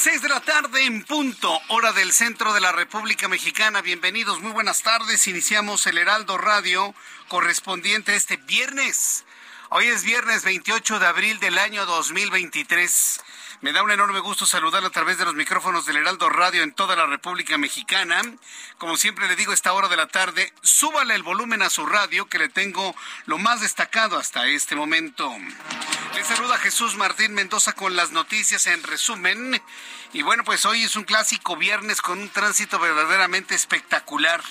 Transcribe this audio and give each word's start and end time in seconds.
Las 0.00 0.04
seis 0.04 0.22
de 0.22 0.30
la 0.30 0.40
tarde 0.40 0.86
en 0.86 1.04
punto, 1.04 1.60
hora 1.68 1.92
del 1.92 2.12
centro 2.12 2.54
de 2.54 2.60
la 2.62 2.72
República 2.72 3.28
Mexicana. 3.28 3.82
Bienvenidos, 3.82 4.40
muy 4.40 4.50
buenas 4.52 4.82
tardes. 4.82 5.26
Iniciamos 5.26 5.86
el 5.86 5.98
Heraldo 5.98 6.38
Radio 6.38 6.94
correspondiente 7.28 8.16
este 8.16 8.38
viernes. 8.38 9.26
Hoy 9.68 9.88
es 9.88 10.02
viernes 10.02 10.42
28 10.42 11.00
de 11.00 11.06
abril 11.06 11.38
del 11.40 11.58
año 11.58 11.84
2023. 11.84 13.20
Me 13.62 13.72
da 13.72 13.82
un 13.82 13.90
enorme 13.90 14.20
gusto 14.20 14.46
saludarlo 14.46 14.88
a 14.88 14.92
través 14.92 15.18
de 15.18 15.26
los 15.26 15.34
micrófonos 15.34 15.84
del 15.84 15.98
Heraldo 15.98 16.30
Radio 16.30 16.62
en 16.62 16.72
toda 16.72 16.96
la 16.96 17.04
República 17.04 17.58
Mexicana. 17.58 18.22
Como 18.78 18.96
siempre 18.96 19.28
le 19.28 19.36
digo 19.36 19.50
a 19.50 19.54
esta 19.54 19.74
hora 19.74 19.88
de 19.88 19.98
la 19.98 20.06
tarde, 20.06 20.50
súbale 20.62 21.14
el 21.14 21.22
volumen 21.22 21.60
a 21.60 21.68
su 21.68 21.84
radio 21.84 22.26
que 22.26 22.38
le 22.38 22.48
tengo 22.48 22.96
lo 23.26 23.36
más 23.36 23.60
destacado 23.60 24.16
hasta 24.16 24.46
este 24.46 24.76
momento. 24.76 25.30
Le 26.14 26.24
saluda 26.24 26.56
Jesús 26.56 26.96
Martín 26.96 27.34
Mendoza 27.34 27.74
con 27.74 27.96
las 27.96 28.12
noticias 28.12 28.66
en 28.66 28.82
resumen. 28.82 29.60
Y 30.14 30.22
bueno, 30.22 30.42
pues 30.42 30.64
hoy 30.64 30.82
es 30.82 30.96
un 30.96 31.04
clásico 31.04 31.54
viernes 31.54 32.00
con 32.00 32.18
un 32.18 32.30
tránsito 32.30 32.78
verdaderamente 32.78 33.54
espectacular. 33.54 34.42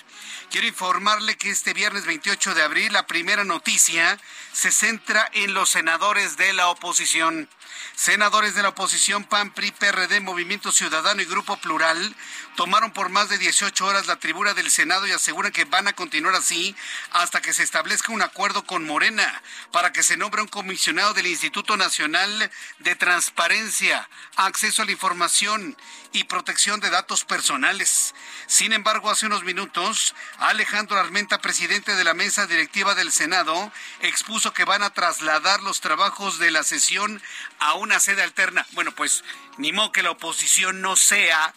Quiero 0.49 0.65
informarle 0.65 1.37
que 1.37 1.51
este 1.51 1.73
viernes 1.73 2.07
28 2.07 2.55
de 2.55 2.63
abril 2.63 2.91
la 2.91 3.05
primera 3.05 3.43
noticia 3.43 4.17
se 4.51 4.71
centra 4.71 5.29
en 5.33 5.53
los 5.53 5.69
senadores 5.69 6.37
de 6.37 6.53
la 6.53 6.69
oposición. 6.69 7.47
Senadores 7.95 8.55
de 8.55 8.63
la 8.63 8.69
oposición 8.69 9.25
PAN, 9.25 9.51
PRI, 9.51 9.71
PRD, 9.71 10.21
Movimiento 10.21 10.71
Ciudadano 10.71 11.21
y 11.21 11.25
Grupo 11.25 11.57
Plural 11.57 12.15
tomaron 12.55 12.91
por 12.91 13.09
más 13.09 13.29
de 13.29 13.37
18 13.37 13.85
horas 13.85 14.07
la 14.07 14.15
tribuna 14.15 14.55
del 14.55 14.71
Senado 14.71 15.05
y 15.05 15.11
aseguran 15.11 15.51
que 15.51 15.65
van 15.65 15.87
a 15.87 15.93
continuar 15.93 16.33
así 16.33 16.75
hasta 17.11 17.41
que 17.41 17.53
se 17.53 17.61
establezca 17.61 18.11
un 18.11 18.23
acuerdo 18.23 18.65
con 18.65 18.85
Morena 18.85 19.43
para 19.71 19.93
que 19.93 20.01
se 20.01 20.17
nombre 20.17 20.41
un 20.41 20.47
comisionado 20.47 21.13
del 21.13 21.27
Instituto 21.27 21.77
Nacional 21.77 22.51
de 22.79 22.95
Transparencia, 22.95 24.09
Acceso 24.35 24.81
a 24.81 24.85
la 24.85 24.93
Información 24.93 25.77
y 26.11 26.23
Protección 26.23 26.79
de 26.79 26.89
Datos 26.89 27.23
Personales. 27.23 28.15
Sin 28.49 28.73
embargo, 28.73 29.11
hace 29.11 29.27
unos 29.27 29.43
minutos, 29.43 30.15
Alejandro 30.39 30.99
Armenta, 30.99 31.39
presidente 31.39 31.95
de 31.95 32.03
la 32.03 32.15
mesa 32.15 32.47
directiva 32.47 32.95
del 32.95 33.11
Senado, 33.11 33.71
expuso 34.01 34.53
que 34.53 34.65
van 34.65 34.81
a 34.81 34.89
trasladar 34.89 35.61
los 35.61 35.81
trabajos 35.81 36.39
de 36.39 36.49
la 36.49 36.63
sesión 36.63 37.21
a 37.59 37.75
una 37.75 37.99
sede 37.99 38.23
alterna. 38.23 38.65
Bueno, 38.71 38.91
pues 38.95 39.23
ni 39.59 39.71
modo 39.71 39.91
que 39.91 40.01
la 40.01 40.09
oposición 40.09 40.81
no 40.81 40.95
sea, 40.95 41.53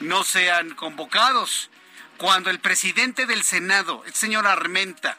no 0.00 0.24
sean 0.24 0.74
convocados. 0.76 1.68
Cuando 2.16 2.48
el 2.48 2.58
presidente 2.58 3.26
del 3.26 3.42
Senado, 3.42 4.02
el 4.06 4.14
señor 4.14 4.46
Armenta, 4.46 5.18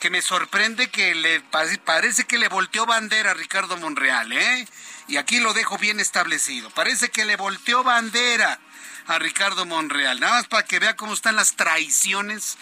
que 0.00 0.10
me 0.10 0.20
sorprende 0.20 0.90
que 0.90 1.14
le 1.14 1.40
parece 1.40 2.24
que 2.24 2.36
le 2.36 2.48
volteó 2.48 2.84
bandera 2.84 3.30
a 3.30 3.34
Ricardo 3.34 3.78
Monreal, 3.78 4.30
¿eh? 4.34 4.68
Y 5.08 5.16
aquí 5.16 5.40
lo 5.40 5.54
dejo 5.54 5.78
bien 5.78 5.98
establecido. 5.98 6.68
Parece 6.68 7.08
que 7.08 7.24
le 7.24 7.36
volteó 7.36 7.82
bandera 7.82 8.60
a 9.06 9.18
Ricardo 9.18 9.66
Monreal. 9.66 10.20
Nada 10.20 10.34
más 10.34 10.48
para 10.48 10.64
que 10.64 10.78
vea 10.78 10.96
cómo 10.96 11.12
están 11.12 11.36
las 11.36 11.56
traiciones 11.56 12.56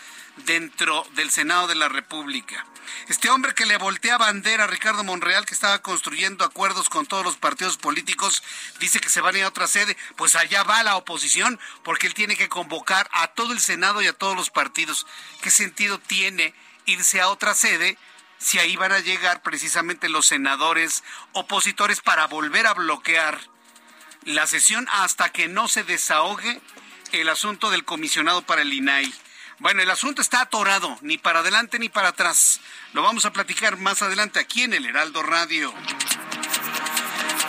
dentro 0.46 1.06
del 1.14 1.30
Senado 1.30 1.66
de 1.66 1.74
la 1.74 1.88
República. 1.88 2.66
Este 3.08 3.30
hombre 3.30 3.54
que 3.54 3.66
le 3.66 3.76
voltea 3.76 4.18
bandera 4.18 4.64
a 4.64 4.66
Ricardo 4.66 5.04
Monreal, 5.04 5.46
que 5.46 5.54
estaba 5.54 5.80
construyendo 5.80 6.44
acuerdos 6.44 6.88
con 6.88 7.06
todos 7.06 7.24
los 7.24 7.36
partidos 7.36 7.76
políticos, 7.76 8.42
dice 8.80 9.00
que 9.00 9.08
se 9.08 9.20
van 9.20 9.34
a 9.34 9.38
ir 9.38 9.44
a 9.44 9.48
otra 9.48 9.66
sede. 9.66 9.96
Pues 10.16 10.34
allá 10.34 10.62
va 10.62 10.82
la 10.82 10.96
oposición, 10.96 11.60
porque 11.84 12.06
él 12.06 12.14
tiene 12.14 12.36
que 12.36 12.48
convocar 12.48 13.08
a 13.12 13.28
todo 13.28 13.52
el 13.52 13.60
Senado 13.60 14.02
y 14.02 14.06
a 14.06 14.12
todos 14.12 14.36
los 14.36 14.50
partidos. 14.50 15.06
¿Qué 15.40 15.50
sentido 15.50 15.98
tiene 15.98 16.54
irse 16.86 17.20
a 17.20 17.28
otra 17.28 17.54
sede? 17.54 17.98
si 18.38 18.58
ahí 18.58 18.74
van 18.74 18.90
a 18.90 18.98
llegar 18.98 19.40
precisamente 19.42 20.08
los 20.08 20.26
senadores 20.26 21.04
opositores 21.30 22.00
para 22.00 22.26
volver 22.26 22.66
a 22.66 22.74
bloquear 22.74 23.38
la 24.24 24.46
sesión 24.46 24.86
hasta 24.92 25.30
que 25.30 25.48
no 25.48 25.68
se 25.68 25.84
desahogue 25.84 26.60
el 27.12 27.28
asunto 27.28 27.70
del 27.70 27.84
comisionado 27.84 28.42
para 28.42 28.62
el 28.62 28.72
INAI. 28.72 29.12
Bueno, 29.58 29.82
el 29.82 29.90
asunto 29.90 30.22
está 30.22 30.40
atorado, 30.40 30.98
ni 31.02 31.18
para 31.18 31.40
adelante 31.40 31.78
ni 31.78 31.88
para 31.88 32.08
atrás. 32.08 32.60
Lo 32.94 33.02
vamos 33.02 33.26
a 33.26 33.32
platicar 33.32 33.76
más 33.76 34.02
adelante 34.02 34.40
aquí 34.40 34.62
en 34.62 34.74
el 34.74 34.86
Heraldo 34.86 35.22
Radio. 35.22 35.72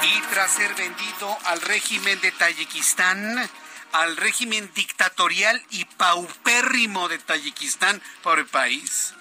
Y 0.03 0.21
tras 0.31 0.51
ser 0.51 0.75
vendido 0.75 1.37
al 1.45 1.61
régimen 1.61 2.19
de 2.21 2.31
Tayikistán, 2.31 3.49
al 3.93 4.17
régimen 4.17 4.69
dictatorial 4.75 5.63
y 5.69 5.85
paupérrimo 5.85 7.07
de 7.07 7.19
Tayikistán, 7.19 8.01
pobre 8.21 8.45
país, 8.45 9.13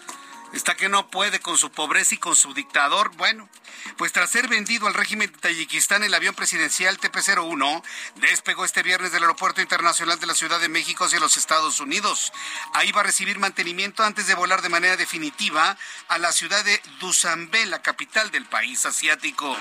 está 0.53 0.75
que 0.75 0.89
no 0.89 1.09
puede 1.11 1.41
con 1.41 1.57
su 1.57 1.71
pobreza 1.71 2.15
y 2.15 2.19
con 2.19 2.37
su 2.37 2.55
dictador. 2.55 3.15
Bueno, 3.17 3.49
pues 3.97 4.13
tras 4.13 4.31
ser 4.31 4.49
vendido 4.49 4.87
al 4.87 4.95
régimen 4.95 5.31
de 5.31 5.39
Tayikistán, 5.39 6.03
el 6.03 6.15
avión 6.15 6.35
presidencial 6.35 6.99
TP-01 6.99 7.83
despegó 8.17 8.65
este 8.65 8.83
viernes 8.83 9.13
del 9.13 9.23
Aeropuerto 9.23 9.61
Internacional 9.61 10.19
de 10.21 10.27
la 10.27 10.35
Ciudad 10.35 10.61
de 10.61 10.69
México 10.69 11.05
hacia 11.05 11.21
los 11.21 11.37
Estados 11.37 11.81
Unidos. 11.81 12.33
Ahí 12.75 12.93
va 12.93 13.01
a 13.01 13.05
recibir 13.05 13.39
mantenimiento 13.39 14.05
antes 14.05 14.27
de 14.27 14.35
volar 14.35 14.63
de 14.63 14.69
manera 14.69 14.97
definitiva 14.97 15.77
a 16.09 16.19
la 16.19 16.33
ciudad 16.33 16.65
de 16.65 16.81
Dushanbe, 17.01 17.67
la 17.67 17.83
capital 17.83 18.31
del 18.31 18.47
país 18.47 18.85
asiático. 18.87 19.57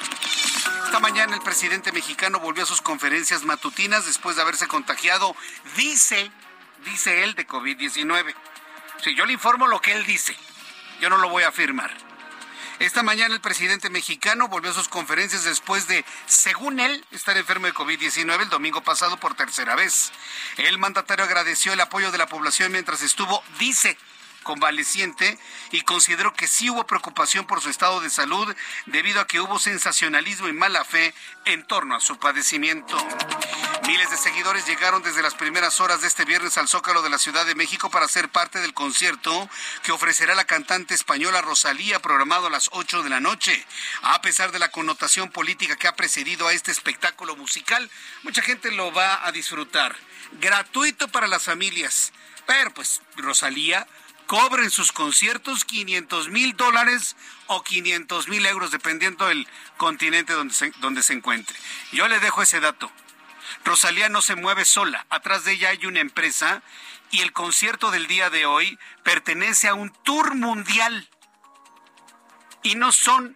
Esta 0.85 0.99
mañana 0.99 1.35
el 1.35 1.41
presidente 1.41 1.91
mexicano 1.91 2.39
volvió 2.39 2.63
a 2.63 2.67
sus 2.67 2.81
conferencias 2.81 3.43
matutinas 3.43 4.05
después 4.05 4.35
de 4.35 4.41
haberse 4.41 4.67
contagiado, 4.67 5.35
dice, 5.75 6.31
dice 6.85 7.23
él, 7.23 7.35
de 7.35 7.47
COVID-19. 7.47 8.35
Si 9.03 9.15
yo 9.15 9.25
le 9.25 9.33
informo 9.33 9.67
lo 9.67 9.81
que 9.81 9.93
él 9.93 10.05
dice, 10.05 10.35
yo 11.01 11.09
no 11.09 11.17
lo 11.17 11.29
voy 11.29 11.43
a 11.43 11.49
afirmar. 11.49 11.91
Esta 12.79 13.03
mañana 13.03 13.35
el 13.35 13.41
presidente 13.41 13.89
mexicano 13.89 14.47
volvió 14.47 14.71
a 14.71 14.73
sus 14.73 14.87
conferencias 14.87 15.43
después 15.43 15.87
de, 15.87 16.05
según 16.25 16.79
él, 16.79 17.05
estar 17.11 17.35
enfermo 17.37 17.65
de 17.65 17.73
COVID-19 17.73 18.41
el 18.41 18.49
domingo 18.49 18.81
pasado 18.81 19.17
por 19.17 19.35
tercera 19.35 19.75
vez. 19.75 20.11
El 20.57 20.77
mandatario 20.77 21.25
agradeció 21.25 21.73
el 21.73 21.81
apoyo 21.81 22.11
de 22.11 22.17
la 22.17 22.27
población 22.27 22.71
mientras 22.71 23.01
estuvo, 23.01 23.43
dice, 23.59 23.97
convaleciente 24.43 25.37
y 25.71 25.81
consideró 25.81 26.33
que 26.33 26.47
sí 26.47 26.69
hubo 26.69 26.85
preocupación 26.85 27.45
por 27.45 27.61
su 27.61 27.69
estado 27.69 28.01
de 28.01 28.09
salud 28.09 28.53
debido 28.85 29.21
a 29.21 29.27
que 29.27 29.39
hubo 29.39 29.59
sensacionalismo 29.59 30.47
y 30.47 30.53
mala 30.53 30.83
fe 30.83 31.13
en 31.45 31.65
torno 31.65 31.95
a 31.95 31.99
su 31.99 32.17
padecimiento. 32.17 32.97
Miles 33.87 34.09
de 34.11 34.17
seguidores 34.17 34.65
llegaron 34.67 35.01
desde 35.01 35.21
las 35.21 35.35
primeras 35.35 35.79
horas 35.79 36.01
de 36.01 36.07
este 36.07 36.23
viernes 36.25 36.57
al 36.57 36.67
Zócalo 36.67 37.01
de 37.01 37.09
la 37.09 37.17
Ciudad 37.17 37.45
de 37.45 37.55
México 37.55 37.89
para 37.89 38.07
ser 38.07 38.29
parte 38.29 38.59
del 38.59 38.73
concierto 38.73 39.49
que 39.83 39.91
ofrecerá 39.91 40.35
la 40.35 40.45
cantante 40.45 40.93
española 40.93 41.41
Rosalía 41.41 41.99
programado 41.99 42.47
a 42.47 42.51
las 42.51 42.69
8 42.73 43.03
de 43.03 43.09
la 43.09 43.19
noche. 43.19 43.65
A 44.03 44.21
pesar 44.21 44.51
de 44.51 44.59
la 44.59 44.71
connotación 44.71 45.31
política 45.31 45.75
que 45.75 45.87
ha 45.87 45.95
precedido 45.95 46.47
a 46.47 46.53
este 46.53 46.71
espectáculo 46.71 47.35
musical, 47.35 47.89
mucha 48.23 48.41
gente 48.41 48.71
lo 48.71 48.93
va 48.93 49.25
a 49.25 49.31
disfrutar. 49.31 49.95
Gratuito 50.39 51.07
para 51.07 51.27
las 51.27 51.43
familias. 51.43 52.13
Pero 52.45 52.73
pues 52.73 53.01
Rosalía 53.17 53.87
cobra 54.31 54.63
en 54.63 54.71
sus 54.71 54.93
conciertos 54.93 55.65
500 55.65 56.29
mil 56.29 56.55
dólares 56.55 57.17
o 57.47 57.63
500 57.63 58.29
mil 58.29 58.45
euros, 58.45 58.71
dependiendo 58.71 59.27
del 59.27 59.45
continente 59.75 60.31
donde 60.31 60.53
se, 60.53 60.71
donde 60.79 61.03
se 61.03 61.11
encuentre. 61.11 61.53
Yo 61.91 62.07
le 62.07 62.17
dejo 62.21 62.41
ese 62.41 62.61
dato. 62.61 62.89
Rosalía 63.65 64.07
no 64.07 64.21
se 64.21 64.35
mueve 64.35 64.63
sola, 64.63 65.05
atrás 65.09 65.43
de 65.43 65.51
ella 65.51 65.71
hay 65.71 65.85
una 65.85 65.99
empresa 65.99 66.63
y 67.09 67.19
el 67.19 67.33
concierto 67.33 67.91
del 67.91 68.07
día 68.07 68.29
de 68.29 68.45
hoy 68.45 68.79
pertenece 69.03 69.67
a 69.67 69.73
un 69.73 69.89
tour 69.89 70.33
mundial. 70.33 71.09
Y 72.63 72.75
no 72.75 72.93
son, 72.93 73.35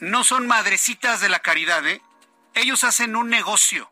no 0.00 0.24
son 0.24 0.46
madrecitas 0.46 1.20
de 1.20 1.28
la 1.28 1.40
caridad, 1.40 1.86
¿eh? 1.86 2.00
Ellos 2.54 2.84
hacen 2.84 3.16
un 3.16 3.28
negocio 3.28 3.90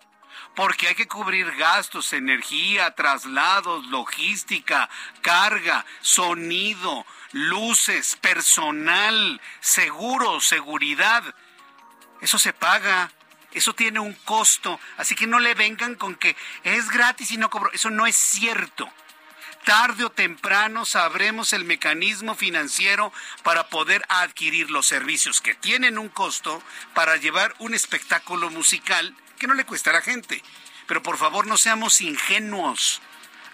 porque 0.54 0.88
hay 0.88 0.94
que 0.94 1.08
cubrir 1.08 1.50
gastos, 1.56 2.12
energía, 2.12 2.94
traslados, 2.94 3.86
logística, 3.86 4.88
carga, 5.20 5.84
sonido, 6.00 7.04
luces, 7.32 8.16
personal, 8.16 9.40
seguro, 9.60 10.40
seguridad. 10.40 11.22
Eso 12.20 12.38
se 12.38 12.52
paga. 12.52 13.10
Eso 13.52 13.72
tiene 13.72 14.00
un 14.00 14.14
costo, 14.14 14.80
así 14.96 15.14
que 15.14 15.28
no 15.28 15.38
le 15.38 15.54
vengan 15.54 15.94
con 15.94 16.16
que 16.16 16.34
es 16.64 16.90
gratis 16.90 17.30
y 17.30 17.36
no 17.36 17.50
cobro. 17.50 17.70
Eso 17.72 17.88
no 17.88 18.04
es 18.04 18.16
cierto. 18.16 18.92
Tarde 19.64 20.04
o 20.04 20.10
temprano 20.10 20.84
sabremos 20.84 21.52
el 21.52 21.64
mecanismo 21.64 22.34
financiero 22.34 23.12
para 23.44 23.68
poder 23.68 24.04
adquirir 24.08 24.72
los 24.72 24.86
servicios 24.86 25.40
que 25.40 25.54
tienen 25.54 25.98
un 25.98 26.08
costo 26.08 26.60
para 26.94 27.16
llevar 27.16 27.54
un 27.60 27.74
espectáculo 27.74 28.50
musical 28.50 29.14
que 29.44 29.48
no 29.48 29.54
le 29.54 29.66
cuesta 29.66 29.90
a 29.90 29.92
la 29.92 30.00
gente. 30.00 30.42
Pero 30.86 31.02
por 31.02 31.18
favor 31.18 31.46
no 31.46 31.58
seamos 31.58 32.00
ingenuos, 32.00 33.02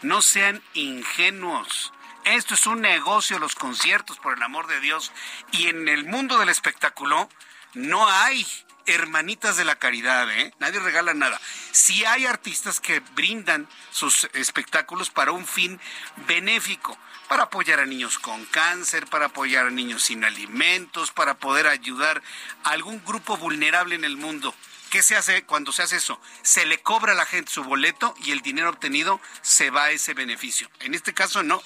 no 0.03 0.23
sean 0.23 0.63
ingenuos. 0.75 1.93
Esto 2.25 2.55
es 2.55 2.65
un 2.69 2.81
negocio, 2.81 3.41
los 3.41 3.57
conciertos, 3.57 4.19
por 4.19 4.37
el 4.37 4.43
amor 4.45 4.69
de 4.69 4.79
Dios. 4.79 5.11
Y 5.51 5.67
en 5.67 5.89
el 5.89 6.05
mundo 6.05 6.39
del 6.39 6.49
espectáculo 6.49 7.29
no 7.75 8.09
hay 8.09 8.47
hermanitas 8.87 9.57
de 9.57 9.65
la 9.65 9.81
caridad, 9.81 10.31
¿eh? 10.31 10.55
Nadie 10.61 10.79
regala 10.79 11.13
nada. 11.13 11.41
Sí 11.73 12.05
hay 12.05 12.25
artistas 12.25 12.79
que 12.79 13.01
brindan 13.01 13.69
sus 13.91 14.29
espectáculos 14.35 15.11
para 15.11 15.33
un 15.33 15.45
fin 15.45 15.81
benéfico, 16.29 16.97
para 17.29 17.45
apoyar 17.45 17.81
a 17.81 17.87
niños 17.87 18.21
con 18.21 18.45
cáncer, 18.45 19.09
para 19.09 19.27
apoyar 19.27 19.67
a 19.67 19.71
niños 19.71 20.05
sin 20.05 20.25
alimentos, 20.25 21.11
para 21.11 21.35
poder 21.35 21.67
ayudar 21.67 22.23
a 22.63 22.71
algún 22.71 23.05
grupo 23.05 23.37
vulnerable 23.37 23.97
en 23.97 24.05
el 24.05 24.17
mundo. 24.17 24.55
¿Qué 24.91 25.05
se 25.05 25.17
hace 25.17 25.45
cuando 25.45 25.71
se 25.71 25.85
hace 25.85 25.97
eso? 25.97 26.21
Se 26.43 26.67
le 26.67 26.83
cobra 26.83 27.13
a 27.13 27.15
la 27.15 27.25
gente 27.25 27.53
su 27.53 27.63
boleto 27.63 28.13
y 28.25 28.33
el 28.33 28.41
dinero 28.41 28.71
obtenido 28.71 29.21
se 29.41 29.71
va 29.71 29.85
a 29.85 29.91
ese 29.93 30.15
beneficio. 30.15 30.69
En 30.81 30.95
este 30.95 31.15
caso 31.15 31.45
no. 31.45 31.63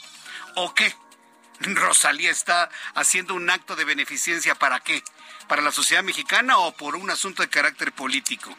¿O 0.57 0.75
qué? 0.75 0.95
Rosalía 1.61 2.31
está 2.31 2.69
haciendo 2.95 3.33
un 3.33 3.49
acto 3.49 3.77
de 3.77 3.87
beneficencia 3.87 4.55
para 4.55 4.81
qué? 4.81 5.03
¿Para 5.49 5.63
la 5.63 5.73
sociedad 5.73 6.03
mexicana 6.03 6.59
o 6.59 6.77
por 6.77 6.97
un 6.97 7.11
asunto 7.11 7.43
de 7.43 7.49
carácter 7.49 7.93
político? 7.93 8.55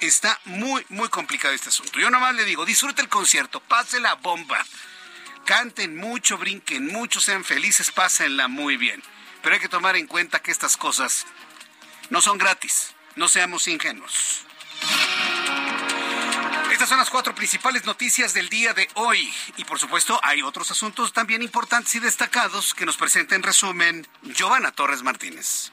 Está 0.00 0.40
muy, 0.44 0.84
muy 0.88 1.08
complicado 1.08 1.54
este 1.54 1.68
asunto. 1.68 2.00
Yo 2.00 2.10
nomás 2.10 2.34
le 2.34 2.44
digo, 2.44 2.64
disfrute 2.64 3.02
el 3.02 3.08
concierto, 3.08 3.60
pase 3.60 4.00
la 4.00 4.14
bomba. 4.14 4.64
Canten 5.44 5.96
mucho, 5.96 6.36
brinquen 6.36 6.88
mucho, 6.88 7.20
sean 7.20 7.44
felices, 7.44 7.92
pásenla 7.92 8.48
muy 8.48 8.76
bien. 8.76 9.04
Pero 9.40 9.54
hay 9.54 9.60
que 9.60 9.68
tomar 9.68 9.94
en 9.94 10.08
cuenta 10.08 10.40
que 10.40 10.50
estas 10.50 10.76
cosas 10.76 11.26
no 12.08 12.20
son 12.20 12.38
gratis 12.38 12.94
no 13.16 13.28
seamos 13.28 13.68
ingenuos. 13.68 14.44
Estas 16.72 16.88
son 16.88 16.98
las 16.98 17.10
cuatro 17.10 17.34
principales 17.34 17.84
noticias 17.84 18.32
del 18.32 18.48
día 18.48 18.72
de 18.72 18.88
hoy. 18.94 19.30
Y 19.58 19.64
por 19.64 19.78
supuesto, 19.78 20.18
hay 20.22 20.40
otros 20.40 20.70
asuntos 20.70 21.12
también 21.12 21.42
importantes 21.42 21.94
y 21.94 22.00
destacados 22.00 22.72
que 22.72 22.86
nos 22.86 22.96
presenta 22.96 23.34
en 23.34 23.42
resumen 23.42 24.06
Giovanna 24.22 24.72
Torres 24.72 25.02
Martínez. 25.02 25.70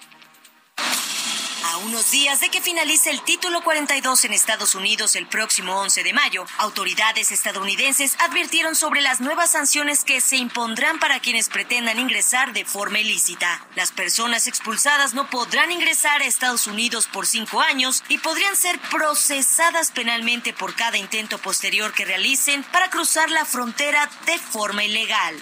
A 1.69 1.77
unos 1.79 2.11
días 2.11 2.39
de 2.39 2.47
que 2.47 2.61
finalice 2.61 3.09
el 3.09 3.21
título 3.23 3.61
42 3.61 4.23
en 4.23 4.31
Estados 4.31 4.73
Unidos 4.73 5.17
el 5.17 5.27
próximo 5.27 5.73
11 5.81 6.01
de 6.01 6.13
mayo, 6.13 6.45
autoridades 6.59 7.33
estadounidenses 7.33 8.15
advirtieron 8.19 8.73
sobre 8.73 9.01
las 9.01 9.19
nuevas 9.19 9.51
sanciones 9.51 10.05
que 10.05 10.21
se 10.21 10.37
impondrán 10.37 10.97
para 10.99 11.19
quienes 11.19 11.49
pretendan 11.49 11.99
ingresar 11.99 12.53
de 12.53 12.63
forma 12.63 12.99
ilícita. 12.99 13.67
Las 13.75 13.91
personas 13.91 14.47
expulsadas 14.47 15.13
no 15.13 15.29
podrán 15.29 15.69
ingresar 15.69 16.21
a 16.21 16.25
Estados 16.25 16.67
Unidos 16.67 17.05
por 17.07 17.27
cinco 17.27 17.59
años 17.59 18.01
y 18.07 18.17
podrían 18.19 18.55
ser 18.55 18.79
procesadas 18.89 19.91
penalmente 19.91 20.53
por 20.53 20.73
cada 20.73 20.97
intento 20.97 21.37
posterior 21.37 21.93
que 21.93 22.05
realicen 22.05 22.63
para 22.71 22.89
cruzar 22.89 23.29
la 23.29 23.43
frontera 23.43 24.09
de 24.25 24.39
forma 24.39 24.85
ilegal. 24.85 25.35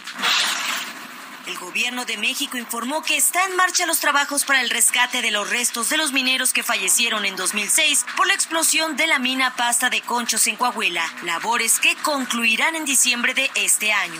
El 1.47 1.59
gobierno 1.59 2.05
de 2.05 2.17
México 2.17 2.57
informó 2.57 3.03
que 3.03 3.17
está 3.17 3.43
en 3.45 3.55
marcha 3.55 3.85
los 3.85 3.99
trabajos 3.99 4.45
para 4.45 4.61
el 4.61 4.71
rescate 4.71 5.21
de 5.21 5.29
los 5.29 5.47
restos 5.47 5.89
de 5.89 5.97
los 5.97 6.11
mineros 6.11 6.53
que 6.53 6.63
fallecieron 6.63 7.23
en 7.23 7.35
2006 7.35 8.03
por 8.17 8.25
la 8.25 8.33
explosión 8.33 8.97
de 8.97 9.05
la 9.05 9.19
mina 9.19 9.55
Pasta 9.55 9.91
de 9.91 10.01
Conchos 10.01 10.47
en 10.47 10.55
Coahuila, 10.55 11.07
labores 11.23 11.79
que 11.79 11.95
concluirán 11.97 12.75
en 12.75 12.85
diciembre 12.85 13.35
de 13.35 13.51
este 13.53 13.93
año. 13.93 14.19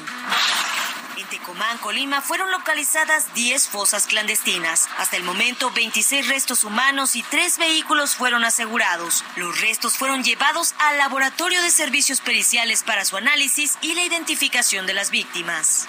En 1.18 1.26
Tecomán, 1.28 1.80
Colima, 1.80 2.22
fueron 2.22 2.52
localizadas 2.52 3.34
10 3.34 3.70
fosas 3.70 4.06
clandestinas. 4.06 4.88
Hasta 4.98 5.18
el 5.18 5.24
momento, 5.24 5.72
26 5.72 6.28
restos 6.28 6.64
humanos 6.64 7.16
y 7.16 7.24
3 7.24 7.58
vehículos 7.58 8.16
fueron 8.16 8.44
asegurados. 8.44 9.24
Los 9.36 9.60
restos 9.62 9.98
fueron 9.98 10.24
llevados 10.24 10.76
al 10.78 11.00
laboratorio 11.00 11.62
de 11.64 11.72
servicios 11.72 12.22
periciales 12.22 12.84
para 12.84 13.04
su 13.04 13.18
análisis 13.18 13.80
y 13.82 13.96
la 13.96 14.04
identificación 14.04 14.86
de 14.86 14.94
las 14.94 15.10
víctimas. 15.10 15.88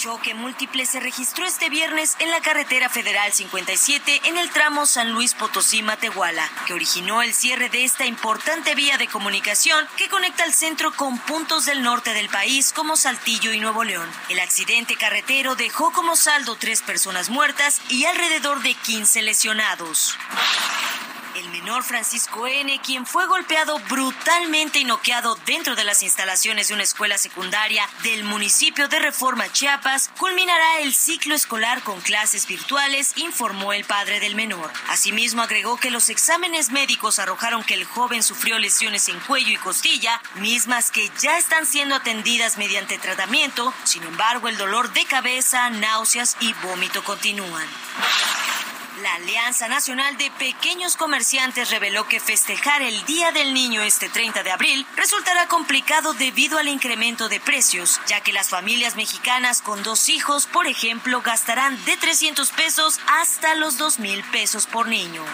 Choque 0.00 0.32
múltiple 0.32 0.86
se 0.86 0.98
registró 0.98 1.44
este 1.44 1.68
viernes 1.68 2.16
en 2.20 2.30
la 2.30 2.40
carretera 2.40 2.88
federal 2.88 3.34
57 3.34 4.22
en 4.24 4.38
el 4.38 4.48
tramo 4.48 4.86
San 4.86 5.12
Luis 5.12 5.36
Potosí-Matehuala, 5.36 6.48
que 6.66 6.72
originó 6.72 7.20
el 7.20 7.34
cierre 7.34 7.68
de 7.68 7.84
esta 7.84 8.06
importante 8.06 8.74
vía 8.74 8.96
de 8.96 9.08
comunicación 9.08 9.86
que 9.98 10.08
conecta 10.08 10.46
el 10.46 10.54
centro 10.54 10.90
con 10.92 11.18
puntos 11.18 11.66
del 11.66 11.82
norte 11.82 12.14
del 12.14 12.30
país 12.30 12.72
como 12.72 12.96
Saltillo 12.96 13.52
y 13.52 13.60
Nuevo 13.60 13.84
León. 13.84 14.08
El 14.30 14.40
accidente 14.40 14.96
carretero 14.96 15.54
dejó 15.54 15.92
como 15.92 16.16
saldo 16.16 16.56
tres 16.56 16.80
personas 16.80 17.28
muertas 17.28 17.82
y 17.90 18.06
alrededor 18.06 18.62
de 18.62 18.72
15 18.72 19.20
lesionados. 19.20 20.16
El 21.40 21.48
menor 21.48 21.84
Francisco 21.84 22.46
N., 22.46 22.78
quien 22.84 23.06
fue 23.06 23.26
golpeado 23.26 23.78
brutalmente 23.88 24.78
y 24.78 24.84
noqueado 24.84 25.36
dentro 25.46 25.74
de 25.74 25.84
las 25.84 26.02
instalaciones 26.02 26.68
de 26.68 26.74
una 26.74 26.82
escuela 26.82 27.16
secundaria 27.16 27.88
del 28.02 28.24
municipio 28.24 28.88
de 28.88 28.98
Reforma, 28.98 29.50
Chiapas, 29.50 30.10
culminará 30.18 30.80
el 30.80 30.92
ciclo 30.92 31.34
escolar 31.34 31.82
con 31.82 31.98
clases 32.02 32.46
virtuales, 32.46 33.14
informó 33.16 33.72
el 33.72 33.86
padre 33.86 34.20
del 34.20 34.34
menor. 34.34 34.70
Asimismo, 34.88 35.40
agregó 35.40 35.78
que 35.78 35.90
los 35.90 36.10
exámenes 36.10 36.72
médicos 36.72 37.18
arrojaron 37.18 37.64
que 37.64 37.72
el 37.72 37.86
joven 37.86 38.22
sufrió 38.22 38.58
lesiones 38.58 39.08
en 39.08 39.18
cuello 39.20 39.50
y 39.50 39.56
costilla, 39.56 40.20
mismas 40.34 40.90
que 40.90 41.10
ya 41.22 41.38
están 41.38 41.64
siendo 41.64 41.94
atendidas 41.94 42.58
mediante 42.58 42.98
tratamiento. 42.98 43.72
Sin 43.84 44.02
embargo, 44.02 44.48
el 44.48 44.58
dolor 44.58 44.92
de 44.92 45.06
cabeza, 45.06 45.70
náuseas 45.70 46.36
y 46.40 46.52
vómito 46.62 47.02
continúan. 47.02 47.66
La 49.02 49.14
Alianza 49.14 49.66
Nacional 49.68 50.18
de 50.18 50.30
Pequeños 50.32 50.96
Comerciantes 50.96 51.70
reveló 51.70 52.06
que 52.06 52.20
festejar 52.20 52.82
el 52.82 53.02
Día 53.06 53.32
del 53.32 53.54
Niño 53.54 53.82
este 53.82 54.10
30 54.10 54.42
de 54.42 54.50
abril 54.50 54.86
resultará 54.94 55.46
complicado 55.48 56.12
debido 56.12 56.58
al 56.58 56.68
incremento 56.68 57.30
de 57.30 57.40
precios, 57.40 57.98
ya 58.06 58.20
que 58.20 58.34
las 58.34 58.50
familias 58.50 58.96
mexicanas 58.96 59.62
con 59.62 59.82
dos 59.82 60.10
hijos, 60.10 60.46
por 60.46 60.66
ejemplo, 60.66 61.22
gastarán 61.22 61.82
de 61.86 61.96
300 61.96 62.50
pesos 62.50 63.00
hasta 63.06 63.54
los 63.54 63.78
2 63.78 64.00
mil 64.00 64.22
pesos 64.24 64.66
por 64.66 64.86
niño. 64.86 65.24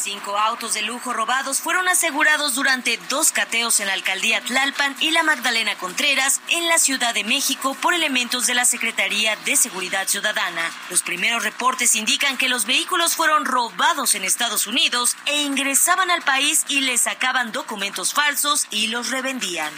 Cinco 0.00 0.38
autos 0.38 0.72
de 0.72 0.80
lujo 0.80 1.12
robados 1.12 1.60
fueron 1.60 1.86
asegurados 1.86 2.54
durante 2.54 2.98
dos 3.10 3.32
cateos 3.32 3.80
en 3.80 3.86
la 3.86 3.92
alcaldía 3.92 4.40
Tlalpan 4.40 4.96
y 4.98 5.10
la 5.10 5.22
Magdalena 5.22 5.76
Contreras 5.76 6.40
en 6.48 6.68
la 6.68 6.78
Ciudad 6.78 7.12
de 7.12 7.22
México 7.22 7.76
por 7.82 7.92
elementos 7.92 8.46
de 8.46 8.54
la 8.54 8.64
Secretaría 8.64 9.36
de 9.44 9.56
Seguridad 9.56 10.08
Ciudadana. 10.08 10.62
Los 10.88 11.02
primeros 11.02 11.44
reportes 11.44 11.96
indican 11.96 12.38
que 12.38 12.48
los 12.48 12.64
vehículos 12.64 13.14
fueron 13.14 13.44
robados 13.44 14.14
en 14.14 14.24
Estados 14.24 14.66
Unidos 14.66 15.18
e 15.26 15.42
ingresaban 15.42 16.10
al 16.10 16.22
país 16.22 16.64
y 16.68 16.80
les 16.80 17.02
sacaban 17.02 17.52
documentos 17.52 18.14
falsos 18.14 18.66
y 18.70 18.86
los 18.86 19.10
revendían 19.10 19.70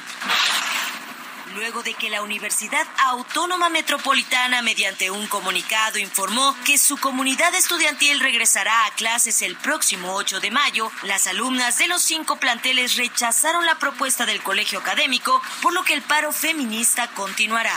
luego 1.54 1.82
de 1.82 1.94
que 1.94 2.10
la 2.10 2.22
Universidad 2.22 2.86
Autónoma 2.98 3.68
Metropolitana, 3.68 4.62
mediante 4.62 5.10
un 5.10 5.26
comunicado, 5.26 5.98
informó 5.98 6.56
que 6.64 6.78
su 6.78 6.96
comunidad 6.96 7.54
estudiantil 7.54 8.20
regresará 8.20 8.86
a 8.86 8.90
clases 8.94 9.42
el 9.42 9.56
próximo 9.56 10.14
8 10.14 10.40
de 10.40 10.50
mayo, 10.50 10.90
las 11.02 11.26
alumnas 11.26 11.78
de 11.78 11.88
los 11.88 12.02
cinco 12.02 12.36
planteles 12.36 12.96
rechazaron 12.96 13.66
la 13.66 13.78
propuesta 13.78 14.26
del 14.26 14.42
colegio 14.42 14.78
académico, 14.78 15.40
por 15.60 15.72
lo 15.72 15.82
que 15.84 15.94
el 15.94 16.02
paro 16.02 16.32
feminista 16.32 17.08
continuará. 17.08 17.74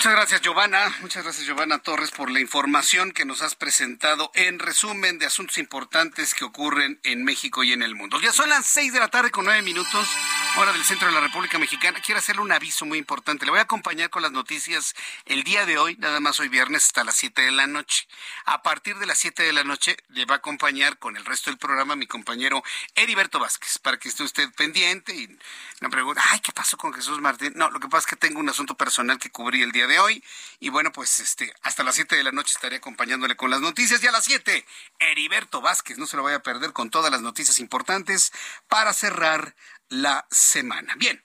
Muchas 0.00 0.14
gracias, 0.14 0.40
Giovanna. 0.40 0.96
Muchas 1.02 1.24
gracias, 1.24 1.46
Giovanna 1.46 1.78
Torres, 1.78 2.10
por 2.10 2.30
la 2.30 2.40
información 2.40 3.12
que 3.12 3.26
nos 3.26 3.42
has 3.42 3.54
presentado 3.54 4.30
en 4.32 4.58
resumen 4.58 5.18
de 5.18 5.26
asuntos 5.26 5.58
importantes 5.58 6.32
que 6.32 6.46
ocurren 6.46 6.98
en 7.04 7.22
México 7.22 7.62
y 7.64 7.74
en 7.74 7.82
el 7.82 7.94
mundo. 7.94 8.18
Ya 8.18 8.32
son 8.32 8.48
las 8.48 8.64
seis 8.64 8.94
de 8.94 8.98
la 8.98 9.08
tarde 9.08 9.30
con 9.30 9.44
nueve 9.44 9.60
minutos, 9.60 10.08
hora 10.56 10.72
del 10.72 10.84
centro 10.84 11.06
de 11.06 11.14
la 11.14 11.20
República 11.20 11.58
Mexicana. 11.58 12.00
Quiero 12.04 12.18
hacerle 12.18 12.42
un 12.42 12.50
aviso 12.50 12.84
muy 12.84 12.98
importante. 12.98 13.44
Le 13.44 13.50
voy 13.50 13.60
a 13.60 13.64
acompañar 13.64 14.10
con 14.10 14.22
las 14.22 14.32
noticias 14.32 14.94
el 15.24 15.44
día 15.44 15.64
de 15.64 15.78
hoy, 15.78 15.96
nada 15.96 16.18
más 16.18 16.40
hoy 16.40 16.48
viernes, 16.48 16.86
hasta 16.86 17.04
las 17.04 17.16
siete 17.16 17.42
de 17.42 17.52
la 17.52 17.66
noche. 17.66 18.08
A 18.46 18.62
partir 18.62 18.96
de 18.98 19.06
las 19.06 19.18
siete 19.18 19.42
de 19.42 19.52
la 19.52 19.64
noche, 19.64 19.96
le 20.08 20.24
va 20.24 20.34
a 20.34 20.38
acompañar 20.38 20.98
con 20.98 21.16
el 21.16 21.24
resto 21.24 21.50
del 21.50 21.58
programa 21.58 21.94
mi 21.94 22.06
compañero 22.06 22.62
Heriberto 22.94 23.38
Vázquez, 23.38 23.78
para 23.78 23.98
que 23.98 24.08
esté 24.08 24.22
usted 24.22 24.52
pendiente 24.54 25.14
y 25.14 25.38
no 25.80 25.88
pregunte, 25.88 26.20
ay, 26.30 26.40
¿qué 26.40 26.52
pasó 26.52 26.76
con 26.76 26.92
Jesús 26.92 27.20
Martín? 27.20 27.52
No, 27.54 27.70
lo 27.70 27.78
que 27.78 27.88
pasa 27.88 28.00
es 28.00 28.06
que 28.06 28.16
tengo 28.16 28.40
un 28.40 28.48
asunto 28.48 28.76
personal 28.76 29.18
que 29.18 29.30
cubrí 29.30 29.62
el 29.62 29.72
día 29.72 29.86
de 29.86 30.00
hoy. 30.00 30.24
Y 30.58 30.68
bueno, 30.70 30.90
pues 30.90 31.20
este, 31.20 31.54
hasta 31.62 31.84
las 31.84 31.94
7 31.94 32.16
de 32.16 32.24
la 32.24 32.32
noche 32.32 32.54
estaré 32.54 32.76
acompañándole 32.76 33.36
con 33.36 33.50
las 33.50 33.60
noticias. 33.60 34.02
Y 34.02 34.08
a 34.08 34.12
las 34.12 34.24
7, 34.24 34.66
Heriberto 34.98 35.60
Vázquez, 35.60 35.96
no 35.96 36.06
se 36.06 36.16
lo 36.16 36.22
vaya 36.22 36.38
a 36.38 36.42
perder 36.42 36.72
con 36.72 36.90
todas 36.90 37.10
las 37.12 37.20
noticias 37.20 37.60
importantes 37.60 38.32
para 38.68 38.92
cerrar 38.92 39.54
la 39.90 40.26
semana. 40.30 40.94
Bien. 40.96 41.22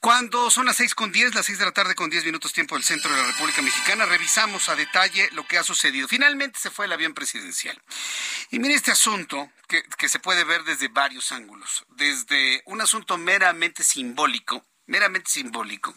Cuando 0.00 0.48
son 0.48 0.66
las 0.66 0.76
seis 0.76 0.94
con 0.94 1.10
diez, 1.10 1.34
las 1.34 1.46
seis 1.46 1.58
de 1.58 1.64
la 1.64 1.72
tarde 1.72 1.96
con 1.96 2.08
diez 2.08 2.24
minutos 2.24 2.52
tiempo 2.52 2.76
del 2.76 2.84
centro 2.84 3.10
de 3.10 3.20
la 3.20 3.26
República 3.26 3.62
Mexicana, 3.62 4.06
revisamos 4.06 4.68
a 4.68 4.76
detalle 4.76 5.28
lo 5.32 5.44
que 5.44 5.58
ha 5.58 5.64
sucedido. 5.64 6.06
Finalmente 6.06 6.60
se 6.60 6.70
fue 6.70 6.86
el 6.86 6.92
avión 6.92 7.14
presidencial. 7.14 7.82
Y 8.50 8.60
mire 8.60 8.74
este 8.74 8.92
asunto 8.92 9.50
que, 9.66 10.08
se 10.08 10.20
puede 10.20 10.44
ver 10.44 10.62
desde 10.62 10.86
varios 10.86 11.32
ángulos. 11.32 11.84
Desde 11.88 12.62
un 12.66 12.80
asunto 12.80 13.18
meramente 13.18 13.82
simbólico, 13.82 14.64
meramente 14.86 15.30
simbólico, 15.30 15.92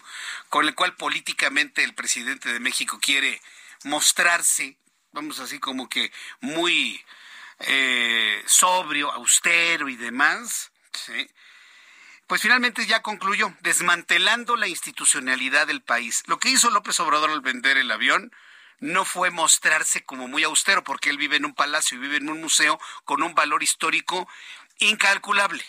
con 0.49 0.67
el 0.67 0.73
cual 0.73 0.95
políticamente 0.95 1.83
el 1.83 1.93
presidente 1.93 2.51
de 2.51 2.59
México 2.59 2.99
quiere 2.99 3.39
mostrarse, 3.83 4.77
vamos 5.11 5.39
así 5.39 5.59
como 5.59 5.87
que 5.87 6.11
muy 6.39 6.99
eh, 7.59 8.41
sobrio, 8.47 9.11
austero 9.11 9.89
y 9.89 9.95
demás, 9.95 10.71
pues 12.31 12.43
finalmente 12.43 12.85
ya 12.85 13.01
concluyó, 13.01 13.53
desmantelando 13.59 14.55
la 14.55 14.69
institucionalidad 14.69 15.67
del 15.67 15.81
país. 15.81 16.23
Lo 16.27 16.39
que 16.39 16.47
hizo 16.47 16.71
López 16.71 16.97
Obrador 17.01 17.29
al 17.29 17.41
vender 17.41 17.75
el 17.75 17.91
avión 17.91 18.31
no 18.79 19.03
fue 19.03 19.31
mostrarse 19.31 20.05
como 20.05 20.29
muy 20.29 20.45
austero, 20.45 20.81
porque 20.81 21.09
él 21.09 21.17
vive 21.17 21.35
en 21.35 21.43
un 21.43 21.53
palacio 21.53 21.97
y 21.97 21.99
vive 21.99 22.15
en 22.15 22.29
un 22.29 22.39
museo 22.39 22.79
con 23.03 23.21
un 23.21 23.35
valor 23.35 23.63
histórico 23.63 24.29
incalculable. 24.79 25.61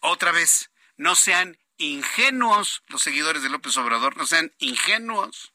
Otra 0.00 0.32
vez, 0.32 0.70
no 0.98 1.14
sean 1.14 1.56
ingenuos 1.78 2.82
los 2.88 3.00
seguidores 3.02 3.42
de 3.42 3.48
López 3.48 3.74
Obrador, 3.78 4.18
no 4.18 4.26
sean 4.26 4.52
ingenuos. 4.58 5.54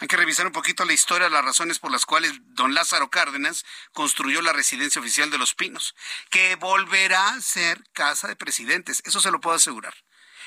Hay 0.00 0.08
que 0.08 0.16
revisar 0.16 0.46
un 0.46 0.52
poquito 0.52 0.84
la 0.84 0.92
historia, 0.92 1.30
las 1.30 1.44
razones 1.44 1.78
por 1.78 1.90
las 1.90 2.04
cuales 2.04 2.32
don 2.48 2.74
Lázaro 2.74 3.08
Cárdenas 3.08 3.64
construyó 3.92 4.42
la 4.42 4.52
residencia 4.52 5.00
oficial 5.00 5.30
de 5.30 5.38
Los 5.38 5.54
Pinos, 5.54 5.94
que 6.28 6.54
volverá 6.56 7.30
a 7.30 7.40
ser 7.40 7.82
casa 7.92 8.28
de 8.28 8.36
presidentes, 8.36 9.02
eso 9.06 9.20
se 9.20 9.30
lo 9.30 9.40
puedo 9.40 9.56
asegurar. 9.56 9.94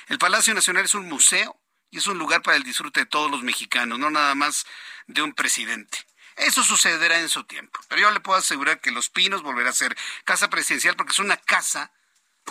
El 0.07 0.19
Palacio 0.19 0.53
Nacional 0.53 0.85
es 0.85 0.93
un 0.93 1.07
museo 1.07 1.59
y 1.89 1.97
es 1.97 2.05
un 2.05 2.19
lugar 2.19 2.43
para 2.43 2.57
el 2.57 2.63
disfrute 2.63 3.01
de 3.01 3.05
todos 3.07 3.31
los 3.31 3.41
mexicanos, 3.41 3.97
no 3.97 4.11
nada 4.11 4.35
más 4.35 4.65
de 5.07 5.23
un 5.23 5.33
presidente. 5.33 5.97
Eso 6.35 6.63
sucederá 6.63 7.19
en 7.19 7.27
su 7.27 7.43
tiempo. 7.43 7.79
Pero 7.89 8.01
yo 8.01 8.11
le 8.11 8.19
puedo 8.19 8.37
asegurar 8.37 8.79
que 8.79 8.91
Los 8.91 9.09
Pinos 9.09 9.41
volverá 9.41 9.71
a 9.71 9.73
ser 9.73 9.97
casa 10.25 10.49
presidencial 10.49 10.95
porque 10.95 11.11
es 11.11 11.19
una 11.19 11.37
casa, 11.37 11.91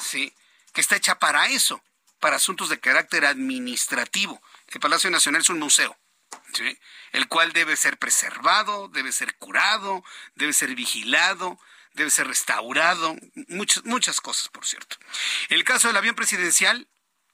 ¿sí? 0.02 0.34
que 0.72 0.80
está 0.80 0.96
hecha 0.96 1.18
para 1.18 1.48
eso, 1.48 1.82
para 2.20 2.36
asuntos 2.36 2.68
de 2.68 2.80
carácter 2.80 3.24
administrativo. 3.24 4.42
El 4.68 4.80
Palacio 4.80 5.10
Nacional 5.10 5.42
es 5.42 5.48
un 5.48 5.58
museo, 5.58 5.96
el 7.12 7.28
cual 7.28 7.52
debe 7.52 7.76
ser 7.76 7.98
preservado, 7.98 8.88
debe 8.88 9.12
ser 9.12 9.36
curado, 9.36 10.04
debe 10.34 10.52
ser 10.52 10.74
vigilado, 10.74 11.58
debe 11.94 12.10
ser 12.10 12.26
restaurado, 12.26 13.16
muchas, 13.48 13.84
muchas 13.84 14.20
cosas, 14.20 14.48
por 14.48 14.64
cierto. 14.64 14.96
El 15.48 15.64
caso 15.64 15.88
del 15.88 15.96
avión 15.96 16.14
presidencial, 16.14 16.88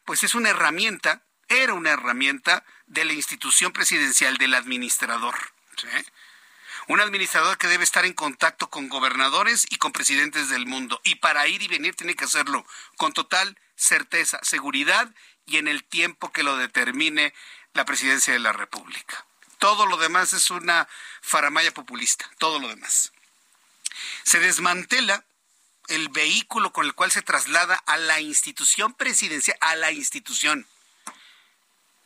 pues 0.04 0.24
es 0.24 0.34
una 0.34 0.50
herramienta, 0.50 1.24
era 1.48 1.74
una 1.74 1.90
herramienta 1.90 2.64
de 2.86 3.04
la 3.04 3.12
institución 3.12 3.72
presidencial 3.72 4.36
del 4.38 4.54
administrador. 4.54 5.34
Un 6.86 7.00
administrador 7.00 7.56
que 7.56 7.66
debe 7.66 7.84
estar 7.84 8.04
en 8.04 8.12
contacto 8.12 8.68
con 8.68 8.88
gobernadores 8.88 9.66
y 9.70 9.76
con 9.76 9.92
presidentes 9.92 10.50
del 10.50 10.66
mundo. 10.66 11.00
Y 11.04 11.16
para 11.16 11.46
ir 11.48 11.62
y 11.62 11.68
venir 11.68 11.94
tiene 11.94 12.14
que 12.14 12.24
hacerlo 12.24 12.66
con 12.96 13.12
total 13.12 13.58
certeza, 13.74 14.38
seguridad 14.42 15.12
y 15.46 15.56
en 15.56 15.68
el 15.68 15.84
tiempo 15.84 16.32
que 16.32 16.42
lo 16.42 16.56
determine 16.56 17.34
la 17.74 17.84
presidencia 17.84 18.32
de 18.32 18.38
la 18.38 18.52
República. 18.52 19.26
Todo 19.58 19.86
lo 19.86 19.96
demás 19.96 20.32
es 20.32 20.50
una 20.50 20.88
faramaya 21.20 21.72
populista, 21.74 22.30
todo 22.38 22.58
lo 22.58 22.68
demás. 22.68 23.12
Se 24.22 24.38
desmantela 24.38 25.24
el 25.88 26.08
vehículo 26.08 26.72
con 26.72 26.86
el 26.86 26.94
cual 26.94 27.10
se 27.10 27.22
traslada 27.22 27.76
a 27.86 27.96
la 27.96 28.20
institución 28.20 28.94
presidencial, 28.94 29.56
a 29.60 29.76
la 29.76 29.92
institución. 29.92 30.66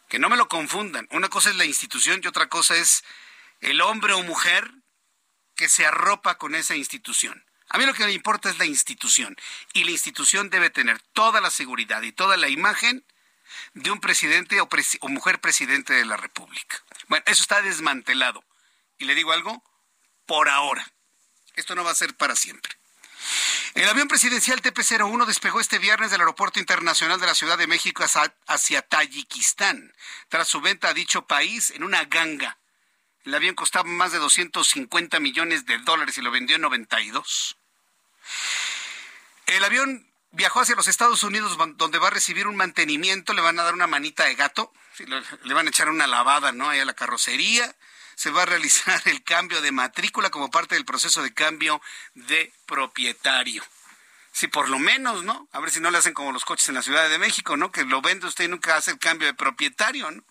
Que 0.08 0.18
no 0.18 0.28
me 0.28 0.36
lo 0.36 0.48
confundan. 0.48 1.06
Una 1.10 1.28
cosa 1.28 1.50
es 1.50 1.56
la 1.56 1.64
institución 1.64 2.20
y 2.22 2.26
otra 2.26 2.48
cosa 2.48 2.74
es 2.76 3.04
el 3.60 3.80
hombre 3.80 4.14
o 4.14 4.22
mujer 4.22 4.70
que 5.54 5.68
se 5.68 5.86
arropa 5.86 6.38
con 6.38 6.54
esa 6.54 6.76
institución. 6.76 7.44
A 7.68 7.76
mí 7.76 7.84
lo 7.84 7.92
que 7.92 8.06
me 8.06 8.12
importa 8.12 8.48
es 8.48 8.58
la 8.58 8.64
institución 8.64 9.36
y 9.74 9.84
la 9.84 9.90
institución 9.90 10.48
debe 10.48 10.70
tener 10.70 11.00
toda 11.12 11.40
la 11.40 11.50
seguridad 11.50 12.00
y 12.02 12.12
toda 12.12 12.36
la 12.36 12.48
imagen 12.48 13.04
de 13.82 13.90
un 13.90 14.00
presidente 14.00 14.60
o, 14.60 14.68
mujer 15.08 15.40
presidente 15.40 15.92
de 15.94 16.04
la 16.04 16.16
República. 16.16 16.82
Bueno, 17.08 17.24
eso 17.26 17.42
está 17.42 17.62
desmantelado. 17.62 18.44
Y 18.98 19.04
le 19.04 19.14
digo 19.14 19.32
algo, 19.32 19.62
por 20.26 20.48
ahora. 20.48 20.86
Esto 21.54 21.74
no 21.74 21.84
va 21.84 21.90
a 21.90 21.94
ser 21.94 22.14
para 22.16 22.36
siempre. 22.36 22.72
El 23.74 23.88
avión 23.88 24.08
presidencial 24.08 24.62
TP-01 24.62 25.26
despegó 25.26 25.60
este 25.60 25.78
viernes 25.78 26.10
del 26.10 26.20
Aeropuerto 26.20 26.58
Internacional 26.58 27.20
de 27.20 27.26
la 27.26 27.34
Ciudad 27.34 27.58
de 27.58 27.66
México 27.66 28.04
hacia 28.46 28.82
Tayikistán, 28.82 29.92
tras 30.28 30.48
su 30.48 30.60
venta 30.60 30.88
a 30.88 30.94
dicho 30.94 31.26
país 31.26 31.70
en 31.70 31.84
una 31.84 32.04
ganga 32.04 32.58
el 33.28 33.34
avión 33.34 33.54
costaba 33.54 33.86
más 33.86 34.10
de 34.10 34.16
250 34.16 35.20
millones 35.20 35.66
de 35.66 35.76
dólares 35.80 36.16
y 36.16 36.22
lo 36.22 36.30
vendió 36.30 36.56
en 36.56 36.62
92. 36.62 37.58
El 39.44 39.64
avión 39.64 40.07
viajó 40.30 40.60
hacia 40.60 40.74
los 40.74 40.88
Estados 40.88 41.22
Unidos 41.22 41.56
donde 41.76 41.98
va 41.98 42.08
a 42.08 42.10
recibir 42.10 42.46
un 42.46 42.56
mantenimiento, 42.56 43.32
le 43.32 43.42
van 43.42 43.58
a 43.58 43.64
dar 43.64 43.74
una 43.74 43.86
manita 43.86 44.24
de 44.24 44.34
gato, 44.34 44.72
le 45.44 45.54
van 45.54 45.66
a 45.66 45.70
echar 45.70 45.88
una 45.88 46.06
lavada 46.06 46.52
¿no? 46.52 46.68
ahí 46.68 46.80
a 46.80 46.84
la 46.84 46.94
carrocería, 46.94 47.74
se 48.14 48.30
va 48.30 48.42
a 48.42 48.46
realizar 48.54 49.00
el 49.06 49.22
cambio 49.22 49.60
de 49.60 49.72
matrícula 49.72 50.30
como 50.30 50.50
parte 50.50 50.74
del 50.74 50.84
proceso 50.84 51.22
de 51.22 51.32
cambio 51.32 51.80
de 52.14 52.52
propietario. 52.66 53.64
Sí, 54.32 54.46
por 54.46 54.68
lo 54.68 54.78
menos, 54.78 55.24
¿no? 55.24 55.48
A 55.52 55.58
ver 55.58 55.70
si 55.70 55.80
no 55.80 55.90
le 55.90 55.98
hacen 55.98 56.14
como 56.14 56.30
los 56.30 56.44
coches 56.44 56.68
en 56.68 56.76
la 56.76 56.82
Ciudad 56.82 57.08
de 57.08 57.18
México, 57.18 57.56
¿no? 57.56 57.72
Que 57.72 57.84
lo 57.84 58.00
vende 58.00 58.26
usted 58.26 58.44
y 58.44 58.48
nunca 58.48 58.76
hace 58.76 58.92
el 58.92 58.98
cambio 58.98 59.26
de 59.26 59.34
propietario, 59.34 60.10
¿no? 60.10 60.22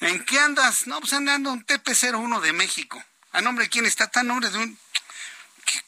¿En 0.00 0.24
qué 0.24 0.40
andas? 0.40 0.88
No, 0.88 0.98
pues 0.98 1.12
andando 1.12 1.52
un 1.52 1.64
TP-01 1.64 2.40
de 2.40 2.52
México. 2.52 3.04
¿A 3.30 3.40
nombre 3.40 3.66
de 3.66 3.70
quién 3.70 3.86
está? 3.86 4.04
¿Está 4.04 4.20
a 4.20 4.24
nombre 4.24 4.50
de 4.50 4.58
un... 4.58 4.78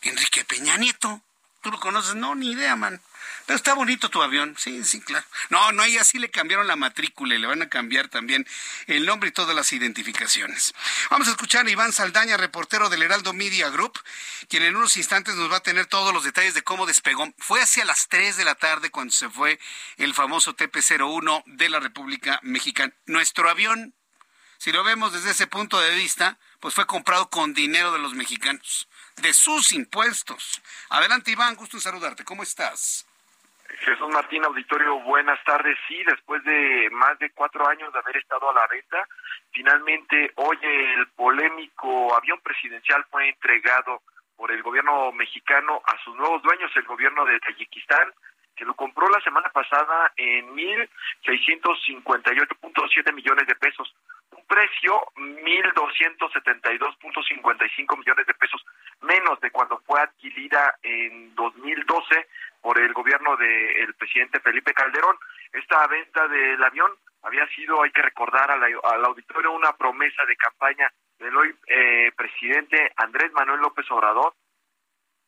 Enrique 0.02 0.44
Peña 0.44 0.76
Nieto. 0.76 1.20
¿Tú 1.62 1.72
lo 1.72 1.80
conoces? 1.80 2.14
No, 2.14 2.36
ni 2.36 2.52
idea, 2.52 2.76
man. 2.76 3.02
Pero 3.46 3.56
está 3.56 3.74
bonito 3.74 4.08
tu 4.08 4.22
avión. 4.22 4.54
Sí, 4.58 4.84
sí, 4.84 5.00
claro. 5.00 5.24
No, 5.50 5.72
no, 5.72 5.82
ahí 5.82 5.98
así 5.98 6.18
le 6.18 6.30
cambiaron 6.30 6.66
la 6.66 6.76
matrícula 6.76 7.34
y 7.34 7.38
le 7.38 7.46
van 7.46 7.60
a 7.60 7.68
cambiar 7.68 8.08
también 8.08 8.46
el 8.86 9.04
nombre 9.04 9.28
y 9.28 9.32
todas 9.32 9.54
las 9.54 9.72
identificaciones. 9.72 10.74
Vamos 11.10 11.28
a 11.28 11.32
escuchar 11.32 11.66
a 11.66 11.70
Iván 11.70 11.92
Saldaña, 11.92 12.36
reportero 12.36 12.88
del 12.88 13.02
Heraldo 13.02 13.34
Media 13.34 13.68
Group, 13.68 13.98
quien 14.48 14.62
en 14.62 14.76
unos 14.76 14.96
instantes 14.96 15.34
nos 15.34 15.52
va 15.52 15.58
a 15.58 15.62
tener 15.62 15.86
todos 15.86 16.14
los 16.14 16.24
detalles 16.24 16.54
de 16.54 16.62
cómo 16.62 16.86
despegó. 16.86 17.32
Fue 17.38 17.60
hacia 17.60 17.84
las 17.84 18.08
3 18.08 18.36
de 18.36 18.44
la 18.44 18.54
tarde 18.54 18.90
cuando 18.90 19.12
se 19.12 19.28
fue 19.28 19.58
el 19.98 20.14
famoso 20.14 20.56
TP-01 20.56 21.42
de 21.46 21.68
la 21.68 21.80
República 21.80 22.40
Mexicana. 22.42 22.94
Nuestro 23.06 23.50
avión 23.50 23.94
si 24.58 24.72
lo 24.72 24.82
vemos 24.82 25.12
desde 25.12 25.32
ese 25.32 25.46
punto 25.46 25.78
de 25.78 25.94
vista, 25.94 26.38
pues 26.60 26.72
fue 26.74 26.86
comprado 26.86 27.28
con 27.28 27.52
dinero 27.52 27.92
de 27.92 27.98
los 27.98 28.14
mexicanos, 28.14 28.88
de 29.16 29.34
sus 29.34 29.72
impuestos. 29.72 30.62
Adelante, 30.88 31.32
Iván, 31.32 31.54
gusto 31.54 31.76
en 31.76 31.82
saludarte. 31.82 32.24
¿Cómo 32.24 32.42
estás? 32.42 33.04
Jesús 33.84 34.08
Martín, 34.08 34.42
auditorio, 34.44 34.98
buenas 35.00 35.42
tardes. 35.44 35.76
Sí, 35.86 36.02
después 36.04 36.42
de 36.44 36.88
más 36.90 37.18
de 37.18 37.28
cuatro 37.30 37.68
años 37.68 37.92
de 37.92 37.98
haber 37.98 38.16
estado 38.16 38.48
a 38.48 38.54
la 38.54 38.66
venta, 38.66 39.06
finalmente 39.52 40.32
hoy 40.36 40.56
el 40.62 41.06
polémico 41.08 42.16
avión 42.16 42.40
presidencial 42.40 43.04
fue 43.10 43.28
entregado 43.28 44.00
por 44.36 44.50
el 44.50 44.62
gobierno 44.62 45.12
mexicano 45.12 45.82
a 45.84 46.02
sus 46.02 46.16
nuevos 46.16 46.42
dueños, 46.42 46.74
el 46.76 46.84
gobierno 46.84 47.26
de 47.26 47.38
Tayikistán, 47.40 48.10
que 48.56 48.64
lo 48.64 48.72
compró 48.74 49.06
la 49.10 49.20
semana 49.20 49.50
pasada 49.50 50.10
en 50.16 50.56
1.658.7 50.56 53.12
millones 53.12 53.46
de 53.46 53.54
pesos 53.56 53.94
un 54.36 54.44
precio 54.46 55.00
1.272.55 55.16 57.98
millones 57.98 58.26
de 58.26 58.34
pesos 58.34 58.64
menos 59.02 59.40
de 59.40 59.50
cuando 59.50 59.78
fue 59.86 60.00
adquirida 60.00 60.76
en 60.82 61.34
2012 61.34 62.26
por 62.64 62.78
el 62.78 62.94
gobierno 62.94 63.36
del 63.36 63.92
presidente 63.92 64.40
Felipe 64.40 64.72
Calderón. 64.72 65.18
Esta 65.52 65.86
venta 65.86 66.26
del 66.28 66.64
avión 66.64 66.90
había 67.22 67.46
sido, 67.48 67.82
hay 67.82 67.90
que 67.90 68.00
recordar 68.00 68.50
al 68.50 69.04
auditorio, 69.04 69.52
una 69.52 69.76
promesa 69.76 70.24
de 70.24 70.34
campaña 70.34 70.90
del 71.18 71.36
hoy 71.36 71.54
eh, 71.66 72.10
presidente 72.16 72.90
Andrés 72.96 73.30
Manuel 73.32 73.60
López 73.60 73.84
Obrador. 73.90 74.32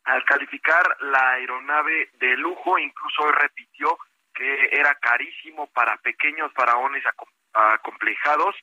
Al 0.04 0.24
calificar 0.24 0.96
la 1.00 1.32
aeronave 1.32 2.08
de 2.14 2.38
lujo, 2.38 2.78
incluso 2.78 3.24
hoy 3.24 3.32
repitió 3.32 3.98
que 4.32 4.70
era 4.72 4.94
carísimo 4.94 5.66
para 5.66 5.98
pequeños 5.98 6.50
faraones 6.54 7.04
acomplejados 7.52 8.56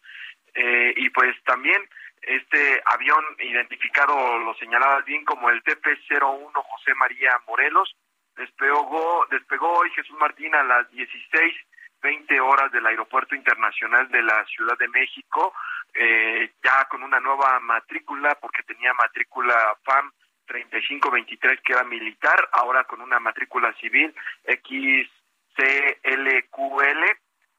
eh, 0.56 0.96
y 0.98 1.12
pues 1.12 1.36
también 1.44 1.80
este 2.24 2.82
avión 2.86 3.24
identificado 3.38 4.40
lo 4.40 4.56
señalaba 4.56 5.02
bien 5.02 5.24
como 5.26 5.52
el 5.52 5.62
TP-01 5.64 6.54
José 6.54 6.96
María 6.96 7.40
Morelos 7.46 7.96
despegó 8.36 9.26
despegó 9.30 9.72
hoy 9.80 9.90
Jesús 9.92 10.18
Martín 10.20 10.54
a 10.56 10.64
las 10.64 10.90
16 10.92 11.54
20 12.04 12.40
horas 12.42 12.72
del 12.72 12.86
Aeropuerto 12.86 13.34
Internacional 13.34 14.10
de 14.10 14.22
la 14.22 14.46
Ciudad 14.46 14.78
de 14.78 14.90
México, 14.90 15.54
eh, 15.94 16.52
ya 16.62 16.86
con 16.90 17.02
una 17.02 17.20
nueva 17.22 17.60
matrícula, 17.62 18.36
porque 18.42 18.62
tenía 18.64 18.94
matrícula 18.94 19.56
FAM 19.84 20.12
3523 20.46 21.62
que 21.62 21.72
era 21.72 21.86
militar, 21.86 22.50
ahora 22.52 22.84
con 22.84 23.00
una 23.02 23.20
matrícula 23.20 23.74
civil 23.80 24.14
XCLQL, 24.46 25.10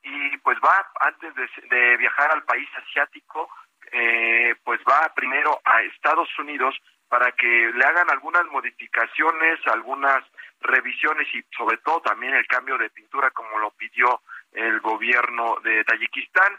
y 0.03 0.37
pues 0.39 0.59
va, 0.59 0.91
antes 1.01 1.35
de, 1.71 1.97
viajar 1.97 2.31
al 2.31 2.45
país 2.45 2.69
asiático, 2.77 3.49
eh, 3.91 4.55
pues 4.63 4.79
va 4.87 5.11
primero 5.15 5.59
a 5.65 5.81
Estados 5.83 6.29
Unidos 6.39 6.79
para 7.09 7.33
que 7.33 7.73
le 7.75 7.85
hagan 7.85 8.11
algunas 8.11 8.45
modificaciones, 8.47 9.59
algunas 9.69 10.23
revisiones 10.61 11.27
y 11.35 11.43
sobre 11.57 11.79
todo 11.79 12.01
también 12.01 12.35
el 12.35 12.47
cambio 12.47 12.79
de 12.79 12.91
pintura 12.91 13.31
como 13.31 13.59
lo 13.59 13.71
pidió 13.73 14.23
el 14.53 14.81
gobierno 14.81 15.57
de 15.63 15.85
Tayikistán. 15.85 16.57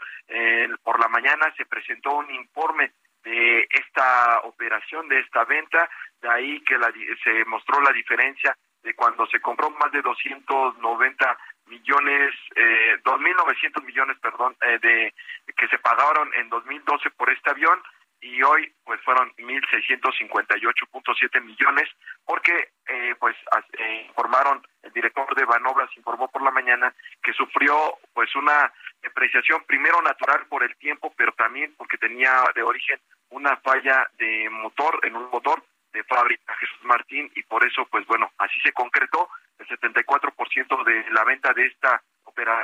por 0.82 1.00
la 1.00 1.08
mañana 1.08 1.52
se 1.56 1.66
presentó 1.66 2.16
un 2.16 2.30
informe 2.30 2.92
de 3.26 3.66
esta 3.70 4.40
operación, 4.44 5.08
de 5.08 5.18
esta 5.18 5.44
venta, 5.44 5.90
de 6.22 6.28
ahí 6.30 6.60
que 6.60 6.76
se 7.24 7.44
mostró 7.46 7.80
la 7.80 7.90
diferencia 7.90 8.56
de 8.84 8.94
cuando 8.94 9.26
se 9.26 9.40
compró 9.40 9.68
más 9.70 9.90
de 9.90 10.00
290 10.00 11.38
millones, 11.66 12.34
eh, 12.54 12.98
2.900 13.02 13.82
millones, 13.84 14.16
perdón, 14.20 14.56
eh, 14.62 14.78
de 14.80 15.14
que 15.56 15.66
se 15.66 15.78
pagaron 15.78 16.32
en 16.34 16.48
2012 16.48 17.10
por 17.10 17.28
este 17.30 17.50
avión 17.50 17.82
y 18.20 18.42
hoy 18.42 18.70
pues 18.84 19.00
fueron 19.02 19.30
1.658.7 19.36 21.42
millones 21.42 21.88
porque 22.24 22.70
eh, 22.88 23.14
pues 23.18 23.36
eh, 23.78 24.04
informaron 24.08 24.66
el 24.82 24.92
director 24.92 25.34
de 25.34 25.44
Banobras 25.44 25.90
informó 25.96 26.28
por 26.28 26.42
la 26.42 26.50
mañana 26.50 26.94
que 27.22 27.32
sufrió 27.32 27.98
pues 28.14 28.34
una 28.36 28.72
depreciación 29.02 29.64
primero 29.66 30.00
natural 30.02 30.46
por 30.48 30.62
el 30.62 30.76
tiempo 30.76 31.12
pero 31.16 31.32
también 31.32 31.74
porque 31.76 31.98
tenía 31.98 32.44
de 32.54 32.62
origen 32.62 33.00
una 33.30 33.56
falla 33.58 34.08
de 34.18 34.48
motor 34.50 35.00
en 35.04 35.16
un 35.16 35.28
motor 35.30 35.64
de 35.92 36.04
fábrica 36.04 36.54
Jesús 36.56 36.78
Martín 36.82 37.30
y 37.34 37.42
por 37.42 37.66
eso 37.66 37.86
pues 37.90 38.06
bueno 38.06 38.30
así 38.38 38.58
se 38.60 38.72
concretó 38.72 39.28
el 39.58 39.66
74% 39.68 40.84
de 40.84 41.10
la 41.10 41.24
venta 41.24 41.52
de 41.52 41.66
esta 41.66 42.02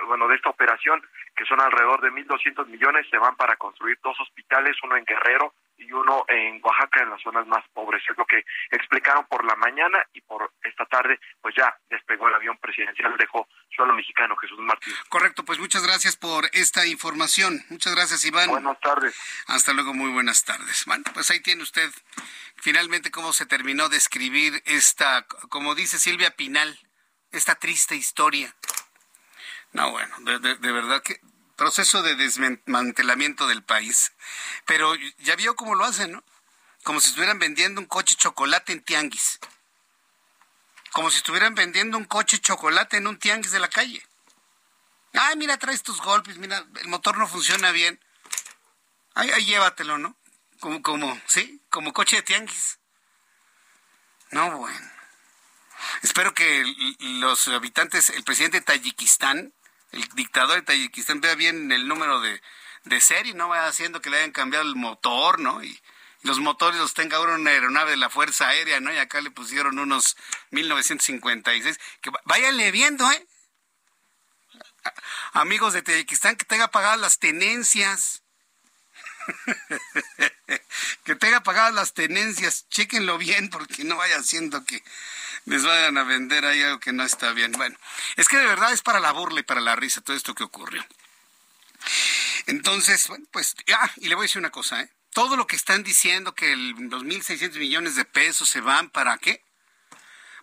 bueno, 0.06 0.28
de 0.28 0.36
esta 0.36 0.50
operación, 0.50 1.02
que 1.34 1.44
son 1.44 1.60
alrededor 1.60 2.00
de 2.00 2.10
1.200 2.10 2.66
millones, 2.66 3.06
se 3.10 3.18
van 3.18 3.36
para 3.36 3.56
construir 3.56 3.98
dos 4.02 4.18
hospitales, 4.20 4.76
uno 4.82 4.96
en 4.96 5.04
Guerrero 5.04 5.54
y 5.78 5.90
uno 5.92 6.24
en 6.28 6.60
Oaxaca, 6.62 7.02
en 7.02 7.10
las 7.10 7.22
zonas 7.22 7.46
más 7.46 7.64
pobres. 7.72 8.02
Es 8.08 8.16
lo 8.16 8.24
que 8.26 8.44
explicaron 8.70 9.26
por 9.26 9.44
la 9.44 9.56
mañana 9.56 10.06
y 10.12 10.20
por 10.20 10.52
esta 10.62 10.84
tarde, 10.86 11.18
pues 11.40 11.54
ya 11.56 11.74
despegó 11.88 12.28
el 12.28 12.34
avión 12.34 12.56
presidencial, 12.58 13.16
dejó 13.16 13.48
suelo 13.74 13.94
mexicano 13.94 14.36
Jesús 14.36 14.58
Martín. 14.58 14.94
Correcto, 15.08 15.44
pues 15.44 15.58
muchas 15.58 15.82
gracias 15.82 16.16
por 16.16 16.44
esta 16.52 16.86
información. 16.86 17.64
Muchas 17.70 17.94
gracias, 17.94 18.24
Iván. 18.24 18.50
Buenas 18.50 18.78
tardes. 18.80 19.18
Hasta 19.46 19.72
luego, 19.72 19.94
muy 19.94 20.10
buenas 20.10 20.44
tardes. 20.44 20.84
Bueno, 20.86 21.04
pues 21.14 21.30
ahí 21.30 21.40
tiene 21.40 21.62
usted 21.62 21.90
finalmente 22.56 23.10
cómo 23.10 23.32
se 23.32 23.46
terminó 23.46 23.88
de 23.88 23.96
escribir 23.96 24.62
esta, 24.66 25.26
como 25.48 25.74
dice 25.74 25.98
Silvia 25.98 26.30
Pinal, 26.36 26.78
esta 27.30 27.54
triste 27.54 27.96
historia 27.96 28.54
no, 29.72 29.90
bueno, 29.90 30.14
de, 30.40 30.72
verdad 30.72 31.02
que 31.02 31.20
proceso 31.56 32.02
de 32.02 32.14
desmantelamiento 32.14 33.46
del 33.46 33.62
país. 33.62 34.12
Pero 34.66 34.94
ya 35.18 35.36
vio 35.36 35.56
cómo 35.56 35.74
lo 35.74 35.84
hacen, 35.84 36.12
¿no? 36.12 36.24
Como 36.84 37.00
si 37.00 37.08
estuvieran 37.08 37.38
vendiendo 37.38 37.80
un 37.80 37.86
coche 37.86 38.16
chocolate 38.16 38.72
en 38.72 38.82
tianguis. 38.82 39.38
Como 40.92 41.10
si 41.10 41.18
estuvieran 41.18 41.54
vendiendo 41.54 41.96
un 41.96 42.04
coche 42.04 42.38
chocolate 42.38 42.98
en 42.98 43.06
un 43.06 43.18
tianguis 43.18 43.52
de 43.52 43.60
la 43.60 43.68
calle. 43.68 44.06
Ay, 45.14 45.36
mira, 45.36 45.56
traes 45.56 45.82
tus 45.82 46.00
golpes, 46.00 46.36
mira, 46.38 46.64
el 46.80 46.88
motor 46.88 47.16
no 47.16 47.26
funciona 47.26 47.70
bien. 47.70 48.00
Ay, 49.14 49.30
ay 49.30 49.44
llévatelo, 49.44 49.98
¿no? 49.98 50.16
Como, 50.60 50.82
como, 50.82 51.20
sí, 51.26 51.62
como 51.70 51.92
coche 51.92 52.16
de 52.16 52.22
tianguis. 52.22 52.78
No, 54.30 54.58
bueno. 54.58 54.90
Espero 56.02 56.34
que 56.34 56.64
los 57.00 57.48
habitantes, 57.48 58.10
el 58.10 58.24
presidente 58.24 58.60
de 58.60 58.64
Tayikistán, 58.64 59.52
el 59.92 60.08
dictador 60.14 60.56
de 60.56 60.62
Tayikistán 60.62 61.20
vea 61.20 61.34
bien 61.34 61.70
el 61.72 61.86
número 61.86 62.20
de, 62.20 62.42
de 62.84 63.00
serie, 63.00 63.34
no 63.34 63.48
vaya 63.48 63.66
haciendo 63.66 64.00
que 64.00 64.10
le 64.10 64.18
hayan 64.18 64.32
cambiado 64.32 64.66
el 64.66 64.76
motor, 64.76 65.38
¿no? 65.38 65.62
Y, 65.62 65.80
los 66.22 66.38
motores 66.38 66.78
los 66.78 66.94
tenga 66.94 67.16
ahora 67.16 67.34
una 67.34 67.50
aeronave 67.50 67.92
de 67.92 67.96
la 67.96 68.08
Fuerza 68.08 68.48
Aérea, 68.48 68.80
¿no? 68.80 68.92
Y 68.92 68.98
acá 68.98 69.20
le 69.20 69.30
pusieron 69.30 69.78
unos 69.78 70.16
1956. 70.50 71.78
Que 72.00 72.10
váyanle 72.24 72.70
viendo, 72.70 73.10
¿eh? 73.10 73.26
Amigos 75.32 75.72
de 75.72 75.82
Tayikistán, 75.82 76.36
que 76.36 76.44
tenga 76.44 76.68
pagadas 76.70 77.00
las 77.00 77.18
tenencias. 77.18 78.22
que 81.04 81.16
tenga 81.16 81.42
pagadas 81.42 81.74
las 81.74 81.92
tenencias. 81.92 82.68
Chéquenlo 82.68 83.18
bien 83.18 83.50
porque 83.50 83.82
no 83.82 83.96
vaya 83.96 84.18
haciendo 84.18 84.64
que 84.64 84.82
les 85.44 85.64
vayan 85.64 85.98
a 85.98 86.04
vender 86.04 86.44
ahí 86.44 86.62
algo 86.62 86.80
que 86.80 86.92
no 86.92 87.04
está 87.04 87.32
bien. 87.32 87.52
Bueno, 87.52 87.76
es 88.16 88.28
que 88.28 88.36
de 88.36 88.46
verdad 88.46 88.72
es 88.72 88.82
para 88.82 89.00
la 89.00 89.12
burla 89.12 89.40
y 89.40 89.44
para 89.44 89.60
la 89.60 89.76
risa 89.76 90.00
todo 90.00 90.16
esto 90.16 90.34
que 90.34 90.44
ocurrió. 90.44 90.84
Entonces, 92.46 93.06
bueno, 93.08 93.26
pues, 93.30 93.54
ah, 93.74 93.90
y 93.96 94.08
le 94.08 94.14
voy 94.14 94.24
a 94.24 94.26
decir 94.26 94.38
una 94.38 94.50
cosa, 94.50 94.80
¿eh? 94.80 94.90
Todo 95.12 95.36
lo 95.36 95.46
que 95.46 95.56
están 95.56 95.82
diciendo 95.82 96.34
que 96.34 96.52
el, 96.52 96.70
los 96.70 97.04
1.600 97.04 97.58
millones 97.58 97.96
de 97.96 98.04
pesos 98.04 98.48
se 98.48 98.60
van 98.60 98.88
para 98.88 99.18
qué? 99.18 99.44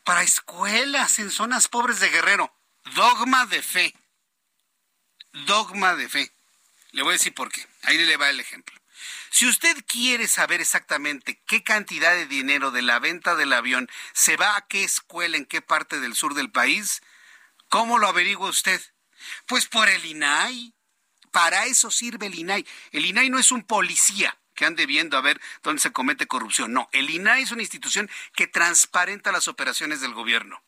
Para 0.04 0.22
escuelas 0.22 1.20
en 1.20 1.32
zonas 1.32 1.68
pobres 1.68 2.00
de 2.00 2.10
Guerrero. 2.10 2.54
Dogma 2.94 3.46
de 3.48 3.62
fe. 3.62 3.96
Dogma 5.46 5.96
de 5.96 6.08
fe. 6.08 6.32
Le 6.92 7.02
voy 7.02 7.12
a 7.12 7.14
decir 7.14 7.34
por 7.34 7.52
qué. 7.52 7.66
Ahí 7.84 7.98
le 7.98 8.18
va 8.18 8.30
el 8.30 8.40
ejemplo. 8.40 8.79
Si 9.30 9.48
usted 9.48 9.78
quiere 9.88 10.28
saber 10.28 10.62
exactamente 10.62 11.42
qué 11.46 11.64
cantidad 11.64 12.14
de 12.14 12.26
dinero 12.26 12.72
de 12.72 12.82
la 12.82 13.00
venta 13.00 13.36
del 13.36 13.54
avión 13.54 13.90
se 14.14 14.38
va 14.38 14.56
a 14.56 14.68
qué 14.68 14.84
escuela 14.84 15.38
en 15.38 15.46
qué 15.46 15.62
parte 15.62 16.00
del 16.00 16.16
sur 16.16 16.34
del 16.34 16.52
país, 16.52 17.02
¿cómo 17.70 17.98
lo 18.00 18.08
averigua 18.08 18.50
usted? 18.50 18.82
Pues 19.46 19.66
por 19.66 19.90
el 19.90 20.06
INAI. 20.06 20.74
Para 21.32 21.66
eso 21.66 21.92
sirve 21.92 22.26
el 22.26 22.40
INAI. 22.40 22.66
El 22.92 23.06
INAI 23.06 23.30
no 23.30 23.38
es 23.38 23.52
un 23.52 23.64
policía 23.64 24.38
que 24.56 24.66
ande 24.66 24.86
viendo 24.86 25.18
a 25.18 25.22
ver 25.22 25.40
dónde 25.64 25.82
se 25.82 25.92
comete 25.92 26.28
corrupción. 26.28 26.74
No, 26.74 26.90
el 26.92 27.10
INAI 27.10 27.44
es 27.44 27.52
una 27.52 27.62
institución 27.62 28.10
que 28.34 28.48
transparenta 28.48 29.32
las 29.32 29.48
operaciones 29.48 30.02
del 30.02 30.14
gobierno. 30.14 30.62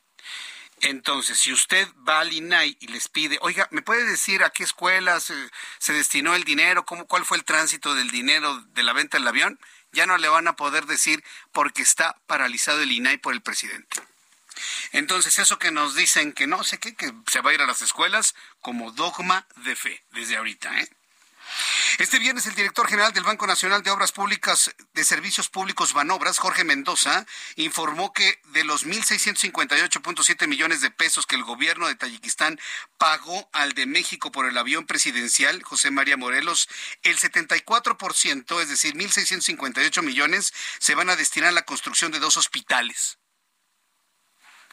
Entonces, 0.81 1.39
si 1.39 1.53
usted 1.53 1.87
va 2.07 2.19
al 2.19 2.33
INAI 2.33 2.75
y 2.79 2.87
les 2.87 3.07
pide, 3.07 3.37
oiga, 3.41 3.67
¿me 3.71 3.83
puede 3.83 4.03
decir 4.03 4.43
a 4.43 4.49
qué 4.49 4.63
escuelas 4.63 5.31
se, 5.79 5.93
destinó 5.93 6.35
el 6.35 6.43
dinero? 6.43 6.85
Cómo, 6.85 7.05
¿Cuál 7.05 7.23
fue 7.23 7.37
el 7.37 7.43
tránsito 7.43 7.93
del 7.93 8.09
dinero 8.09 8.55
de 8.73 8.83
la 8.83 8.93
venta 8.93 9.17
del 9.17 9.27
avión? 9.27 9.59
Ya 9.91 10.07
no 10.07 10.17
le 10.17 10.27
van 10.27 10.47
a 10.47 10.55
poder 10.55 10.87
decir 10.87 11.23
porque 11.51 11.83
está 11.83 12.17
paralizado 12.25 12.81
el 12.81 12.91
INAI 12.91 13.17
por 13.17 13.33
el 13.33 13.41
presidente. 13.41 14.01
Entonces, 14.91 15.37
eso 15.37 15.59
que 15.59 15.71
nos 15.71 15.95
dicen 15.95 16.33
que 16.33 16.47
no 16.47 16.63
sé 16.63 16.79
qué, 16.79 16.95
que 16.95 17.13
se 17.27 17.41
va 17.41 17.51
a 17.51 17.53
ir 17.53 17.61
a 17.61 17.67
las 17.67 17.81
escuelas 17.81 18.35
como 18.59 18.91
dogma 18.91 19.45
de 19.57 19.75
fe 19.75 20.03
desde 20.11 20.37
ahorita, 20.37 20.79
¿eh? 20.79 20.89
Este 21.97 22.19
viernes 22.19 22.45
el 22.45 22.55
director 22.55 22.87
general 22.87 23.13
del 23.13 23.23
Banco 23.23 23.45
Nacional 23.45 23.83
de 23.83 23.91
Obras 23.91 24.11
Públicas 24.11 24.73
de 24.93 25.03
Servicios 25.03 25.49
Públicos 25.49 25.93
Banobras, 25.93 26.39
Jorge 26.39 26.63
Mendoza, 26.63 27.25
informó 27.55 28.13
que 28.13 28.41
de 28.45 28.63
los 28.63 28.85
1.658.7 28.85 30.47
millones 30.47 30.81
de 30.81 30.91
pesos 30.91 31.25
que 31.25 31.35
el 31.35 31.43
gobierno 31.43 31.87
de 31.87 31.95
Tayikistán 31.95 32.59
pagó 32.97 33.49
al 33.53 33.73
de 33.73 33.85
México 33.85 34.31
por 34.31 34.45
el 34.45 34.57
avión 34.57 34.85
presidencial 34.85 35.61
José 35.63 35.91
María 35.91 36.17
Morelos, 36.17 36.69
el 37.03 37.17
74%, 37.17 38.61
es 38.61 38.69
decir, 38.69 38.95
1.658 38.95 40.01
millones, 40.01 40.53
se 40.79 40.95
van 40.95 41.09
a 41.09 41.15
destinar 41.15 41.49
a 41.49 41.53
la 41.53 41.65
construcción 41.65 42.11
de 42.11 42.19
dos 42.19 42.37
hospitales. 42.37 43.19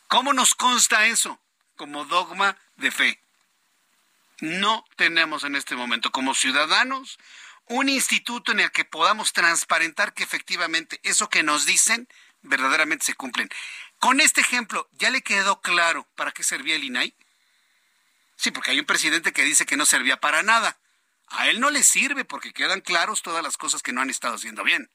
¿Cómo 0.06 0.32
nos 0.32 0.54
consta 0.54 1.06
eso? 1.06 1.40
Como 1.76 2.04
dogma 2.04 2.56
de 2.76 2.90
fe 2.90 3.27
no 4.40 4.84
tenemos 4.96 5.44
en 5.44 5.56
este 5.56 5.76
momento 5.76 6.10
como 6.10 6.34
ciudadanos 6.34 7.18
un 7.66 7.88
instituto 7.88 8.52
en 8.52 8.60
el 8.60 8.70
que 8.70 8.84
podamos 8.84 9.32
transparentar 9.32 10.14
que 10.14 10.22
efectivamente 10.22 11.00
eso 11.02 11.28
que 11.28 11.42
nos 11.42 11.66
dicen 11.66 12.08
verdaderamente 12.42 13.04
se 13.04 13.14
cumplen. 13.14 13.50
Con 13.98 14.20
este 14.20 14.40
ejemplo, 14.40 14.88
¿ya 14.92 15.10
le 15.10 15.22
quedó 15.22 15.60
claro 15.60 16.06
para 16.14 16.32
qué 16.32 16.44
servía 16.44 16.76
el 16.76 16.84
INAI? 16.84 17.14
Sí, 18.36 18.52
porque 18.52 18.70
hay 18.70 18.78
un 18.78 18.86
presidente 18.86 19.32
que 19.32 19.44
dice 19.44 19.66
que 19.66 19.76
no 19.76 19.84
servía 19.84 20.18
para 20.18 20.42
nada. 20.42 20.78
A 21.26 21.48
él 21.48 21.60
no 21.60 21.70
le 21.70 21.82
sirve 21.82 22.24
porque 22.24 22.52
quedan 22.52 22.80
claros 22.80 23.22
todas 23.22 23.42
las 23.42 23.56
cosas 23.56 23.82
que 23.82 23.92
no 23.92 24.00
han 24.00 24.10
estado 24.10 24.36
haciendo 24.36 24.62
bien. 24.62 24.88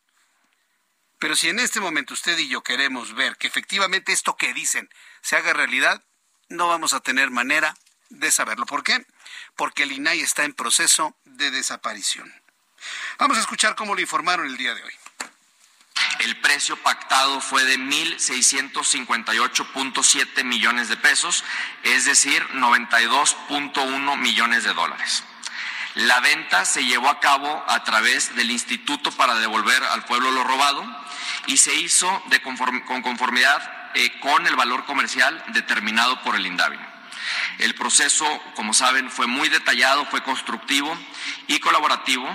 Pero 1.20 1.36
si 1.36 1.50
en 1.50 1.60
este 1.60 1.80
momento 1.80 2.14
usted 2.14 2.38
y 2.38 2.48
yo 2.48 2.64
queremos 2.64 3.14
ver 3.14 3.38
que 3.38 3.48
efectivamente 3.48 4.14
esto 4.14 4.36
que 4.36 4.54
dicen 4.54 4.90
se 5.22 5.36
haga 5.36 5.54
realidad, 5.54 6.04
no 6.50 6.68
vamos 6.68 6.94
a 6.94 7.02
tener 7.02 7.30
manera 7.30 7.76
de 8.10 8.32
saberlo. 8.32 8.66
¿Por 8.66 8.84
qué? 8.84 9.06
Porque 9.56 9.84
el 9.84 9.92
INAI 9.92 10.22
está 10.22 10.44
en 10.44 10.54
proceso 10.54 11.16
de 11.26 11.52
desaparición. 11.52 12.34
Vamos 13.20 13.38
a 13.38 13.42
escuchar 13.42 13.76
cómo 13.76 13.94
lo 13.96 14.02
informaron 14.02 14.48
el 14.48 14.58
día 14.58 14.74
de 14.74 14.84
hoy. 14.84 14.94
El 16.20 16.42
precio 16.42 16.76
pactado 16.78 17.40
fue 17.42 17.64
de 17.66 17.78
1.658.7 17.78 20.44
millones 20.44 20.90
de 20.90 20.98
pesos, 20.98 21.44
es 21.84 22.06
decir, 22.06 22.44
92.1 22.50 24.18
millones 24.18 24.64
de 24.64 24.74
dólares. 24.74 25.24
La 25.96 26.20
venta 26.22 26.66
se 26.66 26.86
llevó 26.86 27.10
a 27.10 27.20
cabo 27.20 27.64
a 27.68 27.84
través 27.84 28.36
del 28.36 28.50
Instituto 28.52 29.12
para 29.12 29.36
devolver 29.36 29.84
al 29.84 30.06
pueblo 30.06 30.32
lo 30.32 30.44
robado 30.44 30.84
y 31.46 31.58
se 31.58 31.76
hizo 31.76 32.24
de 32.28 32.42
con 32.42 32.56
conformidad 33.02 33.92
eh, 33.96 34.20
con 34.20 34.48
el 34.48 34.56
valor 34.56 34.86
comercial 34.86 35.44
determinado 35.50 36.24
por 36.24 36.36
el 36.36 36.48
INDAVI. 36.48 36.93
El 37.60 37.76
proceso, 37.76 38.26
como 38.56 38.74
saben, 38.74 39.10
fue 39.10 39.28
muy 39.28 39.50
detallado, 39.50 40.06
fue 40.06 40.24
constructivo 40.24 40.98
y 41.48 41.60
colaborativo 41.60 42.28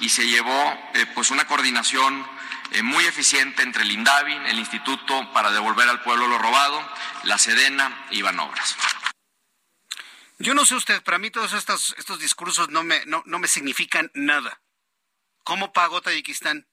y 0.00 0.08
se 0.08 0.26
llevó 0.26 0.78
eh, 0.94 1.06
pues 1.14 1.30
una 1.30 1.46
coordinación 1.46 2.26
eh, 2.72 2.82
muy 2.82 3.04
eficiente 3.04 3.62
entre 3.62 3.82
el 3.82 3.90
INDAVI, 3.92 4.34
el 4.46 4.58
Instituto 4.58 5.32
para 5.32 5.52
devolver 5.52 5.88
al 5.88 6.02
pueblo 6.02 6.26
lo 6.26 6.38
robado, 6.38 6.82
la 7.22 7.38
Sedena 7.38 8.06
y 8.10 8.22
Banobras. 8.22 8.76
Yo 10.38 10.54
no 10.54 10.64
sé 10.64 10.74
usted, 10.74 11.02
para 11.02 11.18
mí 11.18 11.30
todos 11.30 11.52
estos, 11.52 11.94
estos 11.98 12.18
discursos 12.18 12.68
no 12.68 12.82
me, 12.82 13.06
no, 13.06 13.22
no 13.26 13.38
me 13.38 13.48
significan 13.48 14.10
nada. 14.14 14.60
¿Cómo 15.44 15.72
pagó 15.72 16.00
Tayikistán? 16.00 16.66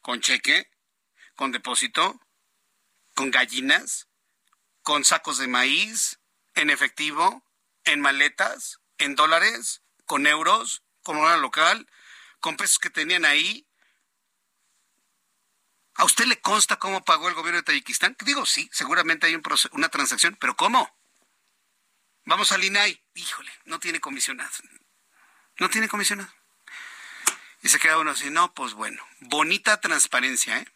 ¿Con 0.00 0.20
cheque? 0.20 0.70
¿Con 1.34 1.50
depósito? 1.50 2.20
¿Con 3.14 3.30
gallinas? 3.30 4.06
¿Con 4.82 5.04
sacos 5.04 5.38
de 5.38 5.48
maíz? 5.48 6.20
¿En 6.54 6.70
efectivo? 6.70 7.44
¿En 7.84 8.00
maletas? 8.00 8.80
¿En 8.98 9.14
dólares? 9.14 9.82
¿Con 10.04 10.26
euros? 10.26 10.82
¿Con 11.02 11.16
hora 11.16 11.36
local? 11.36 11.88
¿Con 12.40 12.56
pesos 12.56 12.78
que 12.78 12.90
tenían 12.90 13.24
ahí? 13.24 13.66
¿A 15.94 16.04
usted 16.04 16.24
le 16.26 16.40
consta 16.40 16.78
cómo 16.78 17.04
pagó 17.04 17.28
el 17.28 17.34
gobierno 17.34 17.58
de 17.58 17.64
Tayikistán? 17.64 18.16
Digo, 18.24 18.46
sí, 18.46 18.68
seguramente 18.72 19.26
hay 19.26 19.40
una 19.72 19.88
transacción, 19.88 20.36
pero 20.40 20.56
¿cómo? 20.56 20.96
Vamos 22.24 22.52
al 22.52 22.64
INAI. 22.64 23.02
Híjole, 23.14 23.52
no 23.64 23.78
tiene 23.78 24.00
comisionado. 24.00 24.50
No 25.58 25.68
tiene 25.68 25.88
comisionado. 25.88 26.32
Y 27.62 27.68
se 27.68 27.78
queda 27.78 27.98
uno 27.98 28.10
así, 28.10 28.30
no, 28.30 28.52
pues 28.54 28.74
bueno, 28.74 29.06
bonita 29.20 29.80
transparencia, 29.80 30.58
¿eh? 30.58 30.66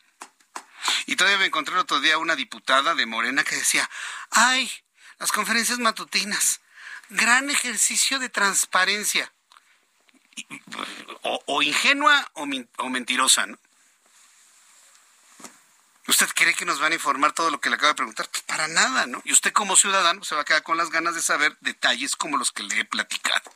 Y 1.06 1.16
todavía 1.16 1.38
me 1.38 1.46
encontré 1.46 1.74
el 1.74 1.80
otro 1.80 2.00
día 2.00 2.18
una 2.18 2.36
diputada 2.36 2.94
de 2.94 3.06
Morena 3.06 3.42
que 3.42 3.56
decía, 3.56 3.88
ay, 4.30 4.70
las 5.18 5.33
conferencias 5.33 5.79
matutinas, 5.79 6.61
gran 7.09 7.50
ejercicio 7.50 8.18
de 8.18 8.29
transparencia. 8.29 9.33
O, 11.22 11.62
ingenua 11.62 12.31
o, 12.35 12.46
mentirosa, 12.88 13.46
¿no? 13.46 13.59
¿Usted 16.09 16.29
cree 16.35 16.55
que 16.55 16.66
nos 16.66 16.79
van 16.79 16.92
a 16.92 16.96
informar 16.96 17.33
todo 17.33 17.50
lo 17.50 17.59
que 17.59 17.70
le 17.70 17.76
acaba 17.76 17.92
de 17.92 17.96
preguntar? 17.96 18.29
Pues 18.31 18.42
para 18.42 18.68
nada, 18.68 19.07
¿no? 19.07 19.22
Y 19.24 19.33
usted 19.33 19.52
como 19.52 19.76
ciudadano 19.76 20.22
se 20.22 20.35
va 20.35 20.42
a 20.42 20.44
quedar 20.44 20.62
con 20.62 20.76
las 20.76 20.90
ganas 20.90 21.14
de 21.14 21.22
saber 21.22 21.57
detalles 21.61 22.14
como 22.16 22.37
los 22.37 22.52
que 22.52 22.62
le 22.62 22.81
he 22.81 22.85
platicado. 22.85 23.50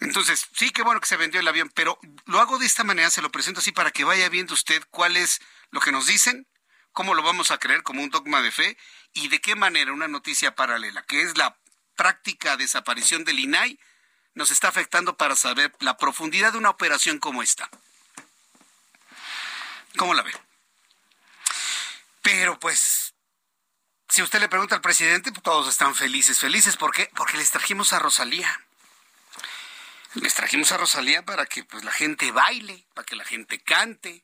Entonces, 0.00 0.48
sí, 0.52 0.70
qué 0.70 0.82
bueno 0.82 1.00
que 1.00 1.06
se 1.06 1.16
vendió 1.16 1.40
el 1.40 1.48
avión, 1.48 1.70
pero 1.74 1.98
lo 2.26 2.40
hago 2.40 2.58
de 2.58 2.66
esta 2.66 2.82
manera, 2.82 3.10
se 3.10 3.22
lo 3.22 3.30
presento 3.30 3.60
así 3.60 3.72
para 3.72 3.90
que 3.90 4.04
vaya 4.04 4.28
viendo 4.28 4.54
usted 4.54 4.82
cuál 4.90 5.16
es 5.16 5.40
lo 5.70 5.80
que 5.80 5.92
nos 5.92 6.06
dicen, 6.06 6.46
cómo 6.92 7.14
lo 7.14 7.22
vamos 7.22 7.50
a 7.50 7.58
creer 7.58 7.82
como 7.82 8.02
un 8.02 8.10
dogma 8.10 8.42
de 8.42 8.52
fe 8.52 8.76
y 9.12 9.28
de 9.28 9.40
qué 9.40 9.54
manera 9.54 9.92
una 9.92 10.08
noticia 10.08 10.54
paralela, 10.54 11.02
que 11.02 11.22
es 11.22 11.36
la 11.36 11.56
práctica 11.96 12.56
desaparición 12.56 13.24
del 13.24 13.38
INAI, 13.38 13.78
nos 14.34 14.50
está 14.50 14.68
afectando 14.68 15.16
para 15.16 15.36
saber 15.36 15.74
la 15.80 15.96
profundidad 15.96 16.52
de 16.52 16.58
una 16.58 16.70
operación 16.70 17.18
como 17.18 17.42
esta. 17.42 17.68
¿Cómo 19.96 20.14
la 20.14 20.22
ve? 20.22 20.32
Pero 22.22 22.58
pues, 22.58 23.14
si 24.08 24.22
usted 24.22 24.40
le 24.40 24.48
pregunta 24.48 24.74
al 24.74 24.80
presidente, 24.80 25.32
pues, 25.32 25.42
todos 25.42 25.68
están 25.68 25.94
felices, 25.94 26.38
felices. 26.38 26.76
¿Por 26.76 26.92
qué? 26.92 27.10
Porque 27.14 27.36
les 27.36 27.50
trajimos 27.50 27.92
a 27.92 27.98
Rosalía. 27.98 28.64
Les 30.14 30.34
trajimos 30.34 30.72
a 30.72 30.76
Rosalía 30.76 31.24
para 31.24 31.46
que 31.46 31.64
pues 31.64 31.84
la 31.84 31.92
gente 31.92 32.30
baile, 32.32 32.86
para 32.94 33.06
que 33.06 33.16
la 33.16 33.24
gente 33.24 33.62
cante. 33.62 34.22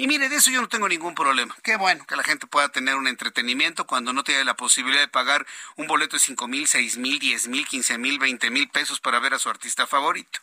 Y 0.00 0.06
mire, 0.06 0.30
de 0.30 0.36
eso 0.36 0.50
yo 0.50 0.62
no 0.62 0.68
tengo 0.70 0.88
ningún 0.88 1.14
problema. 1.14 1.54
Qué 1.62 1.76
bueno 1.76 2.06
que 2.06 2.16
la 2.16 2.22
gente 2.22 2.46
pueda 2.46 2.70
tener 2.70 2.94
un 2.94 3.06
entretenimiento 3.06 3.86
cuando 3.86 4.14
no 4.14 4.24
tiene 4.24 4.44
la 4.44 4.56
posibilidad 4.56 5.02
de 5.02 5.08
pagar 5.08 5.46
un 5.76 5.86
boleto 5.86 6.16
de 6.16 6.20
cinco 6.20 6.48
mil, 6.48 6.66
seis 6.66 6.96
mil, 6.96 7.18
diez 7.18 7.48
mil, 7.48 7.66
quince 7.68 7.98
mil, 7.98 8.18
veinte 8.18 8.48
mil 8.48 8.70
pesos 8.70 8.98
para 8.98 9.18
ver 9.18 9.34
a 9.34 9.38
su 9.38 9.50
artista 9.50 9.86
favorito. 9.86 10.40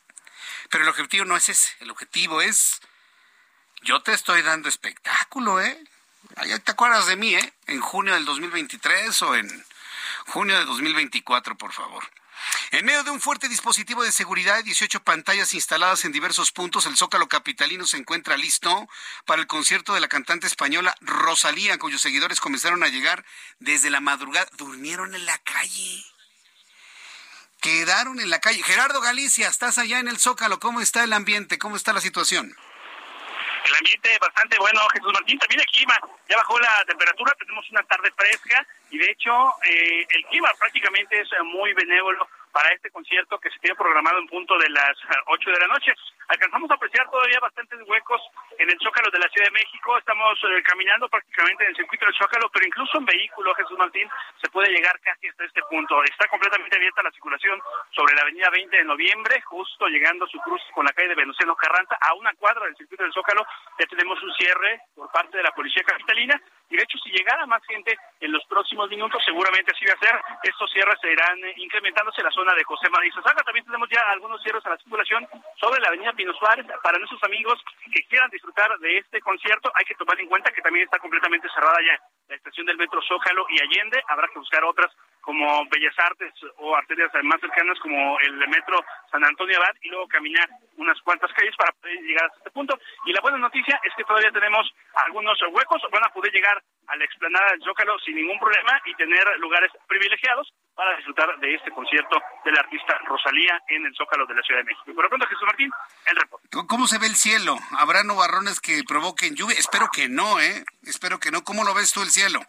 Pero 0.70 0.84
el 0.84 0.90
objetivo 0.92 1.26
no 1.26 1.36
es 1.36 1.50
ese. 1.50 1.72
El 1.80 1.90
objetivo 1.90 2.40
es, 2.40 2.82
yo 3.82 4.00
te 4.04 4.14
estoy 4.14 4.44
dando 4.44 4.70
espectáculo, 4.70 5.60
¿eh? 5.60 5.84
Ahí 6.36 6.52
te 6.60 6.74
acuerdas 6.74 7.08
de 7.08 7.16
mí, 7.16 7.34
¿eh? 7.34 7.54
En 7.66 7.82
junio 7.82 8.14
del 8.14 8.26
2023 8.26 9.20
o 9.24 9.36
en 9.36 9.66
junio 10.28 10.56
de 10.56 10.66
2024, 10.66 11.58
por 11.58 11.74
favor. 11.74 12.04
En 12.72 12.86
medio 12.86 13.04
de 13.04 13.12
un 13.12 13.22
fuerte 13.22 13.48
dispositivo 13.48 14.04
de 14.04 14.12
seguridad 14.12 14.60
y 14.60 14.64
18 14.64 15.02
pantallas 15.02 15.54
instaladas 15.54 16.04
en 16.04 16.12
diversos 16.12 16.52
puntos, 16.52 16.86
el 16.86 16.98
Zócalo 16.98 17.28
Capitalino 17.28 17.86
se 17.86 17.96
encuentra 17.96 18.36
listo 18.36 18.90
para 19.26 19.42
el 19.42 19.48
concierto 19.48 19.94
de 19.94 20.02
la 20.02 20.10
cantante 20.10 20.48
española 20.48 20.94
Rosalía, 21.00 21.78
cuyos 21.78 22.02
seguidores 22.02 22.42
comenzaron 22.42 22.84
a 22.84 22.90
llegar 22.90 23.24
desde 23.60 23.90
la 23.90 24.02
madrugada. 24.02 24.50
Durmieron 24.58 25.16
en 25.16 25.26
la 25.26 25.38
calle. 25.38 26.04
Quedaron 27.62 28.20
en 28.20 28.30
la 28.30 28.40
calle. 28.40 28.62
Gerardo 28.64 29.00
Galicia, 29.00 29.48
estás 29.48 29.78
allá 29.78 30.00
en 30.00 30.10
el 30.10 30.18
Zócalo. 30.18 30.60
¿Cómo 30.60 30.82
está 30.82 31.04
el 31.04 31.14
ambiente? 31.14 31.58
¿Cómo 31.58 31.78
está 31.78 31.94
la 31.94 32.02
situación? 32.02 32.54
El 33.66 33.76
ambiente 33.76 34.18
bastante 34.20 34.58
bueno, 34.60 34.82
Jesús 34.94 35.12
Martín. 35.14 35.40
También 35.40 35.62
el 35.62 35.68
clima, 35.68 36.00
ya 36.30 36.38
bajó 36.38 36.60
la 36.60 36.84
temperatura, 36.86 37.34
tenemos 37.40 37.66
una 37.72 37.84
tarde 37.84 38.12
fresca 38.16 38.68
y 38.92 38.98
de 38.98 39.10
hecho 39.10 39.32
eh, 39.64 40.06
el 40.10 40.26
clima 40.26 40.50
prácticamente 40.60 41.20
es 41.20 41.28
muy 41.44 41.74
benévolo 41.74 42.28
para 42.58 42.74
este 42.74 42.90
concierto 42.90 43.38
que 43.38 43.52
se 43.52 43.60
tiene 43.60 43.76
programado 43.76 44.18
en 44.18 44.26
punto 44.26 44.58
de 44.58 44.68
las 44.72 44.98
8 45.28 45.52
de 45.52 45.60
la 45.60 45.68
noche. 45.68 45.94
Alcanzamos 46.28 46.72
a 46.72 46.74
apreciar 46.74 47.08
todavía 47.08 47.40
bastantes 47.40 47.78
huecos 47.86 48.20
en 48.58 48.68
el 48.68 48.80
Zócalo 48.82 49.12
de 49.12 49.20
la 49.20 49.30
Ciudad 49.30 49.46
de 49.46 49.62
México. 49.62 49.96
Estamos 49.96 50.34
eh, 50.42 50.64
caminando 50.64 51.08
prácticamente 51.08 51.66
en 51.66 51.70
el 51.70 51.76
circuito 51.76 52.08
del 52.08 52.16
Zócalo, 52.18 52.50
pero 52.50 52.66
incluso 52.66 52.98
en 52.98 53.06
vehículo, 53.06 53.54
Jesús 53.54 53.78
Martín, 53.78 54.10
se 54.42 54.50
puede 54.50 54.74
llegar 54.74 55.00
casi 55.02 55.28
hasta 55.28 55.46
este 55.46 55.62
punto. 55.70 56.04
Está 56.04 56.28
completamente 56.30 56.76
abierta 56.76 57.04
la 57.04 57.12
circulación 57.12 57.62
sobre 57.92 58.16
la 58.16 58.24
avenida 58.24 58.50
20 58.50 58.76
de 58.76 58.86
noviembre, 58.86 59.40
justo 59.42 59.86
llegando 59.86 60.26
a 60.26 60.30
su 60.30 60.40
cruz 60.40 60.62
con 60.74 60.84
la 60.84 60.94
calle 60.94 61.10
de 61.10 61.22
Venustiano 61.22 61.56
Carranza, 61.56 61.96
a 62.02 62.16
una 62.16 62.34
cuadra 62.34 62.66
del 62.66 62.76
circuito 62.76 63.04
del 63.04 63.14
Zócalo. 63.14 63.46
Ya 63.78 63.86
tenemos 63.86 64.18
un 64.24 64.34
cierre 64.34 64.82
por 64.96 65.12
parte 65.12 65.38
de 65.38 65.44
la 65.44 65.52
Policía 65.52 65.84
Capitalina. 65.86 66.42
Y 66.70 66.76
de 66.76 66.84
hecho, 66.84 66.98
si 67.00 67.12
llegara 67.12 67.46
más 67.46 67.64
gente 67.66 67.98
en 68.20 68.32
los 68.32 68.44
próximos 68.46 68.90
minutos, 68.90 69.24
seguramente 69.24 69.72
así 69.72 69.86
va 69.86 69.94
a 69.94 70.06
ser. 70.06 70.20
Estos 70.44 70.72
cierres 70.72 71.00
se 71.02 71.12
irán 71.12 71.44
eh, 71.46 71.54
incrementándose 71.58 72.22
en 72.22 72.26
la 72.26 72.32
zona 72.32 72.54
de 72.54 72.64
José 72.64 72.90
María 72.90 73.14
Sosaga. 73.14 73.44
También 73.44 73.66
tenemos 73.66 73.88
ya 73.90 74.02
algunos 74.10 74.42
cierres 74.44 74.66
a 74.66 74.70
la 74.72 74.78
circulación 74.78 75.28
sobre 75.60 75.80
la 75.82 75.88
avenida 75.88 76.14
Pino 76.14 76.34
Suárez. 76.34 76.66
Para 76.84 76.98
nuestros 76.98 77.24
amigos 77.24 77.62
que 77.92 78.04
quieran 78.08 78.30
disfrutar 78.30 78.78
de 78.80 78.98
este 78.98 79.22
concierto, 79.22 79.72
hay 79.76 79.86
que 79.86 79.96
tomar 79.96 80.20
en 80.20 80.28
cuenta 80.28 80.52
que 80.52 80.62
también 80.62 80.86
está 80.86 81.00
completamente 81.00 81.48
cerrada 81.54 81.78
ya 81.86 82.00
la 82.28 82.36
estación 82.36 82.66
del 82.66 82.78
metro 82.78 83.02
Zócalo 83.02 83.46
y 83.50 83.62
Allende. 83.62 84.04
Habrá 84.08 84.28
que 84.28 84.40
buscar 84.40 84.64
otras 84.66 84.92
como 85.28 85.44
Bellas 85.68 85.94
Artes 86.00 86.32
o 86.56 86.74
arterias 86.74 87.12
más 87.24 87.42
cercanas 87.42 87.78
como 87.82 88.18
el 88.20 88.38
metro 88.48 88.80
San 89.12 89.26
Antonio 89.26 89.58
Abad 89.58 89.76
y 89.82 89.90
luego 89.90 90.08
caminar 90.08 90.48
unas 90.78 90.96
cuantas 91.02 91.30
calles 91.34 91.54
para 91.58 91.74
poder 91.74 92.00
llegar 92.00 92.28
hasta 92.28 92.38
este 92.38 92.52
punto. 92.52 92.80
Y 93.06 93.12
la 93.12 93.20
buena 93.20 93.38
noticia 93.38 93.78
es 93.84 93.92
que 93.98 94.06
todavía 94.06 94.32
tenemos 94.32 94.66
algunos 95.06 95.38
huecos, 95.52 95.82
van 95.92 96.06
a 96.06 96.14
poder 96.14 96.32
llegar 96.32 96.64
a 96.88 96.96
la 96.96 97.04
explanada 97.04 97.52
del 97.52 97.62
Zócalo 97.62 98.00
sin 98.00 98.16
ningún 98.16 98.40
problema 98.40 98.80
y 98.86 98.96
tener 98.96 99.28
lugares 99.40 99.70
privilegiados 99.86 100.48
para 100.74 100.96
disfrutar 100.96 101.38
de 101.40 101.56
este 101.56 101.72
concierto 101.72 102.22
del 102.46 102.58
artista 102.58 102.98
Rosalía 103.04 103.62
en 103.68 103.86
el 103.86 103.94
Zócalo 103.96 104.26
de 104.28 104.36
la 104.36 104.42
Ciudad 104.44 104.62
de 104.62 104.72
México. 104.72 104.94
Por 104.96 105.04
lo 105.04 105.10
pronto, 105.10 105.28
Jesús 105.28 105.44
Martín, 105.46 105.72
el 106.06 106.16
reporte. 106.16 106.48
¿Cómo 106.70 106.88
se 106.88 107.00
ve 107.00 107.08
el 107.08 107.16
cielo? 107.16 107.58
¿Habrá 107.78 108.04
nubarrones 108.04 108.62
que 108.62 108.82
provoquen 108.88 109.36
lluvia? 109.36 109.58
Espero 109.60 109.90
que 109.92 110.08
no, 110.08 110.40
¿eh? 110.40 110.64
Espero 110.84 111.20
que 111.20 111.32
no. 111.32 111.44
¿Cómo 111.44 111.66
lo 111.66 111.74
ves 111.74 111.92
tú 111.92 112.02
el 112.02 112.12
cielo? 112.12 112.40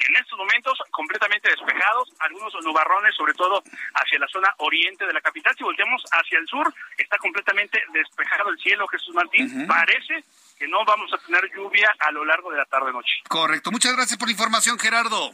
En 0.00 0.16
estos 0.16 0.38
momentos 0.38 0.78
completamente 0.90 1.48
despejados, 1.48 2.10
algunos 2.18 2.52
nubarrones, 2.62 3.14
sobre 3.14 3.34
todo 3.34 3.62
hacia 3.94 4.18
la 4.18 4.28
zona 4.28 4.52
oriente 4.58 5.06
de 5.06 5.12
la 5.12 5.20
capital. 5.20 5.54
Si 5.56 5.62
volteamos 5.64 6.02
hacia 6.10 6.38
el 6.38 6.46
sur, 6.46 6.72
está 6.98 7.16
completamente 7.18 7.82
despejado 7.92 8.50
el 8.50 8.58
cielo, 8.58 8.86
Jesús 8.88 9.14
Martín. 9.14 9.66
Parece 9.66 10.24
que 10.58 10.68
no 10.68 10.84
vamos 10.84 11.12
a 11.12 11.18
tener 11.18 11.50
lluvia 11.54 11.94
a 11.98 12.10
lo 12.10 12.24
largo 12.24 12.50
de 12.50 12.58
la 12.58 12.64
tarde-noche. 12.66 13.22
Correcto. 13.28 13.70
Muchas 13.70 13.94
gracias 13.94 14.18
por 14.18 14.28
la 14.28 14.32
información, 14.32 14.78
Gerardo. 14.78 15.32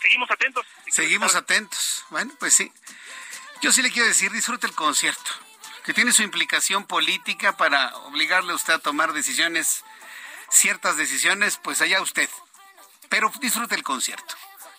seguimos 0.00 0.30
atentos. 0.30 0.66
Seguimos 0.88 1.34
atentos. 1.36 2.04
Bueno, 2.10 2.32
pues 2.38 2.54
sí. 2.54 2.72
Yo 3.60 3.70
sí 3.70 3.80
le 3.82 3.92
quiero 3.92 4.08
decir, 4.08 4.32
disfrute 4.32 4.66
el 4.66 4.74
concierto, 4.74 5.30
que 5.84 5.94
tiene 5.94 6.12
su 6.12 6.22
implicación 6.22 6.84
política 6.84 7.56
para 7.56 7.94
obligarle 7.98 8.52
a 8.52 8.56
usted 8.56 8.72
a 8.72 8.78
tomar 8.78 9.12
decisiones, 9.12 9.84
ciertas 10.50 10.96
decisiones, 10.96 11.58
pues 11.62 11.80
allá 11.80 12.02
usted. 12.02 12.28
Pero 13.12 13.30
disfrute 13.40 13.74
el 13.74 13.82
concierto 13.82 14.34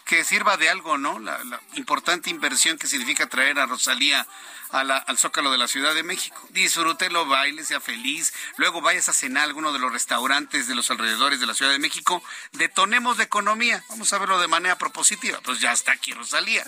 que 0.06 0.24
sirva 0.24 0.58
de 0.58 0.67
algo, 0.67 0.98
¿no? 0.98 1.19
La, 1.19 1.39
importante 1.76 2.32
inversión 2.32 2.80
que 2.80 2.88
significa 2.88 3.30
traer 3.30 3.60
a 3.60 3.67
Rosalía 3.67 4.26
al 4.72 5.17
Zócalo 5.19 5.52
de 5.52 5.60
la 5.60 5.67
Ciudad 5.67 5.93
de 5.93 6.02
México. 6.02 6.41
Disfrútelo, 6.50 7.28
baile, 7.28 7.63
sea 7.63 7.80
feliz. 7.80 8.34
Luego 8.58 8.82
vayas 8.82 9.08
a 9.08 9.13
cenar 9.13 9.43
a 9.43 9.46
alguno 9.46 9.72
de 9.72 9.78
los 9.78 9.93
restaurantes 9.93 10.67
de 10.67 10.74
los 10.74 10.89
alrededores 10.89 11.39
de 11.41 11.46
la 11.46 11.54
Ciudad 11.54 11.72
de 11.72 11.78
México. 11.78 12.24
Detonemos 12.54 13.19
la 13.19 13.24
economía. 13.26 13.84
Vamos 13.89 14.12
a 14.13 14.17
verlo 14.17 14.39
de 14.39 14.48
manera 14.48 14.80
propositiva. 14.80 15.39
Pues 15.43 15.60
ya 15.60 15.72
está 15.72 15.91
aquí 15.91 16.12
Rosalía. 16.12 16.65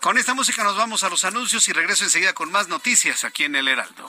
Con 0.00 0.16
esta 0.16 0.32
música 0.32 0.64
nos 0.64 0.78
vamos 0.78 1.04
a 1.04 1.10
los 1.10 1.24
anuncios 1.24 1.68
y 1.68 1.74
regreso 1.74 2.04
enseguida 2.04 2.32
con 2.32 2.50
más 2.50 2.68
noticias 2.68 3.24
aquí 3.24 3.44
en 3.44 3.56
El 3.56 3.68
Heraldo. 3.68 4.08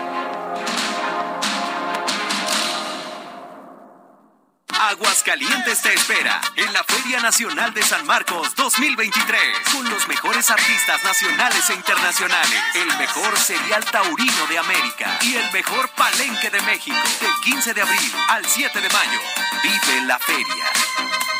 Aguascalientes 4.89 5.79
te 5.83 5.93
espera 5.93 6.41
en 6.55 6.73
la 6.73 6.83
Feria 6.83 7.19
Nacional 7.19 7.71
de 7.71 7.83
San 7.83 8.03
Marcos 8.07 8.55
2023 8.55 9.39
con 9.71 9.87
los 9.87 10.07
mejores 10.07 10.49
artistas 10.49 11.03
nacionales 11.03 11.69
e 11.69 11.75
internacionales, 11.75 12.63
el 12.73 12.87
mejor 12.97 13.37
serial 13.37 13.85
taurino 13.85 14.47
de 14.49 14.57
América 14.57 15.19
y 15.21 15.35
el 15.35 15.51
mejor 15.51 15.87
palenque 15.89 16.49
de 16.49 16.61
México 16.61 16.97
del 17.21 17.53
15 17.53 17.75
de 17.75 17.81
abril 17.83 18.11
al 18.29 18.43
7 18.43 18.81
de 18.81 18.89
mayo. 18.89 19.19
Vive 19.61 20.01
la 20.07 20.17
feria. 20.17 20.65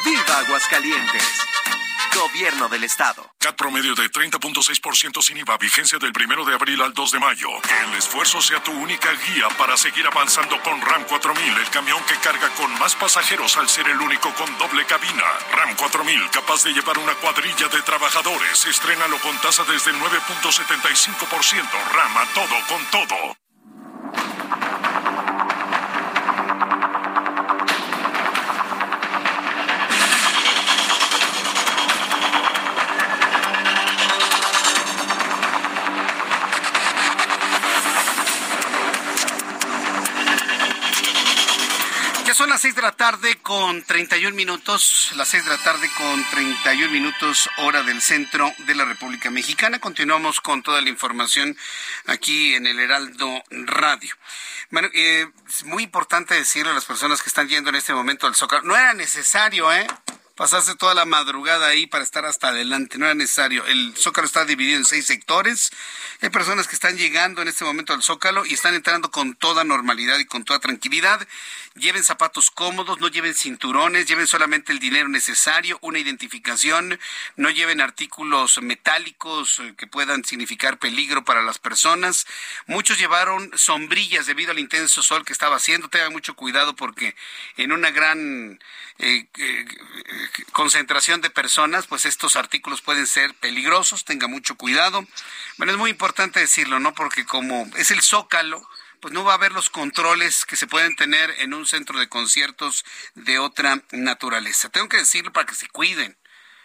¡Viva 0.05 0.37
Aguascalientes! 0.45 1.60
Gobierno 2.13 2.69
del 2.69 2.83
Estado. 2.83 3.31
CAT 3.39 3.55
promedio 3.55 3.95
de 3.95 4.09
30.6% 4.11 5.21
sin 5.21 5.37
IVA, 5.37 5.57
vigencia 5.57 5.97
del 5.97 6.11
1 6.15 6.45
de 6.45 6.53
abril 6.53 6.81
al 6.81 6.93
2 6.93 7.11
de 7.11 7.19
mayo. 7.19 7.47
Que 7.61 7.79
el 7.89 7.97
esfuerzo 7.97 8.41
sea 8.41 8.61
tu 8.63 8.71
única 8.71 9.11
guía 9.11 9.47
para 9.57 9.77
seguir 9.77 10.05
avanzando 10.05 10.61
con 10.61 10.79
RAM 10.81 11.03
4000, 11.05 11.57
el 11.57 11.69
camión 11.69 12.03
que 12.05 12.15
carga 12.15 12.49
con 12.55 12.71
más 12.79 12.95
pasajeros 12.95 13.57
al 13.57 13.67
ser 13.69 13.87
el 13.89 13.99
único 13.99 14.33
con 14.35 14.57
doble 14.57 14.85
cabina. 14.85 15.23
RAM 15.53 15.75
4000, 15.75 16.29
capaz 16.31 16.63
de 16.63 16.73
llevar 16.73 16.97
una 16.97 17.15
cuadrilla 17.15 17.67
de 17.67 17.81
trabajadores. 17.81 18.65
Estrénalo 18.65 19.17
con 19.19 19.35
tasa 19.41 19.63
desde 19.63 19.91
el 19.91 19.97
9.75%. 19.97 21.91
RAM 21.93 22.17
a 22.17 22.25
todo 22.33 22.55
con 22.67 22.85
todo. 22.91 23.40
Las 42.47 42.61
seis 42.61 42.75
de 42.75 42.81
la 42.81 42.91
tarde 42.93 43.37
con 43.41 43.83
31 43.83 44.35
minutos, 44.35 45.11
las 45.15 45.27
seis 45.27 45.43
de 45.43 45.51
la 45.51 45.57
tarde 45.59 45.89
con 45.97 46.23
31 46.31 46.91
minutos 46.91 47.49
hora 47.57 47.83
del 47.83 48.01
centro 48.01 48.51
de 48.59 48.73
la 48.73 48.85
República 48.85 49.29
Mexicana. 49.29 49.79
Continuamos 49.79 50.41
con 50.41 50.63
toda 50.63 50.81
la 50.81 50.89
información 50.89 51.55
aquí 52.07 52.55
en 52.55 52.65
el 52.65 52.79
Heraldo 52.79 53.43
Radio. 53.51 54.15
Bueno, 54.71 54.89
eh, 54.93 55.27
es 55.47 55.63
muy 55.65 55.83
importante 55.83 56.33
decirle 56.33 56.71
a 56.71 56.75
las 56.75 56.85
personas 56.85 57.21
que 57.21 57.29
están 57.29 57.47
yendo 57.47 57.69
en 57.69 57.75
este 57.75 57.93
momento 57.93 58.25
al 58.25 58.35
Zócalo, 58.35 58.63
no 58.63 58.75
era 58.75 58.93
necesario, 58.93 59.71
¿eh? 59.71 59.85
Pasarse 60.35 60.75
toda 60.75 60.95
la 60.95 61.05
madrugada 61.05 61.67
ahí 61.67 61.85
para 61.85 62.03
estar 62.03 62.25
hasta 62.25 62.47
adelante, 62.47 62.97
no 62.97 63.05
era 63.05 63.13
necesario. 63.13 63.63
El 63.65 63.93
Zócalo 63.95 64.25
está 64.25 64.45
dividido 64.45 64.77
en 64.77 64.85
seis 64.85 65.05
sectores. 65.05 65.71
Hay 66.21 66.29
personas 66.29 66.67
que 66.67 66.73
están 66.73 66.97
llegando 66.97 67.41
en 67.43 67.49
este 67.49 67.65
momento 67.65 67.93
al 67.93 68.01
Zócalo 68.01 68.45
y 68.45 68.53
están 68.53 68.73
entrando 68.73 69.11
con 69.11 69.35
toda 69.35 69.63
normalidad 69.63 70.17
y 70.17 70.25
con 70.25 70.43
toda 70.43 70.59
tranquilidad 70.59 71.27
lleven 71.75 72.03
zapatos 72.03 72.51
cómodos, 72.51 72.99
no 72.99 73.07
lleven 73.07 73.33
cinturones, 73.33 74.05
lleven 74.05 74.27
solamente 74.27 74.71
el 74.71 74.79
dinero 74.79 75.07
necesario, 75.07 75.77
una 75.81 75.99
identificación, 75.99 76.99
no 77.35 77.49
lleven 77.49 77.81
artículos 77.81 78.61
metálicos 78.61 79.59
eh, 79.59 79.73
que 79.77 79.87
puedan 79.87 80.25
significar 80.25 80.79
peligro 80.79 81.23
para 81.23 81.41
las 81.41 81.59
personas. 81.59 82.25
Muchos 82.67 82.97
llevaron 82.97 83.51
sombrillas 83.55 84.25
debido 84.25 84.51
al 84.51 84.59
intenso 84.59 85.01
sol 85.01 85.25
que 85.25 85.33
estaba 85.33 85.55
haciendo. 85.55 85.89
Tengan 85.89 86.11
mucho 86.11 86.35
cuidado 86.35 86.75
porque 86.75 87.15
en 87.57 87.71
una 87.71 87.91
gran 87.91 88.59
eh, 88.99 89.25
eh, 89.37 89.65
concentración 90.51 91.21
de 91.21 91.29
personas, 91.29 91.87
pues 91.87 92.05
estos 92.05 92.35
artículos 92.35 92.81
pueden 92.81 93.07
ser 93.07 93.33
peligrosos. 93.35 94.05
Tenga 94.05 94.27
mucho 94.27 94.55
cuidado. 94.55 95.05
Bueno, 95.57 95.71
es 95.71 95.77
muy 95.77 95.89
importante 95.89 96.39
decirlo, 96.39 96.79
¿no? 96.79 96.93
Porque 96.93 97.25
como 97.25 97.69
es 97.77 97.91
el 97.91 98.01
zócalo, 98.01 98.67
pues 99.01 99.13
no 99.13 99.23
va 99.23 99.33
a 99.33 99.35
haber 99.35 99.51
los 99.51 99.69
controles 99.69 100.45
que 100.45 100.55
se 100.55 100.67
pueden 100.67 100.95
tener 100.95 101.31
en 101.39 101.53
un 101.53 101.65
centro 101.65 101.99
de 101.99 102.07
conciertos 102.07 102.85
de 103.15 103.39
otra 103.39 103.81
naturaleza. 103.91 104.69
Tengo 104.69 104.87
que 104.87 104.97
decirlo 104.97 105.33
para 105.33 105.47
que 105.47 105.55
se 105.55 105.67
cuiden. 105.67 106.17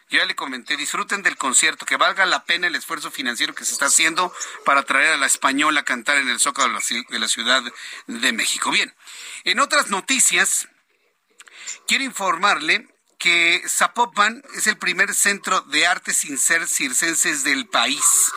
Yo 0.08 0.18
ya 0.18 0.26
le 0.26 0.36
comenté, 0.36 0.76
disfruten 0.76 1.22
del 1.22 1.36
concierto, 1.36 1.84
que 1.84 1.96
valga 1.96 2.26
la 2.26 2.44
pena 2.44 2.68
el 2.68 2.76
esfuerzo 2.76 3.10
financiero 3.10 3.54
que 3.54 3.64
se 3.64 3.72
está 3.72 3.86
haciendo 3.86 4.32
para 4.64 4.84
traer 4.84 5.14
a 5.14 5.16
la 5.16 5.26
española 5.26 5.80
a 5.80 5.84
cantar 5.84 6.18
en 6.18 6.28
el 6.28 6.38
Zócalo 6.38 6.78
de 7.08 7.18
la 7.18 7.26
Ciudad 7.26 7.64
de 8.06 8.32
México. 8.32 8.70
Bien, 8.70 8.94
en 9.42 9.58
otras 9.58 9.88
noticias, 9.88 10.68
quiero 11.88 12.04
informarle 12.04 12.86
que 13.18 13.62
Zapopan 13.66 14.42
es 14.54 14.66
el 14.66 14.76
primer 14.76 15.14
centro 15.14 15.62
de 15.62 15.86
arte 15.86 16.12
sin 16.12 16.38
ser 16.38 16.68
circenses 16.68 17.42
del 17.42 17.66
país. 17.66 18.30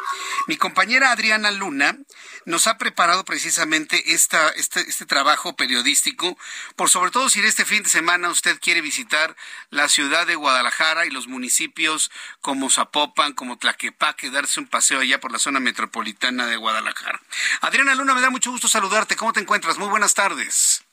Mi 0.48 0.58
compañera 0.58 1.12
Adriana 1.12 1.52
Luna 1.52 1.98
nos 2.46 2.68
ha 2.68 2.78
preparado 2.78 3.26
precisamente 3.26 4.14
esta, 4.14 4.50
este, 4.50 4.82
este 4.82 5.06
trabajo 5.06 5.56
periodístico, 5.56 6.38
por 6.76 6.90
sobre 6.90 7.12
todo 7.12 7.30
si 7.30 7.40
en 7.40 7.46
este 7.46 7.66
fin 7.66 7.84
de 7.84 7.90
semana 7.90 8.30
usted 8.30 8.60
quiere 8.60 8.82
visitar 8.82 9.36
la 9.70 9.88
ciudad 9.88 10.28
de 10.28 10.36
Guadalajara 10.36 11.06
y 11.06 11.10
los 11.10 11.28
municipios 11.28 12.12
como 12.42 12.70
Zapopan, 12.70 13.34
como 13.34 13.58
Tlaquepaque, 13.58 14.30
darse 14.30 14.60
un 14.60 14.68
paseo 14.68 15.00
allá 15.00 15.20
por 15.20 15.32
la 15.32 15.40
zona 15.40 15.60
metropolitana 15.60 16.48
de 16.48 16.58
Guadalajara. 16.58 17.20
Adriana 17.62 17.96
Luna, 17.96 18.16
me 18.16 18.22
da 18.22 18.30
mucho 18.30 18.52
gusto 18.52 18.68
saludarte. 18.68 19.16
¿Cómo 19.16 19.34
te 19.34 19.40
encuentras? 19.40 19.78
Muy 19.78 19.90
buenas 19.90 20.14
tardes. 20.14 20.84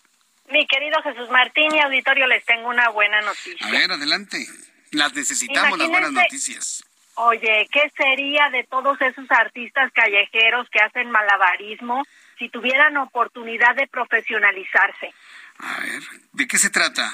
Mi 0.49 0.67
querido 0.67 1.03
Jesús 1.03 1.29
Martín 1.31 1.75
y 1.75 1.81
auditorio, 1.81 2.27
les 2.27 2.45
tengo 2.45 2.69
una 2.69 2.89
buena 2.91 3.21
noticia. 3.21 3.67
A 3.67 3.71
ver, 3.71 3.91
adelante. 3.91 4.47
Las 4.93 5.13
necesitamos, 5.15 5.79
las 5.79 5.89
buenas 5.89 6.13
noticias. 6.13 6.85
Oye, 7.17 7.67
¿qué 7.73 7.91
sería 7.97 8.51
de 8.51 8.65
todos 8.65 9.01
esos 9.01 9.31
artistas 9.31 9.91
callejeros 9.93 10.69
que 10.69 10.81
hacen 10.81 11.11
malabarismo 11.11 12.05
si 12.39 12.51
tuvieran 12.51 12.97
oportunidad 12.99 13.75
de 13.75 13.87
profesionalizarse? 13.87 15.13
A 15.59 15.81
ver, 15.81 16.03
¿de 16.33 16.47
qué 16.47 16.59
se 16.59 16.69
trata? 16.69 17.11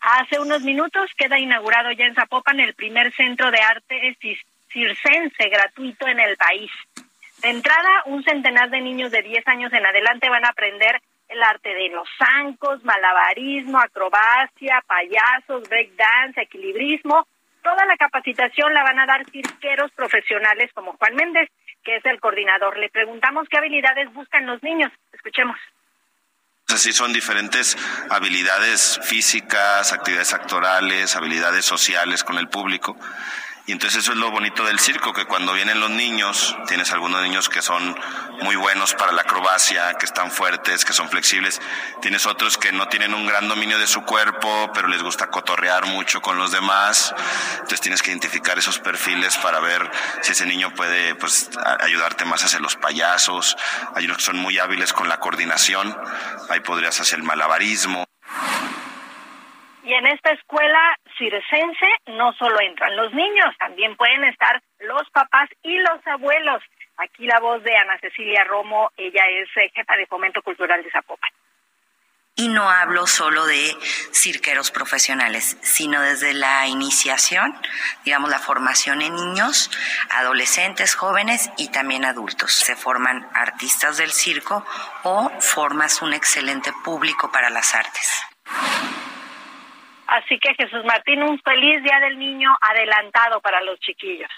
Hace 0.00 0.40
unos 0.40 0.62
minutos 0.62 1.08
queda 1.16 1.38
inaugurado 1.38 1.92
ya 1.92 2.06
en 2.06 2.16
Zapopan 2.16 2.58
el 2.58 2.74
primer 2.74 3.14
centro 3.14 3.52
de 3.52 3.60
arte 3.60 4.16
circense 4.72 5.48
gratuito 5.48 6.08
en 6.08 6.18
el 6.18 6.36
país. 6.36 6.72
De 7.42 7.50
entrada, 7.50 8.02
un 8.06 8.24
centenar 8.24 8.70
de 8.70 8.80
niños 8.80 9.12
de 9.12 9.22
10 9.22 9.46
años 9.46 9.72
en 9.72 9.86
adelante 9.86 10.28
van 10.28 10.44
a 10.44 10.48
aprender 10.48 11.00
el 11.28 11.42
arte 11.42 11.68
de 11.68 11.88
los 11.90 12.08
zancos, 12.18 12.84
malabarismo, 12.84 13.78
acrobacia, 13.78 14.82
payasos, 14.86 15.68
breakdance, 15.68 16.42
equilibrismo. 16.42 17.26
Toda 17.62 17.86
la 17.86 17.96
capacitación 17.96 18.74
la 18.74 18.82
van 18.82 18.98
a 18.98 19.06
dar 19.06 19.24
cirqueros 19.30 19.90
profesionales 19.92 20.70
como 20.74 20.96
Juan 20.96 21.14
Méndez, 21.14 21.48
que 21.84 21.96
es 21.96 22.04
el 22.04 22.20
coordinador. 22.20 22.78
Le 22.78 22.90
preguntamos 22.90 23.48
qué 23.48 23.58
habilidades 23.58 24.12
buscan 24.12 24.46
los 24.46 24.62
niños. 24.62 24.90
Escuchemos. 25.12 25.56
Así 26.68 26.92
son 26.92 27.12
diferentes 27.12 27.76
habilidades 28.08 28.98
físicas, 29.02 29.92
actividades 29.92 30.32
actorales, 30.32 31.16
habilidades 31.16 31.64
sociales 31.64 32.24
con 32.24 32.38
el 32.38 32.48
público 32.48 32.96
Y 33.64 33.72
entonces 33.72 34.02
eso 34.02 34.12
es 34.12 34.18
lo 34.18 34.30
bonito 34.32 34.64
del 34.64 34.80
circo, 34.80 35.12
que 35.12 35.24
cuando 35.24 35.52
vienen 35.52 35.78
los 35.78 35.90
niños, 35.90 36.56
tienes 36.66 36.90
algunos 36.92 37.22
niños 37.22 37.48
que 37.48 37.62
son 37.62 37.96
muy 38.40 38.56
buenos 38.56 38.94
para 38.94 39.12
la 39.12 39.22
acrobacia, 39.22 39.94
que 39.94 40.04
están 40.04 40.32
fuertes, 40.32 40.84
que 40.84 40.92
son 40.92 41.08
flexibles, 41.08 41.62
tienes 42.00 42.26
otros 42.26 42.58
que 42.58 42.72
no 42.72 42.88
tienen 42.88 43.14
un 43.14 43.24
gran 43.24 43.48
dominio 43.48 43.78
de 43.78 43.86
su 43.86 44.02
cuerpo, 44.02 44.72
pero 44.74 44.88
les 44.88 45.00
gusta 45.00 45.28
cotorrear 45.28 45.86
mucho 45.86 46.20
con 46.20 46.38
los 46.38 46.50
demás, 46.50 47.14
entonces 47.54 47.80
tienes 47.80 48.02
que 48.02 48.10
identificar 48.10 48.58
esos 48.58 48.80
perfiles 48.80 49.36
para 49.36 49.60
ver 49.60 49.88
si 50.22 50.32
ese 50.32 50.44
niño 50.44 50.74
puede 50.74 51.14
pues, 51.14 51.48
ayudarte 51.80 52.24
más 52.24 52.44
hacia 52.44 52.58
los 52.58 52.74
payasos, 52.74 53.56
hay 53.94 54.06
unos 54.06 54.16
que 54.16 54.24
son 54.24 54.38
muy 54.38 54.58
hábiles 54.58 54.92
con 54.92 55.08
la 55.08 55.20
coordinación, 55.20 55.96
ahí 56.50 56.58
podrías 56.60 56.98
hacer 56.98 57.20
el 57.20 57.24
malabarismo. 57.24 58.04
Y 59.84 59.94
en 59.94 60.06
esta 60.06 60.30
escuela 60.30 60.96
no 62.06 62.32
solo 62.34 62.60
entran 62.60 62.96
los 62.96 63.12
niños, 63.12 63.56
también 63.58 63.96
pueden 63.96 64.24
estar 64.24 64.60
los 64.80 65.08
papás 65.10 65.48
y 65.62 65.78
los 65.78 66.06
abuelos. 66.06 66.62
Aquí 66.96 67.26
la 67.26 67.40
voz 67.40 67.62
de 67.62 67.76
Ana 67.76 67.98
Cecilia 68.00 68.44
Romo, 68.44 68.90
ella 68.96 69.22
es 69.28 69.48
eh, 69.56 69.70
jefa 69.74 69.96
de 69.96 70.06
Fomento 70.06 70.42
Cultural 70.42 70.82
de 70.82 70.90
Zapopan. 70.90 71.30
Y 72.34 72.48
no 72.48 72.70
hablo 72.70 73.06
solo 73.06 73.44
de 73.44 73.76
cirqueros 74.10 74.70
profesionales, 74.70 75.58
sino 75.60 76.00
desde 76.00 76.32
la 76.32 76.66
iniciación, 76.66 77.54
digamos, 78.06 78.30
la 78.30 78.38
formación 78.38 79.02
en 79.02 79.14
niños, 79.14 79.70
adolescentes, 80.08 80.94
jóvenes 80.94 81.50
y 81.58 81.68
también 81.68 82.06
adultos. 82.06 82.52
Se 82.54 82.74
forman 82.74 83.28
artistas 83.34 83.98
del 83.98 84.12
circo 84.12 84.64
o 85.02 85.30
formas 85.40 86.00
un 86.00 86.14
excelente 86.14 86.72
público 86.84 87.30
para 87.30 87.50
las 87.50 87.74
artes. 87.74 88.10
Así 90.06 90.38
que 90.38 90.54
Jesús 90.54 90.84
Martín, 90.84 91.22
un 91.22 91.40
feliz 91.40 91.82
Día 91.82 91.98
del 92.00 92.18
Niño 92.18 92.50
adelantado 92.60 93.40
para 93.40 93.62
los 93.62 93.78
chiquillos. 93.80 94.28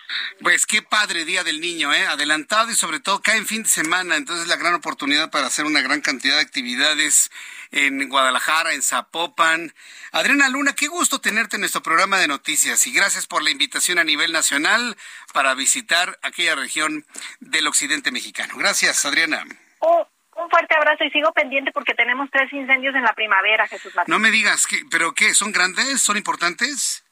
Pues 0.41 0.67
qué 0.67 0.83
padre 0.83 1.25
Día 1.25 1.43
del 1.43 1.61
Niño, 1.61 1.93
¿eh? 1.93 2.07
Adelantado 2.07 2.71
y 2.71 2.75
sobre 2.75 3.01
todo 3.01 3.21
cae 3.21 3.39
en 3.39 3.47
fin 3.47 3.63
de 3.63 3.69
semana, 3.69 4.17
entonces 4.17 4.47
la 4.47 4.57
gran 4.57 4.75
oportunidad 4.75 5.31
para 5.31 5.47
hacer 5.47 5.65
una 5.65 5.81
gran 5.81 6.01
cantidad 6.01 6.37
de 6.37 6.43
actividades 6.43 7.31
en 7.73 8.09
Guadalajara, 8.09 8.73
en 8.75 8.83
Zapopan. 8.83 9.75
Adriana 10.13 10.49
Luna, 10.49 10.75
qué 10.75 10.87
gusto 10.87 11.21
tenerte 11.21 11.57
en 11.57 11.61
nuestro 11.61 11.83
programa 11.83 12.19
de 12.19 12.29
noticias 12.29 12.87
y 12.87 12.93
gracias 12.93 13.27
por 13.27 13.43
la 13.43 13.51
invitación 13.51 13.99
a 13.99 14.05
nivel 14.05 14.33
nacional 14.33 14.97
para 15.33 15.55
visitar 15.55 16.19
aquella 16.23 16.55
región 16.55 17.05
del 17.41 17.67
occidente 17.67 18.13
mexicano. 18.13 18.55
Gracias, 18.57 19.05
Adriana. 19.05 19.45
Oh, 19.81 20.07
un 20.37 20.51
fuerte 20.51 20.75
abrazo 20.75 21.05
y 21.05 21.11
sigo 21.11 21.33
pendiente 21.33 21.73
porque 21.73 21.95
tenemos 21.95 22.31
tres 22.31 22.53
incendios 22.53 22.95
en 22.95 23.03
la 23.03 23.13
primavera, 23.13 23.67
Jesús 23.69 23.95
Martín. 23.95 24.13
No 24.13 24.19
me 24.19 24.31
digas, 24.31 24.67
¿pero 24.91 25.13
qué? 25.13 25.35
¿Son 25.35 25.53
grandes? 25.53 26.01
¿Son 26.01 26.17
importantes? 26.17 27.05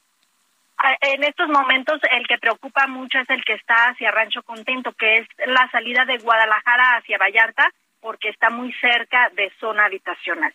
Ah, 0.78 0.96
en 1.00 1.22
estos 1.22 1.48
momentos 1.48 2.00
el 2.10 2.26
que 2.26 2.38
preocupa 2.38 2.86
mucho 2.86 3.18
es 3.18 3.30
el 3.30 3.44
que 3.44 3.54
está 3.54 3.90
hacia 3.90 4.10
Rancho 4.10 4.42
Contento, 4.42 4.92
que 4.92 5.18
es 5.18 5.28
la 5.46 5.68
salida 5.70 6.04
de 6.04 6.18
Guadalajara 6.18 6.96
hacia 6.96 7.18
Vallarta, 7.18 7.68
porque 8.00 8.30
está 8.30 8.50
muy 8.50 8.72
cerca 8.80 9.30
de 9.36 9.52
zona 9.60 9.84
habitacional. 9.84 10.52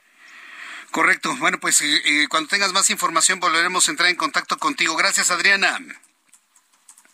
Correcto. 0.92 1.36
Bueno, 1.40 1.60
pues 1.60 1.82
eh, 1.82 2.02
eh, 2.06 2.28
cuando 2.30 2.50
tengas 2.50 2.74
más 2.74 2.90
información 2.90 3.40
volveremos 3.40 3.88
a 3.88 3.92
entrar 3.92 4.10
en 4.10 4.16
contacto 4.16 4.58
contigo. 4.58 4.96
Gracias, 4.96 5.32
Adriana. 5.32 5.78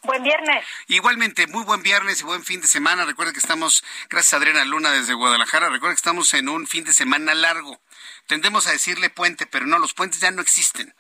Buen 0.06 0.22
viernes. 0.22 0.66
Igualmente, 0.88 1.48
muy 1.48 1.64
buen 1.64 1.82
viernes 1.82 2.20
y 2.20 2.24
buen 2.26 2.44
fin 2.44 2.60
de 2.60 2.68
semana. 2.68 3.06
Recuerda 3.06 3.32
que 3.32 3.40
estamos, 3.40 3.86
gracias 4.10 4.34
a 4.34 4.38
Adriana 4.38 4.66
Luna 4.66 4.92
desde 4.92 5.14
Guadalajara, 5.14 5.70
recuerda 5.70 5.94
que 5.94 6.00
estamos 6.00 6.34
en 6.34 6.50
un 6.50 6.68
fin 6.68 6.84
de 6.84 6.92
semana 6.92 7.34
largo. 7.34 7.82
Tendemos 8.28 8.68
a 8.68 8.72
decirle 8.72 9.10
puente, 9.10 9.46
pero 9.46 9.66
no, 9.66 9.80
los 9.80 9.94
puentes 9.94 10.20
ya 10.20 10.32
no 10.32 10.42
existen. 10.42 10.94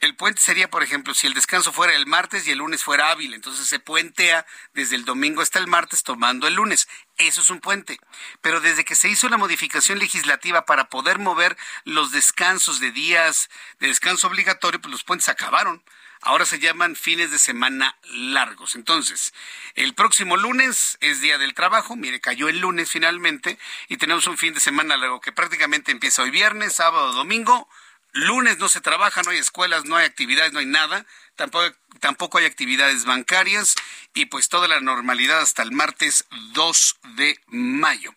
El 0.00 0.16
puente 0.16 0.40
sería, 0.40 0.70
por 0.70 0.82
ejemplo, 0.82 1.12
si 1.12 1.26
el 1.26 1.34
descanso 1.34 1.70
fuera 1.70 1.94
el 1.94 2.06
martes 2.06 2.46
y 2.46 2.52
el 2.52 2.58
lunes 2.58 2.82
fuera 2.82 3.10
hábil, 3.10 3.34
entonces 3.34 3.66
se 3.66 3.78
puentea 3.78 4.46
desde 4.72 4.96
el 4.96 5.04
domingo 5.04 5.42
hasta 5.42 5.58
el 5.58 5.66
martes 5.66 6.02
tomando 6.02 6.46
el 6.46 6.54
lunes. 6.54 6.88
Eso 7.18 7.42
es 7.42 7.50
un 7.50 7.60
puente. 7.60 7.98
Pero 8.40 8.60
desde 8.60 8.86
que 8.86 8.94
se 8.94 9.08
hizo 9.08 9.28
la 9.28 9.36
modificación 9.36 9.98
legislativa 9.98 10.64
para 10.64 10.88
poder 10.88 11.18
mover 11.18 11.58
los 11.84 12.10
descansos 12.12 12.80
de 12.80 12.90
días 12.90 13.50
de 13.80 13.88
descanso 13.88 14.28
obligatorio, 14.28 14.80
pues 14.80 14.92
los 14.92 15.04
puentes 15.04 15.28
acabaron 15.28 15.84
ahora 16.22 16.44
se 16.44 16.58
llaman 16.58 16.96
fines 16.96 17.30
de 17.30 17.38
semana 17.38 17.96
largos. 18.12 18.74
Entonces, 18.74 19.32
el 19.74 19.94
próximo 19.94 20.36
lunes 20.36 20.98
es 21.00 21.20
Día 21.20 21.38
del 21.38 21.54
Trabajo, 21.54 21.96
mire, 21.96 22.20
cayó 22.20 22.48
el 22.48 22.60
lunes 22.60 22.90
finalmente 22.90 23.58
y 23.88 23.96
tenemos 23.96 24.26
un 24.26 24.38
fin 24.38 24.54
de 24.54 24.60
semana 24.60 24.96
largo 24.96 25.20
que 25.20 25.32
prácticamente 25.32 25.92
empieza 25.92 26.22
hoy 26.22 26.30
viernes, 26.30 26.74
sábado, 26.74 27.12
domingo. 27.12 27.68
Lunes 28.12 28.58
no 28.58 28.68
se 28.68 28.80
trabaja, 28.80 29.22
no 29.22 29.30
hay 29.30 29.38
escuelas, 29.38 29.84
no 29.84 29.96
hay 29.96 30.04
actividades, 30.04 30.52
no 30.52 30.58
hay 30.58 30.66
nada. 30.66 31.06
Tampoco, 31.36 31.74
tampoco 32.00 32.38
hay 32.38 32.44
actividades 32.44 33.04
bancarias 33.04 33.76
y 34.14 34.26
pues 34.26 34.48
toda 34.48 34.66
la 34.66 34.80
normalidad 34.80 35.40
hasta 35.40 35.62
el 35.62 35.70
martes 35.70 36.26
2 36.52 36.96
de 37.16 37.38
mayo. 37.46 38.12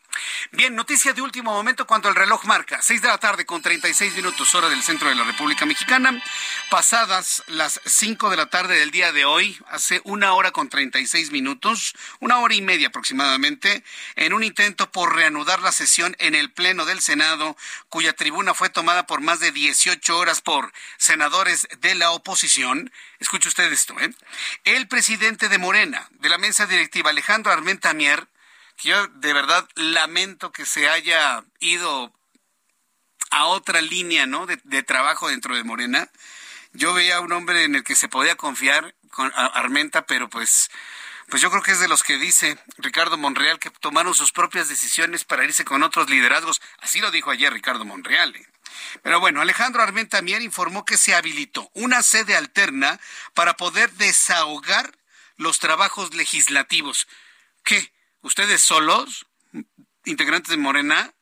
Bien, 0.51 0.75
noticia 0.75 1.13
de 1.13 1.21
último 1.21 1.51
momento 1.51 1.87
cuando 1.87 2.09
el 2.09 2.15
reloj 2.15 2.45
marca 2.45 2.79
6 2.81 3.01
de 3.01 3.07
la 3.07 3.17
tarde 3.17 3.45
con 3.45 3.61
36 3.61 4.15
minutos 4.15 4.53
hora 4.53 4.69
del 4.69 4.83
centro 4.83 5.09
de 5.09 5.15
la 5.15 5.23
República 5.23 5.65
Mexicana. 5.65 6.21
Pasadas 6.69 7.43
las 7.47 7.81
5 7.85 8.29
de 8.29 8.37
la 8.37 8.45
tarde 8.45 8.77
del 8.77 8.91
día 8.91 9.11
de 9.11 9.25
hoy, 9.25 9.57
hace 9.67 10.01
una 10.03 10.33
hora 10.33 10.51
con 10.51 10.69
36 10.69 11.31
minutos, 11.31 11.95
una 12.19 12.37
hora 12.39 12.53
y 12.53 12.61
media 12.61 12.89
aproximadamente, 12.89 13.83
en 14.15 14.33
un 14.33 14.43
intento 14.43 14.91
por 14.91 15.15
reanudar 15.15 15.61
la 15.61 15.71
sesión 15.71 16.15
en 16.19 16.35
el 16.35 16.51
Pleno 16.51 16.85
del 16.85 17.01
Senado, 17.01 17.57
cuya 17.89 18.13
tribuna 18.13 18.53
fue 18.53 18.69
tomada 18.69 19.07
por 19.07 19.21
más 19.21 19.39
de 19.39 19.51
18 19.51 20.17
horas 20.17 20.41
por 20.41 20.71
senadores 20.97 21.67
de 21.79 21.95
la 21.95 22.11
oposición. 22.11 22.91
Escuche 23.19 23.49
usted 23.49 23.71
esto, 23.71 23.99
¿eh? 23.99 24.13
El 24.65 24.87
presidente 24.87 25.49
de 25.49 25.57
Morena, 25.57 26.09
de 26.11 26.29
la 26.29 26.37
mesa 26.37 26.67
directiva, 26.67 27.09
Alejandro 27.09 27.51
Armenta 27.51 27.93
Mier, 27.93 28.27
yo 28.83 29.07
de 29.07 29.33
verdad 29.33 29.67
lamento 29.75 30.51
que 30.51 30.65
se 30.65 30.89
haya 30.89 31.43
ido 31.59 32.13
a 33.31 33.45
otra 33.45 33.81
línea, 33.81 34.25
¿no? 34.25 34.45
De, 34.45 34.83
trabajo 34.83 35.29
dentro 35.29 35.55
de 35.55 35.63
Morena. 35.63 36.09
Yo 36.73 36.93
veía 36.93 37.17
a 37.17 37.21
un 37.21 37.31
hombre 37.31 37.63
en 37.63 37.75
el 37.75 37.83
que 37.83 37.95
se 37.95 38.09
podía 38.09 38.35
confiar, 38.35 38.95
con 39.09 39.31
Armenta, 39.35 40.05
pero 40.05 40.29
pues, 40.29 40.71
pues 41.29 41.41
yo 41.41 41.49
creo 41.51 41.61
que 41.61 41.71
es 41.71 41.79
de 41.79 41.87
los 41.87 42.03
que 42.03 42.17
dice 42.17 42.57
Ricardo 42.77 43.17
Monreal 43.17 43.59
que 43.59 43.69
tomaron 43.69 44.15
sus 44.15 44.31
propias 44.31 44.69
decisiones 44.69 45.23
para 45.23 45.45
irse 45.45 45.65
con 45.65 45.83
otros 45.83 46.09
liderazgos. 46.09 46.61
Así 46.79 46.99
lo 46.99 47.11
dijo 47.11 47.29
ayer 47.31 47.53
Ricardo 47.53 47.85
Monreal. 47.85 48.35
¿eh? 48.35 48.47
Pero 49.01 49.19
bueno, 49.19 49.41
Alejandro 49.41 49.83
Armenta 49.83 50.21
Mier 50.21 50.41
informó 50.41 50.83
que 50.83 50.97
se 50.97 51.15
habilitó 51.15 51.69
una 51.73 52.01
sede 52.01 52.35
alterna 52.35 52.99
para 53.33 53.55
poder 53.55 53.91
desahogar 53.93 54.97
los 55.37 55.59
trabajos 55.59 56.13
legislativos. 56.15 57.07
¿Qué? 57.63 57.92
¿Ustedes 58.23 58.61
solos, 58.61 59.25
integrantes 60.05 60.49
de 60.49 60.55
Morena? 60.55 61.13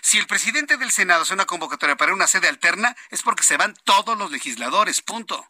Si 0.00 0.16
el 0.16 0.28
presidente 0.28 0.76
del 0.76 0.92
Senado 0.92 1.22
hace 1.22 1.34
una 1.34 1.44
convocatoria 1.44 1.96
para 1.96 2.14
una 2.14 2.28
sede 2.28 2.46
alterna, 2.46 2.96
es 3.10 3.22
porque 3.22 3.42
se 3.42 3.56
van 3.56 3.74
todos 3.82 4.16
los 4.16 4.30
legisladores, 4.30 5.02
punto. 5.02 5.49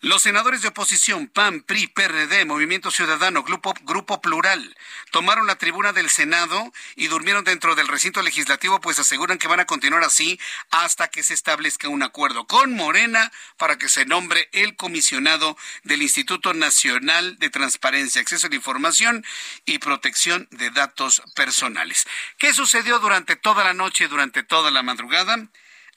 Los 0.00 0.22
senadores 0.22 0.62
de 0.62 0.68
oposición, 0.68 1.26
PAN, 1.26 1.62
PRI, 1.62 1.86
PRD, 1.86 2.44
Movimiento 2.44 2.90
Ciudadano, 2.90 3.42
Grupo, 3.42 3.74
Grupo 3.82 4.20
Plural, 4.20 4.76
tomaron 5.10 5.46
la 5.46 5.56
tribuna 5.56 5.92
del 5.92 6.10
Senado 6.10 6.72
y 6.96 7.06
durmieron 7.06 7.44
dentro 7.44 7.74
del 7.74 7.88
recinto 7.88 8.20
legislativo, 8.22 8.80
pues 8.80 8.98
aseguran 8.98 9.38
que 9.38 9.48
van 9.48 9.60
a 9.60 9.64
continuar 9.64 10.04
así 10.04 10.38
hasta 10.70 11.08
que 11.08 11.22
se 11.22 11.34
establezca 11.34 11.88
un 11.88 12.02
acuerdo 12.02 12.46
con 12.46 12.74
Morena 12.74 13.32
para 13.56 13.78
que 13.78 13.88
se 13.88 14.04
nombre 14.04 14.48
el 14.52 14.76
comisionado 14.76 15.56
del 15.84 16.02
Instituto 16.02 16.52
Nacional 16.52 17.38
de 17.38 17.50
Transparencia, 17.50 18.20
Acceso 18.20 18.46
a 18.46 18.50
la 18.50 18.56
Información 18.56 19.24
y 19.64 19.78
Protección 19.78 20.46
de 20.50 20.70
Datos 20.70 21.22
Personales. 21.34 22.06
¿Qué 22.38 22.52
sucedió 22.52 22.98
durante 22.98 23.36
toda 23.36 23.64
la 23.64 23.72
noche 23.72 24.08
durante 24.08 24.42
toda 24.42 24.70
la 24.70 24.82
madrugada? 24.82 25.48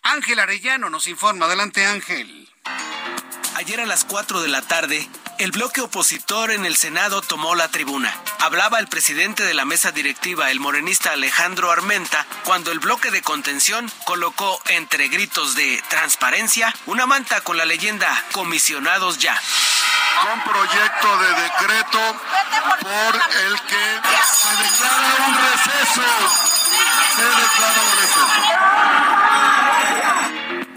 Ángel 0.03 0.39
Arellano 0.39 0.89
nos 0.89 1.07
informa. 1.07 1.45
Adelante, 1.45 1.85
Ángel. 1.85 2.49
Ayer 3.59 3.81
a 3.81 3.85
las 3.85 4.05
4 4.05 4.41
de 4.41 4.47
la 4.47 4.61
tarde, 4.61 5.05
el 5.37 5.51
bloque 5.51 5.81
opositor 5.81 6.49
en 6.51 6.65
el 6.65 6.77
Senado 6.77 7.21
tomó 7.21 7.55
la 7.55 7.67
tribuna. 7.67 8.09
Hablaba 8.39 8.79
el 8.79 8.87
presidente 8.87 9.43
de 9.43 9.53
la 9.53 9.65
mesa 9.65 9.91
directiva, 9.91 10.49
el 10.49 10.61
morenista 10.61 11.11
Alejandro 11.11 11.69
Armenta, 11.69 12.25
cuando 12.45 12.71
el 12.71 12.79
bloque 12.79 13.11
de 13.11 13.21
contención 13.21 13.91
colocó 14.05 14.61
entre 14.69 15.09
gritos 15.09 15.55
de 15.55 15.83
transparencia 15.89 16.73
una 16.85 17.05
manta 17.05 17.41
con 17.41 17.57
la 17.57 17.65
leyenda 17.65 18.07
comisionados 18.31 19.17
ya. 19.17 19.37
Con 20.21 20.41
proyecto 20.41 21.17
de 21.17 21.41
decreto 21.41 21.99
por 22.79 23.15
el 23.43 23.59
que 23.63 23.99
se 24.23 24.51
declara 24.55 25.27
un 25.27 25.35
receso. 25.35 26.07
Se 27.13 27.23
declara 27.25 27.81
un 27.81 27.91
receso. 27.99 28.69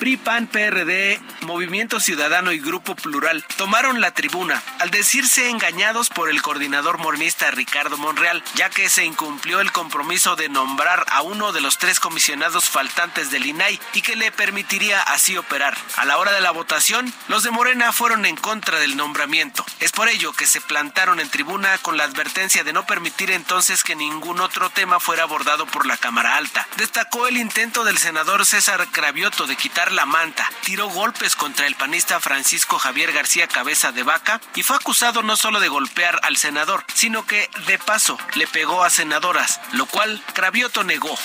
PRI, 0.03 0.17
PAN, 0.17 0.49
PRD, 0.49 1.21
Movimiento 1.43 2.01
Ciudadano 2.01 2.51
y 2.51 2.59
Grupo 2.59 2.97
Plural 2.97 3.45
tomaron 3.57 4.01
la 4.01 4.11
tribuna 4.11 4.61
al 4.81 4.91
decirse 4.91 5.49
engañados 5.49 6.09
por 6.09 6.29
el 6.29 6.43
coordinador 6.43 6.99
morenista 6.99 7.53
Ricardo 7.53 7.97
Monreal, 7.99 8.43
ya 8.57 8.69
que 8.69 8.89
se 8.89 9.05
incumplió 9.05 9.61
el 9.61 9.71
compromiso 9.71 10.35
de 10.35 10.49
nombrar 10.49 11.07
a 11.09 11.23
uno 11.23 11.53
de 11.53 11.61
los 11.61 11.79
tres 11.79 12.01
comisionados 12.01 12.69
faltantes 12.69 13.31
del 13.31 13.47
INAI 13.47 13.79
y 13.93 14.03
que 14.03 14.17
le 14.17 14.33
permitiría 14.33 15.01
así 15.03 15.37
operar. 15.37 15.79
A 15.97 16.05
la 16.05 16.19
hora 16.19 16.33
de 16.33 16.41
la 16.41 16.51
votación, 16.51 17.15
los 17.29 17.45
de 17.45 17.53
Morena 17.53 17.93
fueron 17.93 18.27
en 18.27 18.35
contra 18.35 18.81
del 18.81 18.97
nombramiento. 18.97 19.65
Es 19.79 19.93
por 19.93 20.09
ello 20.09 20.33
que 20.33 20.47
se 20.47 20.61
plantaron 20.61 21.21
en 21.21 21.31
tribuna 21.31 21.79
con 21.79 21.97
la 21.97 22.03
advertencia 22.03 22.65
de 22.65 22.73
no 22.73 22.87
permitir 22.87 23.31
entonces 23.31 23.85
que 23.85 23.95
ningún 23.95 24.41
otro 24.41 24.69
tema 24.69 24.99
fuera 24.99 25.23
abordado 25.23 25.65
por 25.67 25.87
la 25.87 25.97
Cámara 25.97 26.37
Alta. 26.37 26.67
Destacó 26.77 27.29
el 27.29 27.37
intento 27.37 27.85
del 27.85 27.99
senador 27.99 28.45
César 28.45 28.89
Cravioto 28.91 29.47
de 29.47 29.55
quitar 29.55 29.92
la 29.93 30.07
manta, 30.07 30.49
tiró 30.65 30.89
golpes 30.89 31.37
contra 31.37 31.67
el 31.67 31.75
panista 31.75 32.19
Francisco 32.21 32.79
Javier 32.79 33.13
García 33.13 33.47
Cabeza 33.47 33.93
de 33.93 34.03
Vaca 34.03 34.41
y 34.55 34.63
fue 34.63 34.77
acusado 34.77 35.23
no 35.23 35.37
solo 35.37 35.61
de 35.61 35.69
golpear 35.69 36.19
al 36.23 36.37
senador, 36.37 36.85
sino 36.95 37.27
que 37.27 37.49
de 37.67 37.79
paso 37.79 38.19
le 38.35 38.47
pegó 38.47 38.83
a 38.85 38.91
senadoras, 38.91 39.61
lo 39.73 39.87
cual 39.87 40.23
Cravioto 40.33 40.85
negó. 40.85 41.17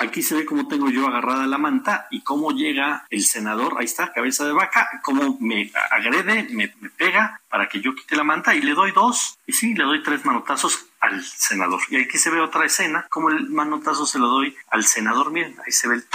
Aquí 0.00 0.22
se 0.22 0.34
ve 0.34 0.44
cómo 0.44 0.68
tengo 0.68 0.90
yo 0.90 1.08
agarrada 1.08 1.46
la 1.46 1.56
manta 1.56 2.08
y 2.10 2.20
cómo 2.22 2.50
llega 2.50 3.06
el 3.10 3.24
senador, 3.24 3.76
ahí 3.78 3.86
está, 3.86 4.12
cabeza 4.12 4.44
de 4.44 4.52
vaca, 4.52 5.00
cómo 5.02 5.38
me 5.40 5.72
agrede, 5.90 6.46
me, 6.50 6.68
pega 6.96 7.40
para 7.48 7.68
que 7.68 7.80
yo 7.80 7.94
quite 7.94 8.14
la 8.14 8.24
manta 8.24 8.54
y 8.54 8.60
le 8.60 8.74
doy 8.74 8.92
dos. 8.92 9.38
Y 9.46 9.52
sí, 9.52 9.74
le 9.74 9.84
doy 9.84 10.02
tres 10.02 10.24
manotazos 10.24 10.86
al 11.04 11.24
senador. 11.24 11.80
Y 11.90 12.02
aquí 12.02 12.18
se 12.18 12.30
ve 12.30 12.40
otra 12.40 12.66
escena, 12.66 13.06
como 13.10 13.28
el 13.28 13.48
manotazo 13.50 14.06
se 14.06 14.18
lo 14.18 14.28
doy 14.28 14.56
al 14.70 14.84
senador. 14.84 15.30
Miren, 15.30 15.56
ahí 15.64 15.72
se 15.72 15.88
ve 15.88 15.96
el... 15.96 16.06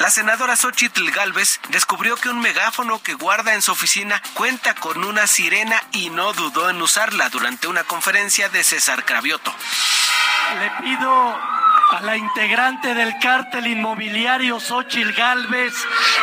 La 0.00 0.10
senadora 0.10 0.56
Xochitl 0.56 1.10
Galvez 1.10 1.60
descubrió 1.68 2.16
que 2.16 2.28
un 2.28 2.40
megáfono 2.40 3.02
que 3.02 3.14
guarda 3.14 3.54
en 3.54 3.62
su 3.62 3.72
oficina 3.72 4.22
cuenta 4.34 4.74
con 4.74 5.04
una 5.04 5.26
sirena 5.26 5.82
y 5.92 6.10
no 6.10 6.32
dudó 6.32 6.70
en 6.70 6.80
usarla 6.80 7.28
durante 7.28 7.66
una 7.66 7.84
conferencia 7.84 8.48
de 8.48 8.64
César 8.64 9.04
Cravioto. 9.04 9.54
Le 10.58 10.70
pido 10.82 11.38
a 11.90 12.00
la 12.02 12.16
integrante 12.16 12.94
del 12.94 13.18
cártel 13.18 13.66
inmobiliario 13.66 14.60
Xochil 14.60 15.12
Gálvez 15.12 15.74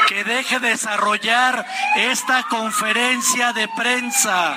que 0.07 0.23
deje 0.23 0.59
desarrollar 0.59 1.65
esta 1.95 2.43
conferencia 2.43 3.53
de 3.53 3.67
prensa. 3.75 4.55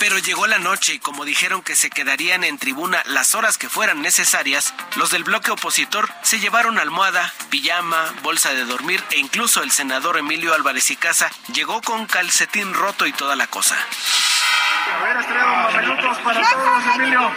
Pero 0.00 0.18
llegó 0.18 0.46
la 0.46 0.58
noche 0.58 0.94
y 0.94 0.98
como 0.98 1.26
dijeron 1.26 1.60
que 1.60 1.76
se 1.76 1.90
quedarían 1.90 2.42
en 2.42 2.56
tribuna 2.56 3.02
las 3.04 3.34
horas 3.34 3.58
que 3.58 3.68
fueran 3.68 4.00
necesarias, 4.00 4.72
los 4.96 5.10
del 5.10 5.24
bloque 5.24 5.50
opositor 5.50 6.08
se 6.22 6.40
llevaron 6.40 6.78
almohada, 6.78 7.32
pijama, 7.50 8.12
bolsa 8.22 8.54
de 8.54 8.64
dormir 8.64 9.04
e 9.10 9.18
incluso 9.18 9.62
el 9.62 9.70
senador 9.70 10.16
Emilio 10.16 10.54
Álvarez 10.54 10.90
y 10.90 10.96
Casa 10.96 11.30
llegó 11.52 11.82
con 11.82 12.06
calcetín 12.06 12.72
roto 12.72 13.06
y 13.06 13.12
toda 13.12 13.36
la 13.36 13.46
cosa. 13.46 13.76
A 14.90 15.02
ver, 15.04 15.16
mamelucos 15.46 16.18
para 16.18 16.40
todos, 16.40 16.96
Emilio. 16.96 17.30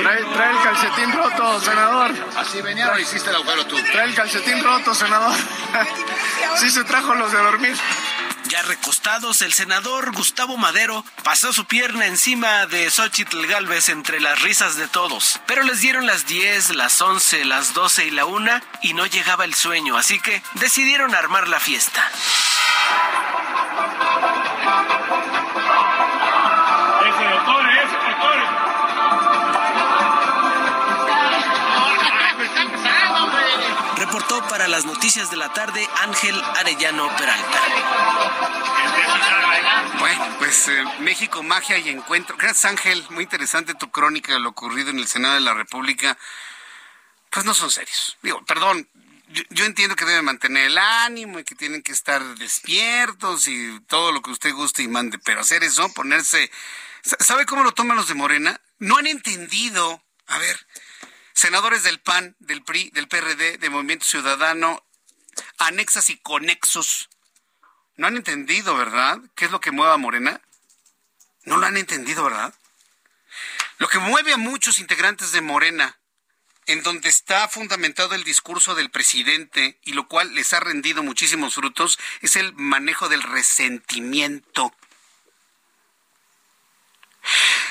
Trae, 0.00 0.24
trae, 0.24 0.50
el 0.50 0.62
calcetín 0.62 1.12
roto, 1.12 1.60
senador. 1.60 2.14
Así 2.36 2.62
venía 2.62 2.92
o 2.92 2.98
hiciste 2.98 3.28
el 3.30 3.36
agujero 3.36 3.66
tú. 3.66 3.76
Trae 3.92 4.04
el 4.04 4.14
calcetín 4.14 4.62
roto, 4.62 4.94
senador. 4.94 5.36
Sí 6.56 6.70
se 6.70 6.84
trajo 6.84 7.14
los 7.14 7.32
de 7.32 7.38
dormir. 7.38 7.76
Ya 8.48 8.62
recostados, 8.62 9.42
el 9.42 9.52
senador 9.52 10.12
Gustavo 10.12 10.56
Madero 10.56 11.04
pasó 11.22 11.52
su 11.52 11.66
pierna 11.66 12.06
encima 12.06 12.64
de 12.66 12.90
Xochitl 12.90 13.46
Galvez 13.46 13.90
entre 13.90 14.20
las 14.20 14.40
risas 14.40 14.76
de 14.76 14.88
todos. 14.88 15.38
Pero 15.46 15.62
les 15.64 15.82
dieron 15.82 16.06
las 16.06 16.26
10, 16.26 16.70
las 16.70 17.02
11, 17.02 17.44
las 17.44 17.74
12 17.74 18.06
y 18.06 18.10
la 18.10 18.24
1 18.24 18.60
y 18.82 18.94
no 18.94 19.04
llegaba 19.04 19.44
el 19.44 19.54
sueño, 19.54 19.98
así 19.98 20.18
que 20.18 20.42
decidieron 20.54 21.14
armar 21.14 21.46
la 21.48 21.60
fiesta. 21.60 22.10
Para 34.58 34.66
las 34.66 34.84
noticias 34.86 35.30
de 35.30 35.36
la 35.36 35.52
tarde 35.52 35.88
Ángel 36.02 36.34
Arellano 36.56 37.16
Peralta. 37.16 37.62
Bueno, 40.00 40.36
pues 40.40 40.66
eh, 40.66 40.84
México, 40.98 41.44
magia 41.44 41.78
y 41.78 41.90
encuentro. 41.90 42.36
Gracias 42.36 42.64
Ángel, 42.64 43.06
muy 43.10 43.22
interesante 43.22 43.74
tu 43.74 43.92
crónica 43.92 44.32
de 44.32 44.40
lo 44.40 44.48
ocurrido 44.48 44.90
en 44.90 44.98
el 44.98 45.06
Senado 45.06 45.34
de 45.34 45.42
la 45.42 45.54
República. 45.54 46.18
Pues 47.30 47.46
no 47.46 47.54
son 47.54 47.70
serios. 47.70 48.18
Digo, 48.20 48.44
perdón, 48.46 48.88
yo, 49.28 49.64
entiendo 49.64 49.94
que 49.94 50.04
deben 50.04 50.24
mantener 50.24 50.64
el 50.64 50.78
ánimo 50.78 51.38
y 51.38 51.44
que 51.44 51.54
tienen 51.54 51.84
que 51.84 51.92
estar 51.92 52.20
despiertos 52.34 53.46
y 53.46 53.78
todo 53.86 54.10
lo 54.10 54.22
que 54.22 54.32
usted 54.32 54.52
guste 54.52 54.82
y 54.82 54.88
mande, 54.88 55.20
pero 55.20 55.42
hacer 55.42 55.62
eso, 55.62 55.88
ponerse... 55.92 56.50
¿Sabe 57.02 57.46
cómo 57.46 57.62
lo 57.62 57.70
toman 57.70 57.96
los 57.96 58.08
de 58.08 58.14
Morena? 58.14 58.60
No 58.80 58.96
han 58.96 59.06
entendido. 59.06 60.02
A 60.26 60.38
ver, 60.38 60.66
senadores 61.38 61.82
del 61.82 62.00
PAN, 62.00 62.36
del 62.40 62.62
PRI, 62.62 62.90
del 62.90 63.08
PRD, 63.08 63.58
de 63.58 63.70
Movimiento 63.70 64.04
Ciudadano, 64.04 64.84
anexas 65.58 66.10
y 66.10 66.16
conexos. 66.18 67.08
No 67.96 68.06
han 68.06 68.16
entendido, 68.16 68.76
¿verdad? 68.76 69.18
¿Qué 69.34 69.46
es 69.46 69.50
lo 69.50 69.60
que 69.60 69.70
mueve 69.70 69.92
a 69.92 69.98
Morena? 69.98 70.40
No 71.44 71.56
lo 71.56 71.66
han 71.66 71.76
entendido, 71.76 72.24
¿verdad? 72.24 72.54
Lo 73.78 73.88
que 73.88 73.98
mueve 73.98 74.32
a 74.32 74.36
muchos 74.36 74.80
integrantes 74.80 75.32
de 75.32 75.40
Morena 75.40 75.98
en 76.68 76.82
donde 76.82 77.08
está 77.08 77.48
fundamentado 77.48 78.14
el 78.14 78.24
discurso 78.24 78.74
del 78.74 78.90
presidente 78.90 79.78
y 79.84 79.94
lo 79.94 80.06
cual 80.06 80.34
les 80.34 80.52
ha 80.52 80.60
rendido 80.60 81.02
muchísimos 81.02 81.54
frutos, 81.54 81.98
es 82.20 82.36
el 82.36 82.52
manejo 82.52 83.08
del 83.08 83.22
resentimiento. 83.22 84.74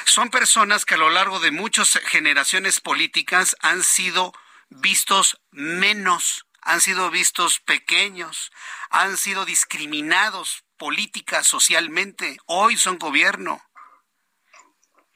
Son 0.05 0.29
personas 0.29 0.85
que 0.85 0.95
a 0.95 0.97
lo 0.97 1.09
largo 1.09 1.39
de 1.39 1.51
muchas 1.51 1.99
generaciones 2.05 2.79
políticas 2.79 3.55
han 3.61 3.83
sido 3.83 4.33
vistos 4.69 5.39
menos, 5.51 6.45
han 6.61 6.81
sido 6.81 7.09
vistos 7.09 7.59
pequeños, 7.59 8.51
han 8.89 9.17
sido 9.17 9.45
discriminados 9.45 10.63
política, 10.77 11.43
socialmente. 11.43 12.37
Hoy 12.45 12.77
son 12.77 12.97
gobierno. 12.97 13.61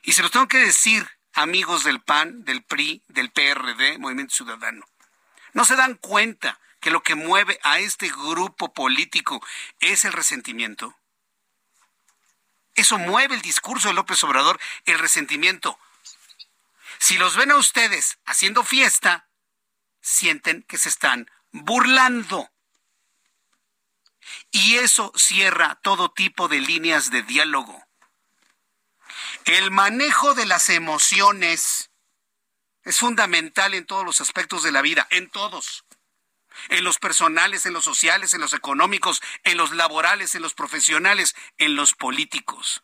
Y 0.04 0.14
se 0.14 0.24
los 0.24 0.32
tengo 0.32 0.48
que 0.48 0.58
decir, 0.58 1.08
amigos 1.34 1.84
del 1.84 2.02
PAN, 2.02 2.44
del 2.44 2.64
PRI, 2.64 3.04
del 3.08 3.32
PRD, 3.32 3.98
Movimiento 4.00 4.36
Ciudadano. 4.36 4.86
No 5.54 5.66
se 5.66 5.76
dan 5.76 5.96
cuenta 5.96 6.60
que 6.80 6.92
lo 6.92 7.04
que 7.04 7.16
mueve 7.16 7.60
a 7.64 7.80
este 7.80 8.10
grupo 8.10 8.74
político 8.74 9.46
es 9.80 10.04
el 10.06 10.14
resentimiento. 10.14 10.96
Eso 12.76 12.98
mueve 12.98 13.36
el 13.36 13.42
discurso 13.42 13.90
de 13.90 13.94
López 13.94 14.24
Obrador, 14.24 14.60
el 14.86 15.00
resentimiento. 15.00 15.78
Si 17.00 17.18
los 17.18 17.36
ven 17.36 17.52
a 17.52 17.58
ustedes 17.58 18.20
haciendo 18.26 18.64
fiesta, 18.64 19.28
sienten 20.02 20.64
que 20.64 20.78
se 20.78 20.90
están 20.90 21.30
burlando. 21.52 22.50
Y 24.52 24.78
eso 24.78 25.12
cierra 25.16 25.80
todo 25.82 26.12
tipo 26.12 26.48
de 26.48 26.60
líneas 26.60 27.10
de 27.12 27.24
diálogo. 27.24 27.86
El 29.46 29.72
manejo 29.72 30.34
de 30.34 30.46
las 30.46 30.70
emociones 30.70 31.90
es 32.84 33.00
fundamental 33.00 33.74
en 33.74 33.86
todos 33.86 34.06
los 34.06 34.22
aspectos 34.22 34.64
de 34.64 34.72
la 34.72 34.82
vida, 34.82 35.08
en 35.10 35.30
todos. 35.30 35.86
En 36.70 36.84
los 36.84 37.00
personales, 37.00 37.66
en 37.66 37.74
los 37.74 37.84
sociales, 37.84 38.34
en 38.34 38.42
los 38.42 38.54
económicos, 38.54 39.22
en 39.44 39.58
los 39.58 39.72
laborales, 39.72 40.36
en 40.36 40.42
los 40.42 40.54
profesionales, 40.54 41.36
en 41.58 41.76
los 41.76 41.94
políticos. 41.94 42.84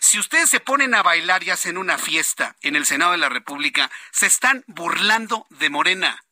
Si 0.00 0.18
ustedes 0.18 0.50
se 0.50 0.60
ponen 0.60 0.94
a 0.94 1.02
bailar 1.02 1.42
y 1.42 1.50
hacen 1.50 1.78
una 1.78 1.98
fiesta 1.98 2.56
en 2.60 2.76
el 2.76 2.86
Senado 2.86 3.12
de 3.12 3.18
la 3.18 3.28
República, 3.28 3.90
se 4.12 4.26
están 4.26 4.64
burlando 4.66 5.46
de 5.50 5.70
Morena. 5.70 6.24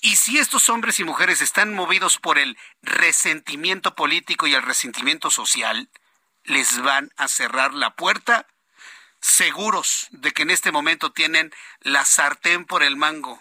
Y 0.00 0.16
si 0.16 0.38
estos 0.38 0.68
hombres 0.70 0.98
y 0.98 1.04
mujeres 1.04 1.42
están 1.42 1.74
movidos 1.74 2.18
por 2.18 2.38
el 2.38 2.58
resentimiento 2.82 3.94
político 3.94 4.46
y 4.46 4.54
el 4.54 4.62
resentimiento 4.62 5.30
social, 5.30 5.88
les 6.44 6.78
van 6.80 7.12
a 7.16 7.28
cerrar 7.28 7.74
la 7.74 7.94
puerta, 7.94 8.46
seguros 9.20 10.08
de 10.10 10.32
que 10.32 10.42
en 10.42 10.50
este 10.50 10.72
momento 10.72 11.12
tienen 11.12 11.52
la 11.80 12.04
sartén 12.04 12.64
por 12.64 12.82
el 12.82 12.96
mango. 12.96 13.40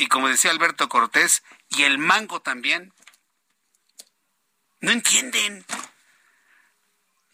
Y 0.00 0.06
como 0.06 0.28
decía 0.28 0.50
Alberto 0.50 0.88
Cortés, 0.88 1.42
y 1.68 1.82
el 1.82 1.98
mango 1.98 2.40
también. 2.40 2.94
No 4.80 4.92
entienden. 4.92 5.66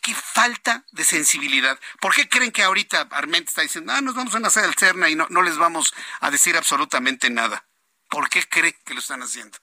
Qué 0.02 0.12
falta 0.16 0.84
de 0.90 1.04
sensibilidad. 1.04 1.78
¿Por 2.00 2.12
qué 2.12 2.28
creen 2.28 2.50
que 2.50 2.64
ahorita 2.64 3.06
Armenta 3.12 3.50
está 3.50 3.62
diciendo, 3.62 3.92
ah, 3.92 4.00
nos 4.00 4.16
vamos 4.16 4.34
a 4.34 4.40
nacer 4.40 4.64
al 4.64 4.74
CERNA 4.74 5.08
y 5.08 5.14
no, 5.14 5.28
no 5.30 5.42
les 5.42 5.58
vamos 5.58 5.94
a 6.18 6.32
decir 6.32 6.56
absolutamente 6.56 7.30
nada? 7.30 7.64
¿Por 8.08 8.28
qué 8.28 8.42
cree 8.48 8.76
que 8.84 8.94
lo 8.94 9.00
están 9.00 9.22
haciendo? 9.22 9.58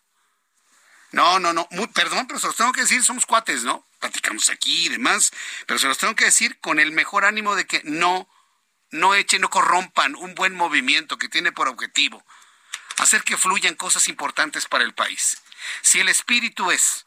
No, 1.11 1.39
no, 1.39 1.51
no. 1.51 1.67
perdón, 1.93 2.25
pero 2.25 2.39
se 2.39 2.47
los 2.47 2.55
tengo 2.55 2.71
que 2.71 2.81
decir, 2.81 3.03
somos 3.03 3.25
cuates, 3.25 3.65
¿no? 3.65 3.85
Platicamos 3.99 4.49
aquí 4.49 4.85
y 4.85 4.89
demás, 4.89 5.33
pero 5.67 5.77
se 5.77 5.89
los 5.89 5.97
tengo 5.97 6.15
que 6.15 6.25
decir 6.25 6.57
con 6.61 6.79
el 6.79 6.93
mejor 6.93 7.25
ánimo 7.25 7.55
de 7.55 7.67
que 7.67 7.81
no, 7.83 8.29
no 8.91 9.13
echen, 9.13 9.41
no 9.41 9.49
corrompan 9.49 10.15
un 10.15 10.35
buen 10.35 10.55
movimiento 10.55 11.17
que 11.17 11.27
tiene 11.27 11.51
por 11.51 11.67
objetivo 11.67 12.25
hacer 12.97 13.23
que 13.23 13.37
fluyan 13.37 13.75
cosas 13.75 14.07
importantes 14.07 14.65
para 14.65 14.83
el 14.83 14.93
país. 14.93 15.37
Si 15.81 15.99
el 15.99 16.09
espíritu 16.09 16.71
es 16.71 17.05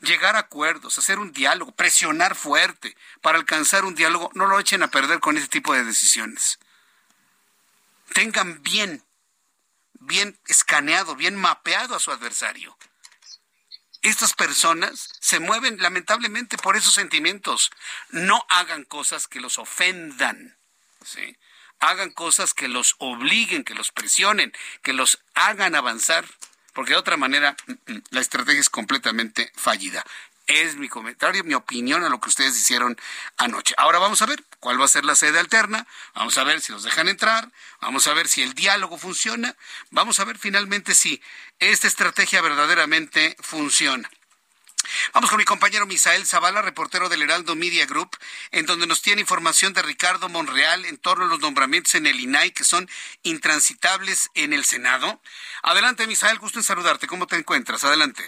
llegar 0.00 0.36
a 0.36 0.40
acuerdos, 0.40 0.98
hacer 0.98 1.18
un 1.18 1.32
diálogo, 1.32 1.72
presionar 1.72 2.34
fuerte 2.34 2.96
para 3.20 3.38
alcanzar 3.38 3.84
un 3.84 3.94
diálogo, 3.94 4.30
no 4.34 4.46
lo 4.46 4.58
echen 4.60 4.82
a 4.82 4.88
perder 4.88 5.20
con 5.20 5.36
ese 5.36 5.48
tipo 5.48 5.74
de 5.74 5.84
decisiones. 5.84 6.58
Tengan 8.12 8.62
bien, 8.62 9.04
bien 9.94 10.38
escaneado, 10.46 11.16
bien 11.16 11.36
mapeado 11.36 11.94
a 11.94 12.00
su 12.00 12.10
adversario. 12.10 12.76
Estas 14.02 14.32
personas 14.32 15.08
se 15.20 15.40
mueven 15.40 15.82
lamentablemente 15.82 16.56
por 16.56 16.76
esos 16.76 16.94
sentimientos. 16.94 17.70
No 18.10 18.46
hagan 18.48 18.84
cosas 18.84 19.26
que 19.26 19.40
los 19.40 19.58
ofendan. 19.58 20.56
¿sí? 21.04 21.36
Hagan 21.80 22.10
cosas 22.10 22.54
que 22.54 22.68
los 22.68 22.96
obliguen, 22.98 23.64
que 23.64 23.74
los 23.74 23.92
presionen, 23.92 24.52
que 24.82 24.92
los 24.92 25.18
hagan 25.34 25.74
avanzar 25.74 26.24
porque 26.78 26.92
de 26.92 26.98
otra 26.98 27.16
manera 27.16 27.56
mm, 27.66 27.72
mm, 27.92 28.02
la 28.10 28.20
estrategia 28.20 28.60
es 28.60 28.70
completamente 28.70 29.50
fallida. 29.56 30.04
Es 30.46 30.76
mi 30.76 30.88
comentario, 30.88 31.42
mi 31.42 31.54
opinión 31.54 32.04
a 32.04 32.08
lo 32.08 32.20
que 32.20 32.28
ustedes 32.28 32.56
hicieron 32.56 32.96
anoche. 33.36 33.74
Ahora 33.76 33.98
vamos 33.98 34.22
a 34.22 34.26
ver 34.26 34.44
cuál 34.60 34.80
va 34.80 34.84
a 34.84 34.88
ser 34.88 35.04
la 35.04 35.16
sede 35.16 35.40
alterna, 35.40 35.88
vamos 36.14 36.38
a 36.38 36.44
ver 36.44 36.60
si 36.60 36.70
los 36.70 36.84
dejan 36.84 37.08
entrar, 37.08 37.50
vamos 37.80 38.06
a 38.06 38.14
ver 38.14 38.28
si 38.28 38.42
el 38.42 38.54
diálogo 38.54 38.96
funciona, 38.96 39.56
vamos 39.90 40.20
a 40.20 40.24
ver 40.24 40.38
finalmente 40.38 40.94
si 40.94 41.20
esta 41.58 41.88
estrategia 41.88 42.40
verdaderamente 42.42 43.36
funciona. 43.40 44.08
Vamos 45.12 45.30
con 45.30 45.38
mi 45.38 45.44
compañero 45.44 45.86
Misael 45.86 46.26
Zavala, 46.26 46.62
reportero 46.62 47.08
del 47.08 47.22
Heraldo 47.22 47.56
Media 47.56 47.86
Group, 47.86 48.10
en 48.50 48.66
donde 48.66 48.86
nos 48.86 49.02
tiene 49.02 49.20
información 49.20 49.72
de 49.72 49.82
Ricardo 49.82 50.28
Monreal 50.28 50.84
en 50.84 50.98
torno 50.98 51.24
a 51.24 51.28
los 51.28 51.40
nombramientos 51.40 51.94
en 51.94 52.06
el 52.06 52.20
INAI 52.20 52.52
que 52.52 52.64
son 52.64 52.88
intransitables 53.22 54.30
en 54.34 54.52
el 54.52 54.64
Senado. 54.64 55.20
Adelante, 55.62 56.06
Misael, 56.06 56.38
gusto 56.38 56.58
en 56.58 56.62
saludarte. 56.62 57.06
¿Cómo 57.06 57.26
te 57.26 57.36
encuentras? 57.36 57.84
Adelante. 57.84 58.22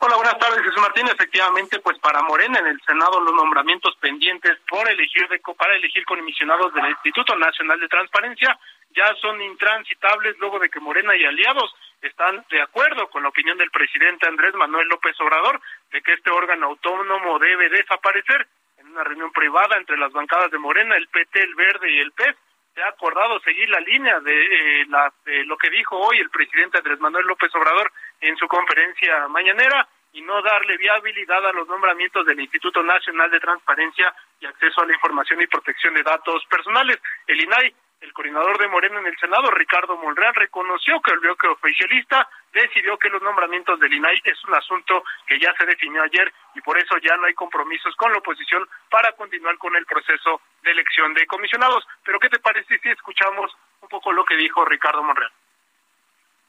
Hola, 0.00 0.14
buenas 0.14 0.38
tardes, 0.38 0.62
Jesús 0.62 0.80
Martín. 0.80 1.08
Efectivamente, 1.08 1.80
pues 1.80 1.98
para 1.98 2.22
Morena 2.22 2.60
en 2.60 2.68
el 2.68 2.80
Senado 2.86 3.18
los 3.18 3.34
nombramientos 3.34 3.96
pendientes 3.96 4.52
por 4.70 4.88
elegir 4.88 5.26
de, 5.28 5.40
para 5.58 5.74
elegir 5.74 6.04
comisionados 6.04 6.72
del 6.72 6.86
Instituto 6.86 7.34
Nacional 7.34 7.80
de 7.80 7.88
Transparencia 7.88 8.56
ya 8.94 9.12
son 9.20 9.42
intransitables 9.42 10.36
luego 10.38 10.58
de 10.60 10.70
que 10.70 10.80
Morena 10.80 11.16
y 11.16 11.24
aliados 11.24 11.74
están 12.02 12.44
de 12.50 12.60
acuerdo 12.62 13.08
con 13.10 13.22
la 13.22 13.28
opinión 13.28 13.58
del 13.58 13.70
presidente 13.70 14.26
Andrés 14.26 14.54
Manuel 14.54 14.88
López 14.88 15.18
Obrador 15.20 15.60
de 15.90 16.00
que 16.02 16.12
este 16.12 16.30
órgano 16.30 16.66
autónomo 16.66 17.38
debe 17.38 17.68
desaparecer. 17.68 18.46
En 18.78 18.88
una 18.88 19.02
reunión 19.02 19.32
privada 19.32 19.76
entre 19.76 19.98
las 19.98 20.12
bancadas 20.12 20.50
de 20.50 20.58
Morena, 20.58 20.96
el 20.96 21.08
PT, 21.08 21.42
el 21.42 21.54
Verde 21.54 21.90
y 21.90 21.98
el 21.98 22.12
PES, 22.12 22.36
se 22.74 22.82
ha 22.82 22.88
acordado 22.88 23.40
seguir 23.40 23.68
la 23.70 23.80
línea 23.80 24.20
de, 24.20 24.82
eh, 24.82 24.86
de 25.24 25.44
lo 25.44 25.56
que 25.56 25.68
dijo 25.70 25.98
hoy 25.98 26.18
el 26.18 26.30
presidente 26.30 26.78
Andrés 26.78 27.00
Manuel 27.00 27.26
López 27.26 27.52
Obrador 27.56 27.90
en 28.20 28.36
su 28.36 28.46
conferencia 28.46 29.26
mañanera 29.26 29.88
y 30.12 30.22
no 30.22 30.40
darle 30.42 30.76
viabilidad 30.76 31.44
a 31.46 31.52
los 31.52 31.68
nombramientos 31.68 32.24
del 32.24 32.40
Instituto 32.40 32.82
Nacional 32.82 33.30
de 33.30 33.40
Transparencia 33.40 34.14
y 34.40 34.46
Acceso 34.46 34.82
a 34.82 34.86
la 34.86 34.94
Información 34.94 35.42
y 35.42 35.46
Protección 35.46 35.94
de 35.94 36.02
Datos 36.02 36.44
Personales, 36.48 36.98
el 37.26 37.40
INAI, 37.40 37.74
el 38.00 38.12
coordinador 38.12 38.58
de 38.58 38.68
Morena 38.68 39.00
en 39.00 39.06
el 39.06 39.18
Senado, 39.18 39.50
Ricardo 39.50 39.96
Monreal, 39.96 40.34
reconoció 40.34 41.00
que 41.00 41.12
el 41.12 41.20
bloque 41.20 41.48
oficialista 41.48 42.28
decidió 42.52 42.96
que 42.96 43.08
los 43.08 43.22
nombramientos 43.22 43.78
del 43.80 43.92
INAI 43.92 44.20
es 44.24 44.44
un 44.44 44.54
asunto 44.54 45.02
que 45.26 45.38
ya 45.38 45.52
se 45.58 45.66
definió 45.66 46.02
ayer 46.02 46.32
y 46.54 46.60
por 46.60 46.78
eso 46.78 46.96
ya 46.98 47.16
no 47.16 47.26
hay 47.26 47.34
compromisos 47.34 47.94
con 47.96 48.12
la 48.12 48.18
oposición 48.18 48.68
para 48.90 49.12
continuar 49.12 49.58
con 49.58 49.74
el 49.76 49.84
proceso 49.86 50.40
de 50.62 50.70
elección 50.70 51.12
de 51.14 51.26
comisionados. 51.26 51.86
Pero 52.04 52.20
¿qué 52.20 52.28
te 52.28 52.38
parece 52.38 52.78
si 52.78 52.88
escuchamos 52.88 53.56
un 53.80 53.88
poco 53.88 54.12
lo 54.12 54.24
que 54.24 54.36
dijo 54.36 54.64
Ricardo 54.64 55.02
Monreal? 55.02 55.32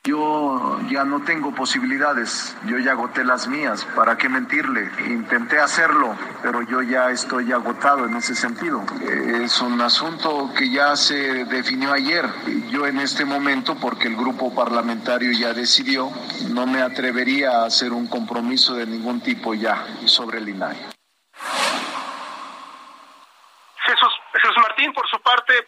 Yo 0.06 0.80
ya 0.90 1.04
no 1.04 1.24
tengo 1.24 1.54
posibilidades, 1.54 2.56
yo 2.66 2.78
ya 2.78 2.94
agoté 2.94 3.26
las 3.26 3.50
mías, 3.50 3.86
¿para 3.98 4.18
qué 4.18 4.30
mentirle? 4.30 4.90
Intenté 5.08 5.60
hacerlo, 5.60 6.16
pero 6.42 6.62
yo 6.62 6.82
ya 6.82 7.12
estoy 7.12 7.52
agotado 7.52 8.06
en 8.06 8.16
ese 8.16 8.34
sentido. 8.34 8.82
Es 9.44 9.60
un 9.60 9.82
asunto 9.82 10.52
que 10.58 10.72
ya 10.72 10.96
se 10.96 11.44
definió 11.46 11.92
ayer. 11.92 12.26
Yo 12.70 12.88
en 12.88 13.00
este 13.00 13.26
momento, 13.26 13.76
porque 13.76 14.08
el 14.08 14.16
grupo 14.16 14.56
parlamentario 14.56 15.34
ya 15.34 15.54
decidió, 15.54 16.10
no 16.50 16.66
me 16.66 16.82
atrevería 16.82 17.62
a 17.62 17.66
hacer 17.66 17.92
un 17.92 18.08
compromiso 18.08 18.76
de 18.76 18.86
ningún 18.86 19.20
tipo 19.20 19.54
ya 19.54 19.86
sobre 20.06 20.38
el 20.38 20.48
INAI. 20.48 20.78
Jesús 24.32 24.56
Martín, 24.62 24.94
por 24.94 25.08
su 25.10 25.20
parte, 25.22 25.64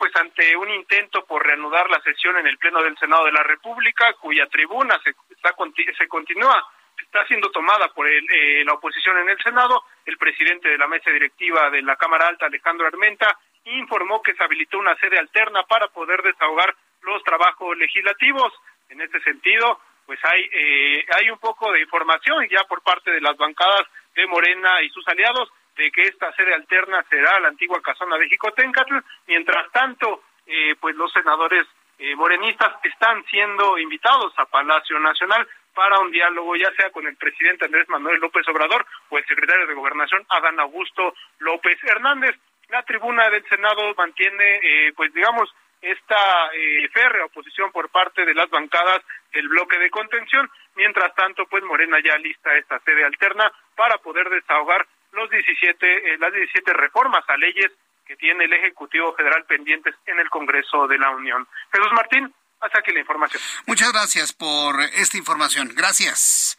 un 0.55 0.69
intento 0.69 1.25
por 1.25 1.45
reanudar 1.45 1.89
la 1.89 2.01
sesión 2.01 2.37
en 2.37 2.47
el 2.47 2.57
Pleno 2.57 2.81
del 2.81 2.97
Senado 2.97 3.25
de 3.25 3.31
la 3.31 3.43
República, 3.43 4.13
cuya 4.13 4.47
tribuna 4.47 4.99
se, 5.03 5.11
está, 5.29 5.55
se 5.97 6.07
continúa, 6.07 6.65
está 7.01 7.25
siendo 7.27 7.51
tomada 7.51 7.89
por 7.89 8.07
eh, 8.07 8.63
la 8.65 8.73
oposición 8.73 9.17
en 9.19 9.29
el 9.29 9.37
Senado, 9.41 9.83
el 10.05 10.17
presidente 10.17 10.69
de 10.69 10.77
la 10.77 10.87
mesa 10.87 11.09
directiva 11.11 11.69
de 11.69 11.81
la 11.81 11.95
Cámara 11.95 12.27
Alta, 12.27 12.45
Alejandro 12.45 12.87
Armenta, 12.87 13.37
informó 13.65 14.21
que 14.21 14.33
se 14.33 14.43
habilitó 14.43 14.79
una 14.79 14.95
sede 14.95 15.19
alterna 15.19 15.63
para 15.63 15.87
poder 15.87 16.21
desahogar 16.23 16.75
los 17.01 17.23
trabajos 17.23 17.77
legislativos. 17.77 18.53
En 18.89 19.01
este 19.01 19.21
sentido, 19.21 19.79
pues 20.05 20.19
hay, 20.23 20.49
eh, 20.51 21.05
hay 21.17 21.29
un 21.29 21.37
poco 21.37 21.71
de 21.71 21.81
información 21.81 22.47
ya 22.49 22.63
por 22.65 22.81
parte 22.81 23.11
de 23.11 23.21
las 23.21 23.37
bancadas 23.37 23.83
de 24.15 24.27
Morena 24.27 24.81
y 24.81 24.89
sus 24.89 25.07
aliados 25.07 25.49
de 25.77 25.91
que 25.91 26.01
esta 26.03 26.31
sede 26.33 26.53
alterna 26.53 27.03
será 27.09 27.39
la 27.39 27.47
antigua 27.47 27.81
casona 27.81 28.17
de 28.17 28.29
Jicotencatl. 28.29 28.97
Mientras 29.27 29.71
tanto, 29.71 30.23
eh, 30.51 30.75
pues 30.79 30.95
los 30.95 31.11
senadores 31.11 31.65
eh, 31.99 32.15
morenistas 32.15 32.73
están 32.83 33.23
siendo 33.25 33.77
invitados 33.77 34.33
a 34.37 34.45
Palacio 34.45 34.99
Nacional 34.99 35.47
para 35.73 35.99
un 35.99 36.11
diálogo, 36.11 36.55
ya 36.55 36.71
sea 36.73 36.89
con 36.91 37.07
el 37.07 37.15
presidente 37.15 37.65
Andrés 37.65 37.87
Manuel 37.89 38.19
López 38.19 38.47
Obrador 38.47 38.85
o 39.09 39.17
el 39.17 39.25
secretario 39.25 39.67
de 39.67 39.73
Gobernación 39.73 40.25
Adán 40.29 40.59
Augusto 40.59 41.13
López 41.39 41.77
Hernández. 41.83 42.35
La 42.69 42.83
tribuna 42.83 43.29
del 43.29 43.47
Senado 43.47 43.93
mantiene, 43.95 44.59
eh, 44.63 44.93
pues 44.95 45.13
digamos, 45.13 45.53
esta 45.81 46.51
eh, 46.53 46.87
férrea 46.93 47.25
oposición 47.25 47.71
por 47.71 47.89
parte 47.89 48.25
de 48.25 48.35
las 48.35 48.49
bancadas 48.49 49.01
del 49.33 49.47
bloque 49.47 49.77
de 49.79 49.89
contención. 49.89 50.49
Mientras 50.75 51.13
tanto, 51.15 51.45
pues 51.47 51.63
Morena 51.63 51.97
ya 52.03 52.17
lista 52.17 52.55
esta 52.55 52.79
sede 52.79 53.03
alterna 53.03 53.51
para 53.75 53.97
poder 53.97 54.29
desahogar 54.29 54.87
los 55.11 55.29
17, 55.29 56.13
eh, 56.13 56.17
las 56.19 56.31
17 56.31 56.73
reformas 56.73 57.23
a 57.27 57.37
leyes 57.37 57.71
que 58.05 58.15
tiene 58.15 58.45
el 58.45 58.53
Ejecutivo 58.53 59.13
Federal 59.15 59.45
pendientes 59.45 59.95
en 60.05 60.19
el 60.19 60.29
Congreso 60.29 60.87
de 60.87 60.97
la 60.97 61.11
Unión. 61.11 61.47
Jesús 61.71 61.91
Martín, 61.93 62.33
hasta 62.59 62.79
aquí 62.79 62.91
la 62.91 62.99
información. 62.99 63.41
Muchas 63.65 63.91
gracias 63.91 64.33
por 64.33 64.81
esta 64.81 65.17
información. 65.17 65.71
Gracias. 65.75 66.57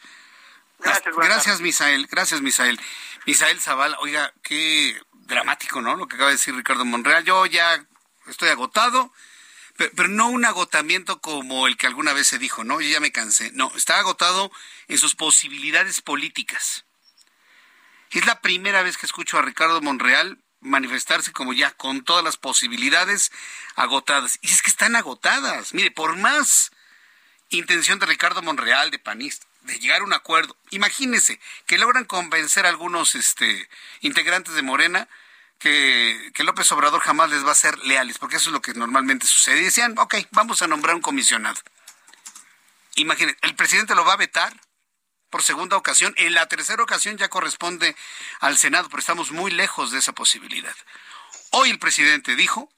Gracias, 0.78 1.14
gracias 1.14 1.61
Misael. 1.61 2.07
Gracias, 2.11 2.40
Misael. 2.40 2.80
Misael 3.24 3.61
Zavala, 3.61 3.97
oiga, 4.01 4.32
qué 4.43 5.01
dramático, 5.12 5.80
¿no? 5.80 5.97
Lo 5.97 6.09
que 6.09 6.16
acaba 6.16 6.30
de 6.30 6.36
decir 6.36 6.55
Ricardo 6.55 6.84
Monreal. 6.84 7.24
Yo 7.24 7.47
ya 7.47 7.84
estoy 8.26 8.49
agotado, 8.49 9.12
pero, 9.76 9.93
pero, 9.97 10.09
no 10.09 10.28
un 10.28 10.45
agotamiento 10.45 11.20
como 11.20 11.68
el 11.68 11.76
que 11.76 11.86
alguna 11.86 12.12
vez 12.12 12.26
se 12.26 12.38
dijo, 12.38 12.64
¿no? 12.64 12.80
Yo 12.80 12.88
ya 12.88 13.01
me 13.01 13.12
cansé. 13.12 13.53
No, 13.53 13.70
está 13.76 13.99
agotado 13.99 14.51
en 14.88 14.99
sus 14.99 15.14
posibilidades 15.14 16.01
políticas. 16.03 16.84
Es 18.11 18.26
la 18.26 18.40
primera 18.40 18.82
vez 18.82 18.99
que 18.99 19.07
escucho 19.07 19.38
a 19.38 19.43
Ricardo 19.43 19.80
Monreal 19.80 20.41
manifestarse 20.62 21.32
como 21.32 21.52
ya 21.52 21.70
con 21.72 22.02
todas 22.04 22.24
las 22.24 22.36
posibilidades 22.36 23.30
agotadas. 23.76 24.38
Y 24.40 24.50
es 24.50 24.62
que 24.62 24.70
están 24.70 24.96
agotadas. 24.96 25.74
Mire, 25.74 25.90
por 25.90 26.16
más 26.16 26.70
intención 27.50 27.98
de 27.98 28.06
Ricardo 28.06 28.42
Monreal, 28.42 28.90
de 28.90 28.98
panista, 28.98 29.46
de 29.62 29.78
llegar 29.78 30.00
a 30.00 30.04
un 30.04 30.12
acuerdo, 30.12 30.56
imagínese 30.70 31.38
que 31.66 31.78
logran 31.78 32.04
convencer 32.04 32.66
a 32.66 32.70
algunos 32.70 33.14
este, 33.14 33.68
integrantes 34.00 34.54
de 34.54 34.62
Morena 34.62 35.08
que, 35.58 36.32
que, 36.34 36.42
López 36.42 36.72
Obrador 36.72 37.00
jamás 37.02 37.30
les 37.30 37.46
va 37.46 37.52
a 37.52 37.56
ser 37.56 37.78
leales, 37.80 38.18
porque 38.18 38.36
eso 38.36 38.48
es 38.48 38.52
lo 38.52 38.62
que 38.62 38.74
normalmente 38.74 39.26
sucede. 39.26 39.60
Y 39.60 39.64
decían, 39.64 39.96
ok, 39.98 40.16
vamos 40.30 40.62
a 40.62 40.66
nombrar 40.66 40.96
un 40.96 41.02
comisionado. 41.02 41.60
Imagínense, 42.96 43.38
el 43.42 43.54
presidente 43.54 43.94
lo 43.94 44.04
va 44.04 44.14
a 44.14 44.16
vetar 44.16 44.52
por 45.33 45.43
segunda 45.43 45.78
ocasión. 45.78 46.14
En 46.18 46.35
la 46.35 46.47
tercera 46.47 46.83
ocasión 46.83 47.16
ya 47.16 47.30
corresponde 47.30 47.97
al 48.39 48.59
Senado, 48.59 48.89
pero 48.91 49.01
estamos 49.01 49.33
muy 49.33 49.51
lejos 49.51 49.91
de 49.91 49.99
esa 49.99 50.12
posibilidad. 50.12 50.76
Hoy 51.51 51.70
el 51.70 51.78
presidente 51.78 52.37
dijo 52.37 52.70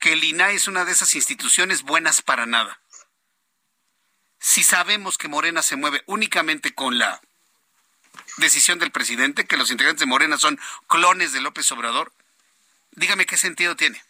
que 0.00 0.14
el 0.14 0.24
INAI 0.24 0.56
es 0.56 0.66
una 0.66 0.86
de 0.86 0.92
esas 0.92 1.14
instituciones 1.14 1.82
buenas 1.82 2.22
para 2.22 2.46
nada. 2.46 2.80
Si 4.40 4.64
sabemos 4.64 5.18
que 5.18 5.28
Morena 5.28 5.62
se 5.62 5.76
mueve 5.76 6.02
únicamente 6.06 6.74
con 6.74 6.98
la 6.98 7.20
decisión 8.38 8.78
del 8.78 8.90
presidente, 8.90 9.46
que 9.46 9.58
los 9.58 9.70
integrantes 9.70 10.00
de 10.00 10.06
Morena 10.06 10.38
son 10.38 10.58
clones 10.88 11.32
de 11.32 11.42
López 11.42 11.70
Obrador, 11.70 12.12
dígame 12.92 13.26
qué 13.26 13.36
sentido 13.36 13.76
tiene. 13.76 14.02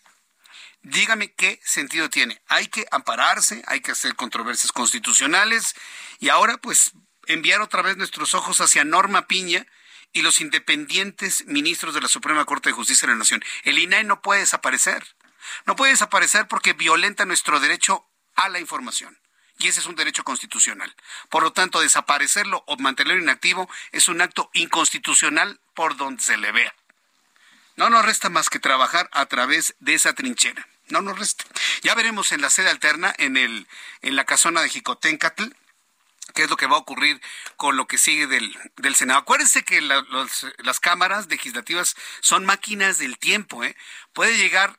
Dígame 0.83 1.33
qué 1.33 1.61
sentido 1.64 2.09
tiene. 2.09 2.41
Hay 2.47 2.68
que 2.68 2.87
ampararse, 2.91 3.62
hay 3.66 3.81
que 3.81 3.93
hacer 3.93 4.14
controversias 4.14 4.70
constitucionales 4.70 5.75
y 6.20 6.29
ahora 6.29 6.59
pues 6.59 6.93
enviar 7.27 7.61
otra 7.61 7.83
vez 7.83 7.97
nuestros 7.97 8.35
ojos 8.35 8.61
hacia 8.61 8.85
Norma 8.85 9.27
Piña 9.27 9.66
y 10.12 10.22
los 10.22 10.41
independientes 10.41 11.45
ministros 11.47 11.95
de 11.95 12.01
la 12.01 12.09
Suprema 12.09 12.45
Corte 12.45 12.70
de 12.70 12.75
Justicia 12.75 13.07
de 13.07 13.14
la 13.14 13.18
Nación. 13.18 13.45
El 13.64 13.79
INAI 13.79 14.05
no 14.05 14.22
puede 14.22 14.41
desaparecer. 14.41 15.05
No 15.66 15.77
puede 15.77 15.93
desaparecer 15.93 16.49
porque 16.49 16.72
violenta 16.72 17.27
nuestro 17.27 17.61
derecho 17.61 18.07
a 18.35 18.49
la 18.49 18.61
información. 18.61 19.18
Y 19.59 19.68
ese 19.68 19.81
es 19.81 19.87
un 19.87 19.95
derecho 19.95 20.25
constitucional. 20.25 20.95
Por 21.29 21.43
lo 21.43 21.53
tanto, 21.53 21.81
desaparecerlo 21.81 22.64
o 22.66 22.77
mantenerlo 22.77 23.22
inactivo 23.22 23.68
es 23.93 24.09
un 24.09 24.20
acto 24.20 24.51
inconstitucional 24.53 25.61
por 25.75 25.97
donde 25.97 26.22
se 26.22 26.37
le 26.37 26.53
vea. 26.53 26.75
No 27.77 27.91
nos 27.91 28.05
resta 28.05 28.31
más 28.31 28.51
que 28.51 28.61
trabajar 28.61 29.09
a 29.12 29.27
través 29.27 29.75
de 29.81 29.95
esa 29.95 30.12
trinchera. 30.12 30.66
No 30.89 31.03
nos 31.03 31.18
resta. 31.18 31.45
Ya 31.83 31.95
veremos 31.95 32.33
en 32.33 32.41
la 32.41 32.51
sede 32.51 32.70
alterna, 32.70 33.14
en, 33.18 33.37
el, 33.37 33.66
en 34.03 34.16
la 34.16 34.25
casona 34.25 34.61
de 34.62 34.68
Jicotencatl, 34.68 35.45
qué 36.35 36.45
es 36.45 36.51
lo 36.51 36.57
que 36.57 36.66
va 36.66 36.76
a 36.76 36.80
ocurrir 36.80 37.20
con 37.57 37.76
lo 37.76 37.87
que 37.87 37.97
sigue 37.97 38.26
del, 38.26 38.57
del 38.76 38.95
Senado. 38.95 39.20
Acuérdense 39.20 39.64
que 39.64 39.80
las 39.80 40.80
cámaras 40.80 41.28
legislativas 41.28 41.97
son 42.20 42.45
máquinas 42.45 42.99
del 42.99 43.18
tiempo. 43.18 43.64
¿eh? 43.64 43.76
Puede 44.12 44.37
llegar 44.37 44.78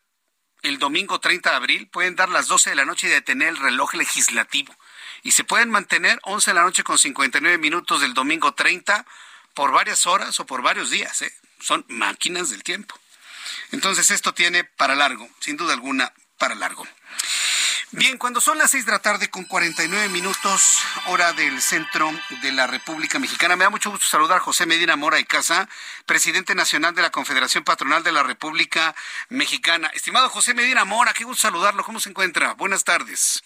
el 0.62 0.80
domingo 0.80 1.20
30 1.20 1.50
de 1.50 1.56
abril, 1.56 1.88
pueden 1.88 2.16
dar 2.16 2.30
las 2.30 2.48
12 2.48 2.72
de 2.72 2.76
la 2.76 2.86
noche 2.86 3.08
y 3.08 3.10
detener 3.10 3.50
el 3.50 3.58
reloj 3.58 3.94
legislativo. 3.94 4.76
Y 5.24 5.32
se 5.32 5.44
pueden 5.44 5.70
mantener 5.70 6.20
11 6.24 6.52
de 6.52 6.56
la 6.56 6.64
noche 6.64 6.84
con 6.84 6.98
59 6.98 7.58
minutos 7.58 8.02
del 8.02 8.14
domingo 8.14 8.54
30 8.54 9.06
por 9.54 9.72
varias 9.72 10.06
horas 10.06 10.40
o 10.40 10.46
por 10.46 10.62
varios 10.62 10.90
días. 10.90 11.22
¿eh? 11.22 11.34
Son 11.60 11.86
máquinas 11.88 12.50
del 12.50 12.64
tiempo. 12.64 13.00
Entonces 13.72 14.12
esto 14.12 14.34
tiene 14.34 14.64
para 14.64 14.96
largo, 14.96 15.30
sin 15.40 15.56
duda 15.56 15.74
alguna, 15.74 16.14
para 16.38 16.56
largo. 16.56 16.86
Bien, 17.92 18.18
cuando 18.18 18.42
son 18.42 18.58
las 18.58 18.72
seis 18.72 18.86
de 18.86 18.92
la 18.92 19.00
tarde 19.00 19.30
con 19.30 19.46
49 19.46 20.10
minutos, 20.10 20.80
hora 21.08 21.34
del 21.34 21.62
centro 21.62 22.12
de 22.42 22.52
la 22.52 22.66
República 22.66 23.20
Mexicana, 23.20 23.56
me 23.56 23.64
da 23.64 23.70
mucho 23.70 23.92
gusto 23.92 24.08
saludar 24.08 24.38
a 24.38 24.42
José 24.42 24.66
Medina 24.66 24.96
Mora 24.96 25.20
y 25.20 25.24
Casa, 25.24 25.70
presidente 26.06 26.56
nacional 26.56 26.96
de 26.96 27.04
la 27.04 27.12
Confederación 27.12 27.64
Patronal 27.64 28.04
de 28.04 28.12
la 28.12 28.24
República 28.24 28.96
Mexicana. 29.30 29.88
Estimado 29.94 30.30
José 30.30 30.56
Medina 30.56 30.84
Mora, 30.84 31.14
qué 31.14 31.24
gusto 31.24 31.44
saludarlo. 31.44 31.84
¿Cómo 31.84 32.00
se 32.00 32.10
encuentra? 32.10 32.54
Buenas 32.54 32.84
tardes. 32.84 33.44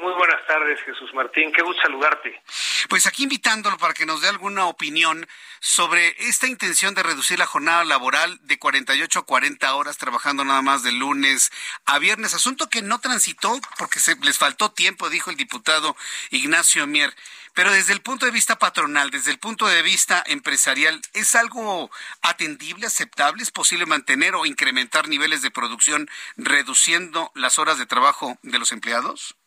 Muy 0.00 0.12
buenas 0.12 0.46
tardes, 0.46 0.80
Jesús 0.82 1.12
Martín. 1.12 1.50
Qué 1.52 1.60
gusto 1.60 1.82
saludarte. 1.82 2.40
Pues 2.88 3.08
aquí 3.08 3.24
invitándolo 3.24 3.76
para 3.78 3.94
que 3.94 4.06
nos 4.06 4.20
dé 4.20 4.28
alguna 4.28 4.66
opinión 4.66 5.26
sobre 5.58 6.14
esta 6.28 6.46
intención 6.46 6.94
de 6.94 7.02
reducir 7.02 7.36
la 7.36 7.46
jornada 7.46 7.82
laboral 7.82 8.38
de 8.42 8.60
48 8.60 9.18
a 9.18 9.26
40 9.26 9.74
horas, 9.74 9.98
trabajando 9.98 10.44
nada 10.44 10.62
más 10.62 10.84
de 10.84 10.92
lunes 10.92 11.50
a 11.84 11.98
viernes. 11.98 12.32
Asunto 12.32 12.68
que 12.68 12.80
no 12.80 13.00
transitó 13.00 13.60
porque 13.76 13.98
se 13.98 14.14
les 14.22 14.38
faltó 14.38 14.70
tiempo, 14.70 15.10
dijo 15.10 15.30
el 15.30 15.36
diputado 15.36 15.96
Ignacio 16.30 16.86
Mier. 16.86 17.12
Pero 17.54 17.72
desde 17.72 17.92
el 17.92 18.00
punto 18.00 18.24
de 18.24 18.30
vista 18.30 18.56
patronal, 18.56 19.10
desde 19.10 19.32
el 19.32 19.40
punto 19.40 19.66
de 19.66 19.82
vista 19.82 20.22
empresarial, 20.28 21.02
¿es 21.12 21.34
algo 21.34 21.90
atendible, 22.22 22.86
aceptable? 22.86 23.42
¿Es 23.42 23.50
posible 23.50 23.84
mantener 23.84 24.36
o 24.36 24.46
incrementar 24.46 25.08
niveles 25.08 25.42
de 25.42 25.50
producción 25.50 26.08
reduciendo 26.36 27.32
las 27.34 27.58
horas 27.58 27.78
de 27.78 27.86
trabajo 27.86 28.38
de 28.42 28.60
los 28.60 28.70
empleados? 28.70 29.37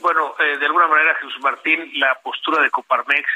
Bueno, 0.00 0.34
eh, 0.38 0.58
de 0.58 0.66
alguna 0.66 0.88
manera, 0.88 1.14
Jesús 1.16 1.38
Martín, 1.40 1.90
la 1.94 2.14
postura 2.22 2.62
de 2.62 2.70
Coparmex 2.70 3.28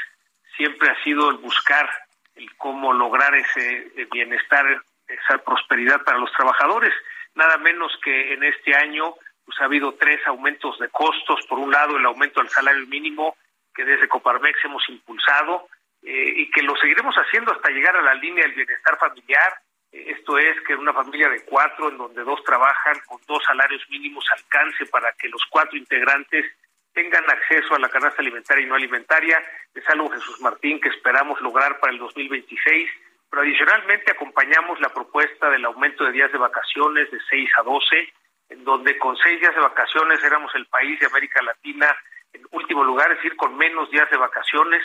siempre 0.57 0.89
ha 0.89 1.03
sido 1.03 1.29
el 1.29 1.37
buscar 1.37 1.89
el 2.35 2.55
cómo 2.57 2.93
lograr 2.93 3.33
ese 3.35 3.91
eh, 3.95 4.07
bienestar, 4.11 4.65
esa 5.07 5.37
prosperidad 5.39 6.03
para 6.03 6.17
los 6.17 6.31
trabajadores. 6.33 6.93
Nada 7.35 7.57
menos 7.57 7.91
que 8.03 8.33
en 8.33 8.43
este 8.43 8.75
año 8.75 9.15
pues, 9.45 9.59
ha 9.61 9.65
habido 9.65 9.93
tres 9.93 10.19
aumentos 10.27 10.77
de 10.79 10.89
costos. 10.89 11.45
Por 11.47 11.59
un 11.59 11.71
lado, 11.71 11.97
el 11.97 12.05
aumento 12.05 12.41
del 12.41 12.49
salario 12.49 12.85
mínimo, 12.87 13.35
que 13.73 13.85
desde 13.85 14.07
Coparmex 14.07 14.65
hemos 14.65 14.87
impulsado 14.89 15.67
eh, 16.01 16.33
y 16.35 16.51
que 16.51 16.61
lo 16.63 16.75
seguiremos 16.75 17.15
haciendo 17.15 17.51
hasta 17.51 17.69
llegar 17.69 17.95
a 17.95 18.01
la 18.01 18.15
línea 18.15 18.43
del 18.43 18.53
bienestar 18.53 18.97
familiar 18.97 19.53
esto 19.93 20.37
es 20.37 20.59
que 20.61 20.75
una 20.75 20.93
familia 20.93 21.29
de 21.29 21.45
cuatro, 21.45 21.89
en 21.89 21.97
donde 21.97 22.23
dos 22.23 22.43
trabajan, 22.43 22.99
con 23.07 23.21
dos 23.27 23.43
salarios 23.45 23.81
mínimos 23.89 24.25
alcance 24.31 24.85
para 24.87 25.11
que 25.13 25.29
los 25.29 25.41
cuatro 25.49 25.77
integrantes 25.77 26.45
tengan 26.93 27.23
acceso 27.29 27.75
a 27.75 27.79
la 27.79 27.89
canasta 27.89 28.21
alimentaria 28.21 28.63
y 28.63 28.67
no 28.67 28.75
alimentaria. 28.75 29.43
Es 29.73 29.87
algo, 29.89 30.09
Jesús 30.09 30.41
Martín, 30.41 30.79
que 30.79 30.89
esperamos 30.89 31.39
lograr 31.41 31.79
para 31.79 31.93
el 31.93 31.99
2026. 31.99 32.89
Pero 33.29 33.41
adicionalmente 33.41 34.11
acompañamos 34.11 34.79
la 34.79 34.89
propuesta 34.89 35.49
del 35.49 35.65
aumento 35.65 36.05
de 36.05 36.11
días 36.11 36.31
de 36.31 36.37
vacaciones 36.37 37.09
de 37.09 37.19
6 37.29 37.49
a 37.57 37.63
12, 37.63 38.13
en 38.49 38.63
donde 38.63 38.97
con 38.99 39.17
seis 39.17 39.39
días 39.39 39.55
de 39.55 39.61
vacaciones 39.61 40.23
éramos 40.23 40.53
el 40.53 40.67
país 40.67 40.99
de 40.99 41.07
América 41.07 41.41
Latina 41.41 41.95
en 42.31 42.43
último 42.51 42.83
lugar, 42.83 43.11
es 43.11 43.17
decir, 43.17 43.35
con 43.35 43.57
menos 43.57 43.89
días 43.89 44.09
de 44.11 44.17
vacaciones. 44.17 44.83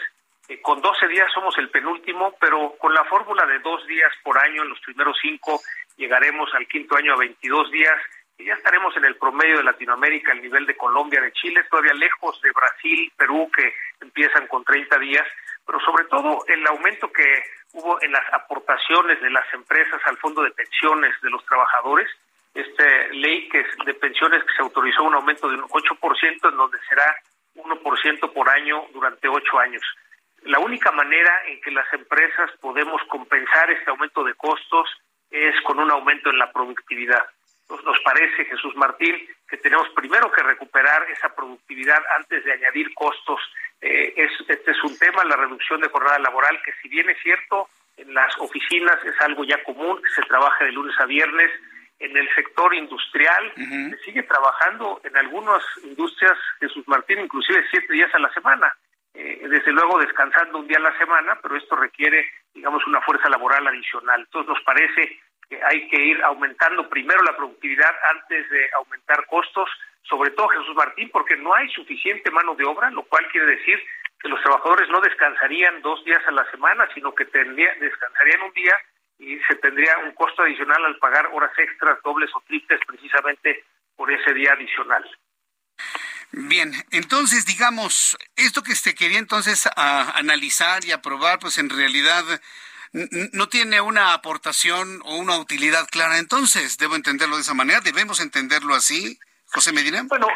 Eh, 0.49 0.62
con 0.62 0.80
12 0.80 1.09
días 1.09 1.30
somos 1.32 1.57
el 1.59 1.68
penúltimo, 1.68 2.34
pero 2.40 2.74
con 2.78 2.94
la 2.94 3.05
fórmula 3.05 3.44
de 3.46 3.59
dos 3.59 3.86
días 3.86 4.11
por 4.22 4.38
año 4.38 4.62
en 4.62 4.70
los 4.70 4.80
primeros 4.80 5.16
cinco 5.20 5.61
llegaremos 5.96 6.53
al 6.55 6.66
quinto 6.66 6.96
año 6.96 7.12
a 7.12 7.18
22 7.18 7.70
días 7.70 8.01
y 8.38 8.44
ya 8.44 8.55
estaremos 8.55 8.96
en 8.96 9.05
el 9.05 9.16
promedio 9.16 9.59
de 9.59 9.64
Latinoamérica, 9.64 10.32
el 10.32 10.40
nivel 10.40 10.64
de 10.64 10.76
Colombia, 10.76 11.20
de 11.20 11.32
Chile, 11.32 11.64
todavía 11.68 11.92
lejos 11.92 12.40
de 12.40 12.53
Brasil, 12.53 13.12
Perú, 13.16 13.51
que 13.55 13.74
empiezan 14.01 14.46
con 14.46 14.64
30 14.64 14.99
días, 15.01 15.26
pero 15.66 15.80
sobre 15.80 16.05
todo 16.05 16.44
el 16.46 16.66
aumento 16.68 17.12
que 17.12 17.42
hubo 17.72 18.01
en 18.01 18.12
las 18.12 18.32
aportaciones 18.32 19.20
de 19.20 19.30
las 19.30 19.44
empresas 19.53 20.01
al 20.07 20.16
fondo 20.18 20.42
de 20.42 20.53
pensiones 20.53 21.12
de 21.20 21.30
los 21.30 21.44
trabajadores, 21.44 22.09
esta 22.55 22.84
ley 23.11 23.49
que 23.49 23.61
es 23.61 23.66
de 23.84 23.94
pensiones 23.94 24.42
que 24.44 24.55
se 24.55 24.62
autorizó 24.62 25.03
un 25.03 25.14
aumento 25.14 25.49
de 25.49 25.57
un 25.57 25.64
8%, 25.64 26.49
en 26.49 26.57
donde 26.57 26.78
será 26.88 27.14
1% 27.57 28.32
por 28.32 28.49
año 28.49 28.86
durante 28.94 29.28
ocho 29.28 29.59
años. 29.59 29.82
La 30.43 30.59
única 30.59 30.91
manera 30.93 31.32
en 31.47 31.61
que 31.61 31.70
las 31.70 31.93
empresas 31.93 32.51
podemos 32.61 33.03
compensar 33.09 33.70
este 33.70 33.91
aumento 33.91 34.24
de 34.24 34.34
costos 34.34 34.89
es 35.30 35.55
con 35.62 35.78
un 35.78 35.91
aumento 35.91 36.30
en 36.30 36.39
la 36.39 36.53
productividad. 36.53 37.22
Nos, 37.68 38.01
parece, 38.01 38.47
Jesús 38.47 38.74
Martín, 38.76 39.14
que 39.47 39.59
tenemos 39.59 39.89
primero 39.91 40.30
que 40.32 40.43
recuperar 40.43 41.03
esa 41.11 41.34
productividad 41.34 42.03
antes 42.16 42.43
de 42.45 42.53
añadir 42.53 42.95
costos. 42.95 43.41
Eh, 43.80 44.14
este 44.16 44.70
es 44.70 44.82
un 44.84 44.99
tema, 44.99 45.22
la 45.24 45.36
reducción 45.36 45.80
de 45.80 45.89
jornada 45.89 46.18
laboral, 46.18 46.61
que 46.64 46.72
si 46.80 46.89
bien 46.89 47.11
es 47.11 47.18
cierto, 47.22 47.68
en 47.99 48.14
las 48.14 48.34
oficinas 48.39 49.05
es 49.05 49.20
algo 49.20 49.45
ya 49.45 49.62
común, 49.64 50.01
que 50.01 50.11
se 50.11 50.22
trabaja 50.22 50.64
de 50.64 50.72
lunes 50.72 50.99
a 50.99 51.05
viernes, 51.05 51.51
en 51.99 52.16
el 52.16 52.28
sector 52.34 52.74
industrial 52.74 53.53
se 53.57 53.99
sigue 54.05 54.22
trabajando 54.22 55.01
en 55.03 55.16
algunas 55.16 55.62
industrias, 55.82 56.39
Jesús 56.61 56.86
Martín, 56.86 57.18
inclusive 57.18 57.64
siete 57.70 57.93
días 57.93 58.14
a 58.14 58.20
la 58.20 58.32
semana. 58.32 58.72
Eh, 59.14 59.46
desde 59.48 59.72
luego 59.72 59.98
descansando 59.98 60.59
un 60.59 60.68
día 60.68 60.78
a 60.78 60.90
la 60.90 60.98
semana, 60.98 61.38
pero 61.42 61.56
esto 61.56 61.76
requiere, 61.76 62.26
digamos, 62.54 62.86
una 62.86 63.00
fuerza 63.00 63.28
laboral 63.28 63.66
adicional. 63.66 64.20
Entonces 64.20 64.48
nos 64.48 64.62
parece 64.62 65.20
que 65.48 65.61
hay 65.64 65.88
que 65.88 66.00
ir 66.00 66.22
aumentando 66.24 66.88
primero 66.88 67.22
la 67.22 67.36
productividad 67.36 67.94
antes 68.14 68.48
de 68.50 68.70
aumentar 68.76 69.26
costos, 69.26 69.68
sobre 70.02 70.30
todo 70.30 70.48
Jesús 70.48 70.74
Martín, 70.74 71.11
porque 71.11 71.36
no 71.36 71.54
hay 71.54 71.68
suficiente 71.70 72.30
mano 72.30 72.54
de 72.54 72.64
obra, 72.64 72.90
lo 72.90 73.02
cual 73.04 73.26
quiere 73.28 73.46
decir 73.46 73.82
que 74.20 74.28
los 74.28 74.40
trabajadores 74.42 74.88
no 74.90 75.00
descansarían 75.00 75.80
dos 75.80 76.04
días 76.04 76.22
a 76.26 76.32
la 76.32 76.48
semana, 76.50 76.88
sino 76.94 77.14
que 77.14 77.24
tendría, 77.26 77.74
descansarían 77.80 78.42
un 78.42 78.52
día 78.52 78.76
y 79.18 79.38
se 79.40 79.56
tendría 79.56 79.98
un 79.98 80.12
costo 80.12 80.42
adicional 80.42 80.84
al 80.84 80.98
pagar 80.98 81.28
horas 81.32 81.52
extras, 81.59 81.98
dobles 82.02 82.30
o 82.34 82.40
triples, 82.46 82.80
precisamente 82.86 83.64
por 83.96 84.11
ese 84.12 84.32
día 84.34 84.52
adicional. 84.52 85.04
Bien, 86.31 86.72
entonces 86.91 87.47
digamos, 87.47 88.16
esto 88.37 88.62
que 88.62 88.74
se 88.74 88.95
quería 88.95 89.18
entonces 89.18 89.68
analizar 89.76 90.85
y 90.85 90.93
aprobar, 90.93 91.39
pues 91.39 91.59
en 91.59 91.70
realidad 91.70 92.24
no 92.93 93.49
tiene 93.49 93.81
una 93.81 94.14
aportación 94.14 95.01
o 95.05 95.16
una 95.16 95.39
utilidad 95.39 95.87
clara. 95.91 96.18
Entonces, 96.18 96.79
¿debo 96.79 96.97
entenderlo 96.97 97.37
de 97.37 97.43
esa 97.43 97.55
manera? 97.55 97.81
¿Debemos 97.81 98.20
entenderlo 98.20 98.74
así, 98.74 99.18
José 99.47 99.72
Medina? 99.72 100.03
Bueno, 100.07 100.29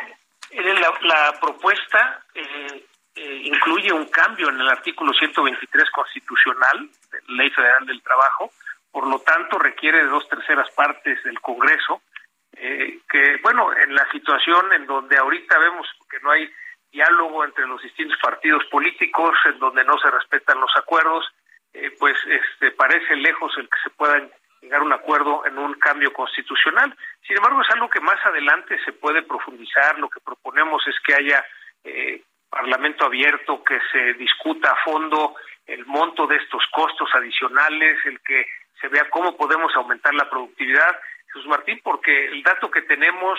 la, 1.03 1.41
propuesta 1.41 2.25
eh, 2.35 2.87
eh, 3.15 3.41
incluye 3.45 3.93
un 3.93 4.07
cambio 4.07 4.49
en 4.49 4.61
el 4.61 4.69
artículo 4.69 5.13
123 5.13 5.91
constitucional, 5.91 6.91
Ley 7.29 7.51
Federal 7.51 7.87
del 7.87 8.03
Trabajo, 8.03 8.53
por 8.91 9.07
lo 9.07 9.21
tanto 9.21 9.59
requiere 9.59 9.99
de 9.99 10.11
dos 10.11 10.29
terceras 10.29 10.71
partes 10.73 11.23
del 11.25 11.41
Congreso 11.41 12.03
eh, 12.57 13.01
que, 13.11 13.39
bueno, 13.43 13.75
en 13.77 13.95
la 13.95 14.11
situación 14.11 14.73
en 14.73 14.87
donde 14.87 15.17
ahorita 15.17 15.59
vemos 15.59 15.89
que 16.11 16.21
no 16.21 16.31
hay 16.31 16.51
diálogo 16.91 17.45
entre 17.45 17.67
los 17.67 17.83
distintos 17.83 18.19
partidos 18.19 18.65
políticos, 18.67 19.35
en 19.47 19.59
donde 19.59 19.85
no 19.85 19.99
se 19.99 20.11
respetan 20.11 20.61
los 20.61 20.71
acuerdos, 20.77 21.25
eh, 21.73 21.91
pues 21.99 22.17
este, 22.27 22.71
parece 22.73 23.17
lejos 23.17 23.57
el 23.57 23.69
que 23.69 23.79
se 23.83 23.91
pueda 23.91 24.29
llegar 24.61 24.81
a 24.81 24.85
un 24.85 24.93
acuerdo 24.93 25.45
en 25.47 25.59
un 25.59 25.75
cambio 25.75 26.13
constitucional. 26.13 26.95
Sin 27.27 27.37
embargo, 27.37 27.63
es 27.63 27.71
algo 27.71 27.89
que 27.89 28.01
más 28.01 28.25
adelante 28.27 28.79
se 28.85 28.93
puede 28.93 29.23
profundizar. 29.23 29.99
Lo 29.99 30.11
que 30.11 30.21
proponemos 30.21 30.87
es 30.87 30.95
que 31.01 31.15
haya 31.15 31.45
eh, 31.83 32.23
parlamento 32.51 33.07
abierto, 33.07 33.65
que 33.65 33.81
se 33.91 34.13
discuta 34.15 34.73
a 34.73 34.85
fondo 34.85 35.35
el 35.67 35.87
monto 35.87 36.27
de 36.27 36.37
estos 36.37 36.63
costos 36.71 37.09
adicionales, 37.15 37.99
el 38.05 38.21
que 38.21 38.47
se 38.81 38.89
vea 38.89 39.09
cómo 39.09 39.37
podemos 39.37 39.75
aumentar 39.75 40.15
la 40.15 40.29
productividad 40.29 40.99
Jesús 41.33 41.47
Martín, 41.47 41.81
porque 41.83 42.27
el 42.27 42.43
dato 42.43 42.71
que 42.71 42.83
tenemos 42.83 43.39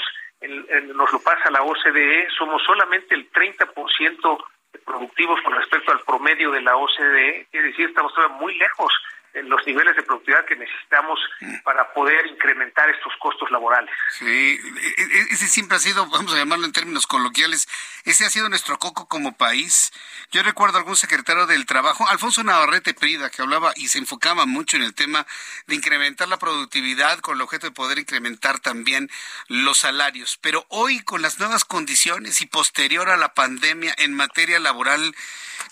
nos 0.96 1.14
lo 1.14 1.20
pasa 1.22 1.52
la 1.52 1.62
OCDE, 1.62 2.28
somos 2.38 2.62
solamente 2.64 3.16
el 3.16 3.32
30% 3.32 4.46
productivos 4.86 5.39
con 5.41 5.54
respecto 5.54 5.91
al 5.91 6.02
promedio 6.02 6.52
de 6.52 6.62
la 6.62 6.76
OCDE, 6.76 7.48
es 7.52 7.64
decir, 7.64 7.88
estamos 7.88 8.14
todavía 8.14 8.38
muy 8.38 8.58
lejos 8.58 8.91
en 8.96 9.12
los 9.34 9.65
niveles 9.65 9.95
de 9.95 10.03
productividad 10.03 10.45
que 10.45 10.55
necesitamos 10.55 11.19
para 11.63 11.91
poder 11.93 12.27
incrementar 12.27 12.89
estos 12.89 13.13
costos 13.19 13.49
laborales. 13.49 13.93
Sí, 14.11 14.25
e, 14.25 15.01
e, 15.01 15.19
ese 15.31 15.47
siempre 15.47 15.77
ha 15.77 15.79
sido, 15.79 16.05
vamos 16.07 16.34
a 16.34 16.38
llamarlo 16.38 16.65
en 16.65 16.71
términos 16.71 17.07
coloquiales, 17.07 17.67
ese 18.05 18.25
ha 18.25 18.29
sido 18.29 18.47
nuestro 18.49 18.77
coco 18.77 19.07
como 19.07 19.36
país. 19.36 19.91
Yo 20.31 20.43
recuerdo 20.43 20.77
algún 20.77 20.95
secretario 20.95 21.47
del 21.47 21.65
Trabajo, 21.65 22.07
Alfonso 22.07 22.43
Navarrete 22.43 22.93
Prida, 22.93 23.29
que 23.29 23.41
hablaba 23.41 23.73
y 23.75 23.88
se 23.88 23.97
enfocaba 23.97 24.45
mucho 24.45 24.77
en 24.77 24.84
el 24.84 24.93
tema 24.93 25.25
de 25.67 25.75
incrementar 25.75 26.27
la 26.27 26.38
productividad 26.38 27.19
con 27.19 27.36
el 27.36 27.41
objeto 27.41 27.67
de 27.67 27.73
poder 27.73 27.99
incrementar 27.99 28.59
también 28.59 29.09
los 29.47 29.79
salarios. 29.79 30.38
Pero 30.41 30.65
hoy, 30.69 30.99
con 31.03 31.21
las 31.21 31.39
nuevas 31.39 31.65
condiciones 31.65 32.41
y 32.41 32.45
posterior 32.45 33.09
a 33.09 33.17
la 33.17 33.34
pandemia 33.34 33.93
en 33.97 34.13
materia 34.13 34.59
laboral, 34.59 35.15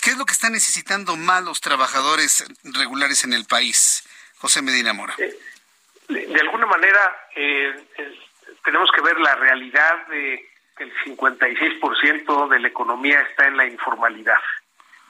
¿qué 0.02 0.12
es 0.12 0.18
lo 0.18 0.26
que 0.26 0.34
están 0.34 0.54
necesitando 0.54 1.16
más 1.16 1.44
los 1.44 1.62
trabajadores 1.62 2.46
regulares 2.64 3.24
en 3.24 3.34
el 3.34 3.46
país? 3.46 4.04
José 4.40 4.62
Medina 4.62 4.94
Mora. 4.94 5.14
Eh, 5.20 5.38
de 6.10 6.42
alguna 6.42 6.66
manera, 6.66 7.28
eh, 7.36 7.74
tenemos 8.66 8.92
que 8.92 9.02
ver 9.02 9.20
la 9.20 9.36
realidad 9.36 10.08
de 10.08 10.50
que 10.76 10.84
el 10.84 10.94
56% 11.06 12.50
de 12.50 12.60
la 12.60 12.68
economía 12.68 13.22
está 13.22 13.48
en 13.48 13.56
la 13.56 13.68
informalidad. 13.68 14.40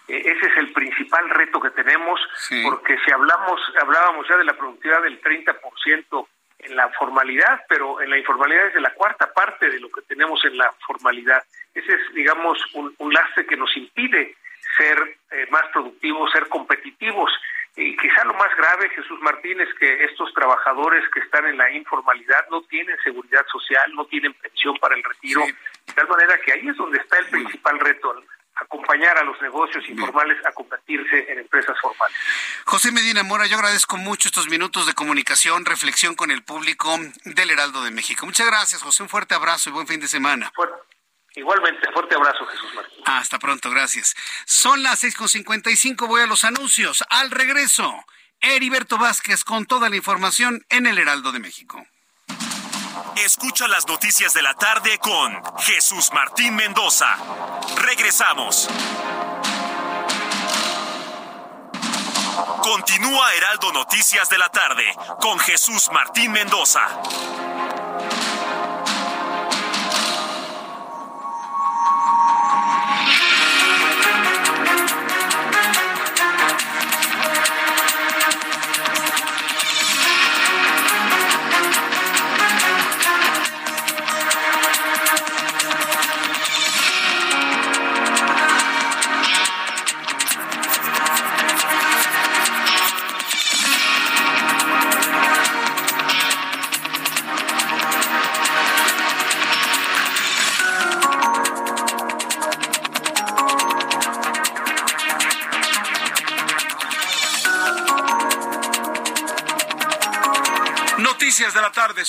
Eh, 0.08 0.22
ese 0.26 0.48
es 0.48 0.58
el 0.58 0.74
principal 0.74 1.30
reto 1.30 1.62
que 1.62 1.70
tenemos, 1.72 2.20
porque 2.64 2.98
si 3.06 3.12
hablamos, 3.12 3.62
hablábamos 3.82 4.28
ya 4.28 4.38
de 4.38 4.44
la 4.44 4.58
productividad 4.58 5.02
del 5.04 5.22
30% 5.22 6.28
en 6.60 6.76
la 6.76 6.90
formalidad, 6.90 7.62
pero 7.68 8.02
en 8.02 8.10
la 8.10 8.18
informalidad 8.18 8.68
es 8.68 8.74
de 8.74 8.82
la 8.82 8.94
cuarta 8.94 9.34
parte 9.34 9.70
de 9.70 9.80
lo 9.80 9.90
que 9.90 10.02
tenemos 10.02 10.44
en 10.46 10.58
la 10.58 10.72
formalidad. 10.86 11.44
Ese 11.74 11.94
es, 11.94 12.14
digamos, 12.14 12.60
un, 12.74 12.94
un 12.98 13.14
lastre 13.14 13.46
que 13.46 13.56
nos 13.56 13.76
impide 13.78 14.36
ser 14.78 15.18
más 15.50 15.64
productivos, 15.72 16.32
ser 16.32 16.48
competitivos. 16.48 17.32
Y 17.76 17.96
quizá 17.96 18.26
lo 18.26 18.34
más 18.34 18.54
grave, 18.58 18.90
Jesús 18.90 19.20
Martín, 19.22 19.62
es 19.62 19.74
que 19.80 20.04
estos 20.04 20.34
trabajadores 20.34 21.04
que 21.14 21.22
están 21.22 21.46
en 21.48 21.58
la 21.58 21.72
informalidad 21.72 22.46
no 22.50 22.62
tienen 22.64 22.98
seguridad 23.02 23.46
social, 23.50 23.94
no 23.96 24.06
tienen 24.06 24.34
pensión 24.34 24.76
para 24.78 24.96
el 24.96 25.04
retiro, 25.04 25.46
de 25.46 25.94
tal 25.94 26.08
manera 26.10 26.38
que 26.40 26.52
ahí 26.52 26.68
es 26.68 26.76
donde 26.76 26.98
está 26.98 27.18
el 27.20 27.28
principal 27.28 27.80
reto, 27.80 28.24
acompañar 28.56 29.18
a 29.18 29.24
los 29.24 29.42
negocios 29.42 29.88
informales 29.88 30.46
a 30.46 30.52
convertirse 30.52 31.32
en 31.32 31.40
empresas 31.40 31.80
formales. 31.80 32.18
José 32.66 32.92
Medina 32.92 33.24
Mora, 33.24 33.48
yo 33.48 33.56
agradezco 33.56 33.96
mucho 33.96 34.28
estos 34.28 34.50
minutos 34.50 34.86
de 34.86 34.94
comunicación, 34.94 35.64
reflexión 35.66 36.16
con 36.16 36.30
el 36.30 36.44
público 36.44 37.00
del 37.24 37.52
Heraldo 37.52 37.84
de 37.84 37.92
México. 37.92 38.26
Muchas 38.26 38.48
gracias, 38.48 38.84
José, 38.84 39.04
un 39.04 39.10
fuerte 39.10 39.34
abrazo 39.34 39.70
y 39.70 39.74
buen 39.74 39.88
fin 39.88 40.02
de 40.02 40.08
semana. 40.08 40.52
Igualmente, 41.36 41.92
fuerte 41.94 42.16
abrazo, 42.16 42.46
Jesús 42.46 42.74
Martín. 42.76 43.04
Hasta 43.06 43.40
pronto, 43.40 43.70
gracias. 43.70 44.16
Son 44.46 44.84
las 44.84 45.04
6.55, 45.04 46.08
voy 46.08 46.22
a 46.22 46.28
los 46.28 46.44
anuncios. 46.44 47.04
Al 47.10 47.32
regreso, 47.32 48.06
Heriberto 48.42 48.98
Vázquez 48.98 49.44
con 49.44 49.66
toda 49.66 49.90
la 49.90 49.96
información 49.96 50.66
en 50.70 50.88
el 50.88 50.98
Heraldo 50.98 51.32
de 51.32 51.40
México. 51.40 51.86
Escucha 53.16 53.68
las 53.68 53.88
noticias 53.88 54.34
de 54.34 54.42
la 54.42 54.54
tarde 54.56 54.98
con 55.00 55.42
Jesús 55.60 56.10
Martín 56.14 56.56
Mendoza. 56.56 57.16
Regresamos. 57.78 58.68
Continúa 62.64 63.34
Heraldo 63.36 63.72
Noticias 63.72 64.30
de 64.30 64.38
la 64.38 64.50
tarde 64.50 64.84
con 65.22 65.40
Jesús 65.40 65.90
Martín 65.92 66.32
Mendoza. 66.32 66.88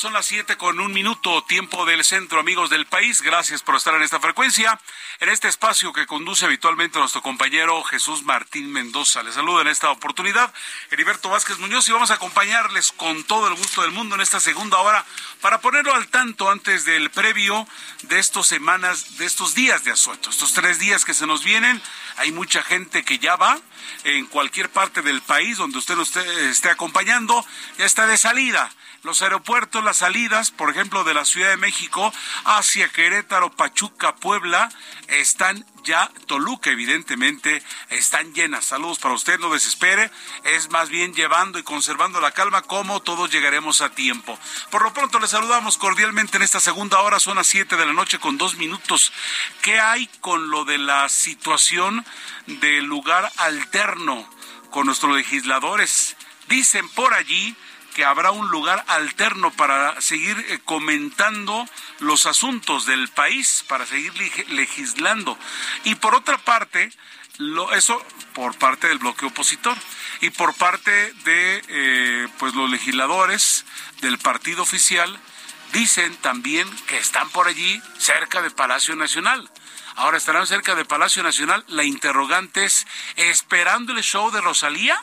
Son 0.03 0.15
las 0.15 0.27
7 0.27 0.57
con 0.57 0.81
un 0.81 0.93
minuto, 0.93 1.45
tiempo 1.45 1.87
del 1.87 2.03
centro, 2.03 2.41
amigos 2.41 2.71
del 2.71 2.87
país. 2.87 3.23
Gracias 3.23 3.63
por 3.63 3.77
estar 3.77 3.95
en 3.95 4.03
esta 4.03 4.19
frecuencia, 4.19 4.81
en 5.21 5.29
este 5.29 5.47
espacio 5.47 5.93
que 5.93 6.07
conduce 6.07 6.45
habitualmente 6.45 6.99
nuestro 6.99 7.23
compañero 7.23 7.81
Jesús 7.85 8.25
Martín 8.25 8.73
Mendoza. 8.73 9.23
Les 9.23 9.37
saludo 9.37 9.61
en 9.61 9.69
esta 9.69 9.93
oportunidad, 9.93 10.53
Heriberto 10.91 11.29
Vázquez 11.29 11.61
Muñoz, 11.61 11.89
y 11.89 11.93
vamos 11.93 12.11
a 12.11 12.15
acompañarles 12.15 12.91
con 12.91 13.23
todo 13.23 13.47
el 13.47 13.55
gusto 13.55 13.83
del 13.83 13.93
mundo 13.93 14.17
en 14.17 14.23
esta 14.23 14.41
segunda 14.41 14.79
hora 14.79 15.07
para 15.41 15.61
ponerlo 15.61 15.95
al 15.95 16.09
tanto 16.09 16.51
antes 16.51 16.85
del 16.85 17.09
previo 17.13 17.69
de 18.03 18.19
estas 18.19 18.49
semanas, 18.49 19.19
de 19.19 19.27
estos 19.27 19.55
días 19.55 19.85
de 19.85 19.93
asueto, 19.93 20.31
estos 20.31 20.53
tres 20.53 20.81
días 20.81 21.05
que 21.05 21.15
se 21.15 21.29
nos 21.29 21.45
vienen. 21.45 21.81
Hay 22.17 22.33
mucha 22.33 22.65
gente 22.65 23.05
que 23.05 23.21
ya 23.21 23.37
va 23.37 23.57
en 24.03 24.27
cualquier 24.27 24.69
parte 24.69 25.01
del 25.01 25.23
país 25.23 25.59
donde 25.59 25.79
usted 25.79 25.95
nos 25.95 26.17
esté 26.17 26.71
acompañando, 26.71 27.47
ya 27.79 27.85
está 27.85 28.09
de 28.09 28.19
salida 28.19 28.69
los 29.03 29.21
aeropuertos, 29.21 29.83
las 29.83 29.99
salidas, 29.99 30.53
por 30.53 30.71
ejemplo, 30.71 31.03
de 31.03 31.15
la 31.15 31.25
Ciudad 31.25 31.51
de 31.51 31.57
México 31.57 32.13
hacia 32.45 32.89
Querétaro, 32.89 33.51
Pachuca, 33.51 34.15
Puebla, 34.15 34.69
están 35.09 35.67
ya, 35.83 36.09
Toluca 36.27 36.71
evidentemente, 36.71 37.63
están 37.91 38.33
llenas. 38.33 38.65
Saludos 38.65 39.01
para 39.01 39.15
usted, 39.15 39.41
no 39.41 39.53
desespere, 39.53 40.11
es 40.45 40.71
más 40.71 40.89
bien 40.89 41.15
llevando 41.15 41.59
y 41.59 41.65
conservando 41.65 42.21
la 42.21 42.31
calma 42.31 42.63
como 42.63 43.01
todos 43.01 43.31
llegaremos 43.31 43.81
a 43.81 43.91
tiempo. 43.91 44.39
Por 44.71 44.83
lo 44.83 44.93
pronto, 44.93 45.19
les 45.19 45.31
saludamos 45.31 45.79
cordialmente 45.79 46.37
en 46.37 46.45
esta 46.45 46.61
segunda 46.61 47.01
hora, 47.01 47.19
son 47.19 47.37
las 47.37 47.49
7 47.49 47.77
de 47.77 47.87
la 47.87 47.93
noche 47.93 48.21
con 48.21 48.39
dos 48.39 48.57
minutos. 48.57 49.13
¿Qué 49.63 49.81
hay 49.81 50.07
con 50.21 50.51
lo 50.51 50.65
de 50.65 50.79
la 50.79 51.09
situación 51.09 52.07
del 52.47 52.85
lugar 52.85 53.33
alterno 53.39 54.31
con 54.71 54.87
nuestros 54.87 55.17
legisladores? 55.17 56.17
Dicen 56.49 56.89
por 56.91 57.15
allí 57.15 57.57
que 57.95 58.05
habrá 58.05 58.31
un 58.31 58.49
lugar 58.49 58.85
alterno 58.89 59.51
para 59.53 60.01
seguir 60.01 60.37
eh, 60.49 60.61
comentando 60.65 61.69
los 62.01 62.27
asuntos 62.27 62.87
del 62.87 63.09
país, 63.09 63.65
para 63.69 63.87
seguir 63.87 64.13
legislando. 64.49 65.39
Y 65.85 65.95
por 65.97 66.15
otra 66.15 66.39
parte, 66.39 66.91
eso 67.75 68.05
por 68.35 68.57
parte 68.57 68.89
del 68.89 68.99
bloque 68.99 69.27
opositor 69.27 69.77
y 70.21 70.31
por 70.31 70.55
parte 70.55 70.91
de 71.25 71.63
eh, 71.69 72.29
pues 72.39 72.55
los 72.55 72.71
legisladores 72.71 73.65
del 74.01 74.19
partido 74.19 74.63
oficial 74.63 75.19
dicen 75.73 76.15
también 76.17 76.69
que 76.87 76.99
están 76.99 77.29
por 77.31 77.49
allí 77.49 77.83
cerca 77.99 78.43
de 78.43 78.51
Palacio 78.51 78.95
Nacional. 78.95 79.51
Ahora 79.97 80.17
estarán 80.17 80.47
cerca 80.47 80.75
de 80.75 80.85
Palacio 80.85 81.23
Nacional. 81.23 81.65
La 81.69 81.85
interrogante 81.85 82.65
es, 82.65 82.87
¿esperando 83.17 83.93
el 83.93 84.03
show 84.03 84.31
de 84.31 84.41
Rosalía? 84.41 85.03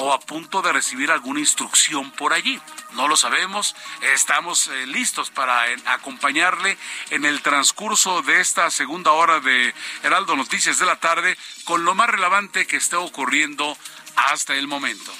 O 0.00 0.12
a 0.12 0.18
punto 0.18 0.62
de 0.62 0.72
recibir 0.72 1.10
alguna 1.10 1.40
instrucción 1.40 2.10
por 2.12 2.32
allí. 2.32 2.58
No 2.92 3.06
lo 3.06 3.16
sabemos, 3.16 3.76
estamos 4.14 4.68
eh, 4.68 4.86
listos 4.86 5.30
para 5.30 5.62
acompañarle 5.86 6.76
en 7.10 7.26
el 7.26 7.42
transcurso 7.42 8.22
de 8.22 8.40
esta 8.40 8.70
segunda 8.70 9.12
hora 9.12 9.40
de 9.40 9.74
Heraldo 10.02 10.36
Noticias 10.36 10.78
de 10.78 10.86
la 10.86 10.96
tarde 10.96 11.36
con 11.64 11.84
lo 11.84 11.94
más 11.94 12.08
relevante 12.08 12.66
que 12.66 12.78
esté 12.78 12.96
ocurriendo 12.96 13.76
hasta 14.16 14.54
el 14.54 14.66
momento. 14.66 15.12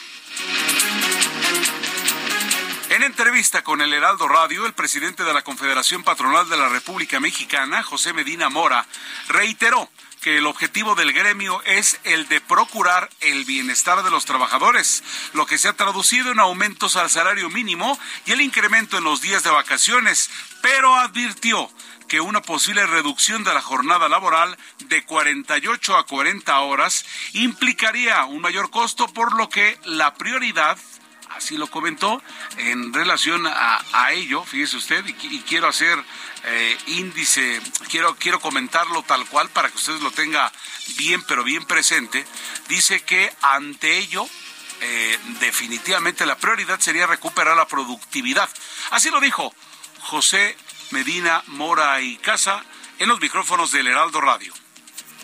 En 2.89 3.03
entrevista 3.05 3.63
con 3.63 3.83
el 3.83 3.93
Heraldo 3.93 4.27
Radio, 4.27 4.67
el 4.67 4.73
presidente 4.73 5.25
de 5.25 5.33
la 5.35 5.43
Confederación 5.43 6.03
Patronal 6.03 6.49
de 6.49 6.57
la 6.57 6.69
República 6.69 7.21
Mexicana, 7.21 7.83
José 7.83 8.13
Medina 8.13 8.49
Mora, 8.49 8.85
reiteró 9.29 9.89
que 10.21 10.39
el 10.39 10.47
objetivo 10.47 10.95
del 10.95 11.13
gremio 11.13 11.63
es 11.65 11.99
el 12.05 12.29
de 12.29 12.41
procurar 12.41 13.09
el 13.21 13.45
bienestar 13.45 14.03
de 14.03 14.11
los 14.11 14.27
trabajadores, 14.27 15.03
lo 15.33 15.47
que 15.47 15.59
se 15.59 15.69
ha 15.69 15.73
traducido 15.73 16.31
en 16.31 16.41
aumentos 16.41 16.97
al 16.97 17.11
salario 17.11 17.49
mínimo 17.49 17.99
y 18.27 18.33
el 18.33 18.41
incremento 18.41 18.99
en 18.99 19.05
los 19.05 19.23
días 19.23 19.43
de 19.43 19.51
vacaciones, 19.51 20.31
pero 20.63 20.95
advirtió 20.95 21.71
que 22.09 22.21
una 22.21 22.43
posible 22.43 22.87
reducción 22.87 23.45
de 23.45 23.55
la 23.55 23.63
jornada 23.63 24.09
laboral 24.09 24.59
de 24.87 25.05
48 25.05 25.97
a 25.97 26.07
40 26.07 26.59
horas 26.61 27.05
implicaría 27.35 28.25
un 28.25 28.43
mayor 28.43 28.71
costo, 28.71 29.07
por 29.07 29.37
lo 29.37 29.49
que 29.49 29.79
la 29.85 30.15
prioridad 30.15 30.77
así 31.41 31.57
lo 31.57 31.69
comentó 31.69 32.23
en 32.59 32.93
relación 32.93 33.47
a, 33.47 34.13
ello, 34.13 34.45
fíjese 34.45 34.77
usted, 34.77 35.05
y, 35.07 35.41
quiero 35.41 35.69
hacer 35.69 35.99
eh, 36.45 36.79
índice, 36.89 37.61
quiero, 37.89 38.15
quiero 38.17 38.41
comentarlo 38.41 39.03
tal 39.03 39.27
cual 39.27 39.49
para 39.49 39.71
que 39.71 39.77
ustedes 39.77 40.03
lo 40.03 40.11
tenga 40.11 40.53
bien, 40.99 41.23
pero 41.23 41.43
bien 41.43 41.65
presente. 41.65 42.27
Dice 42.69 43.03
que 43.03 43.33
ante 43.41 43.99
ello, 43.99 44.29
eh, 44.83 45.19
definitivamente 45.41 46.27
la 46.27 46.37
prioridad 46.37 46.79
sería 46.79 47.07
recuperar 47.07 47.57
la 47.57 47.67
productividad. 47.67 48.51
Así 48.91 49.09
lo 49.09 49.19
dijo 49.19 49.55
José 50.01 50.57
Medina 50.91 51.43
Mora 51.47 52.03
y 52.03 52.19
Casa 52.19 52.63
en 52.99 53.09
los 53.09 53.19
micrófonos 53.19 53.73
del 53.73 53.87
Heraldo 53.87 54.21
Radio 54.21 54.53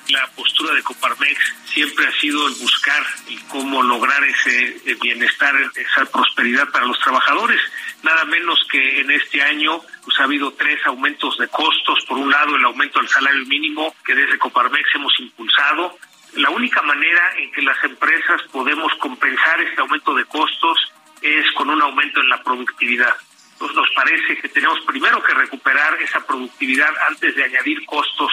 la 0.08 0.26
postura 0.28 0.74
de 0.74 0.82
Coparmex 0.82 1.54
siempre 1.66 2.06
ha 2.06 2.20
sido 2.20 2.46
el 2.46 2.54
buscar 2.54 3.04
y 3.28 3.36
cómo 3.48 3.82
lograr 3.82 4.22
ese 4.24 4.80
eh, 4.84 4.96
bienestar, 5.00 5.54
esa 5.74 6.04
prosperidad 6.06 6.70
para 6.70 6.86
los 6.86 6.98
trabajadores. 7.00 7.60
Nada 8.02 8.24
menos 8.24 8.64
que 8.70 9.00
en 9.00 9.10
este 9.10 9.42
año 9.42 9.80
pues, 10.04 10.18
ha 10.20 10.24
habido 10.24 10.52
tres 10.52 10.78
aumentos 10.86 11.36
de 11.38 11.48
costos. 11.48 12.04
Por 12.06 12.18
un 12.18 12.30
lado, 12.30 12.56
el 12.56 12.64
aumento 12.64 13.00
del 13.00 13.08
salario 13.08 13.44
mínimo 13.46 13.94
que 14.04 14.14
desde 14.14 14.38
Coparmex 14.38 14.94
hemos 14.94 15.12
impulsado. 15.18 15.98
La 16.34 16.50
única 16.50 16.82
manera 16.82 17.32
en 17.38 17.50
que 17.52 17.62
las 17.62 17.82
empresas 17.82 18.42
podemos 18.52 18.92
compensar 18.96 19.60
este 19.60 19.80
aumento 19.80 20.14
de 20.14 20.24
costos 20.26 20.92
es 21.22 21.50
con 21.52 21.70
un 21.70 21.80
aumento 21.80 22.20
en 22.20 22.28
la 22.28 22.42
productividad. 22.42 23.14
Entonces 23.52 23.76
nos 23.76 23.88
parece 23.94 24.36
que 24.36 24.48
tenemos 24.50 24.78
primero 24.86 25.22
que 25.22 25.32
recuperar 25.32 26.00
esa 26.02 26.24
productividad 26.26 26.90
antes 27.08 27.34
de 27.34 27.44
añadir 27.44 27.84
costos 27.86 28.30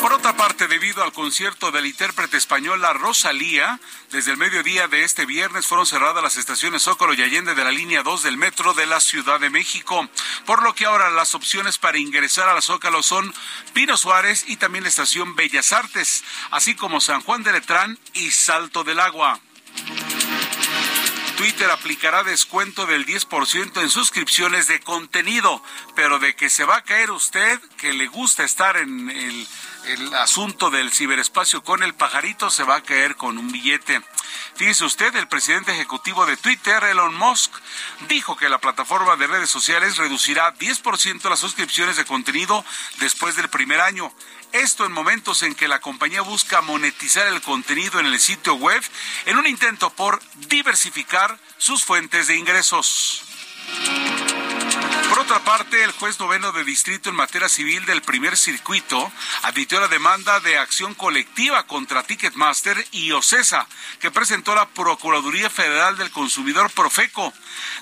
por 0.00 0.12
otra 0.12 0.36
parte, 0.36 0.66
debido 0.66 1.02
al 1.02 1.12
concierto 1.12 1.70
del 1.70 1.86
intérprete 1.86 2.36
español 2.36 2.80
La 2.80 2.92
Rosalía, 2.92 3.80
desde 4.10 4.32
el 4.32 4.36
mediodía 4.36 4.88
de 4.88 5.04
este 5.04 5.26
viernes 5.26 5.66
fueron 5.66 5.86
cerradas 5.86 6.22
las 6.22 6.36
estaciones 6.36 6.82
Zócalo 6.82 7.14
y 7.14 7.22
Allende 7.22 7.54
de 7.54 7.64
la 7.64 7.70
línea 7.70 8.02
2 8.02 8.22
del 8.22 8.36
metro 8.36 8.72
de 8.74 8.86
la 8.86 9.00
Ciudad 9.00 9.40
de 9.40 9.50
México, 9.50 10.08
por 10.46 10.62
lo 10.62 10.74
que 10.74 10.86
ahora 10.86 11.10
las 11.10 11.34
opciones 11.34 11.78
para 11.78 11.98
ingresar 11.98 12.48
a 12.48 12.54
la 12.54 12.62
Zócalo 12.62 13.02
son 13.02 13.32
Pino 13.72 13.96
Suárez 13.96 14.44
y 14.48 14.56
también 14.56 14.84
la 14.84 14.90
estación 14.90 15.36
Bellas 15.36 15.72
Artes, 15.72 16.24
así 16.50 16.74
como 16.74 17.00
San 17.00 17.20
Juan 17.20 17.42
de 17.42 17.52
Letrán 17.52 17.98
y 18.14 18.30
Salto 18.30 18.84
del 18.84 19.00
Agua. 19.00 19.40
Twitter 21.40 21.70
aplicará 21.70 22.22
descuento 22.22 22.84
del 22.84 23.06
10% 23.06 23.80
en 23.80 23.88
suscripciones 23.88 24.68
de 24.68 24.78
contenido, 24.80 25.62
pero 25.96 26.18
de 26.18 26.36
que 26.36 26.50
se 26.50 26.64
va 26.64 26.76
a 26.76 26.84
caer 26.84 27.10
usted, 27.10 27.58
que 27.78 27.94
le 27.94 28.08
gusta 28.08 28.44
estar 28.44 28.76
en 28.76 29.08
el, 29.08 29.46
asunto 30.16 30.68
del 30.68 30.92
ciberespacio 30.92 31.64
con 31.64 31.82
el 31.82 31.94
pajarito, 31.94 32.50
se 32.50 32.62
va 32.62 32.76
a 32.76 32.82
caer 32.82 33.16
con 33.16 33.38
un 33.38 33.50
billete. 33.50 34.02
Fíjese 34.54 34.84
usted, 34.84 35.16
el 35.16 35.28
presidente 35.28 35.72
ejecutivo 35.72 36.26
de 36.26 36.36
Twitter, 36.36 36.84
Elon 36.84 37.14
Musk, 37.14 37.50
dijo 38.06 38.36
que 38.36 38.50
la 38.50 38.58
plataforma 38.58 39.16
de 39.16 39.26
redes 39.26 39.48
sociales 39.48 39.96
reducirá 39.96 40.54
10% 40.58 41.30
las 41.30 41.40
suscripciones 41.40 41.96
de 41.96 42.04
contenido 42.04 42.62
después 42.98 43.36
del 43.36 43.48
primer 43.48 43.80
año. 43.80 44.12
Esto 44.52 44.84
en 44.84 44.92
momentos 44.92 45.42
en 45.42 45.54
que 45.54 45.68
la 45.68 45.80
compañía 45.80 46.22
busca 46.22 46.60
monetizar 46.60 47.26
el 47.28 47.40
contenido 47.40 48.00
en 48.00 48.06
el 48.06 48.18
sitio 48.18 48.54
web 48.54 48.82
en 49.26 49.36
un 49.36 49.46
intento 49.46 49.90
por 49.90 50.20
diversificar 50.48 51.38
sus 51.56 51.84
fuentes 51.84 52.26
de 52.26 52.36
ingresos. 52.36 53.22
Por 55.10 55.18
otra 55.18 55.42
parte, 55.42 55.82
el 55.82 55.90
juez 55.90 56.20
noveno 56.20 56.52
de 56.52 56.62
distrito 56.62 57.10
en 57.10 57.16
materia 57.16 57.48
civil 57.48 57.84
del 57.84 58.00
primer 58.00 58.36
circuito 58.36 59.12
admitió 59.42 59.80
la 59.80 59.88
demanda 59.88 60.38
de 60.38 60.56
acción 60.56 60.94
colectiva 60.94 61.66
contra 61.66 62.04
Ticketmaster 62.04 62.86
y 62.92 63.10
OCESA, 63.10 63.66
que 63.98 64.12
presentó 64.12 64.54
la 64.54 64.68
Procuraduría 64.68 65.50
Federal 65.50 65.96
del 65.96 66.12
Consumidor 66.12 66.70
Profeco. 66.70 67.34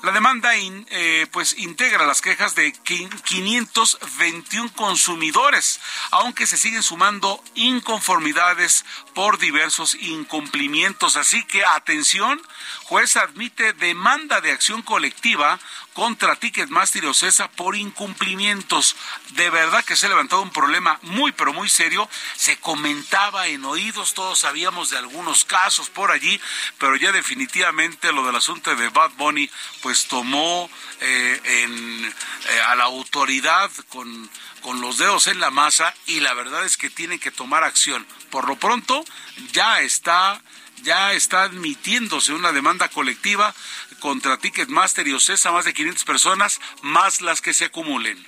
La 0.03 0.13
demanda 0.13 0.53
eh, 0.57 1.27
pues 1.31 1.59
integra 1.59 2.07
las 2.07 2.23
quejas 2.23 2.55
de 2.55 2.73
521 2.73 4.73
consumidores, 4.73 5.81
aunque 6.11 6.47
se 6.47 6.57
siguen 6.57 6.83
sumando 6.83 7.45
inconformidades 7.55 8.87
por 9.19 9.41
diversos 9.41 9.97
incumplimientos. 9.97 11.17
Así 11.17 11.43
que 11.43 11.65
atención, 11.65 12.41
juez 12.85 13.17
admite 13.17 13.73
demanda 13.73 14.41
de 14.41 14.53
acción 14.53 14.81
colectiva 14.81 15.59
contra 15.93 16.37
Ticketmaster 16.37 17.03
y 17.03 17.09
Ocesa 17.09 17.51
por 17.51 17.75
incumplimientos. 17.75 18.95
De 19.31 19.51
verdad 19.51 19.85
que 19.85 19.97
se 19.97 20.07
ha 20.07 20.11
levantado 20.11 20.41
un 20.43 20.53
problema 20.53 21.01
muy, 21.03 21.33
pero 21.33 21.53
muy 21.53 21.69
serio. 21.69 22.09
Se 22.37 22.59
comentaba 22.59 23.49
en 23.49 23.65
oídos, 23.65 24.15
todos 24.15 24.39
sabíamos 24.39 24.91
de 24.91 24.99
algunos 24.99 25.45
casos 25.45 25.91
por 25.91 26.13
allí, 26.13 26.41
pero 26.79 26.95
ya 26.95 27.11
definitivamente 27.11 28.13
lo 28.13 28.25
del 28.25 28.37
asunto 28.37 28.73
de 28.77 28.89
Bad 28.91 29.11
Bunny, 29.17 29.51
pues 29.83 30.07
tomó 30.07 30.71
eh, 31.01 31.41
eh, 31.45 32.61
a 32.69 32.77
la 32.77 32.85
autoridad 32.85 33.69
con, 33.89 34.31
con 34.61 34.81
los 34.81 34.99
dedos 34.99 35.27
en 35.27 35.41
la 35.41 35.51
masa 35.51 35.95
y 36.07 36.21
la 36.21 36.35
verdad 36.35 36.65
es 36.65 36.77
que 36.77 36.91
tiene 36.91 37.19
que 37.19 37.31
tomar 37.31 37.65
acción. 37.65 38.07
Por 38.31 38.49
lo 38.49 38.57
pronto, 38.57 39.05
ya 39.53 39.81
está 39.81 40.41
ya 40.83 41.13
está 41.13 41.43
admitiéndose 41.43 42.33
una 42.33 42.53
demanda 42.53 42.89
colectiva 42.89 43.55
contra 44.01 44.39
Ticketmaster 44.39 45.09
y 45.09 45.13
Ocesa, 45.13 45.51
más 45.51 45.65
de 45.65 45.75
500 45.75 46.05
personas, 46.05 46.61
más 46.83 47.21
las 47.21 47.41
que 47.41 47.53
se 47.53 47.65
acumulen. 47.65 48.25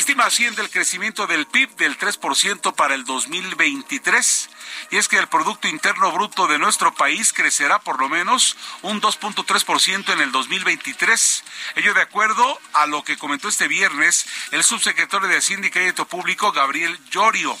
Estima 0.00 0.24
asciende 0.24 0.62
el 0.62 0.70
crecimiento 0.70 1.26
del 1.26 1.46
PIB 1.46 1.76
del 1.76 1.98
3% 1.98 2.74
para 2.74 2.94
el 2.94 3.04
2023 3.04 4.48
y 4.90 4.96
es 4.96 5.08
que 5.08 5.18
el 5.18 5.26
Producto 5.26 5.68
Interno 5.68 6.10
Bruto 6.10 6.46
de 6.46 6.58
nuestro 6.58 6.94
país 6.94 7.34
crecerá 7.34 7.80
por 7.80 8.00
lo 8.00 8.08
menos 8.08 8.56
un 8.80 9.02
2.3% 9.02 10.10
en 10.10 10.20
el 10.22 10.32
2023. 10.32 11.44
Ello 11.74 11.92
de 11.92 12.00
acuerdo 12.00 12.58
a 12.72 12.86
lo 12.86 13.04
que 13.04 13.18
comentó 13.18 13.48
este 13.48 13.68
viernes 13.68 14.24
el 14.52 14.64
subsecretario 14.64 15.28
de 15.28 15.36
Hacienda 15.36 15.66
y 15.66 15.70
Crédito 15.70 16.08
Público, 16.08 16.50
Gabriel 16.50 16.98
Llorio, 17.10 17.54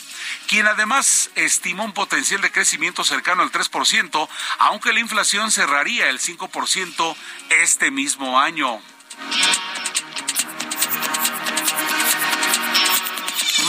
quien 0.48 0.66
además 0.66 1.30
estimó 1.34 1.84
un 1.84 1.92
potencial 1.92 2.40
de 2.40 2.50
crecimiento 2.50 3.04
cercano 3.04 3.42
al 3.42 3.52
3%, 3.52 4.28
aunque 4.60 4.94
la 4.94 5.00
inflación 5.00 5.50
cerraría 5.50 6.08
el 6.08 6.18
5% 6.18 7.16
este 7.50 7.90
mismo 7.90 8.40
año. 8.40 8.80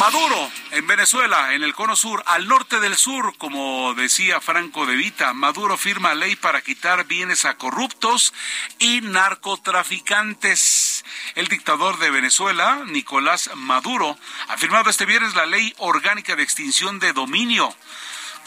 Maduro 0.02 0.52
en 0.72 0.88
Venezuela, 0.88 1.54
en 1.54 1.62
el 1.62 1.76
cono 1.76 1.96
sur, 1.96 2.24
al 2.26 2.48
norte 2.48 2.80
del 2.80 2.96
sur, 2.96 3.38
como 3.38 3.94
decía 3.94 4.42
Franco 4.42 4.88
de 4.88 4.96
Vita, 4.96 5.32
Maduro 5.34 5.78
firma 5.78 6.16
ley 6.16 6.36
para 6.36 6.62
quitar 6.62 7.06
bienes 7.06 7.46
a 7.46 7.54
corruptos 7.54 8.34
y 8.80 9.02
narcotraficantes. 9.02 11.06
El 11.36 11.50
dictador 11.50 12.00
de 12.00 12.10
Venezuela, 12.10 12.82
Nicolás 12.88 13.52
Maduro, 13.54 14.18
ha 14.48 14.58
firmado 14.58 14.90
este 14.90 15.06
viernes 15.06 15.36
la 15.36 15.46
ley 15.46 15.72
orgánica 15.78 16.36
de 16.36 16.42
extinción 16.42 16.98
de 16.98 17.14
dominio 17.14 17.72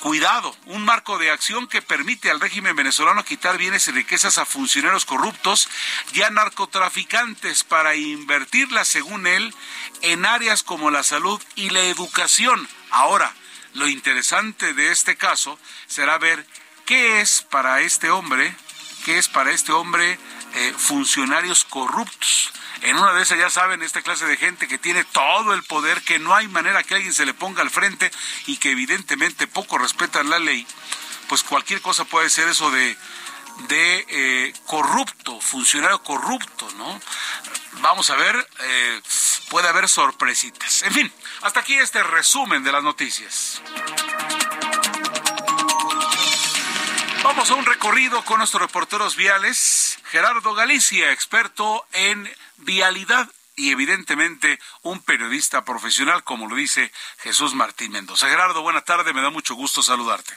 Cuidado, 0.04 0.54
un 0.66 0.84
marco 0.84 1.16
de 1.16 1.30
acción 1.30 1.66
que 1.66 1.80
permite 1.80 2.30
al 2.30 2.38
régimen 2.38 2.76
venezolano 2.76 3.24
quitar 3.24 3.56
bienes 3.56 3.88
y 3.88 3.90
riquezas 3.90 4.36
a 4.36 4.44
funcionarios 4.44 5.06
corruptos 5.06 5.66
y 6.12 6.20
a 6.20 6.28
narcotraficantes 6.28 7.64
para 7.64 7.94
invertirlas, 7.96 8.86
según 8.86 9.26
él, 9.26 9.54
en 10.02 10.26
áreas 10.26 10.62
como 10.62 10.90
la 10.90 11.04
salud 11.04 11.42
y 11.56 11.70
la 11.70 11.80
educación. 11.84 12.68
Ahora, 12.90 13.32
lo 13.72 13.88
interesante 13.88 14.74
de 14.74 14.92
este 14.92 15.16
caso 15.16 15.58
será 15.86 16.18
ver 16.18 16.46
qué 16.84 17.22
es 17.22 17.40
para 17.40 17.80
este 17.80 18.10
hombre, 18.10 18.54
qué 19.06 19.16
es 19.16 19.30
para 19.30 19.52
este 19.52 19.72
hombre 19.72 20.18
eh, 20.54 20.74
funcionarios 20.76 21.64
corruptos. 21.64 22.52
En 22.82 22.96
una 22.96 23.12
de 23.12 23.22
esas 23.22 23.38
ya 23.38 23.50
saben, 23.50 23.82
esta 23.82 24.02
clase 24.02 24.26
de 24.26 24.36
gente 24.36 24.68
que 24.68 24.78
tiene 24.78 25.04
todo 25.04 25.54
el 25.54 25.62
poder, 25.62 26.02
que 26.02 26.18
no 26.18 26.34
hay 26.34 26.48
manera 26.48 26.82
que 26.82 26.94
alguien 26.94 27.12
se 27.12 27.26
le 27.26 27.34
ponga 27.34 27.62
al 27.62 27.70
frente 27.70 28.10
y 28.46 28.56
que 28.58 28.70
evidentemente 28.70 29.46
poco 29.46 29.78
respetan 29.78 30.30
la 30.30 30.38
ley, 30.38 30.66
pues 31.28 31.42
cualquier 31.42 31.80
cosa 31.80 32.04
puede 32.04 32.30
ser 32.30 32.48
eso 32.48 32.70
de, 32.70 32.96
de 33.68 34.06
eh, 34.08 34.54
corrupto, 34.66 35.40
funcionario 35.40 36.02
corrupto, 36.02 36.68
¿no? 36.76 37.00
Vamos 37.80 38.10
a 38.10 38.16
ver, 38.16 38.48
eh, 38.60 39.00
puede 39.48 39.68
haber 39.68 39.88
sorpresitas. 39.88 40.82
En 40.82 40.92
fin, 40.92 41.12
hasta 41.42 41.60
aquí 41.60 41.74
este 41.74 42.02
resumen 42.02 42.62
de 42.62 42.72
las 42.72 42.82
noticias. 42.82 43.62
Vamos 47.22 47.50
a 47.50 47.54
un 47.54 47.64
recorrido 47.64 48.22
con 48.24 48.38
nuestros 48.38 48.60
reporteros 48.60 49.16
viales. 49.16 49.98
Gerardo 50.14 50.54
Galicia, 50.54 51.10
experto 51.10 51.84
en 51.92 52.30
vialidad 52.58 53.28
y 53.56 53.72
evidentemente 53.72 54.60
un 54.82 55.02
periodista 55.02 55.64
profesional, 55.64 56.22
como 56.22 56.46
lo 56.46 56.54
dice 56.54 56.92
Jesús 57.18 57.52
Martín 57.52 57.90
Mendoza. 57.90 58.28
Gerardo, 58.28 58.62
buena 58.62 58.82
tarde, 58.82 59.12
me 59.12 59.22
da 59.22 59.30
mucho 59.30 59.56
gusto 59.56 59.82
saludarte. 59.82 60.32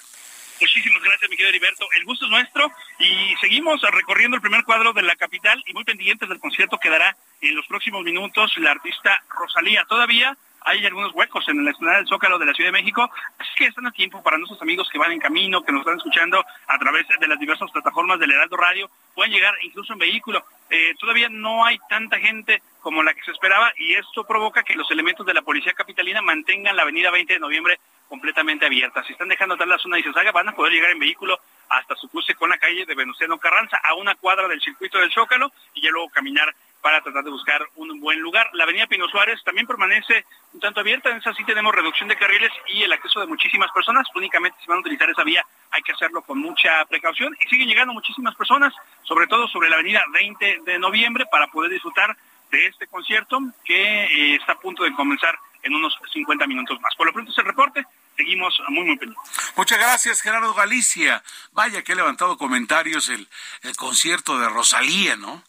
Muchísimas 0.59 1.03
gracias, 1.03 1.29
mi 1.29 1.37
querido 1.37 1.49
Heriberto. 1.49 1.85
El 1.95 2.05
gusto 2.05 2.25
es 2.25 2.31
nuestro 2.31 2.71
y 2.97 3.35
seguimos 3.39 3.79
recorriendo 3.83 4.33
el 4.37 4.41
primer 4.41 4.63
cuadro 4.63 4.93
de 4.93 5.03
la 5.03 5.15
capital 5.15 5.63
y 5.67 5.73
muy 5.73 5.83
pendientes 5.83 6.27
del 6.27 6.39
concierto 6.39 6.79
que 6.79 6.89
dará 6.89 7.15
en 7.41 7.55
los 7.55 7.67
próximos 7.67 8.03
minutos 8.03 8.57
la 8.57 8.71
artista 8.71 9.23
Rosalía. 9.29 9.85
Todavía 9.85 10.35
hay 10.67 10.85
algunos 10.85 11.13
huecos 11.13 11.47
en 11.47 11.63
la 11.63 11.71
explanada 11.71 11.99
del 11.99 12.07
Zócalo 12.07 12.37
de 12.37 12.45
la 12.45 12.53
Ciudad 12.53 12.67
de 12.67 12.79
México, 12.79 13.09
así 13.39 13.49
que 13.55 13.67
están 13.67 13.87
a 13.87 13.91
tiempo 13.91 14.21
para 14.21 14.37
nuestros 14.37 14.61
amigos 14.61 14.89
que 14.91 14.99
van 14.99 15.13
en 15.13 15.19
camino, 15.19 15.63
que 15.63 15.71
nos 15.71 15.79
están 15.79 15.95
escuchando 15.95 16.43
a 16.67 16.77
través 16.77 17.07
de 17.07 17.27
las 17.27 17.39
diversas 17.39 17.71
plataformas 17.71 18.19
del 18.19 18.31
Heraldo 18.31 18.57
Radio, 18.57 18.89
pueden 19.15 19.31
llegar 19.31 19.53
incluso 19.63 19.93
en 19.93 19.99
vehículo. 19.99 20.43
Eh, 20.69 20.93
todavía 20.99 21.29
no 21.29 21.63
hay 21.63 21.79
tanta 21.87 22.19
gente 22.19 22.61
como 22.81 23.01
la 23.01 23.13
que 23.13 23.23
se 23.23 23.31
esperaba 23.31 23.71
y 23.77 23.93
esto 23.93 24.25
provoca 24.25 24.63
que 24.63 24.75
los 24.75 24.91
elementos 24.91 25.25
de 25.25 25.33
la 25.33 25.41
Policía 25.41 25.71
Capitalina 25.71 26.21
mantengan 26.21 26.75
la 26.75 26.81
avenida 26.81 27.11
20 27.11 27.33
de 27.33 27.39
noviembre 27.39 27.79
completamente 28.09 28.65
abierta. 28.65 29.03
Si 29.03 29.13
están 29.13 29.29
dejando 29.29 29.55
atrás 29.55 29.69
la 29.69 29.77
zona 29.77 29.95
de 29.95 30.01
Izazaga, 30.01 30.31
van 30.31 30.49
a 30.49 30.55
poder 30.55 30.73
llegar 30.73 30.91
en 30.91 30.99
vehículo 30.99 31.39
hasta 31.69 31.95
su 31.95 32.09
cruce 32.09 32.35
con 32.35 32.49
la 32.49 32.57
calle 32.57 32.85
de 32.85 32.95
Venustiano 32.95 33.37
Carranza, 33.37 33.77
a 33.83 33.93
una 33.95 34.15
cuadra 34.15 34.47
del 34.47 34.61
circuito 34.61 34.97
del 34.99 35.11
Zócalo, 35.11 35.51
y 35.73 35.81
ya 35.81 35.91
luego 35.91 36.09
caminar 36.09 36.53
para 36.81 37.01
tratar 37.01 37.23
de 37.23 37.31
buscar 37.31 37.61
un 37.75 37.99
buen 37.99 38.19
lugar. 38.19 38.49
La 38.53 38.63
avenida 38.63 38.87
Pino 38.87 39.07
Suárez 39.07 39.41
también 39.43 39.67
permanece 39.67 40.25
un 40.53 40.59
tanto 40.59 40.79
abierta, 40.79 41.09
en 41.09 41.17
esa 41.17 41.33
sí 41.33 41.43
tenemos 41.43 41.73
reducción 41.73 42.09
de 42.09 42.17
carriles 42.17 42.51
y 42.67 42.83
el 42.83 42.93
acceso 42.93 43.19
de 43.19 43.27
muchísimas 43.27 43.71
personas, 43.71 44.07
únicamente 44.15 44.57
si 44.61 44.67
van 44.67 44.77
a 44.77 44.81
utilizar 44.81 45.09
esa 45.09 45.23
vía 45.23 45.45
hay 45.71 45.81
que 45.81 45.91
hacerlo 45.91 46.21
con 46.21 46.39
mucha 46.39 46.83
precaución 46.85 47.35
y 47.39 47.49
siguen 47.49 47.67
llegando 47.67 47.93
muchísimas 47.93 48.35
personas, 48.35 48.73
sobre 49.03 49.27
todo 49.27 49.47
sobre 49.47 49.69
la 49.69 49.75
avenida 49.75 50.03
20 50.13 50.61
de 50.65 50.79
noviembre, 50.79 51.25
para 51.31 51.47
poder 51.47 51.71
disfrutar 51.71 52.15
de 52.51 52.65
este 52.67 52.87
concierto 52.87 53.39
que 53.63 54.05
eh, 54.05 54.35
está 54.35 54.53
a 54.53 54.59
punto 54.59 54.83
de 54.83 54.93
comenzar 54.93 55.37
en 55.63 55.75
unos 55.75 55.97
50 56.13 56.47
minutos 56.47 56.79
más. 56.81 56.95
Por 56.95 57.07
lo 57.07 57.13
pronto 57.13 57.31
es 57.31 57.37
el 57.37 57.45
reporte, 57.45 57.83
seguimos 58.17 58.59
muy, 58.69 58.83
muy 58.83 58.97
pendientes. 58.97 59.31
Muchas 59.55 59.77
gracias, 59.77 60.21
Gerardo 60.21 60.53
Galicia. 60.53 61.23
Vaya 61.51 61.83
que 61.83 61.93
he 61.93 61.95
levantado 61.95 62.37
comentarios 62.37 63.09
el, 63.09 63.27
el 63.61 63.75
concierto 63.77 64.39
de 64.39 64.49
Rosalía, 64.49 65.15
¿no? 65.15 65.43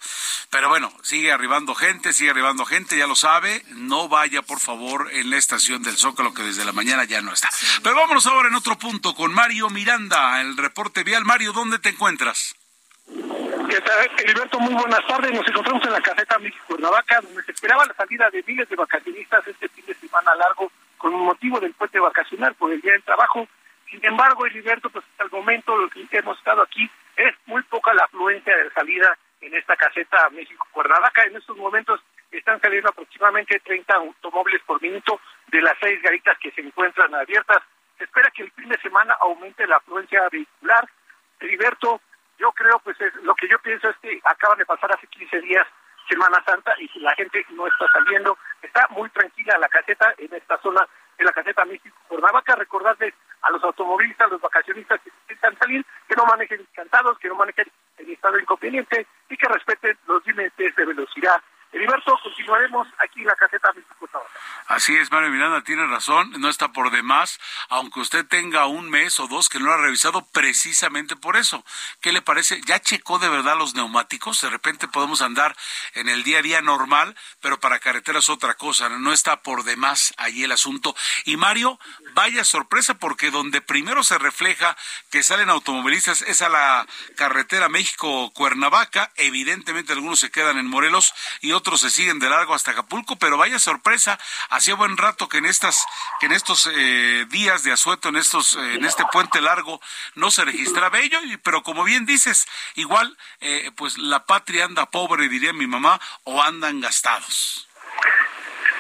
Pero 0.51 0.69
bueno, 0.69 0.93
sigue 1.03 1.33
arribando 1.33 1.75
gente, 1.75 2.13
sigue 2.13 2.31
arribando 2.31 2.65
gente, 2.65 2.97
ya 2.97 3.07
lo 3.07 3.17
sabe. 3.17 3.65
No 3.69 4.09
vaya, 4.09 4.43
por 4.43 4.61
favor, 4.61 5.09
en 5.13 5.31
la 5.31 5.37
estación 5.37 5.83
del 5.83 5.97
Zócalo, 5.97 6.35
que 6.35 6.43
desde 6.43 6.65
la 6.65 6.73
mañana 6.73 7.05
ya 7.05 7.21
no 7.23 7.33
está. 7.33 7.49
Pero 7.83 7.97
vámonos 7.97 8.27
ahora 8.27 8.49
en 8.49 8.55
otro 8.55 8.79
punto 8.79 9.15
con 9.15 9.33
Mario 9.33 9.71
Miranda, 9.71 10.41
el 10.41 10.57
reporte 10.57 11.03
vial. 11.05 11.25
Mario, 11.25 11.53
¿dónde 11.53 11.79
te 11.79 11.89
encuentras? 11.89 12.55
¿Qué 13.07 13.81
tal, 13.83 14.11
Heriberto? 14.19 14.59
Muy 14.61 14.75
buenas 14.75 15.07
tardes. 15.07 15.33
Nos 15.33 15.47
encontramos 15.47 15.85
en 15.85 15.93
la 15.93 16.01
caseta 16.01 16.39
México 16.39 16.65
Cuernavaca, 16.69 17.21
donde 17.21 17.43
se 17.43 17.53
esperaba 17.53 17.85
la 17.85 17.95
salida 17.95 18.31
de 18.31 18.43
miles 18.47 18.69
de 18.69 18.77
vacacionistas 18.77 19.47
este 19.47 19.69
fin 19.69 19.85
de 19.87 19.95
semana 19.95 20.35
largo 20.35 20.73
con 20.99 21.15
motivo 21.15 21.61
del 21.61 21.75
puente 21.75 21.99
vacacional 21.99 22.55
por 22.55 22.73
el 22.73 22.81
día 22.81 22.93
del 22.93 23.03
trabajo. 23.03 23.49
Sin 23.91 24.05
embargo, 24.05 24.45
Heriberto, 24.45 24.91
pues 24.91 25.05
hasta 25.13 25.25
el 25.25 25.31
momento 25.31 25.77
lo 25.77 25.89
que 25.89 26.07
hemos 26.11 26.37
estado 26.39 26.63
aquí 26.63 26.91
es 27.17 27.35
muy 27.47 27.63
poca 27.63 27.95
la 27.95 28.05
afluencia 28.05 28.57
de 28.57 28.71
salida 28.71 29.17
en 29.41 29.55
esta 29.55 29.77
caseta 29.77 30.29
México 30.31 30.67
Cuernavaca. 30.73 31.25
En 31.25 31.37
estos 31.37 31.57
momentos 31.57 32.01
están 32.31 32.61
saliendo 32.61 32.91
aproximadamente 32.91 33.61
30 33.61 33.95
automóviles 33.95 34.61
por 34.67 34.83
minuto 34.83 35.21
de 35.49 35.63
las 35.63 35.75
seis 35.81 36.03
garitas 36.03 36.37
que 36.39 36.51
se 36.51 36.61
encuentran 36.61 37.15
abiertas. 37.15 37.59
Se 37.97 38.05
espera 38.05 38.31
que 38.31 38.43
el 38.43 38.51
fin 38.53 38.69
de 38.69 38.79
semana 38.81 39.17
aumente 39.21 39.67
la 39.67 39.77
afluencia 39.77 40.29
vehicular. 40.31 40.89
Heriberto, 41.41 42.01
yo 42.39 42.53
creo, 42.53 42.79
pues 42.81 43.01
es, 43.01 43.15
lo 43.23 43.35
que 43.35 43.49
yo 43.49 43.59
pienso 43.61 43.89
es 43.89 43.97
que 43.99 44.21
acaban 44.25 44.59
de 44.59 44.67
pasar 44.67 44.93
hace 44.95 45.07
15 45.07 45.41
días 45.41 45.67
Semana 46.09 46.43
Santa 46.45 46.75
y 46.79 46.89
si 46.89 47.01
la 47.01 47.15
gente 47.15 47.45
no 47.51 47.67
está 47.67 47.87
saliendo, 47.93 48.39
está 48.63 48.87
muy 48.91 49.09
tranquila 49.11 49.59
la 49.59 49.69
caseta 49.69 50.15
en 50.19 50.33
esta 50.35 50.59
zona, 50.63 50.87
en 51.19 51.27
la 51.27 51.33
caseta 51.33 51.65
México 51.65 51.97
Cuernavaca. 52.09 52.57
Recordarles 52.57 53.15
a 53.43 53.51
los 53.51 53.63
automovilistas, 53.63 54.27
a 54.27 54.31
los 54.31 54.41
vacacionistas 54.41 55.01
que 55.03 55.11
necesitan 55.11 55.59
salir, 55.59 55.85
que 56.09 56.17
no 56.17 56.25
manejen 56.25 56.67
cansados, 56.73 57.19
que 57.19 57.29
no 57.29 57.35
manejen 57.35 57.71
en 57.99 58.11
estado 58.11 58.39
inconveniente 58.39 59.07
y 59.29 59.37
que 59.37 59.49
respeten 59.49 59.99
los 60.07 60.27
límites 60.27 60.75
de 60.75 60.85
velocidad 60.85 61.43
Heriberto, 61.73 62.19
continuaremos 62.23 62.89
aquí 62.99 63.21
en 63.21 63.27
la 63.27 63.37
caseta 63.37 63.69
Así 64.69 64.97
es, 64.97 65.11
Mario 65.11 65.31
Miranda 65.31 65.63
tiene 65.63 65.87
razón, 65.87 66.33
no 66.39 66.49
está 66.49 66.73
por 66.73 66.91
demás, 66.91 67.39
aunque 67.69 68.01
usted 68.01 68.27
tenga 68.27 68.67
un 68.67 68.91
mes 68.91 69.19
o 69.21 69.27
dos 69.27 69.49
que 69.49 69.59
no 69.59 69.67
lo 69.67 69.73
ha 69.73 69.77
revisado 69.79 70.27
precisamente 70.27 71.17
por 71.17 71.37
eso. 71.37 71.65
¿Qué 72.01 72.13
le 72.13 72.23
parece? 72.23 72.61
¿Ya 72.67 72.81
checó 72.81 73.19
de 73.19 73.29
verdad 73.29 73.57
los 73.57 73.75
neumáticos? 73.75 74.41
De 74.41 74.51
repente 74.51 74.89
podemos 74.89 75.23
andar 75.23 75.57
en 75.95 76.09
el 76.09 76.23
día 76.23 76.39
a 76.39 76.43
día 76.43 76.61
normal, 76.63 77.17
pero 77.41 77.61
para 77.61 77.79
carreteras 77.79 78.29
otra 78.29 78.55
cosa, 78.55 78.89
no 78.89 79.13
está 79.13 79.43
por 79.43 79.65
demás 79.65 80.15
ahí 80.19 80.45
el 80.45 80.53
asunto. 80.53 80.95
Y 81.25 81.37
Mario, 81.37 81.79
vaya 82.13 82.45
sorpresa, 82.45 82.95
porque 82.95 83.31
donde 83.31 83.61
primero 83.61 84.03
se 84.03 84.19
refleja 84.19 84.77
que 85.11 85.23
salen 85.23 85.51
automovilistas 85.51 86.23
es 86.23 86.43
a 86.43 86.49
la 86.49 86.87
carretera 87.17 87.69
México-Cuernavaca, 87.69 89.13
evidentemente 89.17 89.93
algunos 89.93 90.21
se 90.21 90.31
quedan 90.31 90.59
en 90.59 90.67
Morelos 90.67 91.15
y 91.41 91.53
otros 91.53 91.58
se 91.77 91.91
siguen 91.91 92.19
de 92.19 92.29
largo 92.29 92.55
hasta 92.55 92.71
Acapulco, 92.71 93.17
pero 93.17 93.37
vaya 93.37 93.59
sorpresa, 93.59 94.19
hacía 94.51 94.75
buen 94.75 94.97
rato 94.97 95.29
que 95.29 95.39
en 95.39 95.47
estas, 95.47 95.85
que 96.21 96.27
en 96.27 96.33
estos 96.33 96.69
eh, 96.73 97.27
días 97.29 97.63
de 97.63 97.73
asueto, 97.73 98.09
en 98.09 98.17
estos, 98.17 98.55
eh, 98.55 98.75
en 98.75 98.85
este 98.85 99.05
puente 99.13 99.41
largo, 99.41 99.81
no 100.15 100.31
se 100.31 100.45
registraba 100.45 100.99
ello, 100.99 101.19
pero 101.43 101.63
como 101.63 101.85
bien 101.85 102.07
dices, 102.07 102.47
igual, 102.75 103.17
eh, 103.41 103.71
pues 103.77 103.99
la 103.99 104.25
patria 104.25 104.65
anda 104.65 104.87
pobre, 104.87 105.29
diría 105.29 105.53
mi 105.53 105.67
mamá, 105.67 106.01
o 106.25 106.43
andan 106.43 106.81
gastados. 106.81 107.69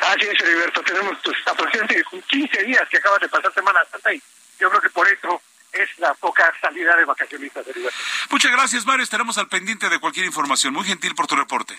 Así 0.02 0.26
es, 0.26 0.40
Heriberto, 0.40 0.82
tenemos 0.82 1.18
pues, 1.22 1.36
aproximadamente 1.46 2.04
15 2.28 2.64
días 2.64 2.88
que 2.88 2.98
acaba 2.98 3.18
de 3.18 3.28
pasar 3.28 3.52
Semana 3.52 3.80
Santa 3.90 4.14
y 4.14 4.22
yo 4.58 4.70
creo 4.70 4.80
que 4.80 4.90
por 4.90 5.08
eso 5.08 5.42
es 5.72 5.88
la 5.98 6.14
poca 6.14 6.52
salida 6.60 6.96
de 6.96 7.04
vacacionistas, 7.04 7.66
Heriberto. 7.66 7.98
Muchas 8.30 8.52
gracias, 8.52 8.86
Mario, 8.86 9.02
estaremos 9.02 9.36
al 9.38 9.48
pendiente 9.48 9.88
de 9.88 9.98
cualquier 9.98 10.26
información. 10.26 10.72
Muy 10.72 10.84
gentil 10.84 11.14
por 11.14 11.26
tu 11.26 11.36
reporte. 11.36 11.76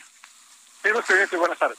Buenas 0.84 1.60
tardes. 1.60 1.78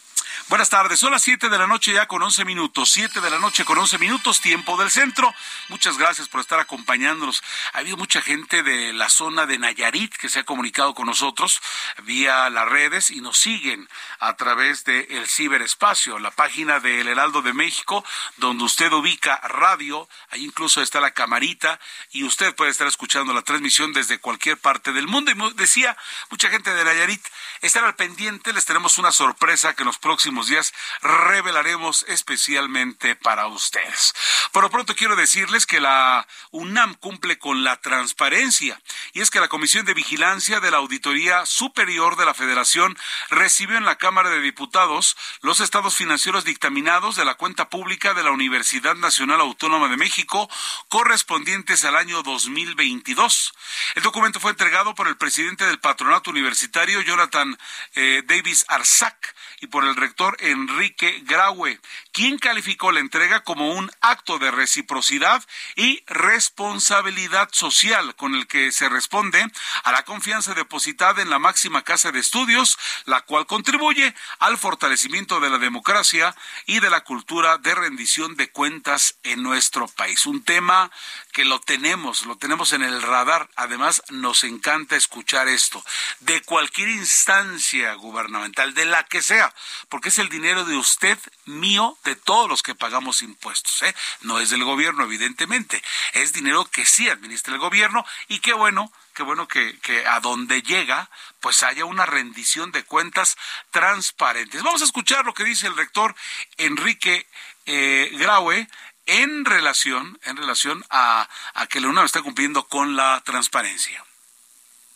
Buenas 0.51 0.69
tardes, 0.69 0.99
son 0.99 1.13
las 1.13 1.23
7 1.23 1.49
de 1.49 1.59
la 1.59 1.69
noche 1.69 1.93
ya 1.93 2.09
con 2.09 2.23
11 2.23 2.45
minutos, 2.45 2.91
7 2.91 3.21
de 3.21 3.31
la 3.31 3.39
noche 3.39 3.65
con 3.65 3.79
11 3.79 3.99
minutos, 3.99 4.41
tiempo 4.41 4.77
del 4.77 4.91
centro. 4.91 5.33
Muchas 5.69 5.97
gracias 5.97 6.29
por 6.29 6.41
estar 6.41 6.59
acompañándonos. 6.59 7.41
Ha 7.73 7.79
habido 7.79 7.97
mucha 7.97 8.21
gente 8.21 8.65
de 8.65 8.93
la 8.93 9.09
zona 9.09 9.47
de 9.47 9.59
Nayarit 9.59 10.13
que 10.17 10.29
se 10.29 10.41
ha 10.41 10.45
comunicado 10.45 10.93
con 10.93 11.07
nosotros 11.07 11.61
vía 12.03 12.51
las 12.51 12.69
redes 12.69 13.13
y 13.13 13.21
nos 13.21 13.39
siguen 13.39 13.89
a 14.19 14.35
través 14.35 14.85
del 14.85 15.07
el 15.11 15.29
ciberespacio, 15.29 16.19
la 16.19 16.33
página 16.33 16.81
del 16.81 17.07
Heraldo 17.07 17.43
de 17.43 17.53
México, 17.53 18.05
donde 18.37 18.65
usted 18.65 18.93
ubica 18.93 19.37
radio, 19.45 20.09
ahí 20.31 20.45
incluso 20.45 20.83
está 20.83 21.01
la 21.01 21.13
camarita 21.13 21.79
y 22.11 22.25
usted 22.25 22.57
puede 22.57 22.73
estar 22.73 22.89
escuchando 22.89 23.33
la 23.33 23.43
transmisión 23.43 23.93
desde 23.93 24.19
cualquier 24.19 24.59
parte 24.59 24.93
del 24.93 25.07
mundo. 25.07 25.31
Y 25.31 25.55
decía 25.55 25.97
mucha 26.29 26.49
gente 26.51 26.75
de 26.75 26.85
Nayarit, 26.85 27.25
estar 27.61 27.85
al 27.85 27.95
pendiente, 27.95 28.53
les 28.53 28.65
tenemos 28.65 28.90
una 28.99 29.13
sorpresa 29.13 29.75
que 29.75 29.83
en 29.83 29.87
los 29.87 29.99
próximos 29.99 30.49
días 30.49 30.73
revelaremos 31.03 32.05
especialmente 32.09 33.17
para 33.17 33.47
ustedes. 33.47 34.15
Por 34.53 34.63
lo 34.63 34.71
pronto 34.71 34.95
quiero 34.95 35.17
decirles 35.17 35.67
que 35.67 35.81
la 35.81 36.27
UNAM 36.51 36.95
cumple 36.95 37.39
con 37.39 37.65
la 37.65 37.81
transparencia 37.81 38.81
y 39.13 39.21
es 39.21 39.31
que 39.31 39.41
la 39.41 39.49
Comisión 39.49 39.85
de 39.87 39.95
Vigilancia 39.95 40.61
de 40.61 40.71
la 40.71 40.79
Auditoría 40.79 41.47
Superior 41.47 42.17
de 42.17 42.25
la 42.25 42.35
Federación 42.35 42.97
recibió 43.31 43.77
en 43.77 43.85
la 43.85 43.97
Cámara 43.97 44.31
de 44.31 44.41
Diputados 44.41 45.17
los 45.43 45.61
estados 45.61 45.97
financieros 45.97 46.45
dictaminados 46.45 47.17
de 47.17 47.25
la 47.25 47.35
cuenta 47.35 47.69
pública 47.69 48.15
de 48.15 48.23
la 48.23 48.31
Universidad 48.31 48.95
Nacional 48.97 49.41
Autónoma 49.41 49.89
de 49.89 49.97
México 49.97 50.49
correspondientes 50.89 51.85
al 51.85 51.97
año 51.97 52.23
2022. 52.23 53.53
El 53.95 54.03
documento 54.03 54.41
fue 54.41 54.51
entregado 54.51 54.95
por 54.95 55.09
el 55.09 55.17
presidente 55.17 55.67
del 55.67 55.81
patronato 55.81 56.31
universitario, 56.31 57.01
Jonathan 57.01 57.59
eh, 57.95 58.23
Davis 58.27 58.65
Arzac, 58.81 59.35
y 59.61 59.67
por 59.67 59.85
el 59.85 59.95
rector 59.95 60.37
Enrique 60.41 61.23
Graue, 61.25 61.79
quien 62.13 62.39
calificó 62.39 62.93
la 62.93 63.01
entrega 63.01 63.41
como 63.41 63.75
un 63.75 63.91
acto 64.01 64.39
de 64.39 64.51
reciprocidad 64.51 65.45
y 65.77 66.03
responsabilidad 66.07 67.51
social 67.53 68.17
con 68.17 68.35
el 68.35 68.47
que 68.47 68.73
se 68.73 68.89
responde 68.89 69.47
a 69.85 69.93
la 69.93 70.03
confianza 70.05 70.55
depositada 70.55 71.21
en 71.21 71.29
la 71.29 71.39
máxima 71.39 71.83
casa 71.83 72.11
de 72.11 72.21
estudios, 72.21 72.79
la 73.05 73.21
cual 73.21 73.47
contribuye 73.47 74.15
al 74.39 74.57
fortalecimiento 74.57 75.41
de 75.41 75.51
la 75.51 75.59
democracia 75.59 76.35
y 76.65 76.81
de 76.81 76.89
la 76.89 77.03
cultura 77.03 77.59
de 77.59 77.75
rendición 77.75 78.37
de 78.37 78.51
cuentas 78.51 79.17
en 79.25 79.43
nuestro 79.43 79.89
país. 79.89 80.25
Un 80.25 80.43
tema 80.43 80.91
que 81.33 81.45
lo 81.45 81.61
tenemos, 81.61 82.27
lo 82.27 82.37
tenemos 82.37 82.73
en 82.73 82.83
el 82.83 83.03
radar. 83.03 83.49
Además, 83.57 84.03
nos 84.11 84.45
encanta 84.45 84.97
escuchar 84.97 85.49
esto 85.49 85.85
de 86.21 86.43
cualquier 86.43 86.89
instancia 86.89 87.95
gubernamental, 87.95 88.75
de 88.75 88.85
la 88.85 89.05
que 89.05 89.23
sea, 89.23 89.55
porque 89.89 90.09
es 90.09 90.19
el 90.19 90.29
dinero 90.29 90.65
de 90.65 90.77
usted, 90.77 91.19
mío, 91.47 91.99
de 92.05 92.17
todos 92.17 92.49
los 92.49 92.63
que 92.63 92.75
pagamos 92.75 93.23
impuestos. 93.23 93.83
¿eh? 93.83 93.95
No 94.23 94.41
es 94.41 94.51
del 94.51 94.65
gobierno, 94.65 95.05
evidentemente. 95.05 95.83
Es 96.13 96.33
dinero 96.33 96.65
que 96.67 96.85
sí 96.85 97.09
administra 97.09 97.55
el 97.55 97.61
gobierno 97.61 98.05
y 98.29 98.41
qué 98.41 98.53
bueno 98.53 98.93
qué 99.13 99.25
bueno 99.25 99.49
que, 99.49 99.79
que, 99.81 100.07
a 100.07 100.21
donde 100.21 100.63
llega, 100.63 101.11
pues 101.41 101.63
haya 101.63 101.85
una 101.85 102.07
rendición 102.07 102.73
de 102.73 102.85
cuentas 102.85 103.37
transparentes. 103.71 104.63
Vamos 104.63 104.81
a 104.81 104.87
escuchar 104.87 105.27
lo 105.27 105.35
que 105.35 105.45
dice 105.45 105.67
el 105.67 105.77
rector 105.77 106.15
Enrique 106.57 107.27
eh, 107.67 108.11
Graue 108.15 108.67
en 109.11 109.45
relación, 109.45 110.19
en 110.25 110.37
relación 110.37 110.83
a, 110.91 111.29
a 111.55 111.67
que 111.67 111.81
la 111.81 111.89
UNAM 111.89 112.05
está 112.05 112.23
cumpliendo 112.23 112.65
con 112.65 112.97
la 112.97 113.21
transparencia. 113.25 114.05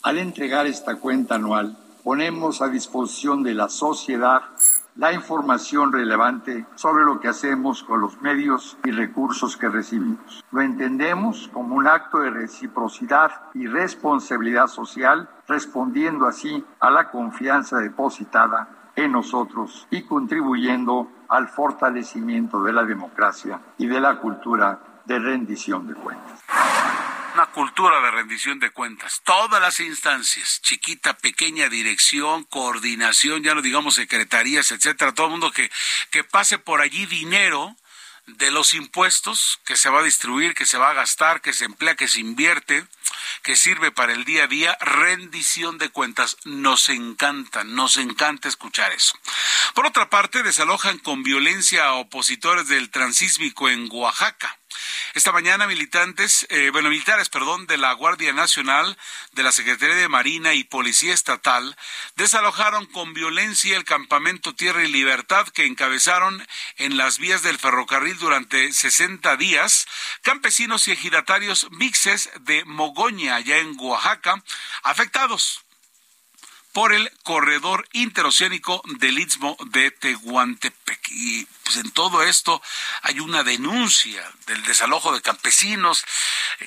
Al 0.03 0.17
entregar 0.17 0.67
esta 0.67 0.95
cuenta 0.95 1.35
anual, 1.35 1.77
ponemos 2.03 2.61
a 2.61 2.69
disposición 2.69 3.43
de 3.43 3.55
la 3.55 3.69
sociedad 3.69 4.43
la 4.95 5.11
información 5.11 5.91
relevante 5.91 6.65
sobre 6.75 7.03
lo 7.03 7.19
que 7.19 7.27
hacemos 7.27 7.83
con 7.83 7.99
los 7.99 8.21
medios 8.21 8.77
y 8.85 8.91
recursos 8.91 9.57
que 9.57 9.67
recibimos. 9.67 10.43
Lo 10.51 10.61
entendemos 10.61 11.49
como 11.51 11.75
un 11.75 11.87
acto 11.87 12.19
de 12.19 12.29
reciprocidad 12.29 13.31
y 13.53 13.67
responsabilidad 13.67 14.67
social, 14.67 15.29
respondiendo 15.47 16.25
así 16.25 16.63
a 16.79 16.89
la 16.89 17.11
confianza 17.11 17.79
depositada 17.79 18.69
en 18.95 19.11
nosotros 19.11 19.85
y 19.91 20.03
contribuyendo 20.03 21.09
al 21.29 21.47
fortalecimiento 21.47 22.63
de 22.63 22.73
la 22.73 22.83
democracia 22.83 23.59
y 23.77 23.87
de 23.87 23.99
la 23.99 24.17
cultura 24.17 24.79
de 25.05 25.19
rendición 25.19 25.87
de 25.87 25.93
cuentas 25.95 26.39
una 27.35 27.47
cultura 27.47 27.99
de 27.99 28.11
rendición 28.11 28.59
de 28.59 28.69
cuentas. 28.69 29.21
Todas 29.25 29.61
las 29.61 29.81
instancias, 29.81 30.61
chiquita, 30.61 31.17
pequeña, 31.17 31.67
dirección, 31.67 32.45
coordinación, 32.45 33.43
ya 33.43 33.53
no 33.53 33.61
digamos 33.61 33.95
secretarías, 33.95 34.71
etcétera, 34.71 35.13
todo 35.13 35.25
el 35.25 35.31
mundo 35.33 35.51
que, 35.51 35.69
que 36.11 36.23
pase 36.23 36.59
por 36.59 36.79
allí 36.79 37.05
dinero 37.05 37.75
de 38.27 38.51
los 38.51 38.73
impuestos 38.73 39.59
que 39.65 39.77
se 39.77 39.89
va 39.89 39.99
a 39.99 40.03
distribuir, 40.03 40.55
que 40.55 40.65
se 40.65 40.77
va 40.77 40.89
a 40.89 40.93
gastar, 40.93 41.41
que 41.41 41.53
se 41.53 41.65
emplea, 41.65 41.95
que 41.95 42.07
se 42.07 42.19
invierte, 42.19 42.85
que 43.43 43.55
sirve 43.55 43.91
para 43.91 44.13
el 44.13 44.25
día 44.25 44.45
a 44.45 44.47
día, 44.47 44.77
rendición 44.81 45.77
de 45.77 45.89
cuentas. 45.89 46.37
Nos 46.43 46.89
encanta, 46.89 47.63
nos 47.63 47.97
encanta 47.97 48.47
escuchar 48.47 48.91
eso. 48.91 49.13
Por 49.73 49.85
otra 49.85 50.09
parte, 50.09 50.43
desalojan 50.43 50.97
con 50.99 51.23
violencia 51.23 51.85
a 51.85 51.93
opositores 51.93 52.67
del 52.67 52.89
transísmico 52.89 53.69
en 53.69 53.87
Oaxaca. 53.91 54.57
Esta 55.13 55.31
mañana 55.31 55.67
militantes, 55.67 56.45
eh, 56.49 56.69
bueno, 56.71 56.89
militares, 56.89 57.29
perdón, 57.29 57.67
de 57.67 57.77
la 57.77 57.93
Guardia 57.93 58.33
Nacional, 58.33 58.97
de 59.33 59.43
la 59.43 59.51
Secretaría 59.51 59.95
de 59.95 60.09
Marina 60.09 60.53
y 60.53 60.63
Policía 60.63 61.13
Estatal 61.13 61.75
desalojaron 62.15 62.85
con 62.85 63.13
violencia 63.13 63.77
el 63.77 63.83
campamento 63.83 64.55
Tierra 64.55 64.83
y 64.83 64.91
Libertad 64.91 65.47
que 65.49 65.65
encabezaron 65.65 66.45
en 66.77 66.97
las 66.97 67.19
vías 67.19 67.43
del 67.43 67.59
ferrocarril 67.59 68.17
durante 68.17 68.71
60 68.71 69.35
días 69.37 69.87
campesinos 70.21 70.87
y 70.87 70.91
ejidatarios 70.91 71.67
mixes 71.71 72.29
de 72.41 72.63
Mogoña, 72.65 73.35
allá 73.35 73.57
en 73.57 73.75
Oaxaca, 73.79 74.43
afectados 74.83 75.64
por 76.75 76.91
el 76.91 77.09
corredor 77.23 77.87
interoceánico 77.93 78.81
del 78.99 79.17
Istmo 79.17 79.55
de 79.67 79.91
Tehuantepec. 79.91 80.99
Y 81.09 81.45
pues 81.63 81.77
en 81.77 81.89
todo 81.91 82.21
esto 82.21 82.61
hay 83.01 83.21
una 83.21 83.45
denuncia 83.45 84.29
del 84.45 84.61
desalojo 84.63 85.13
de 85.13 85.21
campesinos. 85.21 86.03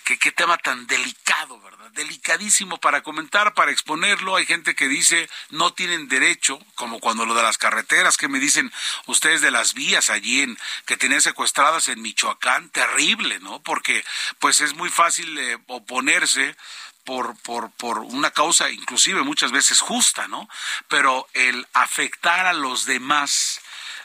Que, 0.05 0.19
qué 0.19 0.33
tema 0.33 0.57
tan 0.57 0.87
delicado, 0.87 1.61
¿verdad? 1.61 1.91
Delicadísimo 1.91 2.79
para 2.79 3.03
comentar, 3.03 3.53
para 3.53 3.71
exponerlo. 3.71 4.37
Hay 4.37 4.47
gente 4.47 4.75
que 4.75 4.89
dice 4.89 5.29
no 5.51 5.75
tienen 5.75 6.09
derecho, 6.09 6.59
como 6.75 7.01
cuando 7.01 7.27
lo 7.27 7.35
de 7.35 7.43
las 7.43 7.59
carreteras, 7.59 8.17
que 8.17 8.29
me 8.29 8.41
dicen 8.41 8.73
ustedes 9.09 9.43
de 9.43 9.51
las 9.51 9.75
vías 9.75 10.09
allí 10.09 10.41
en, 10.41 10.57
que 10.87 10.97
tienen 10.97 11.21
secuestradas 11.21 11.89
en 11.89 12.01
Michoacán. 12.01 12.71
Terrible, 12.71 13.41
¿no? 13.41 13.63
Porque 13.63 14.03
pues 14.39 14.63
es 14.63 14.73
muy 14.73 14.89
fácil 14.89 15.39
eh, 15.39 15.59
oponerse 15.67 16.57
por, 17.09 17.39
por, 17.39 17.71
por 17.71 18.01
una 18.01 18.31
causa 18.33 18.69
inclusive 18.71 19.23
muchas 19.23 19.51
veces 19.51 19.81
justa, 19.81 20.29
¿no? 20.29 20.47
Pero 20.89 21.27
el 21.33 21.67
afectar 21.73 22.45
a 22.45 22.53
los 22.53 22.85
demás 22.85 23.63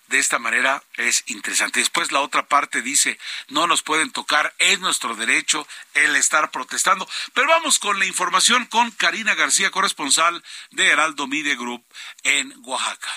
de 0.07 0.19
esta 0.19 0.39
manera 0.39 0.81
es 0.95 1.25
interesante. 1.27 1.81
Después 1.81 2.13
la 2.13 2.21
otra 2.21 2.47
parte 2.47 2.81
dice, 2.81 3.19
no 3.49 3.67
nos 3.67 3.83
pueden 3.83 4.13
tocar, 4.13 4.55
es 4.57 4.79
nuestro 4.79 5.15
derecho 5.15 5.67
el 5.95 6.15
estar 6.15 6.49
protestando. 6.49 7.05
Pero 7.33 7.49
vamos 7.49 7.77
con 7.77 7.99
la 7.99 8.05
información 8.05 8.67
con 8.67 8.89
Karina 8.91 9.35
García, 9.35 9.69
corresponsal 9.69 10.41
de 10.71 10.87
Heraldo 10.87 11.27
Media 11.27 11.55
Group 11.55 11.83
en 12.23 12.53
Oaxaca. 12.63 13.11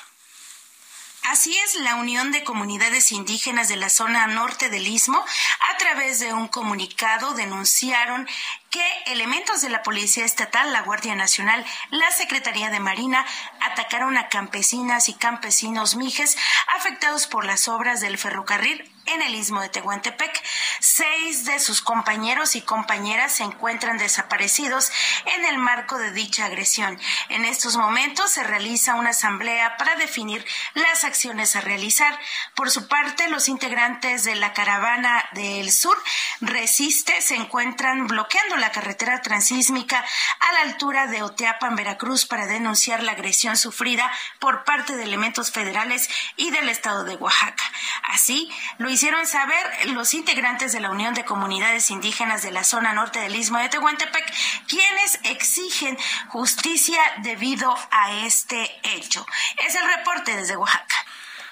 Así 1.28 1.56
es, 1.58 1.74
la 1.74 1.96
Unión 1.96 2.30
de 2.30 2.44
Comunidades 2.44 3.10
Indígenas 3.10 3.68
de 3.68 3.74
la 3.74 3.90
zona 3.90 4.28
norte 4.28 4.70
del 4.70 4.86
Istmo, 4.86 5.24
a 5.72 5.76
través 5.76 6.20
de 6.20 6.32
un 6.32 6.46
comunicado, 6.46 7.34
denunciaron 7.34 8.28
que 8.76 9.12
elementos 9.12 9.62
de 9.62 9.70
la 9.70 9.82
Policía 9.82 10.26
Estatal, 10.26 10.70
la 10.70 10.82
Guardia 10.82 11.14
Nacional, 11.14 11.64
la 11.90 12.10
Secretaría 12.10 12.68
de 12.68 12.78
Marina 12.78 13.24
atacaron 13.62 14.18
a 14.18 14.28
campesinas 14.28 15.08
y 15.08 15.14
campesinos 15.14 15.96
mijes 15.96 16.36
afectados 16.76 17.26
por 17.26 17.46
las 17.46 17.68
obras 17.68 18.02
del 18.02 18.18
ferrocarril 18.18 18.92
en 19.06 19.22
el 19.22 19.34
istmo 19.34 19.60
de 19.60 19.68
Tehuantepec. 19.68 20.42
Seis 20.80 21.44
de 21.44 21.58
sus 21.58 21.80
compañeros 21.80 22.56
y 22.56 22.60
compañeras 22.60 23.32
se 23.32 23.44
encuentran 23.44 23.98
desaparecidos 23.98 24.90
en 25.36 25.44
el 25.46 25.58
marco 25.58 25.96
de 25.98 26.12
dicha 26.12 26.46
agresión. 26.46 27.00
En 27.28 27.44
estos 27.44 27.76
momentos 27.76 28.30
se 28.32 28.42
realiza 28.42 28.94
una 28.94 29.10
asamblea 29.10 29.76
para 29.76 29.94
definir 29.96 30.44
las 30.74 31.04
acciones 31.04 31.56
a 31.56 31.60
realizar. 31.60 32.18
Por 32.54 32.70
su 32.70 32.88
parte, 32.88 33.28
los 33.28 33.48
integrantes 33.48 34.24
de 34.24 34.34
la 34.34 34.52
caravana 34.52 35.24
del 35.32 35.70
sur 35.72 35.96
Resiste 36.40 37.20
se 37.22 37.36
encuentran 37.36 38.06
bloqueando 38.06 38.56
la 38.56 38.65
carretera 38.70 39.22
transísmica 39.22 40.04
a 40.40 40.52
la 40.52 40.60
altura 40.60 41.06
de 41.06 41.22
Oteapan, 41.22 41.76
Veracruz, 41.76 42.26
para 42.26 42.46
denunciar 42.46 43.02
la 43.02 43.12
agresión 43.12 43.56
sufrida 43.56 44.10
por 44.38 44.64
parte 44.64 44.96
de 44.96 45.04
elementos 45.04 45.50
federales 45.50 46.08
y 46.36 46.50
del 46.50 46.68
estado 46.68 47.04
de 47.04 47.16
Oaxaca. 47.16 47.64
Así, 48.04 48.50
lo 48.78 48.90
hicieron 48.90 49.26
saber 49.26 49.90
los 49.90 50.14
integrantes 50.14 50.72
de 50.72 50.80
la 50.80 50.90
Unión 50.90 51.14
de 51.14 51.24
Comunidades 51.24 51.90
Indígenas 51.90 52.42
de 52.42 52.52
la 52.52 52.64
zona 52.64 52.92
norte 52.92 53.18
del 53.18 53.36
Istmo 53.36 53.58
de 53.58 53.68
Tehuantepec, 53.68 54.34
quienes 54.68 55.20
exigen 55.24 55.98
justicia 56.28 57.00
debido 57.22 57.74
a 57.90 58.12
este 58.24 58.70
hecho. 58.82 59.26
Es 59.66 59.74
el 59.74 59.86
reporte 59.86 60.36
desde 60.36 60.56
Oaxaca. 60.56 60.96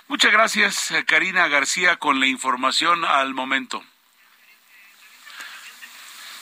Muchas 0.06 0.32
gracias, 0.32 0.90
eh, 0.90 1.04
Karina 1.04 1.48
García, 1.48 1.96
con 1.96 2.20
la 2.20 2.26
información 2.26 3.04
al 3.04 3.32
momento. 3.34 3.82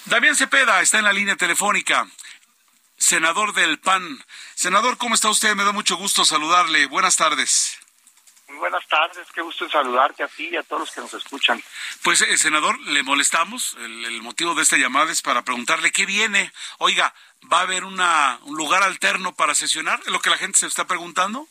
Damián 0.06 0.34
Cepeda 0.34 0.80
está 0.80 0.98
en 0.98 1.04
la 1.04 1.12
línea 1.12 1.36
telefónica, 1.36 2.06
senador 2.96 3.52
del 3.54 3.78
PAN. 3.78 4.18
Senador, 4.54 4.98
¿cómo 4.98 5.14
está 5.14 5.30
usted? 5.30 5.54
Me 5.54 5.64
da 5.64 5.70
mucho 5.70 5.96
gusto 5.96 6.24
saludarle. 6.24 6.86
Buenas 6.86 7.16
tardes. 7.16 7.78
Muy 8.48 8.58
buenas 8.58 8.86
tardes, 8.88 9.26
qué 9.32 9.40
gusto 9.40 9.68
saludarte 9.70 10.24
a 10.24 10.28
ti 10.28 10.48
y 10.48 10.56
a 10.56 10.62
todos 10.64 10.80
los 10.80 10.90
que 10.90 11.00
nos 11.00 11.14
escuchan. 11.14 11.62
Pues, 12.02 12.20
eh, 12.20 12.36
senador, 12.36 12.78
le 12.80 13.02
molestamos. 13.04 13.76
El, 13.78 14.20
motivo 14.22 14.54
de 14.54 14.62
esta 14.62 14.76
llamada 14.76 15.12
es 15.12 15.22
para 15.22 15.42
preguntarle 15.42 15.92
qué 15.92 16.04
viene. 16.04 16.52
Oiga, 16.78 17.14
¿va 17.50 17.60
a 17.60 17.62
haber 17.62 17.84
una, 17.84 18.40
un 18.42 18.56
lugar 18.56 18.82
alterno 18.82 19.32
para 19.34 19.54
sesionar? 19.54 20.00
¿Es 20.00 20.08
lo 20.08 20.20
que 20.20 20.30
la 20.30 20.36
gente 20.36 20.58
se 20.58 20.66
está 20.66 20.84
preguntando? 20.84 21.46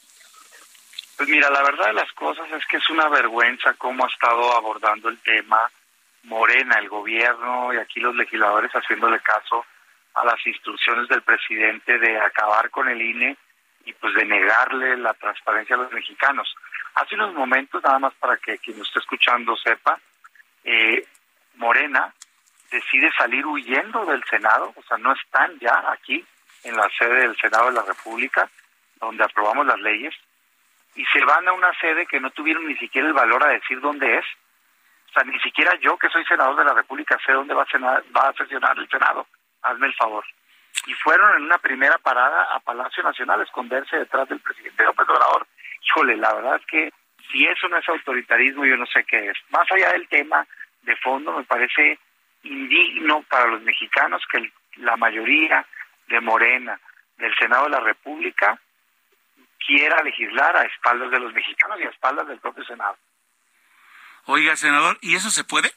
Pues 1.15 1.29
mira, 1.29 1.49
la 1.49 1.63
verdad 1.63 1.87
de 1.87 1.93
las 1.93 2.11
cosas 2.11 2.51
es 2.51 2.65
que 2.67 2.77
es 2.77 2.89
una 2.89 3.07
vergüenza 3.07 3.73
cómo 3.75 4.05
ha 4.05 4.09
estado 4.09 4.55
abordando 4.55 5.07
el 5.07 5.19
tema 5.21 5.71
Morena, 6.23 6.77
el 6.79 6.89
gobierno 6.89 7.73
y 7.73 7.77
aquí 7.77 7.99
los 7.99 8.15
legisladores 8.15 8.71
haciéndole 8.71 9.19
caso 9.19 9.65
a 10.13 10.25
las 10.25 10.45
instrucciones 10.45 11.07
del 11.07 11.21
presidente 11.21 11.97
de 11.97 12.19
acabar 12.19 12.69
con 12.69 12.89
el 12.89 13.01
INE 13.01 13.37
y 13.85 13.93
pues 13.93 14.13
de 14.13 14.25
negarle 14.25 14.97
la 14.97 15.13
transparencia 15.13 15.75
a 15.75 15.79
los 15.79 15.91
mexicanos. 15.91 16.53
Hace 16.95 17.15
unos 17.15 17.33
momentos, 17.33 17.81
nada 17.83 17.99
más 17.99 18.13
para 18.15 18.37
que 18.37 18.57
quien 18.59 18.79
esté 18.81 18.99
escuchando 18.99 19.55
sepa, 19.55 19.99
eh, 20.63 21.05
Morena 21.55 22.13
decide 22.69 23.11
salir 23.17 23.45
huyendo 23.45 24.05
del 24.05 24.23
Senado, 24.25 24.73
o 24.75 24.83
sea, 24.83 24.97
no 24.97 25.13
están 25.13 25.57
ya 25.59 25.91
aquí 25.91 26.25
en 26.63 26.75
la 26.75 26.89
sede 26.97 27.21
del 27.21 27.37
Senado 27.37 27.67
de 27.67 27.73
la 27.73 27.83
República, 27.83 28.49
donde 28.99 29.23
aprobamos 29.23 29.65
las 29.65 29.79
leyes, 29.79 30.13
y 30.95 31.05
se 31.05 31.23
van 31.25 31.47
a 31.47 31.53
una 31.53 31.73
sede 31.79 32.05
que 32.05 32.19
no 32.19 32.29
tuvieron 32.31 32.67
ni 32.67 32.75
siquiera 32.77 33.07
el 33.07 33.13
valor 33.13 33.43
a 33.43 33.51
decir 33.51 33.79
dónde 33.79 34.17
es. 34.17 34.25
O 35.11 35.13
sea, 35.13 35.23
ni 35.23 35.39
siquiera 35.39 35.75
yo, 35.81 35.97
que 35.97 36.09
soy 36.09 36.25
senador 36.25 36.55
de 36.55 36.65
la 36.65 36.73
República, 36.73 37.19
sé 37.25 37.33
dónde 37.33 37.53
va 37.53 37.63
a, 37.63 38.01
va 38.17 38.29
a 38.29 38.33
sesionar 38.33 38.77
el 38.79 38.89
Senado. 38.89 39.27
Hazme 39.61 39.87
el 39.87 39.93
favor. 39.95 40.23
Y 40.87 40.93
fueron 40.93 41.35
en 41.35 41.43
una 41.43 41.57
primera 41.57 41.97
parada 41.97 42.43
a 42.55 42.59
Palacio 42.61 43.03
Nacional 43.03 43.41
a 43.41 43.43
esconderse 43.43 43.97
detrás 43.97 44.27
del 44.29 44.39
presidente 44.39 44.83
López 44.83 45.07
Obrador 45.09 45.45
híjole, 45.81 46.17
la 46.17 46.33
verdad 46.33 46.55
es 46.57 46.65
que 46.65 46.93
si 47.31 47.45
eso 47.45 47.67
no 47.67 47.77
es 47.77 47.87
autoritarismo, 47.87 48.65
yo 48.65 48.77
no 48.77 48.85
sé 48.85 49.03
qué 49.03 49.29
es. 49.29 49.37
Más 49.49 49.69
allá 49.71 49.91
del 49.91 50.07
tema 50.07 50.45
de 50.83 50.95
fondo, 50.97 51.31
me 51.33 51.43
parece 51.43 51.99
indigno 52.43 53.23
para 53.29 53.47
los 53.47 53.61
mexicanos 53.61 54.23
que 54.31 54.51
la 54.77 54.97
mayoría 54.97 55.65
de 56.07 56.19
Morena 56.21 56.79
del 57.17 57.33
Senado 57.35 57.65
de 57.65 57.71
la 57.71 57.79
República 57.79 58.59
quiera 59.65 60.01
legislar 60.01 60.55
a 60.57 60.63
espaldas 60.63 61.11
de 61.11 61.19
los 61.19 61.33
mexicanos 61.33 61.79
y 61.79 61.83
a 61.83 61.89
espaldas 61.89 62.27
del 62.27 62.39
propio 62.39 62.63
Senado. 62.65 62.97
Oiga, 64.25 64.55
senador, 64.55 64.97
¿y 65.01 65.15
eso 65.15 65.29
se 65.29 65.43
puede? 65.43 65.71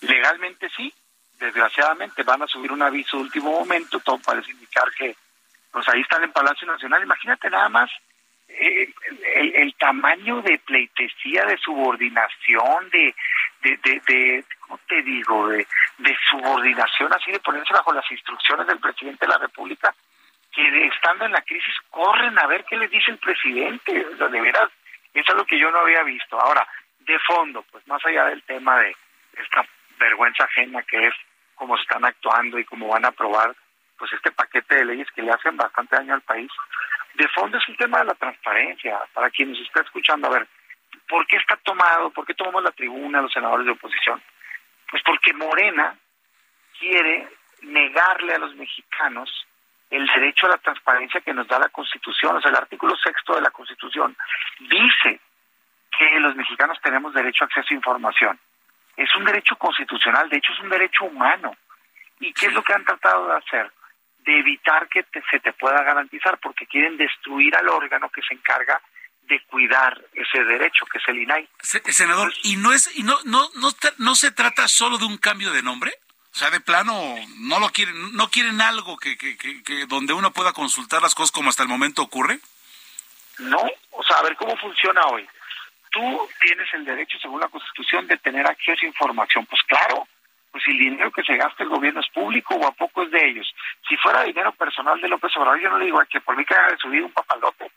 Legalmente 0.00 0.68
sí, 0.76 0.92
desgraciadamente 1.38 2.22
van 2.22 2.42
a 2.42 2.46
subir 2.46 2.72
un 2.72 2.82
aviso 2.82 3.16
de 3.16 3.24
último 3.24 3.52
momento, 3.52 4.00
todo 4.00 4.18
parece 4.18 4.52
indicar 4.52 4.90
que 4.92 5.16
pues 5.72 5.88
ahí 5.88 6.00
están 6.00 6.24
en 6.24 6.32
Palacio 6.32 6.66
Nacional. 6.66 7.02
Imagínate 7.02 7.50
nada 7.50 7.68
más 7.68 7.90
eh, 8.48 8.92
el, 9.34 9.74
tamaño 9.74 10.40
de 10.42 10.58
pleitesía, 10.58 11.44
de 11.44 11.58
subordinación, 11.58 12.90
de, 12.90 13.14
de, 13.62 14.44
¿cómo 14.60 14.80
te 14.88 15.02
digo?, 15.02 15.48
de, 15.48 15.66
de 15.98 16.16
subordinación, 16.30 17.12
así 17.12 17.30
de 17.30 17.40
ponerse 17.40 17.74
bajo 17.74 17.92
las 17.92 18.10
instrucciones 18.10 18.66
del 18.66 18.78
presidente 18.78 19.26
de 19.26 19.32
la 19.32 19.38
República, 19.38 19.94
que 20.52 20.86
estando 20.86 21.26
en 21.26 21.32
la 21.32 21.42
crisis 21.42 21.74
corren 21.90 22.38
a 22.38 22.46
ver 22.46 22.64
qué 22.64 22.76
les 22.76 22.90
dice 22.90 23.10
el 23.10 23.18
presidente. 23.18 23.92
de 23.92 24.40
veras, 24.40 24.70
eso 25.12 25.32
es 25.32 25.38
lo 25.38 25.44
que 25.44 25.58
yo 25.58 25.70
no 25.70 25.80
había 25.80 26.02
visto. 26.02 26.40
Ahora, 26.40 26.66
de 27.08 27.18
fondo, 27.20 27.64
pues 27.70 27.86
más 27.88 28.04
allá 28.04 28.26
del 28.26 28.42
tema 28.42 28.78
de 28.80 28.94
esta 29.32 29.66
vergüenza 29.98 30.44
ajena 30.44 30.82
que 30.82 31.06
es 31.06 31.14
cómo 31.54 31.76
están 31.76 32.04
actuando 32.04 32.58
y 32.58 32.64
cómo 32.64 32.88
van 32.88 33.04
a 33.04 33.08
aprobar 33.08 33.56
pues 33.96 34.12
este 34.12 34.30
paquete 34.30 34.76
de 34.76 34.84
leyes 34.84 35.08
que 35.12 35.22
le 35.22 35.32
hacen 35.32 35.56
bastante 35.56 35.96
daño 35.96 36.14
al 36.14 36.20
país, 36.20 36.50
de 37.14 37.26
fondo 37.28 37.58
es 37.58 37.68
el 37.68 37.76
tema 37.76 37.98
de 37.98 38.04
la 38.04 38.14
transparencia. 38.14 39.00
Para 39.12 39.28
quien 39.30 39.50
nos 39.50 39.60
está 39.60 39.80
escuchando, 39.80 40.28
a 40.28 40.38
ver, 40.38 40.46
¿por 41.08 41.26
qué 41.26 41.36
está 41.36 41.56
tomado, 41.56 42.10
por 42.10 42.24
qué 42.24 42.34
tomamos 42.34 42.62
la 42.62 42.70
tribuna 42.70 43.22
los 43.22 43.32
senadores 43.32 43.66
de 43.66 43.72
oposición? 43.72 44.22
Pues 44.88 45.02
porque 45.02 45.32
Morena 45.32 45.98
quiere 46.78 47.28
negarle 47.62 48.34
a 48.34 48.38
los 48.38 48.54
mexicanos 48.54 49.46
el 49.90 50.06
derecho 50.06 50.46
a 50.46 50.50
la 50.50 50.58
transparencia 50.58 51.22
que 51.22 51.34
nos 51.34 51.48
da 51.48 51.58
la 51.58 51.70
Constitución. 51.70 52.36
O 52.36 52.40
sea, 52.40 52.50
el 52.50 52.56
artículo 52.56 52.94
sexto 52.96 53.34
de 53.34 53.40
la 53.40 53.50
Constitución 53.50 54.16
dice 54.60 55.20
que 55.98 56.20
los 56.20 56.36
mexicanos 56.36 56.78
tenemos 56.82 57.12
derecho 57.12 57.44
a 57.44 57.46
acceso 57.46 57.68
a 57.70 57.74
información. 57.74 58.38
Es 58.96 59.14
un 59.16 59.24
derecho 59.24 59.56
constitucional, 59.56 60.28
de 60.28 60.38
hecho 60.38 60.52
es 60.52 60.60
un 60.60 60.70
derecho 60.70 61.04
humano. 61.04 61.56
¿Y 62.20 62.32
qué 62.32 62.46
es 62.46 62.52
lo 62.52 62.62
que 62.62 62.72
han 62.72 62.84
tratado 62.84 63.28
de 63.28 63.36
hacer? 63.36 63.72
De 64.20 64.38
evitar 64.38 64.88
que 64.88 65.04
se 65.30 65.40
te 65.40 65.52
pueda 65.52 65.82
garantizar, 65.82 66.38
porque 66.38 66.66
quieren 66.66 66.96
destruir 66.96 67.54
al 67.56 67.68
órgano 67.68 68.08
que 68.10 68.22
se 68.22 68.34
encarga 68.34 68.80
de 69.22 69.40
cuidar 69.42 70.00
ese 70.14 70.42
derecho, 70.44 70.86
que 70.86 70.98
es 70.98 71.04
el 71.08 71.18
INAI. 71.18 71.48
Senador, 71.60 72.32
¿y 72.42 72.56
no 72.56 72.72
es 72.72 72.96
y 72.96 73.02
no 73.02 73.16
no 73.24 73.48
no 73.54 73.70
no 73.98 74.14
se 74.14 74.32
trata 74.32 74.66
solo 74.68 74.98
de 74.98 75.04
un 75.04 75.18
cambio 75.18 75.52
de 75.52 75.62
nombre? 75.62 75.92
O 76.32 76.36
sea, 76.38 76.50
de 76.50 76.60
plano 76.60 77.14
no 77.40 77.58
lo 77.58 77.68
quieren, 77.70 78.14
no 78.14 78.30
quieren 78.30 78.60
algo 78.60 78.96
que, 78.96 79.16
que, 79.16 79.36
que, 79.36 79.86
donde 79.86 80.12
uno 80.12 80.32
pueda 80.32 80.52
consultar 80.52 81.02
las 81.02 81.14
cosas 81.14 81.32
como 81.32 81.50
hasta 81.50 81.62
el 81.62 81.68
momento 81.68 82.02
ocurre. 82.02 82.38
No, 83.38 83.58
o 83.90 84.02
sea, 84.02 84.18
a 84.18 84.22
ver 84.22 84.36
cómo 84.36 84.56
funciona 84.56 85.04
hoy. 85.06 85.28
Tú 85.98 86.28
tienes 86.40 86.72
el 86.74 86.84
derecho, 86.84 87.18
según 87.18 87.40
la 87.40 87.48
Constitución, 87.48 88.06
de 88.06 88.18
tener 88.18 88.46
acceso 88.46 88.84
a 88.84 88.86
información. 88.86 89.44
Pues 89.46 89.60
claro, 89.64 90.06
pues 90.52 90.62
si 90.62 90.70
el 90.70 90.78
dinero 90.78 91.10
que 91.10 91.24
se 91.24 91.36
gasta 91.36 91.64
el 91.64 91.70
gobierno 91.70 91.98
es 91.98 92.08
público 92.10 92.54
o 92.54 92.68
a 92.68 92.70
poco 92.70 93.02
es 93.02 93.10
de 93.10 93.26
ellos. 93.26 93.52
Si 93.88 93.96
fuera 93.96 94.22
dinero 94.22 94.52
personal 94.52 95.00
de 95.00 95.08
López 95.08 95.36
Obrador, 95.36 95.60
yo 95.60 95.70
no 95.70 95.78
le 95.78 95.86
digo 95.86 96.00
que 96.08 96.20
por 96.20 96.36
mí 96.36 96.44
que 96.44 96.54
haga 96.54 96.70
de 96.70 96.76
subir 96.76 97.02
un 97.02 97.10
papalote, 97.10 97.72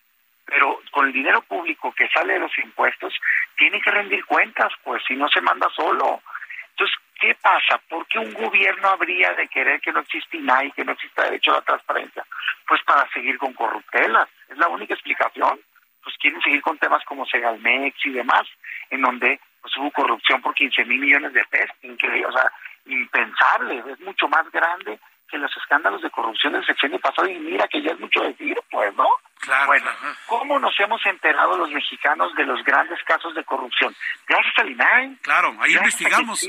pero 0.46 0.82
con 0.92 1.08
el 1.08 1.14
dinero 1.14 1.42
público 1.42 1.92
que 1.94 2.10
sale 2.10 2.34
de 2.34 2.42
los 2.42 2.56
impuestos, 2.60 3.12
tiene 3.58 3.82
que 3.82 3.90
rendir 3.90 4.24
cuentas, 4.26 4.72
pues 4.84 5.02
si 5.08 5.16
no 5.16 5.28
se 5.28 5.42
manda 5.42 5.68
solo. 5.76 6.22
Entonces, 6.70 6.96
¿qué 7.20 7.34
pasa? 7.42 7.82
¿Por 7.90 8.06
qué 8.06 8.20
un 8.20 8.34
gobierno 8.36 8.88
habría 8.88 9.34
de 9.34 9.48
querer 9.48 9.82
que 9.82 9.92
no 9.92 10.02
exista 10.02 10.38
INAI, 10.38 10.72
que 10.74 10.86
no 10.86 10.92
exista 10.92 11.24
derecho 11.24 11.54
a 11.54 11.56
la 11.56 11.62
transparencia? 11.62 12.24
Pues 12.68 12.84
para 12.84 13.10
seguir 13.14 13.40
con 13.40 13.54
corruptelas, 13.54 14.30
es 14.48 14.58
la 14.60 14.68
única 14.68 14.94
explicación. 14.94 15.60
Pues 16.04 16.16
quieren 16.18 16.42
seguir 16.42 16.62
con 16.62 16.78
temas 16.78 17.04
como 17.06 17.26
Segalmex 17.26 17.96
y 18.06 18.12
demás, 18.12 18.48
en 18.90 19.02
donde 19.02 19.40
pues 19.62 19.76
hubo 19.78 19.92
corrupción 19.92 20.42
por 20.42 20.56
15 20.56 20.86
mil 20.86 21.00
millones 21.00 21.34
de 21.34 21.44
pesos, 21.46 21.76
increíble, 21.84 22.26
o 22.26 22.32
sea, 22.32 22.52
impensable, 22.86 23.84
es 23.92 24.00
mucho 24.00 24.28
más 24.28 24.50
grande 24.52 25.00
que 25.30 25.38
los 25.38 25.56
escándalos 25.56 26.02
de 26.02 26.10
corrupción 26.10 26.54
del 26.54 26.66
sexenio 26.66 27.00
pasado 27.00 27.28
y 27.28 27.40
mira 27.40 27.68
que 27.68 27.82
ya 27.82 27.92
es 27.92 28.00
mucho 28.00 28.22
decir, 28.22 28.58
pues, 28.70 28.94
¿no? 28.96 29.08
bueno, 29.66 29.90
¿cómo 30.28 30.60
nos 30.60 30.78
hemos 30.80 31.04
enterado 31.06 31.58
los 31.58 31.72
mexicanos 31.72 32.36
de 32.36 32.46
los 32.46 32.64
grandes 32.64 33.02
casos 33.04 33.34
de 33.34 33.44
corrupción? 33.44 33.96
Gracias 34.28 34.54
al 34.58 34.70
INAI. 34.70 35.16
Claro, 35.22 35.56
ahí 35.60 35.74
investigamos. 35.74 36.46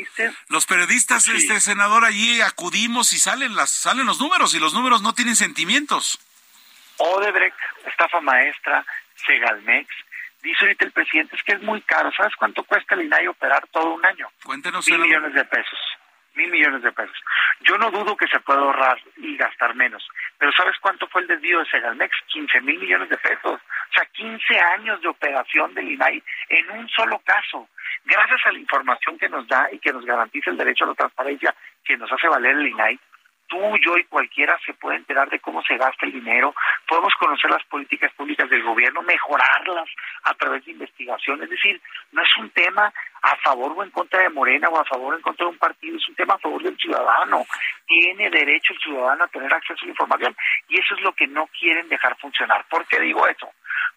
Los 0.49 0.67
periodistas, 0.67 1.27
este 1.29 1.61
senador, 1.61 2.05
allí 2.05 2.41
acudimos 2.43 3.13
y 3.13 3.19
salen 3.19 3.55
las 3.55 3.71
salen 3.71 4.05
los 4.05 4.21
números 4.21 4.55
y 4.55 4.61
los 4.61 4.75
números 4.75 5.01
no 5.01 5.15
tienen 5.15 5.37
sentimientos. 5.37 6.19
Odebrecht, 6.99 7.57
estafa 7.87 8.21
maestra, 8.21 8.85
Segalmex, 9.25 9.89
dice 10.43 10.65
ahorita 10.65 10.85
el 10.85 10.93
presidente 10.93 11.37
es 11.37 11.43
que 11.43 11.53
es 11.53 11.63
muy 11.63 11.81
caro. 11.83 12.11
¿Sabes 12.13 12.35
cuánto 12.37 12.65
cuesta 12.65 12.95
el 12.95 13.03
INAI 13.03 13.29
operar 13.29 13.67
todo 13.69 13.95
un 13.95 14.05
año? 14.05 14.29
Cuéntenos. 14.45 14.89
Mil 14.89 15.01
millones 15.01 15.35
de 15.35 15.45
pesos 15.45 15.79
mil 16.35 16.51
millones 16.51 16.83
de 16.83 16.93
pesos. 16.93 17.17
Yo 17.61 17.77
no 17.79 17.91
dudo 17.91 18.17
que 18.17 18.27
se 18.27 18.41
pueda 18.41 18.61
ahorrar 18.61 18.99
y 19.17 19.37
gastar 19.37 19.75
menos, 19.75 20.07
pero 20.39 20.53
¿sabes 20.53 20.77
cuánto 20.81 21.07
fue 21.09 21.23
el 21.23 21.29
desvío 21.29 21.59
de 21.61 21.67
Segalmex? 21.67 22.15
15 22.29 22.61
mil 22.63 22.79
millones 22.79 23.09
de 23.09 23.17
pesos. 23.19 23.61
O 23.61 23.95
sea, 23.95 24.05
15 24.07 24.59
años 24.59 25.01
de 25.03 25.09
operación 25.09 25.75
del 25.75 25.91
INAI 25.91 26.23
en 26.49 26.71
un 26.71 26.89
solo 26.89 27.19
caso. 27.25 27.69
Gracias 28.05 28.41
a 28.45 28.53
la 28.53 28.59
información 28.59 29.19
que 29.19 29.29
nos 29.29 29.47
da 29.47 29.69
y 29.71 29.79
que 29.79 29.93
nos 29.93 30.05
garantiza 30.05 30.51
el 30.51 30.57
derecho 30.57 30.85
a 30.85 30.89
la 30.89 30.95
transparencia 30.95 31.55
que 31.85 31.97
nos 31.97 32.11
hace 32.11 32.29
valer 32.29 32.57
el 32.57 32.69
INAI, 32.69 32.99
tú, 33.53 33.99
y 33.99 34.05
cualquiera 34.05 34.59
se 34.65 34.73
puede 34.75 34.97
enterar 34.97 35.29
de 35.29 35.39
cómo 35.39 35.63
se 35.63 35.77
gasta 35.77 36.07
el 36.07 36.13
dinero, 36.13 36.55
podemos 36.89 37.15
conocer 37.17 37.51
las 37.51 37.63
políticas 37.65 38.11
públicas 38.15 38.49
del 38.49 38.63
gobierno, 38.63 39.03
mejorarlas 39.03 39.89
a 40.25 40.35
través 40.35 40.65
de 40.65 40.73
investigación. 40.73 41.43
Es 41.43 41.51
decir, 41.51 41.81
no 42.13 42.23
es 42.23 42.37
un 42.39 42.49
tema 42.51 42.93
a 43.23 43.37
favor 43.37 43.75
o 43.77 43.85
en 43.85 43.91
contra 43.91 44.23
de 44.23 44.31
Morena 44.31 44.69
o 44.69 44.81
a 44.81 44.85
favor 44.85 45.13
o 45.13 45.17
en 45.17 45.23
contra 45.23 45.45
de 45.45 45.53
un 45.53 45.59
partido, 45.59 45.97
es 45.97 46.09
un 46.09 46.15
tema 46.15 46.35
a 46.35 46.39
favor 46.39 46.63
del 46.63 46.77
ciudadano. 46.79 47.45
Tiene 47.87 48.31
derecho 48.31 48.73
el 48.73 48.81
ciudadano 48.81 49.25
a 49.25 49.29
tener 49.29 49.53
acceso 49.53 49.81
a 49.83 49.85
la 49.85 49.91
información 49.91 50.37
y 50.69 50.81
eso 50.81 50.95
es 50.95 51.01
lo 51.03 51.13
que 51.13 51.27
no 51.27 51.47
quieren 51.59 51.89
dejar 51.89 52.17
funcionar. 52.19 52.65
¿Por 52.71 52.87
qué 52.87 53.01
digo 53.01 53.27
eso? 53.29 53.51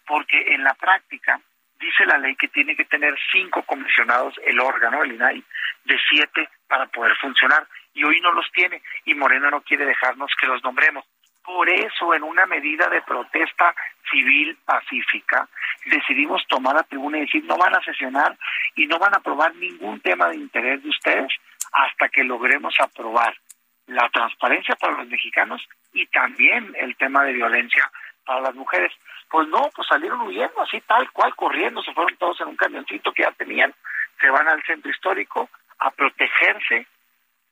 Porque 0.06 0.38
en 0.54 0.64
la 0.64 0.74
práctica 0.74 1.40
dice 1.78 2.06
la 2.06 2.18
ley 2.18 2.36
que 2.36 2.48
tiene 2.48 2.76
que 2.76 2.84
tener 2.84 3.14
cinco 3.32 3.62
comisionados 3.62 4.34
el 4.44 4.60
órgano, 4.60 5.02
el 5.02 5.12
INAI, 5.12 5.44
de 5.84 5.98
siete 6.08 6.48
para 6.68 6.86
poder 6.86 7.16
funcionar 7.16 7.66
y 7.94 8.04
hoy 8.04 8.20
no 8.20 8.32
los 8.32 8.50
tiene 8.52 8.82
y 9.04 9.14
Morena 9.14 9.50
no 9.50 9.62
quiere 9.62 9.86
dejarnos 9.86 10.30
que 10.40 10.46
los 10.46 10.62
nombremos. 10.62 11.04
Por 11.42 11.68
eso, 11.70 12.12
en 12.12 12.24
una 12.24 12.44
medida 12.44 12.88
de 12.88 13.02
protesta 13.02 13.72
civil 14.10 14.58
pacífica, 14.64 15.48
decidimos 15.84 16.44
tomar 16.48 16.74
la 16.74 16.82
tribuna 16.82 17.18
y 17.18 17.20
decir 17.22 17.44
no 17.44 17.56
van 17.56 17.74
a 17.74 17.82
sesionar 17.82 18.36
y 18.74 18.86
no 18.86 18.98
van 18.98 19.14
a 19.14 19.18
aprobar 19.18 19.54
ningún 19.54 20.00
tema 20.00 20.28
de 20.28 20.36
interés 20.36 20.82
de 20.82 20.88
ustedes 20.88 21.32
hasta 21.72 22.08
que 22.08 22.24
logremos 22.24 22.74
aprobar 22.80 23.36
la 23.86 24.08
transparencia 24.08 24.74
para 24.74 24.98
los 24.98 25.06
mexicanos 25.06 25.62
y 25.92 26.06
también 26.06 26.74
el 26.80 26.96
tema 26.96 27.24
de 27.24 27.34
violencia 27.34 27.90
para 28.26 28.40
las 28.42 28.54
mujeres. 28.54 28.92
Pues 29.30 29.48
no, 29.48 29.70
pues 29.74 29.88
salieron 29.88 30.20
huyendo 30.20 30.60
así 30.60 30.80
tal 30.82 31.10
cual, 31.12 31.34
corriendo, 31.34 31.82
se 31.82 31.94
fueron 31.94 32.16
todos 32.16 32.40
en 32.40 32.48
un 32.48 32.56
camioncito 32.56 33.12
que 33.12 33.22
ya 33.22 33.32
tenían, 33.32 33.72
se 34.20 34.28
van 34.28 34.48
al 34.48 34.62
centro 34.64 34.90
histórico 34.90 35.48
a 35.78 35.90
protegerse 35.90 36.86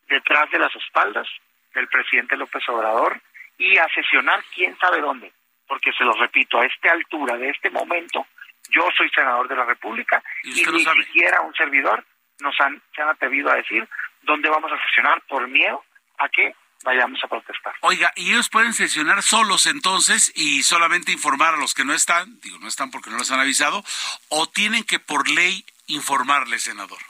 detrás 0.08 0.50
de 0.50 0.58
las 0.58 0.74
espaldas 0.76 1.26
del 1.74 1.88
presidente 1.88 2.36
López 2.36 2.62
Obrador 2.68 3.20
y 3.56 3.78
a 3.78 3.88
sesionar 3.88 4.42
quién 4.54 4.76
sabe 4.78 5.00
dónde. 5.00 5.32
Porque 5.66 5.92
se 5.92 6.04
lo 6.04 6.12
repito, 6.12 6.60
a 6.60 6.66
esta 6.66 6.92
altura, 6.92 7.36
de 7.36 7.48
este 7.50 7.70
momento, 7.70 8.26
yo 8.70 8.86
soy 8.96 9.08
senador 9.10 9.48
de 9.48 9.56
la 9.56 9.64
República 9.64 10.22
y, 10.42 10.50
ni 10.50 10.84
siquiera 11.04 11.40
un 11.40 11.54
servidor 11.54 12.04
nos 12.40 12.58
han, 12.60 12.82
se 12.94 13.02
han 13.02 13.08
atrevido 13.08 13.50
a 13.50 13.56
decir 13.56 13.88
dónde 14.22 14.50
vamos 14.50 14.70
a 14.72 14.86
sesionar 14.86 15.22
por 15.22 15.46
miedo 15.48 15.82
a 16.18 16.28
que 16.28 16.54
vayamos 16.84 17.18
a 17.24 17.26
protestar. 17.26 17.74
Oiga, 17.80 18.12
¿y 18.14 18.30
ellos 18.30 18.48
pueden 18.48 18.72
sesionar 18.72 19.22
solos 19.22 19.66
entonces 19.66 20.30
y 20.36 20.62
solamente 20.62 21.10
informar 21.10 21.54
a 21.54 21.56
los 21.56 21.74
que 21.74 21.84
no 21.84 21.92
están, 21.92 22.38
digo, 22.40 22.58
no 22.60 22.68
están 22.68 22.92
porque 22.92 23.10
no 23.10 23.18
les 23.18 23.30
han 23.32 23.40
avisado, 23.40 23.82
o 24.28 24.48
tienen 24.48 24.84
que 24.84 25.00
por 25.00 25.28
ley 25.28 25.64
informarle, 25.88 26.60
senador? 26.60 27.00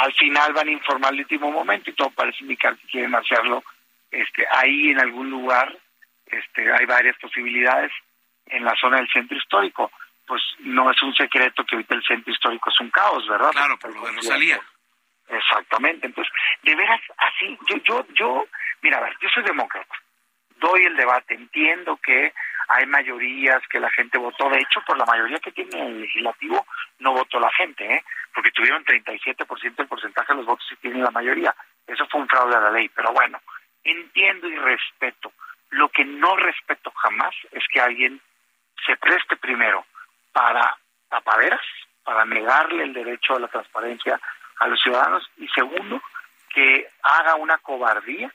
al 0.00 0.14
final 0.14 0.52
van 0.52 0.68
a 0.68 0.72
informar 0.72 1.12
el 1.12 1.20
último 1.20 1.50
momento 1.50 1.90
y 1.90 1.92
todo 1.92 2.10
parece 2.10 2.38
indicar 2.40 2.76
que 2.78 2.86
quieren 2.86 3.14
hacerlo 3.14 3.62
este, 4.10 4.46
ahí 4.50 4.90
en 4.90 4.98
algún 4.98 5.30
lugar. 5.30 5.76
Este, 6.26 6.72
hay 6.72 6.86
varias 6.86 7.16
posibilidades 7.18 7.92
en 8.46 8.64
la 8.64 8.74
zona 8.80 8.96
del 8.96 9.10
centro 9.10 9.36
histórico. 9.36 9.90
Pues 10.26 10.42
no 10.60 10.90
es 10.90 11.02
un 11.02 11.14
secreto 11.14 11.64
que 11.64 11.76
ahorita 11.76 11.94
el 11.96 12.04
centro 12.04 12.32
histórico 12.32 12.70
es 12.70 12.80
un 12.80 12.90
caos, 12.90 13.26
¿verdad? 13.28 13.50
Claro, 13.50 13.78
por 13.78 13.94
lo 13.94 14.06
de 14.06 14.12
Rosalía. 14.12 14.60
Exactamente. 15.30 16.06
Entonces, 16.06 16.32
de 16.62 16.74
veras, 16.74 17.00
así, 17.16 17.58
yo, 17.68 17.76
yo, 17.84 18.06
yo, 18.14 18.46
mira, 18.82 18.98
a 18.98 19.02
ver, 19.02 19.16
yo 19.20 19.28
soy 19.28 19.44
demócrata, 19.44 19.94
doy 20.56 20.82
el 20.82 20.96
debate, 20.96 21.34
entiendo 21.34 21.98
que 22.02 22.32
hay 22.68 22.86
mayorías 22.86 23.62
que 23.68 23.80
la 23.80 23.90
gente 23.90 24.18
votó, 24.18 24.48
de 24.48 24.58
hecho, 24.58 24.80
por 24.86 24.96
la 24.96 25.04
mayoría 25.04 25.38
que 25.40 25.52
tiene 25.52 25.86
el 25.86 26.00
legislativo 26.02 26.64
no 27.00 27.12
votó 27.12 27.40
la 27.40 27.50
gente, 27.52 27.84
¿eh? 27.84 28.04
porque 28.34 28.52
tuvieron 28.52 28.84
37% 28.84 29.76
del 29.76 29.88
porcentaje 29.88 30.32
de 30.32 30.36
los 30.36 30.46
votos 30.46 30.66
y 30.70 30.76
tienen 30.76 31.02
la 31.02 31.10
mayoría. 31.10 31.54
Eso 31.86 32.06
fue 32.06 32.20
un 32.20 32.28
fraude 32.28 32.54
a 32.54 32.60
la 32.60 32.70
ley, 32.70 32.88
pero 32.90 33.12
bueno, 33.12 33.40
entiendo 33.82 34.48
y 34.48 34.56
respeto. 34.56 35.32
Lo 35.70 35.88
que 35.88 36.04
no 36.04 36.36
respeto 36.36 36.92
jamás 36.92 37.34
es 37.52 37.64
que 37.72 37.80
alguien 37.80 38.20
se 38.86 38.96
preste 38.96 39.36
primero 39.36 39.84
para 40.32 40.76
tapaderas, 41.08 41.60
para 42.04 42.24
negarle 42.24 42.84
el 42.84 42.92
derecho 42.92 43.34
a 43.34 43.40
la 43.40 43.48
transparencia 43.48 44.20
a 44.60 44.68
los 44.68 44.80
ciudadanos 44.80 45.28
y 45.38 45.48
segundo, 45.48 46.00
que 46.54 46.86
haga 47.02 47.34
una 47.34 47.58
cobardía 47.58 48.32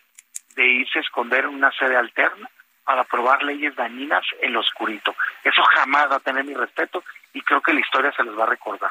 de 0.55 0.65
irse 0.65 0.99
a 0.99 1.01
esconder 1.01 1.45
en 1.45 1.51
una 1.51 1.71
sede 1.71 1.95
alterna 1.95 2.49
para 2.83 3.01
aprobar 3.01 3.43
leyes 3.43 3.75
dañinas 3.75 4.25
en 4.41 4.53
lo 4.53 4.59
oscurito. 4.59 5.15
Eso 5.43 5.61
jamás 5.63 6.11
va 6.11 6.17
a 6.17 6.19
tener 6.19 6.43
mi 6.43 6.53
respeto 6.53 7.03
y 7.35 7.41
creo 7.41 7.61
que 7.61 7.73
la 7.73 7.81
historia 7.81 8.13
se 8.15 8.23
les 8.23 8.33
va 8.33 8.43
a 8.43 8.47
recordar. 8.47 8.89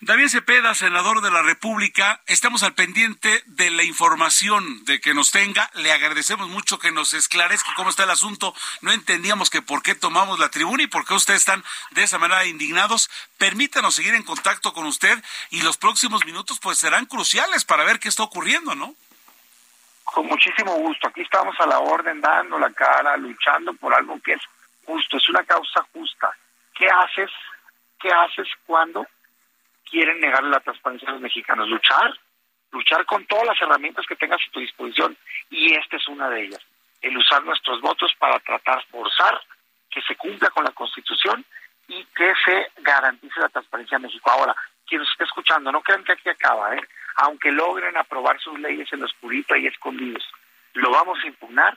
David 0.00 0.28
Cepeda, 0.28 0.74
senador 0.74 1.22
de 1.22 1.30
la 1.30 1.40
República, 1.40 2.20
estamos 2.26 2.62
al 2.62 2.74
pendiente 2.74 3.42
de 3.46 3.70
la 3.70 3.82
información 3.82 4.84
de 4.84 5.00
que 5.00 5.14
nos 5.14 5.30
tenga. 5.30 5.70
Le 5.72 5.90
agradecemos 5.90 6.48
mucho 6.48 6.78
que 6.78 6.92
nos 6.92 7.14
esclarezca 7.14 7.70
cómo 7.76 7.88
está 7.88 8.04
el 8.04 8.10
asunto. 8.10 8.54
No 8.82 8.92
entendíamos 8.92 9.48
que 9.48 9.62
por 9.62 9.82
qué 9.82 9.94
tomamos 9.94 10.38
la 10.38 10.50
tribuna 10.50 10.82
y 10.82 10.86
por 10.86 11.06
qué 11.06 11.14
ustedes 11.14 11.40
están 11.40 11.64
de 11.92 12.02
esa 12.02 12.18
manera 12.18 12.44
indignados. 12.44 13.10
Permítanos 13.38 13.94
seguir 13.94 14.14
en 14.14 14.22
contacto 14.22 14.74
con 14.74 14.84
usted 14.84 15.18
y 15.48 15.62
los 15.62 15.78
próximos 15.78 16.26
minutos 16.26 16.60
pues 16.60 16.76
serán 16.76 17.06
cruciales 17.06 17.64
para 17.64 17.84
ver 17.84 17.98
qué 17.98 18.10
está 18.10 18.22
ocurriendo, 18.22 18.74
¿no? 18.74 18.94
Con 20.04 20.26
muchísimo 20.26 20.74
gusto. 20.74 21.08
Aquí 21.08 21.22
estamos 21.22 21.58
a 21.58 21.66
la 21.66 21.78
orden, 21.78 22.20
dando 22.20 22.58
la 22.58 22.70
cara, 22.70 23.16
luchando 23.16 23.72
por 23.72 23.94
algo 23.94 24.20
que 24.20 24.34
es 24.34 24.42
justo, 24.84 25.16
es 25.16 25.28
una 25.30 25.42
causa 25.44 25.86
justa. 25.94 26.30
¿Qué 26.74 26.86
haces 26.86 27.30
¿qué 27.98 28.08
haces 28.10 28.48
cuando 28.66 29.06
quieren 29.88 30.20
negarle 30.20 30.50
la 30.50 30.60
transparencia 30.60 31.08
a 31.08 31.12
los 31.12 31.20
mexicanos? 31.20 31.68
Luchar, 31.68 32.18
luchar 32.72 33.04
con 33.06 33.24
todas 33.26 33.46
las 33.46 33.60
herramientas 33.60 34.06
que 34.06 34.16
tengas 34.16 34.40
a 34.40 34.50
tu 34.50 34.60
disposición 34.60 35.16
y 35.50 35.74
esta 35.74 35.96
es 35.96 36.08
una 36.08 36.28
de 36.30 36.44
ellas, 36.44 36.60
el 37.00 37.16
usar 37.16 37.44
nuestros 37.44 37.80
votos 37.80 38.12
para 38.18 38.38
tratar, 38.40 38.84
forzar 38.86 39.40
que 39.90 40.02
se 40.02 40.16
cumpla 40.16 40.50
con 40.50 40.64
la 40.64 40.72
Constitución 40.72 41.44
y 41.88 42.04
que 42.04 42.32
se 42.44 42.70
garantice 42.82 43.40
la 43.40 43.48
transparencia 43.48 43.96
en 43.96 44.02
México. 44.02 44.30
Ahora, 44.30 44.54
quien 44.86 45.00
nos 45.00 45.10
esté 45.10 45.24
escuchando, 45.24 45.72
no 45.72 45.80
crean 45.80 46.04
que 46.04 46.12
aquí 46.12 46.28
acaba, 46.28 46.74
¿eh? 46.74 46.80
aunque 47.16 47.50
logren 47.50 47.96
aprobar 47.96 48.38
sus 48.40 48.58
leyes 48.58 48.92
en 48.92 49.00
lo 49.00 49.06
oscurito 49.06 49.56
y 49.56 49.66
escondidos, 49.66 50.24
lo 50.74 50.90
vamos 50.90 51.18
a 51.22 51.26
impugnar 51.26 51.76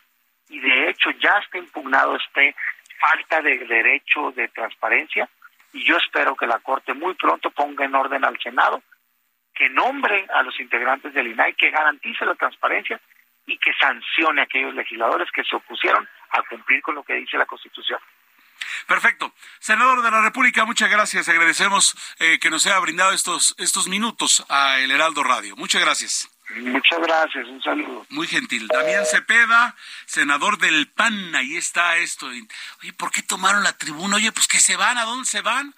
y 0.50 0.60
de 0.60 0.90
hecho 0.90 1.12
ya 1.12 1.38
está 1.40 1.58
impugnado 1.58 2.16
este 2.16 2.56
falta 3.00 3.42
de 3.42 3.58
derecho 3.60 4.32
de 4.36 4.48
transparencia 4.50 5.28
y 5.74 5.86
yo 5.86 5.98
espero 5.98 6.36
que 6.36 6.48
la 6.48 6.60
Corte 6.60 6.94
muy 6.94 7.14
pronto 7.16 7.52
ponga 7.52 7.86
en 7.86 7.96
orden 7.96 8.26
al 8.26 8.40
Senado, 8.40 8.82
que 9.54 9.70
nombre 9.70 10.28
a 10.34 10.44
los 10.44 10.60
integrantes 10.60 11.14
del 11.14 11.28
INAI, 11.28 11.54
que 11.54 11.72
garantice 11.72 12.26
la 12.26 12.36
transparencia 12.36 13.00
y 13.46 13.58
que 13.58 13.74
sancione 13.74 14.42
a 14.42 14.44
aquellos 14.46 14.74
legisladores 14.74 15.30
que 15.32 15.44
se 15.44 15.56
opusieron 15.56 16.08
a 16.32 16.42
cumplir 16.44 16.82
con 16.82 16.96
lo 16.96 17.04
que 17.04 17.14
dice 17.16 17.38
la 17.38 17.46
Constitución. 17.46 18.00
Perfecto. 18.88 19.34
Senador 19.60 20.02
de 20.02 20.12
la 20.12 20.22
República, 20.22 20.66
muchas 20.66 20.90
gracias. 20.90 21.28
Agradecemos 21.30 21.96
eh, 22.20 22.40
que 22.40 22.50
nos 22.50 22.66
haya 22.66 22.80
brindado 22.80 23.12
estos, 23.12 23.56
estos 23.58 23.88
minutos 23.88 24.46
a 24.50 24.80
El 24.80 24.92
Heraldo 24.92 25.24
Radio. 25.24 25.56
Muchas 25.56 25.82
gracias. 25.82 26.30
Muchas 26.58 27.00
gracias, 27.00 27.48
un 27.48 27.62
saludo. 27.62 28.06
Muy 28.10 28.28
gentil. 28.28 28.68
Damián 28.68 29.06
Cepeda, 29.06 29.76
senador 30.06 30.58
del 30.58 30.88
PAN, 30.88 31.36
ahí 31.36 31.56
está 31.56 31.98
esto. 31.98 32.28
Oye, 32.28 32.94
¿por 32.94 33.12
qué 33.12 33.22
tomaron 33.22 33.64
la 33.64 33.78
tribuna? 33.78 34.18
Oye, 34.18 34.32
pues 34.32 34.48
que 34.48 34.60
se 34.60 34.76
van, 34.76 34.98
¿a 34.98 35.06
dónde 35.06 35.26
se 35.26 35.42
van? 35.42 35.74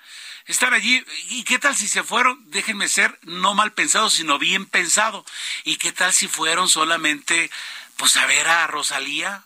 Están 0.45 0.73
allí. 0.73 1.03
¿Y 1.29 1.43
qué 1.43 1.59
tal 1.59 1.75
si 1.75 1.87
se 1.87 2.03
fueron? 2.03 2.39
Déjenme 2.51 2.87
ser 2.87 3.17
no 3.23 3.53
mal 3.53 3.71
pensado, 3.73 4.09
sino 4.09 4.39
bien 4.39 4.65
pensado. 4.65 5.25
¿Y 5.63 5.77
qué 5.77 5.91
tal 5.91 6.11
si 6.11 6.27
fueron 6.27 6.67
solamente, 6.67 7.49
pues 7.97 8.17
a 8.17 8.25
ver 8.25 8.47
a 8.47 8.67
Rosalía? 8.67 9.43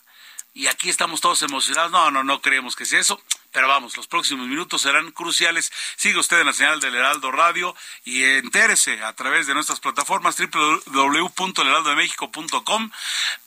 Y 0.53 0.67
aquí 0.67 0.89
estamos 0.89 1.21
todos 1.21 1.41
emocionados. 1.43 1.91
No, 1.91 2.09
no, 2.09 2.23
no 2.23 2.41
creemos 2.41 2.75
que 2.75 2.85
sea 2.85 2.99
eso. 2.99 3.21
Pero 3.57 3.69
vamos, 3.69 3.97
los 3.97 4.05
próximos 4.05 4.47
minutos 4.47 4.83
serán 4.83 5.09
cruciales. 5.09 5.71
Sigue 5.95 6.19
usted 6.19 6.41
en 6.41 6.45
la 6.45 6.53
señal 6.53 6.79
del 6.79 6.93
Heraldo 6.93 7.31
Radio 7.31 7.75
y 8.05 8.23
entérese 8.23 9.03
a 9.03 9.13
través 9.13 9.47
de 9.47 9.55
nuestras 9.55 9.79
plataformas 9.79 10.37
www.elheraldodemexico.com 10.37 12.91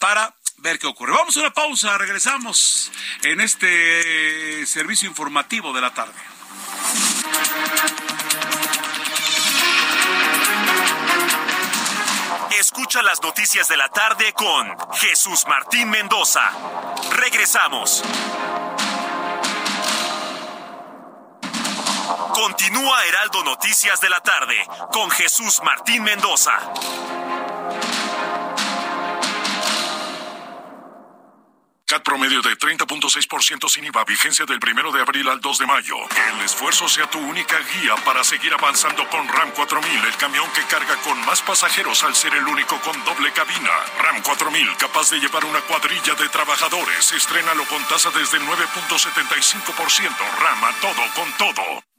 para 0.00 0.34
ver 0.56 0.80
qué 0.80 0.88
ocurre. 0.88 1.12
Vamos 1.12 1.36
a 1.36 1.40
una 1.42 1.52
pausa, 1.52 1.96
regresamos 1.96 2.90
en 3.22 3.40
este 3.40 4.66
servicio 4.66 5.08
informativo 5.08 5.72
de 5.72 5.80
la 5.80 5.94
tarde. 5.94 6.20
Escucha 12.58 13.00
las 13.02 13.22
noticias 13.22 13.68
de 13.68 13.76
la 13.76 13.88
tarde 13.90 14.32
con 14.32 14.76
Jesús 14.94 15.46
Martín 15.46 15.88
Mendoza. 15.88 16.50
Regresamos. 17.12 18.02
Continúa 22.34 23.04
Heraldo 23.06 23.42
Noticias 23.44 24.00
de 24.00 24.10
la 24.10 24.20
tarde 24.20 24.56
con 24.92 25.10
Jesús 25.10 25.60
Martín 25.64 26.02
Mendoza. 26.02 26.58
CAT 31.90 32.04
promedio 32.04 32.40
de 32.40 32.56
30.6% 32.56 33.68
sin 33.68 33.84
IVA, 33.84 34.04
vigencia 34.04 34.46
del 34.46 34.60
1 34.62 34.92
de 34.92 35.00
abril 35.00 35.28
al 35.28 35.40
2 35.40 35.58
de 35.58 35.66
mayo. 35.66 35.96
Que 36.08 36.28
el 36.28 36.44
esfuerzo 36.44 36.88
sea 36.88 37.10
tu 37.10 37.18
única 37.18 37.58
guía 37.58 37.96
para 38.04 38.22
seguir 38.22 38.52
avanzando 38.54 39.08
con 39.08 39.26
RAM 39.26 39.50
4000, 39.50 40.04
el 40.04 40.16
camión 40.16 40.48
que 40.52 40.62
carga 40.64 40.94
con 41.02 41.18
más 41.26 41.42
pasajeros 41.42 42.04
al 42.04 42.14
ser 42.14 42.32
el 42.34 42.46
único 42.46 42.80
con 42.82 42.94
doble 43.04 43.32
cabina. 43.32 43.72
RAM 43.98 44.22
4000, 44.22 44.76
capaz 44.76 45.10
de 45.10 45.18
llevar 45.18 45.44
una 45.44 45.62
cuadrilla 45.62 46.14
de 46.14 46.28
trabajadores. 46.28 47.10
Estrénalo 47.10 47.64
con 47.64 47.82
tasa 47.88 48.10
desde 48.10 48.38
9.75%. 48.38 50.14
RAM 50.38 50.64
a 50.64 50.72
todo 50.80 51.02
con 51.16 51.32
todo. 51.38 51.89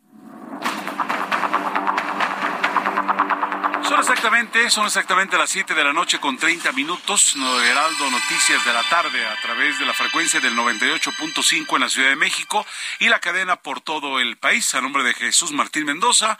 Son 3.91 3.99
exactamente, 3.99 4.69
son 4.69 4.85
exactamente 4.85 5.37
las 5.37 5.49
7 5.49 5.73
de 5.73 5.83
la 5.83 5.91
noche 5.91 6.17
con 6.17 6.37
30 6.37 6.71
minutos. 6.71 7.35
Heraldo 7.35 8.09
Noticias 8.09 8.63
de 8.63 8.71
la 8.71 8.83
tarde 8.83 9.25
a 9.25 9.35
través 9.41 9.79
de 9.79 9.85
la 9.85 9.93
frecuencia 9.93 10.39
del 10.39 10.55
98.5 10.55 11.75
en 11.75 11.81
la 11.81 11.89
Ciudad 11.89 12.07
de 12.07 12.15
México 12.15 12.65
y 12.99 13.09
la 13.09 13.19
cadena 13.19 13.57
por 13.57 13.81
todo 13.81 14.21
el 14.21 14.37
país. 14.37 14.73
A 14.75 14.81
nombre 14.81 15.03
de 15.03 15.13
Jesús 15.13 15.51
Martín 15.51 15.83
Mendoza, 15.83 16.39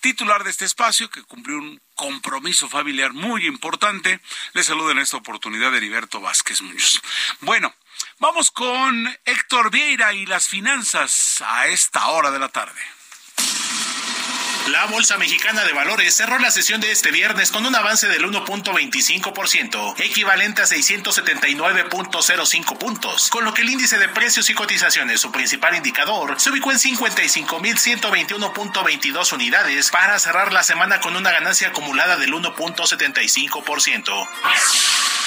titular 0.00 0.42
de 0.42 0.50
este 0.50 0.64
espacio 0.64 1.08
que 1.08 1.22
cumplió 1.22 1.58
un 1.58 1.80
compromiso 1.94 2.68
familiar 2.68 3.12
muy 3.12 3.46
importante. 3.46 4.20
Le 4.54 4.64
saludo 4.64 4.90
en 4.90 4.98
esta 4.98 5.18
oportunidad 5.18 5.72
Heriberto 5.76 6.20
Vázquez 6.20 6.62
Muñoz. 6.62 7.00
Bueno, 7.42 7.72
vamos 8.18 8.50
con 8.50 9.06
Héctor 9.24 9.70
Vieira 9.70 10.14
y 10.14 10.26
las 10.26 10.48
finanzas 10.48 11.44
a 11.46 11.68
esta 11.68 12.08
hora 12.08 12.32
de 12.32 12.40
la 12.40 12.48
tarde. 12.48 12.80
La 14.70 14.86
Bolsa 14.86 15.16
Mexicana 15.16 15.64
de 15.64 15.72
Valores 15.72 16.14
cerró 16.14 16.38
la 16.38 16.50
sesión 16.50 16.82
de 16.82 16.92
este 16.92 17.10
viernes 17.10 17.50
con 17.50 17.64
un 17.64 17.74
avance 17.74 18.06
del 18.06 18.26
1.25%, 18.26 19.94
equivalente 20.00 20.60
a 20.60 20.66
679.05 20.66 22.76
puntos, 22.76 23.30
con 23.30 23.46
lo 23.46 23.54
que 23.54 23.62
el 23.62 23.70
índice 23.70 23.98
de 23.98 24.10
precios 24.10 24.50
y 24.50 24.54
cotizaciones, 24.54 25.20
su 25.20 25.32
principal 25.32 25.74
indicador, 25.74 26.38
se 26.38 26.50
ubicó 26.50 26.70
en 26.70 26.76
55.121.22 26.78 29.32
unidades 29.32 29.90
para 29.90 30.18
cerrar 30.18 30.52
la 30.52 30.62
semana 30.62 31.00
con 31.00 31.16
una 31.16 31.30
ganancia 31.30 31.68
acumulada 31.68 32.16
del 32.16 32.34
1.75%. 32.34 34.28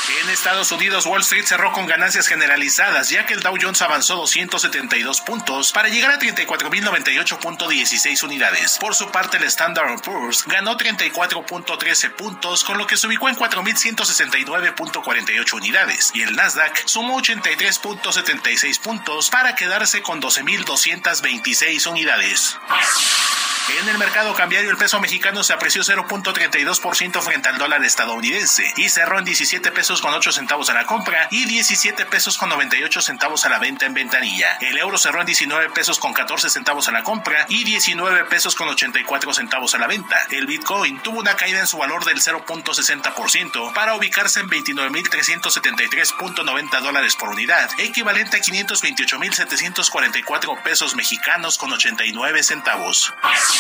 En 0.10 0.30
Estados 0.30 0.72
Unidos, 0.72 1.06
Wall 1.06 1.22
Street 1.22 1.46
cerró 1.46 1.72
con 1.74 1.86
ganancias 1.86 2.28
generalizadas, 2.28 3.10
ya 3.10 3.28
que 3.28 3.36
el 3.36 3.42
Dow 3.42 3.56
Jones 3.62 3.84
avanzó 3.84 4.16
272 4.16 5.22
puntos 5.22 5.72
para 5.72 5.90
llegar 5.90 6.10
a 6.12 6.18
34.098.16 6.20 8.24
unidades. 8.24 8.80
Por 8.80 8.96
su 8.96 9.12
parte, 9.12 9.38
el 9.38 9.44
Standard 9.44 10.02
Poor's 10.02 10.44
ganó 10.48 10.76
34.13 10.78 12.16
puntos, 12.16 12.64
con 12.64 12.80
lo 12.80 12.88
que 12.88 12.98
se 12.98 13.06
ubicó 13.08 13.30
en 13.30 13.36
4.169.48 13.36 15.54
unidades, 15.54 16.10
y 16.16 16.24
el 16.24 16.36
Nasdaq 16.36 16.76
sumó 16.86 17.22
83.76 17.22 18.80
puntos 18.80 19.30
para 19.30 19.54
quedarse 19.56 20.02
con 20.02 20.20
12.226 20.22 21.86
unidades. 21.88 22.58
En 23.80 23.88
el 23.88 23.98
mercado 23.98 24.34
cambiario 24.34 24.70
el 24.70 24.76
peso 24.78 25.00
mexicano 25.00 25.44
se 25.44 25.54
apreció 25.54 25.82
0.32% 25.82 27.22
frente 27.22 27.48
al 27.48 27.58
dólar 27.58 27.86
estadounidense 27.86 28.74
y 28.76 28.90
cerró 28.90 29.18
en 29.18 29.24
17 29.26 29.72
pesos 29.72 30.02
con 30.02 30.14
8 30.14 30.34
centavos 30.34 30.70
a 30.70 30.74
la 30.74 30.86
compra 30.86 31.30
y 31.32 31.46
17 31.46 32.06
pesos 32.08 32.38
con 32.38 32.50
98 32.50 33.02
centavos 33.02 33.46
a 33.46 33.50
la 33.50 33.60
venta 33.60 33.86
en 33.86 33.94
ventanilla. 33.94 34.58
El 34.62 34.78
euro 34.78 34.98
cerró 34.98 35.22
en 35.22 35.28
19 35.28 35.70
pesos 35.70 36.00
con 36.00 36.12
14 36.14 36.50
centavos 36.50 36.90
a 36.90 36.92
la 36.92 37.04
compra 37.04 37.46
y 37.50 37.64
19 37.64 38.26
pesos 38.26 38.56
con 38.56 38.68
84 38.68 39.34
centavos 39.34 39.74
a 39.74 39.78
la 39.78 39.88
venta. 39.88 40.18
El 40.32 40.48
Bitcoin 40.48 41.00
tuvo 41.00 41.20
una 41.20 41.36
caída 41.36 41.62
en 41.62 41.68
su 41.68 41.78
valor 41.78 42.04
del 42.04 42.22
0.60% 42.22 43.74
para 43.74 43.96
ubicarse 43.96 44.42
en 44.42 44.50
29.373.90 44.50 46.82
dólares 46.82 47.16
por 47.16 47.30
unidad, 47.30 47.70
equivalente 47.78 48.36
a 48.38 48.42
528.744 48.42 50.62
pesos 50.62 50.96
mexicanos 50.96 51.58
con 51.58 51.72
89 51.72 52.44
centavos. 52.44 53.14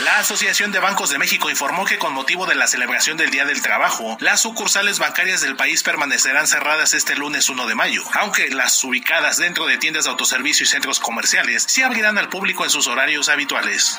La 0.00 0.18
Asociación 0.18 0.72
de 0.72 0.80
Bancos 0.80 1.10
de 1.10 1.18
México 1.18 1.50
informó 1.50 1.84
que 1.84 1.98
con 1.98 2.12
motivo 2.12 2.46
de 2.46 2.56
la 2.56 2.66
celebración 2.66 3.16
del 3.16 3.30
Día 3.30 3.44
del 3.44 3.62
Trabajo, 3.62 4.16
las 4.18 4.40
sucursales 4.40 4.98
bancarias 4.98 5.40
del 5.40 5.54
país 5.54 5.84
permanecerán 5.84 6.48
cerradas 6.48 6.94
este 6.94 7.14
lunes 7.14 7.48
1 7.48 7.64
de 7.68 7.76
mayo, 7.76 8.02
aunque 8.14 8.48
las 8.48 8.82
ubicadas 8.82 9.36
dentro 9.36 9.66
de 9.66 9.78
tiendas 9.78 10.04
de 10.04 10.10
autoservicio 10.10 10.64
y 10.64 10.66
centros 10.66 10.98
comerciales 10.98 11.62
se 11.68 11.84
abrirán 11.84 12.18
al 12.18 12.28
público 12.28 12.64
en 12.64 12.70
sus 12.70 12.88
horarios 12.88 13.28
habituales. 13.28 13.96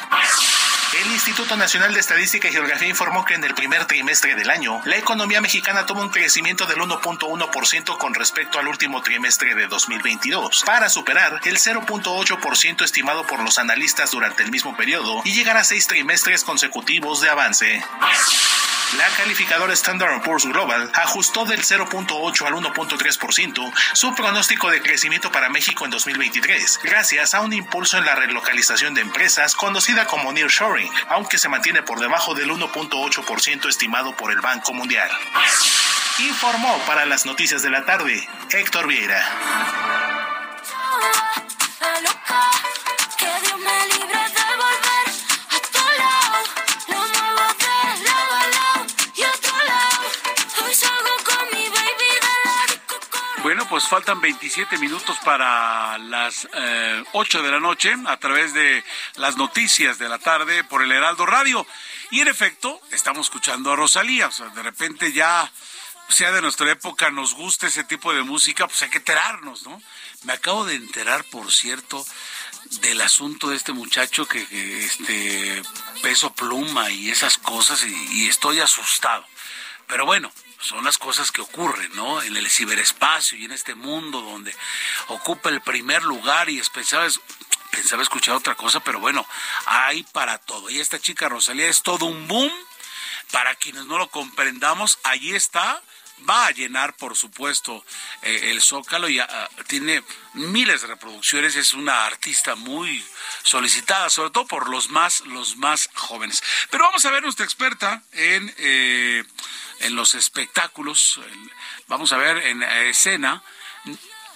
El 1.02 1.12
Instituto 1.12 1.58
Nacional 1.58 1.94
de 1.94 2.00
Estadística 2.00 2.48
y 2.48 2.54
Geografía 2.54 2.88
informó 2.88 3.26
que 3.26 3.34
en 3.34 3.44
el 3.44 3.54
primer 3.54 3.86
trimestre 3.86 4.36
del 4.36 4.50
año, 4.50 4.82
la 4.86 4.96
economía 4.96 5.42
mexicana 5.42 5.86
tuvo 5.86 6.02
un 6.02 6.10
crecimiento 6.10 6.66
del 6.68 6.78
1.1% 6.78 7.98
con 7.98 8.14
respecto 8.14 8.60
al 8.60 8.68
último 8.68 9.02
trimestre 9.02 9.56
de 9.56 9.68
2022, 9.68 10.64
para 10.66 10.88
superar 10.88 11.42
el 11.44 11.58
0.8% 11.58 12.84
estimado 12.86 13.26
por 13.28 13.44
los 13.44 13.58
analistas 13.58 14.12
durante 14.12 14.44
el 14.44 14.52
mismo 14.52 14.78
periodo 14.78 15.22
y 15.26 15.34
llegar 15.34 15.58
a 15.58 15.66
trimestres 15.88 16.44
consecutivos 16.44 17.22
de 17.22 17.30
avance. 17.30 17.84
La 18.98 19.08
calificadora 19.18 19.74
Standard 19.74 20.22
Poor's 20.22 20.46
Global 20.46 20.90
ajustó 20.94 21.44
del 21.46 21.64
0.8 21.64 22.46
al 22.46 22.54
1.3% 22.54 23.74
su 23.94 24.16
pronóstico 24.16 24.70
de 24.70 24.82
crecimiento 24.82 25.32
para 25.32 25.50
México 25.50 25.86
en 25.86 25.92
2023, 25.92 26.80
gracias 26.84 27.34
a 27.34 27.42
un 27.42 27.52
impulso 27.52 27.98
en 27.98 28.06
la 28.06 28.16
relocalización 28.16 28.94
de 28.94 29.02
empresas 29.02 29.56
conocida 29.56 30.06
como 30.06 30.32
nearshoring, 30.32 30.90
aunque 31.10 31.38
se 31.38 31.50
mantiene 31.50 31.82
por 31.82 32.00
debajo 32.00 32.36
del 32.36 32.52
1.8% 32.52 33.68
estimado 33.68 34.16
por 34.16 34.32
el 34.32 34.40
Banco 34.40 34.74
Mundial. 34.74 35.10
Informó 36.20 36.78
para 36.86 37.06
las 37.06 37.26
noticias 37.26 37.64
de 37.64 37.72
la 37.72 37.86
tarde 37.86 38.26
Héctor 38.52 38.88
Vieira. 38.88 39.26
Bueno, 53.46 53.70
pues 53.70 53.88
faltan 53.88 54.20
27 54.22 54.80
minutos 54.80 55.20
para 55.24 56.00
las 56.00 56.48
eh, 56.52 57.04
8 57.14 57.44
de 57.44 57.52
la 57.52 57.60
noche 57.60 57.94
a 58.08 58.18
través 58.18 58.56
de 58.56 58.84
las 59.18 59.38
noticias 59.38 60.00
de 60.00 60.10
la 60.10 60.18
tarde 60.18 60.64
por 60.64 60.82
el 60.82 60.92
Heraldo 60.92 61.28
Radio. 61.28 61.64
Y 62.10 62.22
en 62.22 62.28
efecto, 62.28 62.82
estamos 62.92 63.28
escuchando 63.28 63.72
a 63.72 63.76
Rosalía. 63.76 64.30
O 64.30 64.32
sea, 64.32 64.48
de 64.48 64.64
repente 64.64 65.14
ya, 65.14 65.52
sea 66.10 66.32
de 66.32 66.42
nuestra 66.42 66.72
época, 66.72 67.12
nos 67.12 67.36
gusta 67.36 67.68
ese 67.68 67.84
tipo 67.84 68.16
de 68.16 68.24
música, 68.24 68.66
pues 68.66 68.82
hay 68.82 68.90
que 68.90 68.98
enterarnos, 68.98 69.62
¿no? 69.62 69.80
Me 70.24 70.34
acabo 70.34 70.66
de 70.66 70.74
enterar, 70.74 71.24
por 71.26 71.52
cierto, 71.52 72.04
del 72.82 73.00
asunto 73.00 73.50
de 73.50 73.58
este 73.58 73.74
muchacho 73.74 74.28
que, 74.28 74.42
este 74.86 75.62
peso 76.02 76.34
pluma 76.34 76.90
y 76.90 77.12
esas 77.12 77.38
cosas 77.38 77.86
y 77.86 78.28
estoy 78.28 78.60
asustado. 78.60 79.24
Pero 79.86 80.08
bueno, 80.08 80.32
son 80.66 80.84
las 80.84 80.98
cosas 80.98 81.32
que 81.32 81.42
ocurren, 81.42 81.96
¿no? 81.96 82.22
En 82.22 82.36
el 82.36 82.50
ciberespacio 82.50 83.38
y 83.38 83.46
en 83.46 83.52
este 83.52 83.76
mundo 83.76 84.22
donde 84.22 84.56
ocupa 85.08 85.50
el 85.50 85.62
primer 85.62 86.04
lugar 86.04 86.50
y 86.50 86.62
pensaba, 86.74 87.08
pensaba 87.72 88.02
escuchar 88.02 88.36
otra 88.36 88.56
cosa, 88.56 88.80
pero 88.80 89.00
bueno, 89.00 89.26
hay 89.68 90.04
para 90.04 90.40
todo. 90.40 90.70
Y 90.70 90.80
esta 90.80 91.00
chica 91.00 91.30
Rosalía 91.30 91.68
es 91.68 91.84
todo 91.84 92.06
un 92.06 92.28
boom. 92.28 92.52
Para 93.32 93.56
quienes 93.56 93.86
no 93.86 93.98
lo 93.98 94.08
comprendamos, 94.10 95.00
allí 95.04 95.36
está. 95.36 95.82
Va 96.28 96.48
a 96.48 96.52
llenar, 96.52 96.96
por 96.96 97.16
supuesto, 97.16 97.86
eh, 98.22 98.52
el 98.52 98.62
Zócalo 98.62 99.10
y 99.10 99.20
uh, 99.20 99.26
tiene 99.68 100.02
miles 100.34 100.82
de 100.82 100.88
reproducciones. 100.88 101.56
Es 101.56 101.74
una 101.74 102.06
artista 102.06 102.56
muy 102.56 103.06
solicitada, 103.44 104.10
sobre 104.10 104.32
todo 104.32 104.48
por 104.48 104.70
los 104.70 104.90
más, 104.90 105.22
los 105.22 105.58
más 105.58 105.90
jóvenes. 105.94 106.42
Pero 106.72 106.86
vamos 106.86 107.06
a 107.06 107.12
ver 107.12 107.22
nuestra 107.22 107.46
experta 107.46 108.02
en 108.14 108.54
eh, 108.58 109.24
en 109.82 109.96
los 109.96 110.16
espectáculos. 110.16 111.20
Vamos 111.88 112.12
a 112.14 112.18
ver 112.18 112.38
en 112.38 112.64
escena. 112.64 113.44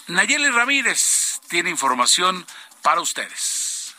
Nayeli 0.08 0.50
Ramírez 0.50 1.40
tiene 1.48 1.70
información 1.70 2.46
para 2.82 3.00
ustedes. 3.00 3.94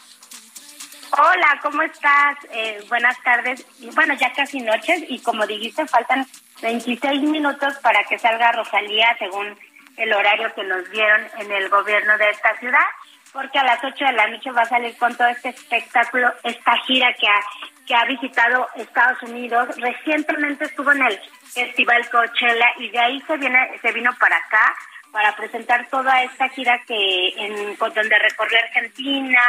Hola, 1.11 1.59
¿cómo 1.61 1.81
estás? 1.81 2.37
Eh, 2.51 2.85
buenas 2.87 3.21
tardes. 3.21 3.65
Bueno, 3.93 4.13
ya 4.13 4.31
casi 4.33 4.61
noches 4.61 5.03
y 5.09 5.19
como 5.19 5.45
dijiste, 5.45 5.85
faltan 5.85 6.25
26 6.61 7.21
minutos 7.23 7.77
para 7.79 8.03
que 8.03 8.19
salga 8.19 8.51
Rosalía 8.51 9.15
según 9.19 9.57
el 9.97 10.13
horario 10.13 10.53
que 10.53 10.63
nos 10.63 10.89
dieron 10.91 11.21
en 11.39 11.51
el 11.51 11.69
gobierno 11.69 12.17
de 12.17 12.29
esta 12.29 12.57
ciudad, 12.59 12.85
porque 13.33 13.59
a 13.59 13.63
las 13.63 13.83
8 13.83 14.05
de 14.05 14.11
la 14.13 14.27
noche 14.27 14.51
va 14.51 14.61
a 14.61 14.69
salir 14.69 14.97
con 14.97 15.15
todo 15.15 15.27
este 15.27 15.49
espectáculo, 15.49 16.31
esta 16.43 16.77
gira 16.85 17.13
que 17.13 17.27
ha 17.27 17.39
que 17.85 17.95
ha 17.95 18.05
visitado 18.05 18.67
Estados 18.75 19.21
Unidos. 19.23 19.67
Recientemente 19.77 20.65
estuvo 20.65 20.91
en 20.91 21.03
el 21.03 21.19
Festival 21.43 22.09
Coachella 22.09 22.67
y 22.77 22.89
de 22.89 22.99
ahí 22.99 23.21
se 23.27 23.37
viene 23.37 23.79
se 23.81 23.91
vino 23.91 24.11
para 24.19 24.37
acá 24.37 24.75
para 25.11 25.35
presentar 25.35 25.87
toda 25.89 26.23
esta 26.23 26.47
gira 26.49 26.79
que 26.87 27.29
en 27.37 27.77
donde 27.77 28.19
recorrió 28.19 28.59
Argentina, 28.59 29.41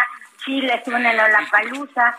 Chile, 0.45 0.75
estuvo 0.75 0.97
en 0.97 1.07
el 1.07 1.21
Olapalooza 1.21 2.19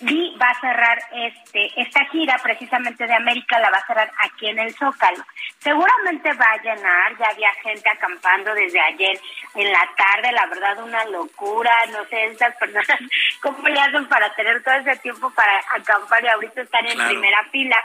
y 0.00 0.36
va 0.36 0.50
a 0.50 0.60
cerrar 0.60 0.98
este 1.12 1.80
esta 1.80 2.04
gira 2.06 2.38
precisamente 2.42 3.06
de 3.06 3.14
América 3.14 3.58
la 3.58 3.70
va 3.70 3.78
a 3.78 3.86
cerrar 3.86 4.10
aquí 4.18 4.48
en 4.48 4.58
el 4.58 4.74
Zócalo. 4.74 5.24
Seguramente 5.58 6.32
va 6.34 6.46
a 6.52 6.62
llenar, 6.62 7.16
ya 7.18 7.26
había 7.26 7.52
gente 7.62 7.88
acampando 7.88 8.54
desde 8.54 8.80
ayer 8.80 9.20
en 9.54 9.72
la 9.72 9.88
tarde, 9.96 10.32
la 10.32 10.46
verdad 10.46 10.82
una 10.82 11.04
locura, 11.06 11.72
no 11.92 12.04
sé, 12.06 12.26
estas 12.26 12.54
personas 12.56 12.98
cómo 13.40 13.66
le 13.68 13.80
hacen 13.80 14.06
para 14.08 14.34
tener 14.34 14.62
todo 14.62 14.74
ese 14.74 14.96
tiempo 14.96 15.30
para 15.30 15.58
acampar 15.74 16.24
y 16.24 16.28
ahorita 16.28 16.62
están 16.62 16.86
en 16.86 17.06
primera 17.06 17.44
fila 17.50 17.76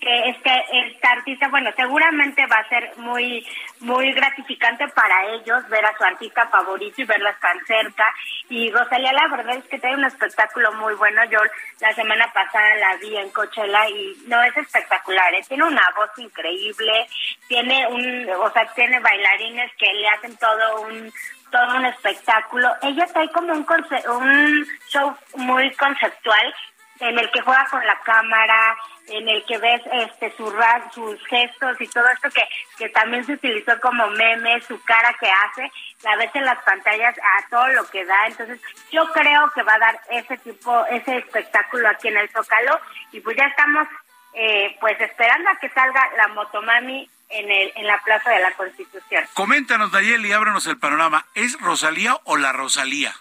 que 0.00 0.28
este 0.28 0.50
esta 0.72 1.12
artista 1.12 1.48
bueno 1.48 1.70
seguramente 1.74 2.46
va 2.46 2.56
a 2.56 2.68
ser 2.68 2.92
muy 2.98 3.46
muy 3.80 4.12
gratificante 4.12 4.86
para 4.88 5.26
ellos 5.34 5.68
ver 5.68 5.84
a 5.84 5.96
su 5.96 6.04
artista 6.04 6.46
favorito 6.48 7.00
y 7.00 7.04
verlas 7.04 7.38
tan 7.40 7.58
cerca. 7.66 8.04
Y 8.48 8.70
Rosalía 8.70 9.12
la 9.12 9.28
verdad 9.28 9.56
es 9.56 9.64
que 9.64 9.78
tiene 9.78 9.96
un 9.96 10.04
espectáculo 10.04 10.72
muy 10.74 10.94
bueno. 10.94 11.24
Yo 11.24 11.38
la 11.80 11.92
semana 11.94 12.30
pasada 12.32 12.74
la 12.76 12.96
vi 12.96 13.16
en 13.16 13.30
Coachella 13.30 13.88
y 13.88 14.16
no 14.26 14.42
es 14.42 14.56
espectacular 14.56 15.34
¿eh? 15.34 15.44
tiene 15.48 15.64
una 15.64 15.88
voz 15.96 16.10
increíble 16.18 17.06
tiene 17.48 17.86
un 17.88 18.28
o 18.30 18.50
sea 18.50 18.66
tiene 18.74 18.98
bailarines 19.00 19.72
que 19.76 19.92
le 19.92 20.08
hacen 20.08 20.36
todo 20.36 20.82
un 20.82 21.12
todo 21.50 21.76
un 21.76 21.86
espectáculo. 21.86 22.74
Ella 22.82 23.06
trae 23.06 23.30
como 23.30 23.52
un 23.52 23.66
un 24.08 24.66
show 24.88 25.16
muy 25.36 25.70
conceptual 25.74 26.54
en 27.00 27.18
el 27.18 27.30
que 27.30 27.40
juega 27.40 27.64
con 27.70 27.84
la 27.86 27.98
cámara, 28.00 28.76
en 29.08 29.28
el 29.28 29.44
que 29.44 29.58
ves 29.58 29.82
este 29.92 30.34
su 30.36 30.52
sus 30.92 31.26
gestos 31.26 31.80
y 31.80 31.88
todo 31.88 32.08
esto 32.08 32.30
que, 32.30 32.42
que 32.78 32.88
también 32.90 33.24
se 33.24 33.34
utilizó 33.34 33.78
como 33.80 34.08
meme, 34.08 34.60
su 34.62 34.82
cara 34.84 35.14
que 35.20 35.30
hace, 35.30 35.70
la 36.02 36.16
ves 36.16 36.30
en 36.34 36.44
las 36.44 36.62
pantallas 36.64 37.14
a 37.18 37.48
todo 37.48 37.68
lo 37.68 37.86
que 37.88 38.04
da, 38.04 38.26
entonces 38.26 38.60
yo 38.90 39.06
creo 39.12 39.50
que 39.54 39.62
va 39.62 39.74
a 39.74 39.78
dar 39.78 40.00
ese 40.10 40.36
tipo, 40.38 40.84
ese 40.86 41.18
espectáculo 41.18 41.88
aquí 41.88 42.08
en 42.08 42.16
el 42.16 42.28
Zócalo 42.30 42.80
y 43.12 43.20
pues 43.20 43.36
ya 43.36 43.44
estamos 43.44 43.86
eh, 44.34 44.76
pues 44.80 45.00
esperando 45.00 45.50
a 45.50 45.56
que 45.56 45.68
salga 45.70 46.10
la 46.16 46.28
Motomami 46.28 47.08
en, 47.28 47.50
el, 47.50 47.72
en 47.74 47.86
la 47.86 47.98
Plaza 48.02 48.30
de 48.30 48.40
la 48.40 48.52
Constitución. 48.52 49.24
Coméntanos, 49.34 49.90
Dayeli, 49.92 50.32
ábranos 50.32 50.66
el 50.66 50.78
panorama. 50.78 51.26
¿Es 51.34 51.58
Rosalía 51.60 52.18
o 52.24 52.36
la 52.36 52.52
Rosalía? 52.52 53.14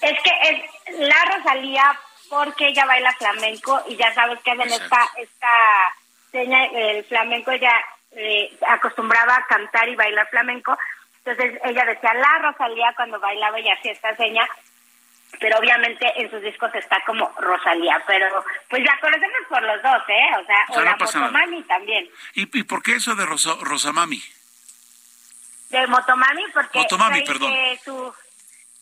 Es 0.00 0.14
que 0.22 0.30
es 0.50 0.98
la 0.98 1.24
Rosalía 1.36 1.98
porque 2.28 2.68
ella 2.68 2.86
baila 2.86 3.12
flamenco 3.14 3.82
y 3.88 3.96
ya 3.96 4.12
sabes 4.14 4.40
que 4.40 4.50
en 4.50 4.60
esta, 4.62 5.08
esta 5.16 5.52
seña, 6.30 6.64
el 6.66 7.04
flamenco 7.04 7.50
ella 7.50 7.72
eh, 8.12 8.56
acostumbraba 8.68 9.36
a 9.36 9.46
cantar 9.46 9.88
y 9.88 9.96
bailar 9.96 10.28
flamenco, 10.28 10.76
entonces 11.24 11.60
ella 11.64 11.84
decía 11.84 12.14
la 12.14 12.38
Rosalía 12.38 12.92
cuando 12.96 13.20
bailaba 13.20 13.60
y 13.60 13.68
hacía 13.68 13.92
esta 13.92 14.16
seña, 14.16 14.46
pero 15.40 15.58
obviamente 15.58 16.06
en 16.16 16.30
sus 16.30 16.40
discos 16.40 16.74
está 16.74 17.02
como 17.04 17.30
Rosalía, 17.38 18.02
pero 18.06 18.44
pues 18.68 18.82
la 18.82 18.98
conocemos 19.00 19.40
por 19.48 19.62
los 19.62 19.82
dos, 19.82 20.02
¿eh? 20.08 20.28
O 20.40 20.46
sea, 20.46 20.66
o, 20.68 20.80
la 20.80 20.96
Motomami 20.96 21.62
también. 21.64 22.08
¿Y, 22.34 22.58
¿Y 22.58 22.62
por 22.64 22.82
qué 22.82 22.96
eso 22.96 23.14
de 23.14 23.26
Rosa, 23.26 23.56
Rosamami? 23.60 24.22
De 25.70 25.86
Motomami, 25.86 26.44
porque 26.52 26.78
Motomami, 26.78 27.22
perdón. 27.22 27.52
su 27.84 28.14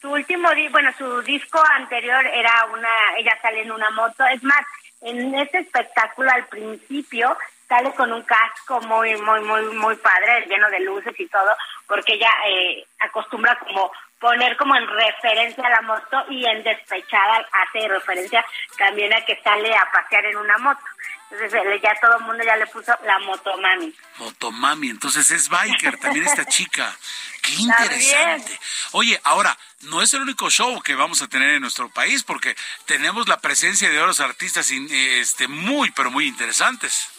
su 0.06 0.12
último 0.12 0.48
bueno 0.70 0.90
su 0.96 1.20
disco 1.22 1.60
anterior 1.74 2.24
era 2.26 2.66
una 2.72 2.88
ella 3.18 3.36
sale 3.42 3.62
en 3.62 3.72
una 3.72 3.90
moto. 3.90 4.24
Es 4.26 4.42
más 4.44 4.64
en 5.00 5.34
este 5.34 5.58
espectáculo 5.58 6.30
al 6.30 6.46
principio 6.46 7.36
sale 7.68 7.92
con 7.92 8.12
un 8.12 8.22
casco 8.22 8.80
muy 8.82 9.20
muy 9.20 9.40
muy 9.40 9.62
muy 9.74 9.96
padre 9.96 10.46
lleno 10.46 10.70
de 10.70 10.80
luces 10.80 11.18
y 11.18 11.26
todo 11.26 11.50
porque 11.88 12.14
ella 12.14 12.30
eh, 12.46 12.86
acostumbra 13.00 13.58
como 13.58 13.90
poner 14.20 14.56
como 14.56 14.76
en 14.76 14.86
referencia 14.86 15.66
a 15.66 15.70
la 15.70 15.82
moto 15.82 16.24
y 16.28 16.46
en 16.46 16.62
despechada 16.62 17.44
hace 17.52 17.88
referencia 17.88 18.44
también 18.78 19.12
a 19.12 19.24
que 19.24 19.40
sale 19.42 19.74
a 19.74 19.90
pasear 19.90 20.24
en 20.26 20.36
una 20.36 20.56
moto 20.58 20.84
entonces 21.30 21.82
ya 21.82 21.94
todo 22.00 22.18
el 22.18 22.24
mundo 22.24 22.44
ya 22.44 22.56
le 22.56 22.66
puso 22.66 22.92
la 23.04 23.18
motomami. 23.20 23.92
Motomami, 24.18 24.90
entonces 24.90 25.30
es 25.30 25.48
biker 25.48 25.98
también 25.98 26.26
esta 26.26 26.44
chica. 26.46 26.96
Qué 27.42 27.54
interesante. 27.54 28.58
Oye, 28.92 29.20
ahora, 29.24 29.56
no 29.82 30.02
es 30.02 30.14
el 30.14 30.22
único 30.22 30.50
show 30.50 30.80
que 30.82 30.94
vamos 30.94 31.22
a 31.22 31.28
tener 31.28 31.54
en 31.54 31.60
nuestro 31.60 31.88
país, 31.88 32.22
porque 32.22 32.56
tenemos 32.86 33.28
la 33.28 33.40
presencia 33.40 33.90
de 33.90 34.00
otros 34.00 34.20
artistas 34.20 34.70
este, 34.70 35.48
muy, 35.48 35.90
pero 35.90 36.10
muy 36.10 36.26
interesantes. 36.26 37.10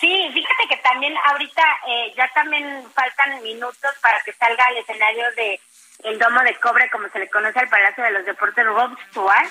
Sí, 0.00 0.30
fíjate 0.32 0.68
que 0.68 0.76
también 0.78 1.14
ahorita 1.26 1.62
eh, 1.86 2.14
ya 2.16 2.28
también 2.34 2.84
faltan 2.94 3.42
minutos 3.42 3.90
para 4.00 4.20
que 4.22 4.32
salga 4.32 4.64
al 4.66 4.76
escenario 4.78 5.24
de 5.36 5.60
el 6.04 6.18
Domo 6.18 6.40
de 6.40 6.54
Cobre, 6.56 6.88
como 6.90 7.08
se 7.10 7.18
le 7.18 7.28
conoce 7.28 7.58
al 7.58 7.68
Palacio 7.68 8.02
de 8.02 8.10
los 8.12 8.24
Deportes 8.24 8.64
Rob 8.64 8.96
Stewart, 9.10 9.48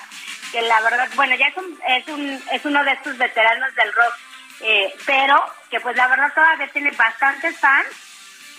que 0.50 0.62
la 0.62 0.80
verdad, 0.80 1.08
bueno, 1.14 1.34
ya 1.36 1.48
es, 1.48 1.56
un, 1.56 1.80
es, 1.86 2.08
un, 2.08 2.42
es 2.52 2.64
uno 2.64 2.84
de 2.84 2.92
estos 2.92 3.16
veteranos 3.16 3.74
del 3.74 3.92
rock, 3.92 4.14
eh, 4.60 4.94
pero 5.06 5.44
que 5.70 5.80
pues 5.80 5.96
la 5.96 6.08
verdad 6.08 6.32
todavía 6.34 6.68
tiene 6.68 6.90
bastantes 6.92 7.58
fans 7.58 7.88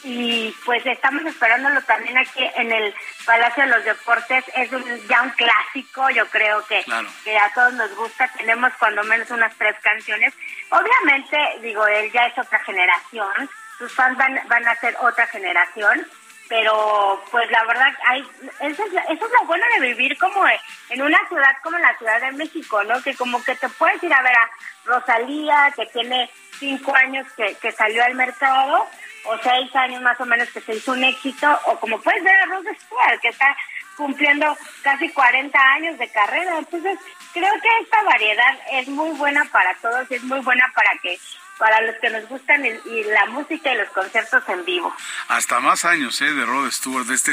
y 0.03 0.51
pues 0.65 0.83
estamos 0.85 1.23
esperándolo 1.25 1.81
también 1.83 2.17
aquí 2.17 2.43
en 2.55 2.71
el 2.71 2.93
Palacio 3.25 3.63
de 3.63 3.69
los 3.69 3.85
Deportes. 3.85 4.43
Es 4.55 4.71
un, 4.71 4.83
ya 5.07 5.21
un 5.21 5.29
clásico, 5.31 6.09
yo 6.09 6.25
creo 6.27 6.65
que, 6.65 6.83
que 7.23 7.37
a 7.37 7.53
todos 7.53 7.73
nos 7.73 7.95
gusta. 7.95 8.27
Tenemos 8.37 8.73
cuando 8.79 9.03
menos 9.03 9.29
unas 9.29 9.55
tres 9.57 9.75
canciones. 9.81 10.33
Obviamente, 10.69 11.37
digo, 11.61 11.85
él 11.85 12.11
ya 12.11 12.25
es 12.25 12.37
otra 12.37 12.59
generación, 12.63 13.49
sus 13.77 13.93
fans 13.93 14.17
van, 14.17 14.39
van 14.47 14.67
a 14.67 14.75
ser 14.75 14.95
otra 15.01 15.27
generación, 15.27 16.07
pero 16.51 17.23
pues 17.31 17.49
la 17.49 17.63
verdad, 17.63 17.93
hay, 18.07 18.19
eso, 18.59 18.83
es, 18.83 18.91
eso 18.91 19.25
es 19.25 19.31
lo 19.39 19.47
bueno 19.47 19.65
de 19.73 19.87
vivir 19.87 20.17
como 20.17 20.43
en 20.89 21.01
una 21.01 21.25
ciudad 21.29 21.55
como 21.63 21.77
la 21.77 21.97
Ciudad 21.97 22.19
de 22.19 22.33
México, 22.33 22.83
¿no? 22.83 23.01
Que 23.01 23.15
como 23.15 23.41
que 23.41 23.55
te 23.55 23.69
puedes 23.69 24.03
ir 24.03 24.13
a 24.13 24.21
ver 24.21 24.35
a 24.35 24.51
Rosalía, 24.83 25.71
que 25.73 25.85
tiene 25.85 26.29
cinco 26.59 26.93
años 26.93 27.25
que, 27.37 27.55
que 27.55 27.71
salió 27.71 28.03
al 28.03 28.15
mercado, 28.15 28.85
o 29.23 29.37
seis 29.41 29.73
años 29.77 30.01
más 30.01 30.19
o 30.19 30.25
menos 30.25 30.49
que 30.49 30.59
se 30.59 30.75
hizo 30.75 30.91
un 30.91 31.05
éxito, 31.05 31.47
o 31.67 31.79
como 31.79 32.01
puedes 32.01 32.21
ver 32.21 32.35
a 32.35 32.45
Rod 32.47 32.65
Stewart, 32.65 33.21
que 33.21 33.29
está 33.29 33.55
cumpliendo 33.95 34.57
casi 34.81 35.07
40 35.07 35.57
años 35.57 35.97
de 35.97 36.09
carrera. 36.09 36.57
Entonces, 36.57 36.99
creo 37.31 37.53
que 37.61 37.69
esta 37.81 38.03
variedad 38.03 38.59
es 38.73 38.89
muy 38.89 39.11
buena 39.11 39.45
para 39.53 39.73
todos, 39.75 40.11
es 40.11 40.23
muy 40.23 40.41
buena 40.41 40.69
para 40.75 40.91
que 41.01 41.17
para 41.57 41.81
los 41.81 41.95
que 41.97 42.09
nos 42.09 42.27
gustan 42.27 42.65
y 42.65 43.03
la 43.03 43.27
música 43.27 43.71
y 43.71 43.77
los 43.77 43.89
conciertos 43.89 44.43
en 44.47 44.65
vivo. 44.65 44.93
Hasta 45.27 45.59
más 45.59 45.85
años, 45.85 46.19
¿eh? 46.21 46.33
De 46.33 46.45
Rod 46.45 46.71
Stewart, 46.71 47.05
de 47.05 47.15
este, 47.15 47.31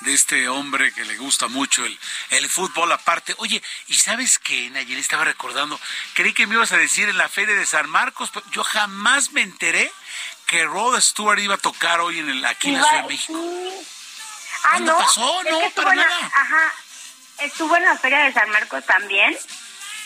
de 0.00 0.14
este 0.14 0.48
hombre 0.48 0.92
que 0.92 1.04
le 1.04 1.16
gusta 1.16 1.46
mucho 1.48 1.84
el, 1.84 1.98
el 2.30 2.48
fútbol 2.48 2.90
aparte. 2.90 3.34
Oye, 3.38 3.62
¿y 3.86 3.94
sabes 3.94 4.38
qué? 4.38 4.72
Ayer 4.74 4.98
estaba 4.98 5.24
recordando, 5.24 5.78
creí 6.14 6.32
que 6.32 6.46
me 6.46 6.54
ibas 6.54 6.72
a 6.72 6.76
decir 6.76 7.08
en 7.08 7.18
la 7.18 7.28
feria 7.28 7.54
de 7.54 7.66
San 7.66 7.88
Marcos, 7.88 8.30
pero 8.32 8.44
yo 8.50 8.64
jamás 8.64 9.32
me 9.32 9.42
enteré 9.42 9.90
que 10.46 10.64
Rod 10.64 11.00
Stewart 11.00 11.38
iba 11.38 11.54
a 11.54 11.58
tocar 11.58 12.00
hoy 12.00 12.18
en 12.18 12.30
el, 12.30 12.44
aquí 12.46 12.68
en 12.68 12.80
la 12.80 12.82
Ciudad 12.82 13.02
de 13.02 13.08
México. 13.08 13.40
Ah, 14.64 14.80
no. 14.80 14.98
pasó? 14.98 15.42
No, 15.44 15.70
para 15.70 15.94
nada. 15.94 16.32
Ajá. 16.34 16.72
Estuvo 17.38 17.76
en 17.76 17.84
la 17.84 17.96
Feria 17.96 18.24
de 18.24 18.32
San 18.32 18.50
Marcos 18.50 18.84
también 18.84 19.38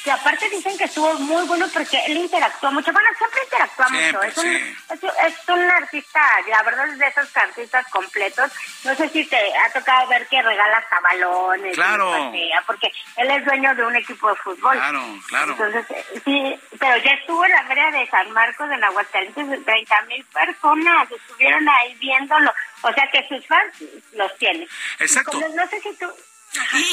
que 0.03 0.11
aparte 0.11 0.49
dicen 0.51 0.77
que 0.77 0.85
estuvo 0.85 1.15
muy 1.15 1.47
bueno 1.47 1.67
porque 1.73 1.99
él 2.07 2.17
interactuó 2.17 2.73
mucho. 2.73 2.93
Bueno, 2.93 3.09
siempre 3.17 3.41
interactúa 3.45 3.89
mucho. 3.89 4.23
Es 4.23 4.39
un, 4.39 4.57
es, 4.57 5.49
un 5.49 5.71
artista, 5.71 6.21
la 6.49 6.63
verdad 6.63 6.89
es 6.89 6.99
de 6.99 7.07
esos 7.07 7.37
artistas 7.37 7.87
completos. 7.89 8.51
No 8.85 8.95
sé 8.95 9.09
si 9.11 9.25
te 9.25 9.37
ha 9.37 9.73
tocado 9.73 10.09
ver 10.09 10.27
que 10.27 10.43
regala 10.43 10.79
hasta 10.79 11.01
balones. 11.01 11.75
Claro. 11.75 12.33
porque 12.67 12.91
él 13.17 13.31
es 13.31 13.45
dueño 13.45 13.75
de 13.75 13.85
un 13.85 13.97
equipo 13.97 14.29
de 14.29 14.37
fútbol. 14.37 14.77
Claro, 14.77 15.03
claro. 15.29 15.53
Entonces, 15.53 15.87
sí, 16.25 16.61
pero 16.79 16.97
ya 16.99 17.13
estuvo 17.13 17.45
en 17.45 17.53
la 17.53 17.65
feria 17.65 17.91
de 17.91 18.07
San 18.09 18.31
Marcos 18.33 18.71
en 18.71 18.85
Aguascalientes, 18.85 19.65
30 19.65 20.03
mil 20.03 20.25
personas 20.25 21.11
estuvieron 21.11 21.69
ahí 21.69 21.95
viéndolo. 21.95 22.53
O 22.83 22.93
sea 22.93 23.09
que 23.11 23.27
sus 23.29 23.47
fans 23.47 23.73
los 24.15 24.37
tienen. 24.39 24.69
Exacto. 24.99 25.41
no 25.55 25.67
sé 25.69 25.81
si 25.81 25.95
tú 25.97 26.07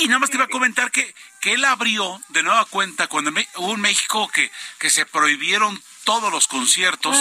y, 0.01 0.07
nada 0.07 0.19
más 0.19 0.29
te 0.29 0.37
iba 0.37 0.45
a 0.45 0.49
comentar 0.49 0.91
que, 0.91 1.13
que 1.41 1.53
él 1.53 1.65
abrió 1.65 2.21
de 2.29 2.43
nueva 2.43 2.65
cuenta 2.65 3.07
cuando 3.07 3.31
hubo 3.55 3.73
en 3.73 3.81
México 3.81 4.29
que, 4.29 4.51
que 4.77 4.89
se 4.89 5.05
prohibieron 5.05 5.81
todos 6.03 6.31
los 6.31 6.47
conciertos 6.47 7.15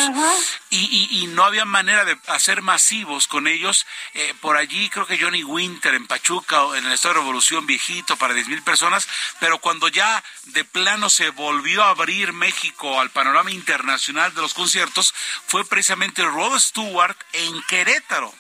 y, 0.71 1.09
y, 1.11 1.27
no 1.27 1.45
había 1.45 1.67
manera 1.67 2.07
de 2.07 2.17
hacer 2.29 2.63
masivos 2.63 3.27
con 3.27 3.47
ellos. 3.47 3.87
Eh, 4.15 4.35
por 4.41 4.57
allí 4.57 4.89
creo 4.89 5.07
que 5.07 5.19
Johnny 5.19 5.45
Winter 5.45 5.95
en 5.95 6.07
Pachuca, 6.07 6.63
en 6.75 6.87
el 6.87 6.93
Estado 6.93 7.15
de 7.15 7.21
Revolución 7.21 7.67
viejito 7.67 8.17
para 8.17 8.33
10 8.33 8.49
mil 8.49 8.63
personas, 8.63 9.07
pero 9.41 9.59
cuando 9.59 9.89
ya 9.89 10.25
de 10.45 10.65
plano 10.65 11.11
se 11.11 11.29
volvió 11.31 11.85
a 11.85 11.91
abrir 11.91 12.33
México 12.33 12.99
al 12.99 13.11
panorama 13.11 13.51
internacional 13.51 14.35
de 14.35 14.41
los 14.41 14.55
conciertos, 14.55 15.13
fue 15.47 15.67
precisamente 15.67 16.25
Rod 16.25 16.59
Stewart 16.59 17.17
en 17.35 17.63
Querétaro. 17.65 18.35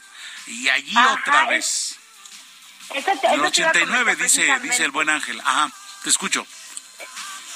Y 0.46 0.70
allí 0.70 0.96
otra 0.96 1.44
vez. 1.46 1.87
Eso, 2.94 3.10
el 3.32 3.40
89, 3.40 4.16
dice, 4.16 4.58
dice 4.60 4.84
el 4.84 4.90
buen 4.90 5.10
Ángel. 5.10 5.40
Ajá, 5.40 5.70
te 6.02 6.10
escucho. 6.10 6.46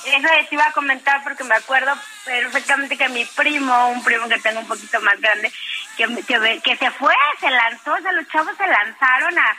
Eso 0.05 0.29
te 0.49 0.55
iba 0.55 0.67
a 0.67 0.73
comentar 0.73 1.23
porque 1.23 1.45
me 1.45 1.55
acuerdo 1.55 1.93
perfectamente 2.25 2.97
que 2.97 3.09
mi 3.09 3.25
primo, 3.25 3.89
un 3.91 4.03
primo 4.03 4.29
que 4.29 4.41
tengo 4.41 4.61
un 4.61 4.67
poquito 4.67 5.01
más 5.01 5.21
grande, 5.21 5.53
que, 5.97 6.07
que, 6.25 6.61
que 6.63 6.77
se 6.77 6.91
fue, 6.93 7.15
se 7.39 7.49
lanzó, 7.49 7.95
o 7.95 8.01
sea, 8.01 8.13
los 8.13 8.29
chavos 8.29 8.57
se 8.57 8.67
lanzaron 8.67 9.39
a, 9.39 9.57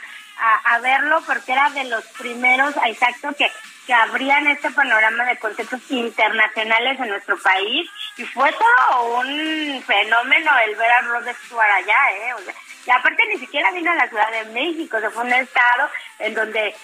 a, 0.64 0.78
verlo 0.80 1.22
porque 1.26 1.52
era 1.52 1.70
de 1.70 1.84
los 1.84 2.04
primeros, 2.18 2.74
exacto, 2.84 3.34
que, 3.36 3.50
que 3.86 3.94
abrían 3.94 4.46
este 4.48 4.70
panorama 4.70 5.24
de 5.24 5.38
conciertos 5.38 5.80
internacionales 5.88 6.98
en 7.00 7.08
nuestro 7.08 7.38
país 7.38 7.88
y 8.16 8.24
fue 8.24 8.52
todo 8.52 9.18
un 9.18 9.82
fenómeno 9.86 10.50
el 10.66 10.76
ver 10.76 10.90
a 10.90 11.00
Rod 11.02 11.26
Stewart 11.44 11.70
allá, 11.70 12.12
¿eh? 12.12 12.34
O 12.34 12.40
sea, 12.42 12.54
y 12.86 12.90
aparte 12.90 13.22
ni 13.28 13.38
siquiera 13.38 13.70
vino 13.72 13.90
a 13.90 13.96
la 13.96 14.08
Ciudad 14.08 14.30
de 14.30 14.44
México, 14.52 15.00
se 15.00 15.10
fue 15.10 15.24
un 15.24 15.32
estado 15.32 15.90
en 16.18 16.34
donde 16.34 16.68
eh, 16.68 16.74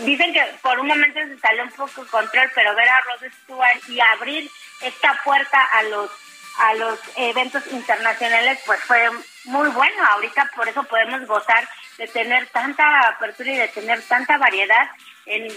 dicen 0.00 0.32
que 0.32 0.42
por 0.62 0.78
un 0.80 0.86
momento 0.86 1.20
se 1.20 1.38
salió 1.38 1.64
un 1.64 1.72
poco 1.72 2.06
control, 2.06 2.50
pero 2.54 2.74
ver 2.74 2.88
a 2.88 3.00
Rod 3.00 3.30
Stewart 3.42 3.88
y 3.88 4.00
abrir 4.00 4.50
esta 4.80 5.20
puerta 5.24 5.62
a 5.72 5.82
los 5.84 6.10
a 6.58 6.74
los 6.74 7.00
eventos 7.16 7.66
internacionales 7.68 8.60
pues 8.66 8.78
fue 8.80 9.08
muy 9.44 9.68
bueno. 9.70 10.06
Ahorita 10.06 10.50
por 10.54 10.68
eso 10.68 10.82
podemos 10.84 11.26
gozar 11.26 11.66
de 11.96 12.06
tener 12.08 12.46
tanta 12.48 13.08
apertura 13.08 13.50
y 13.50 13.56
de 13.56 13.68
tener 13.68 14.02
tanta 14.02 14.36
variedad 14.36 14.90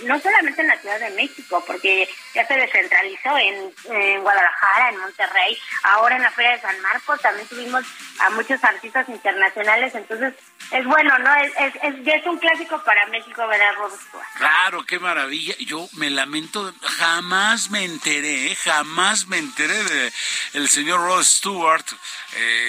no 0.04 0.20
solamente 0.20 0.62
en 0.62 0.68
la 0.68 0.78
Ciudad 0.78 1.00
de 1.00 1.10
México, 1.12 1.64
porque 1.66 2.08
ya 2.34 2.46
se 2.48 2.56
descentralizó 2.56 3.38
en, 3.38 4.22
Guadalajara, 4.22 4.90
en 4.90 5.00
Monterrey, 5.00 5.58
ahora 5.84 6.16
en 6.16 6.22
la 6.22 6.32
Feria 6.32 6.52
de 6.52 6.62
San 6.62 6.80
Marcos 6.82 7.22
también 7.22 7.48
tuvimos 7.48 7.84
a 8.20 8.30
muchos 8.32 8.64
artistas 8.64 9.08
internacionales, 9.10 9.96
entonces 9.96 10.34
es 10.72 10.86
bueno, 10.86 11.18
¿no? 11.19 11.34
Es, 11.36 11.53
es, 11.57 12.07
es, 12.07 12.26
un 12.26 12.40
clásico 12.40 12.82
para 12.84 13.06
México 13.07 13.48
ver 13.48 13.61
a 13.61 13.72
Rod 13.73 13.91
Stewart. 13.91 14.26
Claro, 14.36 14.84
qué 14.86 14.99
maravilla. 14.99 15.53
Yo 15.60 15.88
me 15.94 16.10
lamento, 16.10 16.73
jamás 16.82 17.69
me 17.69 17.86
enteré, 17.86 18.52
¿eh? 18.52 18.56
jamás 18.56 19.27
me 19.27 19.38
enteré 19.38 19.84
de 19.84 20.11
el 20.53 20.68
señor 20.68 21.02
Rod 21.02 21.23
Stewart, 21.23 21.86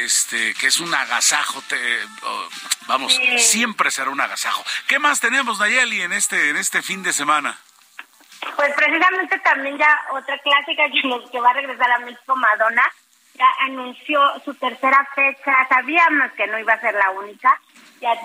este, 0.04 0.54
que 0.54 0.66
es 0.66 0.78
un 0.78 0.94
agasajo, 0.94 1.62
oh, 2.22 2.48
vamos, 2.86 3.18
siempre 3.38 3.90
será 3.90 4.10
un 4.10 4.20
agasajo. 4.20 4.62
¿Qué 4.86 4.98
más 4.98 5.20
tenemos, 5.20 5.58
Nayeli, 5.58 6.02
en 6.02 6.12
este, 6.12 6.50
en 6.50 6.56
este 6.56 6.82
fin 6.82 7.02
de 7.02 7.12
semana? 7.12 7.58
Pues 8.56 8.74
precisamente 8.74 9.38
también 9.40 9.78
ya 9.78 10.02
otra 10.12 10.38
clásica 10.38 10.84
que, 10.90 11.30
que 11.30 11.40
va 11.40 11.50
a 11.50 11.54
regresar 11.54 11.90
a 11.90 11.98
México, 12.00 12.36
Madonna, 12.36 12.84
ya 13.34 13.48
anunció 13.60 14.20
su 14.44 14.54
tercera 14.54 15.06
fecha. 15.14 15.66
Sabíamos 15.68 16.32
que 16.32 16.46
no 16.46 16.58
iba 16.58 16.74
a 16.74 16.80
ser 16.80 16.94
la 16.94 17.10
única. 17.10 17.60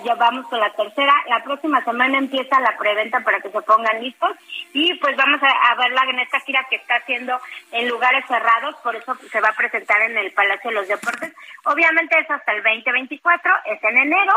Ya, 0.04 0.14
vamos 0.14 0.46
con 0.46 0.60
la 0.60 0.70
tercera. 0.70 1.12
La 1.26 1.42
próxima 1.42 1.82
semana 1.84 2.18
empieza 2.18 2.60
la 2.60 2.76
preventa 2.78 3.20
para 3.20 3.40
que 3.40 3.50
se 3.50 3.62
pongan 3.62 4.00
listos. 4.00 4.36
Y 4.72 4.94
pues 4.94 5.16
vamos 5.16 5.40
a, 5.42 5.74
verla 5.74 6.02
en 6.08 6.20
esta 6.20 6.38
gira 6.40 6.64
que 6.70 6.76
está 6.76 6.96
haciendo 6.96 7.40
en 7.72 7.88
lugares 7.88 8.24
cerrados. 8.28 8.76
Por 8.76 8.94
eso 8.94 9.14
se 9.30 9.40
va 9.40 9.48
a 9.48 9.56
presentar 9.56 10.00
en 10.02 10.16
el 10.16 10.32
Palacio 10.32 10.70
de 10.70 10.76
los 10.76 10.88
Deportes. 10.88 11.34
Obviamente 11.64 12.16
es 12.18 12.30
hasta 12.30 12.52
el 12.52 12.62
2024. 12.62 13.52
Es 13.66 13.82
en 13.82 13.98
enero 13.98 14.34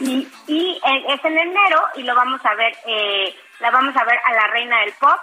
y, 0.00 0.28
y 0.46 0.80
eh, 0.84 1.04
es 1.08 1.24
en 1.24 1.38
enero 1.38 1.82
y 1.96 2.04
lo 2.04 2.14
vamos 2.14 2.40
a 2.44 2.54
ver, 2.54 2.72
eh, 2.86 3.34
la 3.58 3.72
vamos 3.72 3.96
a 3.96 4.04
ver 4.04 4.18
a 4.24 4.32
la 4.32 4.46
reina 4.48 4.80
del 4.80 4.92
pop. 4.92 5.18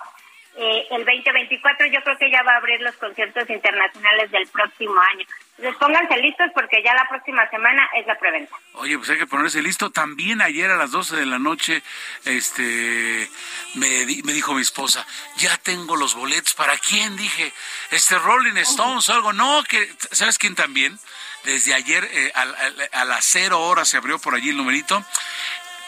Eh, 0.57 0.88
el 0.90 1.03
2024 1.03 1.88
yo 1.88 2.02
creo 2.02 2.18
que 2.18 2.32
ya 2.32 2.41
va 2.44 2.53
a 2.53 2.57
abrir 2.57 2.80
los 2.82 2.95
conciertos 2.95 3.49
internacionales 3.49 4.32
del 4.32 4.48
próximo 4.48 4.95
año. 5.14 5.26
Entonces 5.57 5.80
pónganse 5.80 6.18
listos 6.18 6.48
porque 6.53 6.82
ya 6.84 6.94
la 6.94 7.07
próxima 7.10 7.49
semana 7.49 7.88
es 7.95 8.07
la 8.07 8.18
preventa. 8.18 8.56
Oye, 8.73 8.98
pues 8.98 9.10
hay 9.10 9.18
que 9.18 9.27
ponerse 9.27 9.61
listo. 9.61 9.90
También 9.90 10.41
ayer 10.41 10.72
a 10.72 10.77
las 10.77 10.91
12 10.91 11.18
de 11.18 11.26
la 11.26 11.40
noche 11.40 11.82
este 12.23 13.30
me, 13.76 14.06
me 14.23 14.34
dijo 14.34 14.53
mi 14.53 14.61
esposa, 14.61 15.06
ya 15.38 15.57
tengo 15.57 15.98
los 15.98 16.15
boletos. 16.15 16.53
¿Para 16.53 16.77
quién? 16.77 17.18
Dije, 17.18 17.52
este 17.91 18.18
Rolling 18.18 18.57
Stones 18.57 19.10
o 19.10 19.14
algo. 19.14 19.34
No, 19.34 19.64
que 19.64 19.90
¿sabes 20.11 20.38
quién 20.38 20.56
también? 20.56 20.98
Desde 21.45 21.76
ayer 21.76 22.07
eh, 22.11 22.32
a, 22.34 23.06
las 23.06 23.26
cero 23.26 23.61
horas 23.61 23.88
se 23.88 23.98
abrió 23.98 24.18
por 24.18 24.34
allí 24.34 24.49
el 24.49 24.57
numerito. 24.57 25.06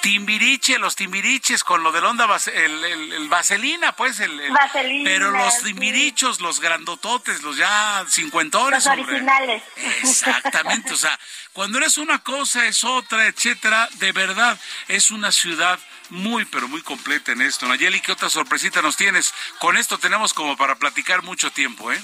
Timbiriche, 0.01 0.77
los 0.77 0.95
timbiriches 0.95 1.63
con 1.63 1.83
lo 1.83 1.91
del 1.91 2.05
onda, 2.05 2.27
el, 2.53 3.27
vaselina, 3.29 3.93
pues, 3.93 4.19
el, 4.19 4.39
pero 5.03 5.31
los 5.31 5.63
timbirichos, 5.63 6.39
los 6.39 6.59
grandototes, 6.59 7.41
los 7.41 7.57
ya 7.57 8.05
cincuentones. 8.07 8.85
Los 8.85 8.93
originales. 8.93 9.63
Exactamente, 10.01 10.93
o 10.93 10.97
sea, 10.97 11.17
cuando 11.51 11.79
eres 11.79 11.97
una 11.97 12.19
cosa 12.19 12.65
es 12.65 12.83
otra, 12.83 13.25
etcétera, 13.25 13.89
de 13.93 14.11
verdad, 14.11 14.57
es 14.87 15.11
una 15.11 15.31
ciudad 15.31 15.79
muy, 16.09 16.45
pero 16.45 16.67
muy 16.67 16.81
completa 16.83 17.31
en 17.31 17.41
esto. 17.41 17.67
Nayeli, 17.67 17.99
¿qué 17.99 18.11
otra 18.11 18.29
sorpresita 18.29 18.81
nos 18.81 18.95
tienes? 18.95 19.33
Con 19.59 19.77
esto 19.77 19.97
tenemos 19.97 20.33
como 20.33 20.55
para 20.55 20.75
platicar 20.75 21.23
mucho 21.23 21.51
tiempo, 21.51 21.91
¿eh? 21.91 22.01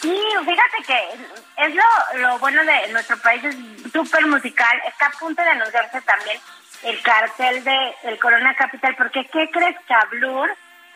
Sí, 0.00 0.20
fíjate 0.40 0.82
que 0.84 1.64
es 1.64 1.74
lo, 1.74 2.18
lo 2.20 2.38
bueno 2.40 2.64
de 2.64 2.88
nuestro 2.88 3.16
país, 3.18 3.44
es 3.44 3.54
súper 3.92 4.26
musical. 4.26 4.80
Está 4.88 5.06
a 5.06 5.10
punto 5.12 5.40
de 5.42 5.50
anunciarse 5.50 6.00
también 6.00 6.40
el 6.84 7.02
cartel 7.02 7.64
de 7.64 7.94
el 8.04 8.18
Corona 8.18 8.54
Capital, 8.54 8.94
porque 8.96 9.24
¿qué 9.26 9.48
crees 9.50 9.76
que 9.86 9.94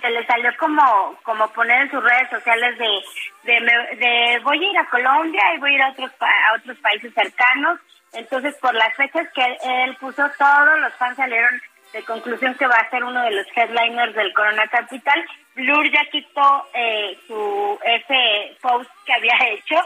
se 0.01 0.11
le 0.11 0.27
salió 0.27 0.51
como 0.59 1.19
como 1.23 1.49
poner 1.53 1.83
en 1.83 1.91
sus 1.91 2.03
redes 2.03 2.29
sociales 2.31 2.79
de 2.79 3.03
de, 3.45 4.41
voy 4.43 4.65
a 4.65 4.71
ir 4.71 4.79
a 4.79 4.89
Colombia 4.89 5.43
y 5.55 5.59
voy 5.59 5.73
a 5.73 5.75
ir 5.75 5.83
a 5.83 5.91
otros 5.91 6.11
a 6.21 6.55
otros 6.59 6.77
países 6.79 7.15
cercanos, 7.15 7.79
entonces 8.13 8.55
por 8.61 8.75
las 8.75 8.95
fechas 8.95 9.29
que 9.35 9.45
él 9.45 9.97
puso 10.01 10.29
todos 10.39 10.79
los 10.81 10.93
fans 10.95 11.17
salieron 11.17 11.61
de 11.93 12.03
conclusión 12.03 12.55
que 12.55 12.67
va 12.67 12.77
a 12.77 12.91
ser 12.91 13.05
uno 13.05 13.23
de 13.23 13.31
los 13.31 13.47
headliners 13.57 14.15
del 14.15 14.33
Corona 14.35 14.67
Capital. 14.67 15.25
Blur 15.55 15.91
ya 15.91 16.05
quitó 16.11 16.69
eh, 16.75 17.19
su 17.27 17.79
ese 17.85 18.57
post 18.61 18.91
que 19.07 19.15
había 19.15 19.35
hecho 19.51 19.77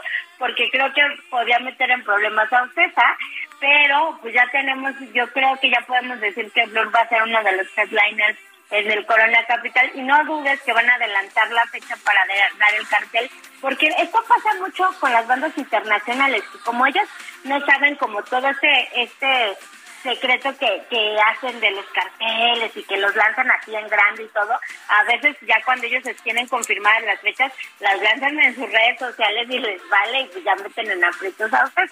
porque 0.41 0.71
creo 0.71 0.91
que 0.91 1.01
podía 1.29 1.59
meter 1.59 1.91
en 1.91 2.03
problemas 2.03 2.51
a 2.51 2.63
Ocesa, 2.63 3.15
pero 3.59 4.17
pues 4.23 4.33
ya 4.33 4.47
tenemos, 4.51 4.91
yo 5.13 5.31
creo 5.31 5.55
que 5.61 5.69
ya 5.69 5.81
podemos 5.81 6.19
decir 6.19 6.51
que 6.51 6.65
Blur 6.65 6.93
va 6.93 7.01
a 7.01 7.09
ser 7.09 7.21
uno 7.21 7.43
de 7.43 7.57
los 7.57 7.67
headliners 7.77 8.39
en 8.71 8.89
el 8.89 9.05
Corona 9.05 9.45
Capital 9.45 9.91
y 9.93 10.01
no 10.01 10.25
dudes 10.25 10.59
que 10.63 10.73
van 10.73 10.89
a 10.89 10.95
adelantar 10.95 11.51
la 11.51 11.63
fecha 11.67 11.95
para 12.03 12.21
dar 12.57 12.73
el 12.73 12.87
cartel, 12.87 13.29
porque 13.61 13.87
esto 13.99 14.19
pasa 14.27 14.57
mucho 14.59 14.91
con 14.99 15.13
las 15.13 15.27
bandas 15.27 15.55
internacionales, 15.55 16.43
y 16.55 16.57
como 16.59 16.87
ellas 16.87 17.07
no 17.43 17.63
saben 17.63 17.95
como 17.97 18.23
todo 18.23 18.49
este, 18.49 18.89
este 18.95 19.55
secreto 20.01 20.55
que, 20.57 20.83
que 20.89 21.17
hacen 21.19 21.59
de 21.59 21.71
los 21.71 21.85
carteles 21.87 22.75
y 22.75 22.83
que 22.83 22.97
los 22.97 23.15
lanzan 23.15 23.49
así 23.51 23.75
en 23.75 23.87
grande 23.87 24.23
y 24.23 24.27
todo, 24.27 24.59
a 24.89 25.03
veces 25.03 25.35
ya 25.41 25.55
cuando 25.63 25.85
ellos 25.85 26.03
tienen 26.23 26.47
confirmadas 26.47 27.03
las 27.03 27.21
fechas, 27.21 27.51
las 27.79 28.01
lanzan 28.01 28.39
en 28.39 28.55
sus 28.55 28.71
redes 28.71 28.99
sociales 28.99 29.47
y 29.49 29.59
les 29.59 29.89
vale 29.89 30.21
y 30.21 30.25
pues 30.27 30.43
ya 30.43 30.55
meten 30.55 30.91
en 30.91 31.03
aprietos 31.03 31.53
a 31.53 31.65
usted. 31.65 31.83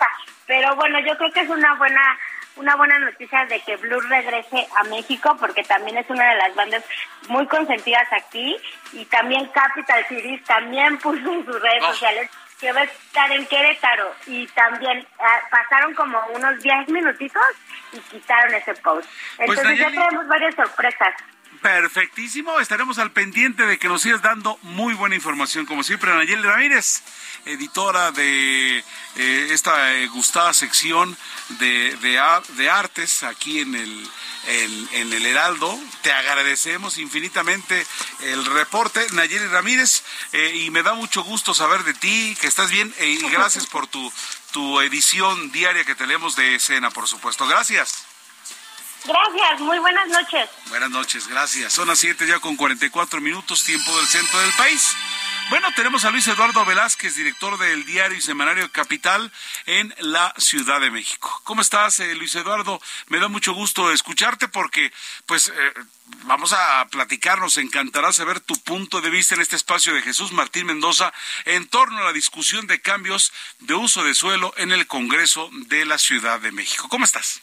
Pero 0.45 0.75
bueno, 0.75 0.99
yo 0.99 1.17
creo 1.17 1.31
que 1.31 1.41
es 1.41 1.49
una 1.49 1.75
buena 1.75 2.19
una 2.55 2.75
buena 2.75 2.99
noticia 2.99 3.45
de 3.45 3.59
que 3.61 3.77
Blue 3.77 4.01
regrese 4.01 4.67
a 4.75 4.83
México 4.83 5.35
porque 5.39 5.63
también 5.63 5.97
es 5.97 6.09
una 6.09 6.29
de 6.29 6.35
las 6.35 6.55
bandas 6.55 6.83
muy 7.29 7.47
consentidas 7.47 8.07
aquí 8.11 8.57
y 8.91 9.05
también 9.05 9.47
Capital 9.47 10.05
Cities 10.07 10.43
también 10.43 10.97
puso 11.01 11.33
en 11.33 11.45
sus 11.45 11.61
redes 11.61 11.85
sociales 11.85 12.29
que 12.59 12.71
va 12.73 12.81
a 12.81 12.83
estar 12.83 13.31
en 13.31 13.45
Querétaro 13.45 14.13
y 14.27 14.45
también 14.47 15.05
ah, 15.19 15.39
pasaron 15.49 15.93
como 15.93 16.19
unos 16.35 16.61
10 16.61 16.89
minutitos 16.89 17.43
y 17.93 17.99
quitaron 17.99 18.53
ese 18.53 18.73
post. 18.75 19.09
Pues, 19.37 19.49
Entonces 19.49 19.79
ya 19.79 19.89
tenemos 19.89 20.27
varias 20.27 20.55
sorpresas. 20.55 21.15
Perfectísimo, 21.61 22.59
estaremos 22.61 22.99
al 22.99 23.11
pendiente 23.11 23.65
de 23.65 23.77
que 23.77 23.89
nos 23.89 24.03
sigas 24.03 24.21
dando 24.21 24.57
muy 24.61 24.93
buena 24.93 25.15
información, 25.15 25.65
como 25.65 25.83
siempre, 25.83 26.13
Nayeli 26.13 26.41
Ramírez, 26.41 27.01
editora 27.45 28.11
de 28.11 28.77
eh, 29.17 29.47
esta 29.51 29.93
eh, 29.93 30.07
gustada 30.07 30.53
sección 30.53 31.17
de, 31.59 31.97
de, 31.97 32.69
artes 32.69 33.23
aquí 33.23 33.59
en 33.59 33.75
el, 33.75 34.09
en, 34.47 35.11
el 35.11 35.25
Heraldo. 35.25 35.77
Te 36.01 36.13
agradecemos 36.13 36.97
infinitamente 36.97 37.85
el 38.21 38.45
reporte, 38.45 39.05
Nayeli 39.11 39.47
Ramírez, 39.47 40.03
eh, 40.31 40.61
y 40.63 40.69
me 40.69 40.81
da 40.81 40.93
mucho 40.93 41.23
gusto 41.23 41.53
saber 41.53 41.83
de 41.83 41.93
ti, 41.93 42.37
que 42.39 42.47
estás 42.47 42.71
bien, 42.71 42.93
y 43.01 43.17
gracias 43.31 43.67
por 43.67 43.87
tu, 43.87 44.13
tu 44.51 44.79
edición 44.79 45.51
diaria 45.51 45.83
que 45.83 45.95
tenemos 45.95 46.37
de 46.37 46.55
escena, 46.55 46.89
por 46.89 47.07
supuesto. 47.07 47.45
Gracias. 47.47 48.08
Gracias, 49.05 49.61
muy 49.61 49.79
buenas 49.79 50.07
noches. 50.09 50.49
Buenas 50.67 50.89
noches, 50.89 51.27
gracias. 51.27 51.73
Son 51.73 51.87
las 51.87 51.99
7 51.99 52.27
ya 52.27 52.39
con 52.39 52.55
44 52.55 53.21
minutos, 53.21 53.63
tiempo 53.63 53.95
del 53.97 54.07
centro 54.07 54.39
del 54.39 54.53
país. 54.53 54.95
Bueno, 55.49 55.67
tenemos 55.75 56.05
a 56.05 56.11
Luis 56.11 56.27
Eduardo 56.27 56.63
Velázquez, 56.63 57.15
director 57.15 57.57
del 57.57 57.83
diario 57.83 58.15
y 58.15 58.21
semanario 58.21 58.71
Capital 58.71 59.31
en 59.65 59.91
la 59.97 60.31
Ciudad 60.37 60.79
de 60.79 60.91
México. 60.91 61.41
¿Cómo 61.43 61.61
estás, 61.61 61.99
eh, 62.01 62.13
Luis 62.13 62.35
Eduardo? 62.35 62.79
Me 63.07 63.17
da 63.17 63.29
mucho 63.29 63.53
gusto 63.53 63.91
escucharte 63.91 64.47
porque, 64.47 64.93
pues, 65.25 65.47
eh, 65.47 65.73
vamos 66.25 66.53
a 66.53 66.85
platicar, 66.91 67.39
nos 67.39 67.57
encantará 67.57 68.13
saber 68.13 68.41
tu 68.41 68.61
punto 68.61 69.01
de 69.01 69.09
vista 69.09 69.33
en 69.33 69.41
este 69.41 69.55
espacio 69.55 69.91
de 69.95 70.03
Jesús 70.03 70.33
Martín 70.33 70.67
Mendoza 70.67 71.11
en 71.45 71.67
torno 71.67 71.97
a 71.97 72.05
la 72.05 72.13
discusión 72.13 72.67
de 72.67 72.81
cambios 72.81 73.33
de 73.57 73.73
uso 73.73 74.03
de 74.03 74.13
suelo 74.13 74.53
en 74.57 74.71
el 74.71 74.85
Congreso 74.85 75.49
de 75.51 75.83
la 75.85 75.97
Ciudad 75.97 76.39
de 76.39 76.51
México. 76.51 76.89
¿Cómo 76.89 77.05
estás? 77.05 77.41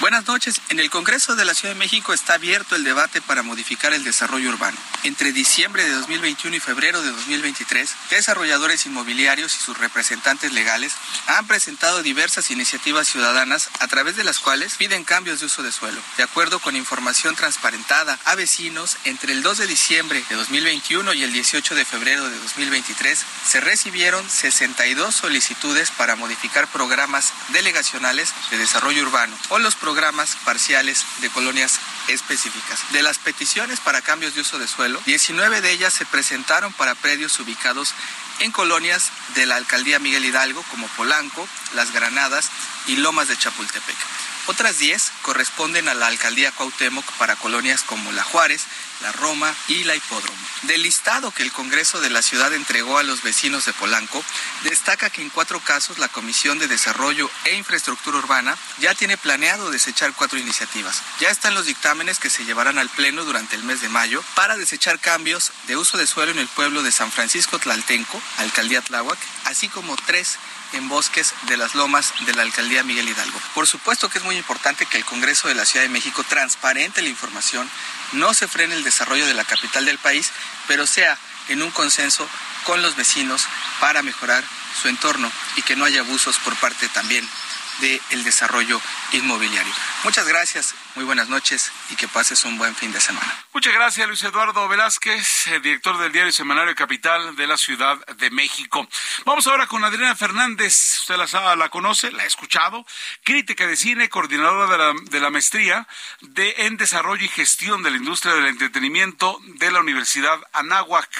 Buenas 0.00 0.26
noches. 0.26 0.62
En 0.70 0.80
el 0.80 0.88
Congreso 0.88 1.36
de 1.36 1.44
la 1.44 1.52
Ciudad 1.52 1.74
de 1.74 1.78
México 1.78 2.14
está 2.14 2.32
abierto 2.32 2.74
el 2.74 2.84
debate 2.84 3.20
para 3.20 3.42
modificar 3.42 3.92
el 3.92 4.02
desarrollo 4.02 4.48
urbano. 4.48 4.78
Entre 5.04 5.30
diciembre 5.30 5.84
de 5.84 5.92
2021 5.92 6.56
y 6.56 6.60
febrero 6.60 7.02
de 7.02 7.10
2023, 7.10 7.94
desarrolladores 8.08 8.86
inmobiliarios 8.86 9.54
y 9.54 9.58
sus 9.58 9.76
representantes 9.76 10.54
legales 10.54 10.94
han 11.26 11.46
presentado 11.46 12.02
diversas 12.02 12.50
iniciativas 12.50 13.08
ciudadanas 13.08 13.68
a 13.78 13.88
través 13.88 14.16
de 14.16 14.24
las 14.24 14.38
cuales 14.38 14.76
piden 14.76 15.04
cambios 15.04 15.40
de 15.40 15.46
uso 15.46 15.62
de 15.62 15.70
suelo. 15.70 16.00
De 16.16 16.22
acuerdo 16.22 16.60
con 16.60 16.76
información 16.76 17.36
transparentada 17.36 18.18
a 18.24 18.34
vecinos, 18.36 18.96
entre 19.04 19.34
el 19.34 19.42
2 19.42 19.58
de 19.58 19.66
diciembre 19.66 20.24
de 20.30 20.34
2021 20.34 21.12
y 21.12 21.24
el 21.24 21.32
18 21.34 21.74
de 21.74 21.84
febrero 21.84 22.26
de 22.26 22.38
2023 22.38 23.22
se 23.46 23.60
recibieron 23.60 24.28
62 24.30 25.14
solicitudes 25.14 25.90
para 25.90 26.16
modificar 26.16 26.68
programas 26.68 27.34
delegacionales 27.50 28.32
de 28.50 28.56
desarrollo 28.56 29.02
urbano 29.02 29.36
o 29.50 29.58
los 29.58 29.74
programas 29.74 29.89
parciales 30.44 31.04
de 31.20 31.30
colonias 31.30 31.80
específicas. 32.08 32.80
De 32.92 33.02
las 33.02 33.18
peticiones 33.18 33.80
para 33.80 34.02
cambios 34.02 34.34
de 34.34 34.42
uso 34.42 34.58
de 34.58 34.68
suelo, 34.68 35.00
19 35.06 35.60
de 35.60 35.70
ellas 35.72 35.92
se 35.94 36.06
presentaron 36.06 36.72
para 36.72 36.94
predios 36.94 37.38
ubicados 37.40 37.94
en 38.40 38.52
colonias 38.52 39.10
de 39.34 39.46
la 39.46 39.56
alcaldía 39.56 39.98
Miguel 39.98 40.24
Hidalgo 40.24 40.62
como 40.70 40.86
Polanco, 40.88 41.46
Las 41.74 41.92
Granadas 41.92 42.50
y 42.86 42.96
Lomas 42.96 43.28
de 43.28 43.36
Chapultepec. 43.36 43.96
Otras 44.46 44.78
10 44.78 45.12
corresponden 45.22 45.88
a 45.88 45.94
la 45.94 46.06
alcaldía 46.06 46.52
Cuauhtémoc 46.52 47.04
para 47.18 47.36
colonias 47.36 47.82
como 47.82 48.10
La 48.12 48.24
Juárez, 48.24 48.62
La 49.02 49.12
Roma 49.12 49.54
y 49.68 49.84
La 49.84 49.94
Hipódromo. 49.94 50.38
Del 50.62 50.82
listado 50.82 51.30
que 51.30 51.42
el 51.42 51.52
Congreso 51.52 52.00
de 52.00 52.10
la 52.10 52.22
ciudad 52.22 52.52
entregó 52.52 52.98
a 52.98 53.02
los 53.02 53.22
vecinos 53.22 53.64
de 53.64 53.72
Polanco, 53.72 54.22
destaca 54.64 55.08
que 55.08 55.22
en 55.22 55.30
cuatro 55.30 55.60
casos 55.60 55.98
la 55.98 56.08
Comisión 56.08 56.58
de 56.58 56.68
Desarrollo 56.68 57.30
e 57.44 57.54
Infraestructura 57.54 58.18
Urbana 58.18 58.56
ya 58.78 58.94
tiene 58.94 59.16
planeado 59.16 59.70
desechar 59.70 60.12
cuatro 60.14 60.38
iniciativas. 60.38 61.02
Ya 61.20 61.30
están 61.30 61.54
los 61.54 61.66
dictámenes 61.66 62.18
que 62.18 62.30
se 62.30 62.44
llevarán 62.44 62.78
al 62.78 62.88
Pleno 62.88 63.24
durante 63.24 63.56
el 63.56 63.62
mes 63.62 63.80
de 63.80 63.88
mayo 63.88 64.22
para 64.34 64.56
desechar 64.56 64.98
cambios 64.98 65.52
de 65.66 65.76
uso 65.76 65.96
de 65.96 66.06
suelo 66.06 66.32
en 66.32 66.38
el 66.38 66.48
pueblo 66.48 66.82
de 66.82 66.92
San 66.92 67.12
Francisco 67.12 67.58
Tlaltenco, 67.58 68.20
Alcaldía 68.38 68.82
Tláhuac, 68.82 69.18
así 69.44 69.68
como 69.68 69.96
tres 69.96 70.38
en 70.72 70.88
bosques 70.88 71.34
de 71.48 71.56
las 71.56 71.74
lomas 71.74 72.12
de 72.26 72.34
la 72.34 72.42
alcaldía 72.42 72.82
Miguel 72.82 73.08
Hidalgo. 73.08 73.40
Por 73.54 73.66
supuesto 73.66 74.08
que 74.08 74.18
es 74.18 74.24
muy 74.24 74.36
importante 74.36 74.86
que 74.86 74.98
el 74.98 75.04
Congreso 75.04 75.48
de 75.48 75.54
la 75.54 75.64
Ciudad 75.64 75.84
de 75.84 75.90
México 75.90 76.24
transparente 76.24 77.02
la 77.02 77.08
información, 77.08 77.68
no 78.12 78.34
se 78.34 78.48
frene 78.48 78.74
el 78.74 78.84
desarrollo 78.84 79.26
de 79.26 79.34
la 79.34 79.44
capital 79.44 79.84
del 79.84 79.98
país, 79.98 80.32
pero 80.66 80.86
sea 80.86 81.18
en 81.48 81.62
un 81.62 81.70
consenso 81.70 82.28
con 82.64 82.82
los 82.82 82.96
vecinos 82.96 83.46
para 83.80 84.02
mejorar 84.02 84.44
su 84.80 84.88
entorno 84.88 85.30
y 85.56 85.62
que 85.62 85.76
no 85.76 85.84
haya 85.84 86.00
abusos 86.00 86.38
por 86.38 86.54
parte 86.56 86.88
también 86.88 87.28
del 87.80 88.24
desarrollo 88.24 88.80
inmobiliario. 89.12 89.72
Muchas 90.04 90.26
gracias, 90.26 90.74
muy 90.94 91.04
buenas 91.04 91.28
noches 91.28 91.72
y 91.90 91.96
que 91.96 92.08
pases 92.08 92.44
un 92.44 92.58
buen 92.58 92.74
fin 92.74 92.92
de 92.92 93.00
semana. 93.00 93.44
Muchas 93.52 93.74
gracias, 93.74 94.06
Luis 94.06 94.22
Eduardo 94.22 94.68
Velázquez, 94.68 95.46
director 95.62 95.98
del 95.98 96.12
diario 96.12 96.32
Semanario 96.32 96.74
Capital 96.74 97.36
de 97.36 97.46
la 97.46 97.56
Ciudad 97.56 97.98
de 98.16 98.30
México. 98.30 98.88
Vamos 99.24 99.46
ahora 99.46 99.66
con 99.66 99.84
Adriana 99.84 100.14
Fernández, 100.14 101.00
usted 101.00 101.16
la, 101.16 101.56
la 101.56 101.68
conoce, 101.68 102.12
la 102.12 102.22
ha 102.22 102.26
escuchado, 102.26 102.86
crítica 103.24 103.66
de 103.66 103.76
cine, 103.76 104.08
coordinadora 104.08 104.70
de 104.70 104.78
la, 104.78 104.94
de 105.10 105.20
la 105.20 105.30
maestría 105.30 105.86
de, 106.20 106.54
en 106.58 106.76
Desarrollo 106.76 107.24
y 107.24 107.28
Gestión 107.28 107.82
de 107.82 107.90
la 107.90 107.96
Industria 107.96 108.34
del 108.34 108.46
Entretenimiento 108.46 109.38
de 109.44 109.70
la 109.70 109.80
Universidad 109.80 110.38
Anáhuac. 110.52 111.10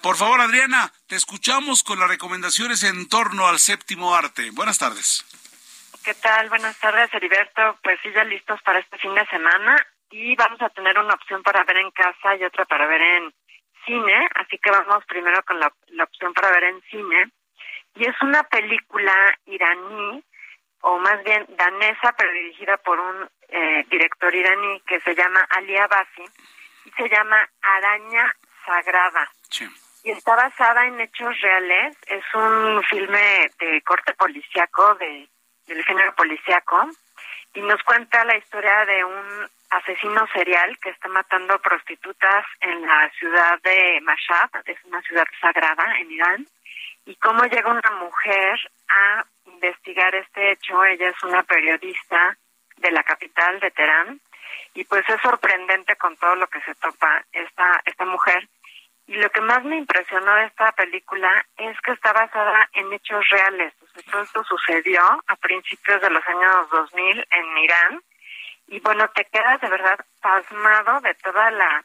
Por 0.00 0.16
favor, 0.16 0.40
Adriana, 0.40 0.92
te 1.06 1.16
escuchamos 1.16 1.82
con 1.82 1.98
las 1.98 2.08
recomendaciones 2.08 2.82
en 2.82 3.08
torno 3.08 3.46
al 3.46 3.58
séptimo 3.58 4.14
arte. 4.14 4.50
Buenas 4.50 4.78
tardes. 4.78 5.24
¿Qué 6.04 6.14
tal? 6.14 6.48
Buenas 6.48 6.78
tardes, 6.80 7.14
Heriberto. 7.14 7.78
Pues 7.80 8.00
sí, 8.02 8.10
ya 8.12 8.24
listos 8.24 8.60
para 8.62 8.80
este 8.80 8.98
fin 8.98 9.14
de 9.14 9.24
semana 9.26 9.76
y 10.10 10.34
vamos 10.34 10.60
a 10.60 10.68
tener 10.70 10.98
una 10.98 11.14
opción 11.14 11.44
para 11.44 11.62
ver 11.62 11.76
en 11.76 11.92
casa 11.92 12.34
y 12.34 12.42
otra 12.42 12.64
para 12.64 12.86
ver 12.88 13.00
en 13.00 13.32
cine, 13.86 14.28
así 14.34 14.58
que 14.58 14.70
vamos 14.70 15.04
primero 15.06 15.42
con 15.44 15.60
la, 15.60 15.72
opción 16.02 16.34
para 16.34 16.50
ver 16.50 16.64
en 16.64 16.82
cine. 16.90 17.30
Y 17.94 18.04
es 18.04 18.20
una 18.20 18.42
película 18.42 19.12
iraní, 19.46 20.24
o 20.80 20.98
más 20.98 21.22
bien 21.22 21.46
danesa, 21.50 22.12
pero 22.18 22.32
dirigida 22.32 22.78
por 22.78 22.98
un 22.98 23.28
eh, 23.48 23.84
director 23.88 24.34
iraní 24.34 24.80
que 24.80 24.98
se 25.00 25.14
llama 25.14 25.46
Ali 25.50 25.76
Abasi, 25.76 26.24
y 26.84 26.90
se 26.90 27.08
llama 27.08 27.48
Araña 27.60 28.34
Sagrada. 28.66 29.30
Y 30.02 30.10
está 30.10 30.34
basada 30.34 30.84
en 30.86 31.00
hechos 31.00 31.40
reales. 31.40 31.96
Es 32.08 32.24
un 32.34 32.82
filme 32.90 33.50
de 33.60 33.80
corte 33.82 34.14
policíaco 34.14 34.96
de 34.96 35.28
del 35.72 35.84
género 35.84 36.14
policíaco 36.14 36.90
y 37.54 37.60
nos 37.62 37.82
cuenta 37.82 38.24
la 38.24 38.36
historia 38.36 38.84
de 38.84 39.04
un 39.04 39.48
asesino 39.70 40.26
serial 40.32 40.78
que 40.78 40.90
está 40.90 41.08
matando 41.08 41.58
prostitutas 41.60 42.44
en 42.60 42.82
la 42.82 43.10
ciudad 43.18 43.60
de 43.62 44.00
Mashhad, 44.02 44.50
es 44.66 44.78
una 44.84 45.00
ciudad 45.02 45.24
sagrada 45.40 45.98
en 45.98 46.10
Irán, 46.10 46.46
y 47.04 47.16
cómo 47.16 47.44
llega 47.44 47.70
una 47.70 47.90
mujer 48.00 48.58
a 48.88 49.24
investigar 49.46 50.14
este 50.14 50.52
hecho. 50.52 50.84
Ella 50.84 51.08
es 51.08 51.22
una 51.24 51.42
periodista 51.42 52.36
de 52.76 52.90
la 52.90 53.02
capital 53.02 53.58
de 53.60 53.70
Teherán 53.70 54.20
y 54.74 54.84
pues 54.84 55.08
es 55.08 55.20
sorprendente 55.20 55.96
con 55.96 56.16
todo 56.16 56.36
lo 56.36 56.46
que 56.46 56.60
se 56.62 56.74
topa 56.76 57.24
esta 57.32 57.82
esta 57.84 58.04
mujer 58.04 58.48
y 59.12 59.16
lo 59.16 59.28
que 59.28 59.42
más 59.42 59.62
me 59.62 59.76
impresionó 59.76 60.34
de 60.36 60.46
esta 60.46 60.72
película 60.72 61.44
es 61.58 61.78
que 61.82 61.92
está 61.92 62.14
basada 62.14 62.66
en 62.72 62.90
hechos 62.94 63.28
reales. 63.28 63.74
todo 64.10 64.22
esto 64.22 64.42
sucedió 64.44 65.02
a 65.26 65.36
principios 65.36 66.00
de 66.00 66.08
los 66.08 66.26
años 66.26 66.70
2000 66.70 67.28
en 67.30 67.58
Irán. 67.58 68.02
Y 68.68 68.80
bueno, 68.80 69.06
te 69.08 69.26
quedas 69.26 69.60
de 69.60 69.68
verdad 69.68 69.98
pasmado 70.22 71.02
de 71.02 71.12
toda 71.16 71.50
la, 71.50 71.84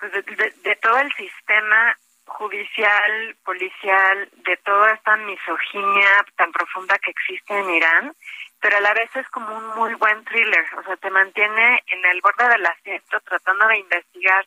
pues 0.00 0.10
de, 0.14 0.76
todo 0.82 0.98
el 0.98 1.12
sistema 1.12 1.96
judicial, 2.26 3.36
policial, 3.44 4.28
de 4.32 4.56
toda 4.56 4.94
esta 4.94 5.16
misoginia 5.18 6.26
tan 6.34 6.50
profunda 6.50 6.98
que 6.98 7.12
existe 7.12 7.56
en 7.56 7.70
Irán, 7.70 8.16
pero 8.60 8.78
a 8.78 8.80
la 8.80 8.94
vez 8.94 9.14
es 9.14 9.28
como 9.28 9.56
un 9.56 9.76
muy 9.76 9.94
buen 9.94 10.24
thriller, 10.24 10.66
o 10.76 10.82
sea, 10.82 10.96
te 10.96 11.10
mantiene 11.10 11.84
en 11.86 12.04
el 12.06 12.20
borde 12.20 12.48
del 12.48 12.66
asiento 12.66 13.20
tratando 13.20 13.68
de 13.68 13.78
investigar 13.78 14.44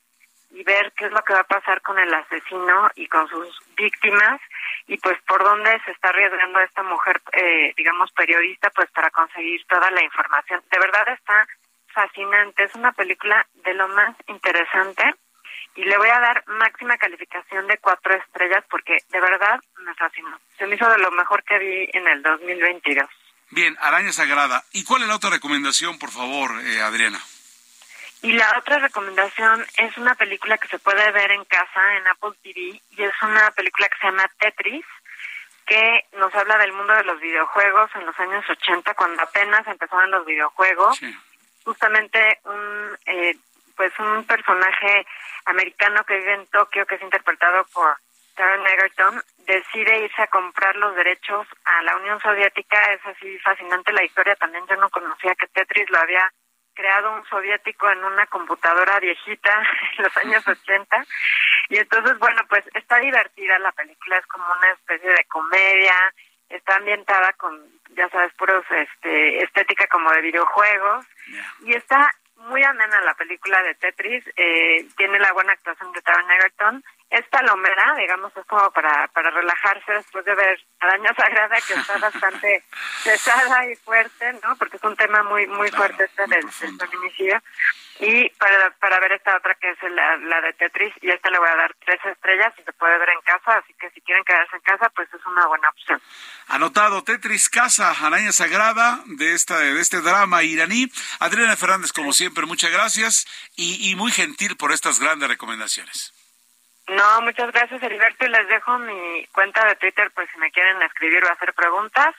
y 0.51 0.63
ver 0.63 0.93
qué 0.95 1.05
es 1.05 1.11
lo 1.11 1.21
que 1.23 1.33
va 1.33 1.41
a 1.41 1.43
pasar 1.47 1.81
con 1.81 1.99
el 1.99 2.13
asesino 2.13 2.89
y 2.95 3.07
con 3.07 3.27
sus 3.27 3.59
víctimas 3.75 4.39
y 4.87 4.97
pues 4.97 5.17
por 5.27 5.43
dónde 5.43 5.79
se 5.85 5.91
está 5.91 6.09
arriesgando 6.09 6.59
esta 6.59 6.83
mujer, 6.83 7.21
eh, 7.33 7.73
digamos, 7.75 8.11
periodista, 8.11 8.69
pues 8.69 8.89
para 8.91 9.09
conseguir 9.11 9.65
toda 9.67 9.91
la 9.91 10.03
información. 10.03 10.61
De 10.71 10.79
verdad 10.79 11.07
está 11.09 11.47
fascinante, 11.93 12.63
es 12.63 12.75
una 12.75 12.91
película 12.93 13.45
de 13.65 13.73
lo 13.73 13.87
más 13.89 14.15
interesante 14.27 15.03
y 15.75 15.83
le 15.83 15.97
voy 15.97 16.09
a 16.09 16.19
dar 16.19 16.43
máxima 16.47 16.97
calificación 16.97 17.67
de 17.67 17.77
cuatro 17.77 18.15
estrellas 18.15 18.63
porque 18.69 18.97
de 19.09 19.21
verdad 19.21 19.59
me 19.79 19.93
fascinó. 19.95 20.39
Se 20.57 20.65
me 20.65 20.75
hizo 20.75 20.89
de 20.89 20.97
lo 20.99 21.11
mejor 21.11 21.43
que 21.43 21.59
vi 21.59 21.89
en 21.93 22.07
el 22.07 22.21
2022. 22.23 23.07
Bien, 23.51 23.77
Araña 23.79 24.11
Sagrada. 24.11 24.63
¿Y 24.73 24.83
cuál 24.83 25.03
es 25.03 25.07
la 25.07 25.15
otra 25.15 25.29
recomendación, 25.29 25.99
por 25.99 26.11
favor, 26.11 26.51
eh, 26.65 26.81
Adriana? 26.81 27.19
Y 28.27 28.33
la 28.33 28.55
otra 28.59 28.77
recomendación 28.79 29.65
es 29.77 29.97
una 29.97 30.13
película 30.15 30.57
que 30.57 30.67
se 30.67 30.79
puede 30.79 31.13
ver 31.13 31.31
en 31.31 31.45
casa 31.45 31.95
en 31.95 32.05
Apple 32.07 32.33
TV 32.43 32.81
y 32.89 33.01
es 33.01 33.13
una 33.21 33.51
película 33.51 33.87
que 33.87 33.97
se 34.01 34.07
llama 34.07 34.29
Tetris 34.37 34.85
que 35.65 36.03
nos 36.11 36.35
habla 36.35 36.57
del 36.57 36.73
mundo 36.73 36.93
de 36.93 37.05
los 37.05 37.21
videojuegos 37.21 37.89
en 37.95 38.05
los 38.05 38.19
años 38.19 38.43
80 38.49 38.93
cuando 38.95 39.23
apenas 39.23 39.65
empezaron 39.65 40.11
los 40.11 40.25
videojuegos. 40.25 40.99
Justamente 41.63 42.41
un 42.43 42.97
eh, 43.05 43.37
pues 43.77 43.93
un 43.97 44.25
personaje 44.25 45.07
americano 45.45 46.03
que 46.03 46.17
vive 46.17 46.33
en 46.33 46.47
Tokio 46.47 46.85
que 46.85 46.95
es 46.95 47.01
interpretado 47.01 47.63
por 47.71 47.95
Taron 48.35 48.67
Egerton 48.67 49.23
decide 49.45 50.03
irse 50.03 50.21
a 50.21 50.27
comprar 50.27 50.75
los 50.75 50.93
derechos 50.97 51.47
a 51.63 51.81
la 51.83 51.95
Unión 51.95 52.19
Soviética. 52.19 52.91
Es 52.91 53.05
así 53.05 53.39
fascinante 53.39 53.93
la 53.93 54.03
historia. 54.03 54.35
También 54.35 54.67
yo 54.67 54.75
no 54.75 54.89
conocía 54.89 55.33
que 55.35 55.47
Tetris 55.47 55.89
lo 55.89 55.99
había 55.99 56.29
creado 56.77 57.11
un 57.15 57.25
soviético 57.25 57.89
en 57.89 58.03
una 58.03 58.27
computadora 58.27 58.99
viejita 58.99 59.51
en 59.97 60.03
los 60.03 60.17
años 60.17 60.47
80. 60.47 61.05
Y 61.69 61.77
entonces, 61.77 62.17
bueno, 62.19 62.41
pues 62.47 62.63
está 62.75 62.99
divertida 62.99 63.57
la 63.59 63.71
película, 63.71 64.17
es 64.17 64.25
como 64.27 64.45
una 64.45 64.71
especie 64.71 65.09
de 65.09 65.25
comedia, 65.25 66.13
está 66.49 66.75
ambientada 66.75 67.33
con, 67.33 67.59
ya 67.89 68.07
sabes, 68.09 68.31
puros 68.35 68.63
este, 68.69 69.43
estética 69.43 69.87
como 69.87 70.11
de 70.11 70.21
videojuegos. 70.21 71.05
Y 71.65 71.73
está 71.73 72.13
muy 72.35 72.63
amena 72.63 73.01
la 73.01 73.15
película 73.15 73.61
de 73.63 73.75
Tetris, 73.75 74.23
eh, 74.37 74.85
tiene 74.95 75.19
la 75.19 75.33
buena 75.33 75.53
actuación 75.53 75.91
de 75.91 76.01
Taron 76.03 76.31
Egerton 76.31 76.83
es 77.09 77.25
palomera, 77.29 77.95
digamos, 77.97 78.35
es 78.35 78.45
como 78.45 78.69
para, 78.71 79.07
para 79.09 79.31
relajarse 79.31 79.93
después 79.93 80.25
de 80.25 80.35
ver 80.35 80.59
Araña 80.79 81.13
Sagrada, 81.15 81.55
que 81.65 81.73
está 81.73 81.97
bastante 81.97 82.63
pesada 83.03 83.65
y 83.71 83.75
fuerte, 83.77 84.33
¿no? 84.43 84.55
Porque 84.57 84.75
es 84.75 84.83
un 84.83 84.95
tema 84.95 85.23
muy 85.23 85.47
muy 85.47 85.69
fuerte 85.71 86.03
este 86.03 86.27
del, 86.27 86.51
feminicidio. 86.51 87.41
Y 87.99 88.29
para, 88.31 88.69
para 88.79 88.99
ver 88.99 89.13
esta 89.13 89.35
otra 89.37 89.55
que 89.55 89.71
es 89.71 89.77
la, 89.89 90.17
la 90.17 90.41
de 90.41 90.53
Tetris, 90.53 90.93
y 91.01 91.09
esta 91.09 91.31
le 91.31 91.39
voy 91.39 91.49
a 91.49 91.55
dar 91.55 91.73
tres 91.83 91.99
estrellas 92.05 92.53
y 92.59 92.63
se 92.63 92.73
puede 92.73 92.99
ver 92.99 93.09
en 93.09 93.21
casa, 93.21 93.57
así 93.57 93.73
que 93.73 93.89
si 93.89 94.01
quieren 94.01 94.23
quedarse 94.23 94.55
en 94.55 94.61
casa, 94.61 94.89
pues 94.89 95.07
es 95.11 95.25
una 95.25 95.47
buena 95.47 95.69
opción. 95.69 95.99
Anotado, 96.47 97.03
Tetris 97.03 97.49
Casa, 97.49 97.89
Araña 97.91 98.31
Sagrada, 98.33 99.01
de, 99.05 99.33
esta, 99.33 99.59
de 99.59 99.79
este 99.79 100.01
drama 100.01 100.43
iraní. 100.43 100.91
Adriana 101.19 101.55
Fernández, 101.55 101.91
como 101.91 102.13
siempre, 102.13 102.45
muchas 102.45 102.71
gracias 102.71 103.25
y, 103.55 103.89
y 103.89 103.95
muy 103.95 104.11
gentil 104.11 104.57
por 104.57 104.71
estas 104.73 104.99
grandes 104.99 105.29
recomendaciones. 105.29 106.16
No, 106.87 107.21
muchas 107.21 107.51
gracias, 107.51 107.83
Heriberto, 107.83 108.25
y 108.25 108.29
les 108.29 108.47
dejo 108.47 108.77
mi 108.79 109.25
cuenta 109.33 109.65
de 109.67 109.75
Twitter, 109.75 110.09
pues 110.15 110.29
si 110.31 110.39
me 110.39 110.51
quieren 110.51 110.81
escribir 110.81 111.23
o 111.23 111.31
hacer 111.31 111.53
preguntas. 111.53 112.15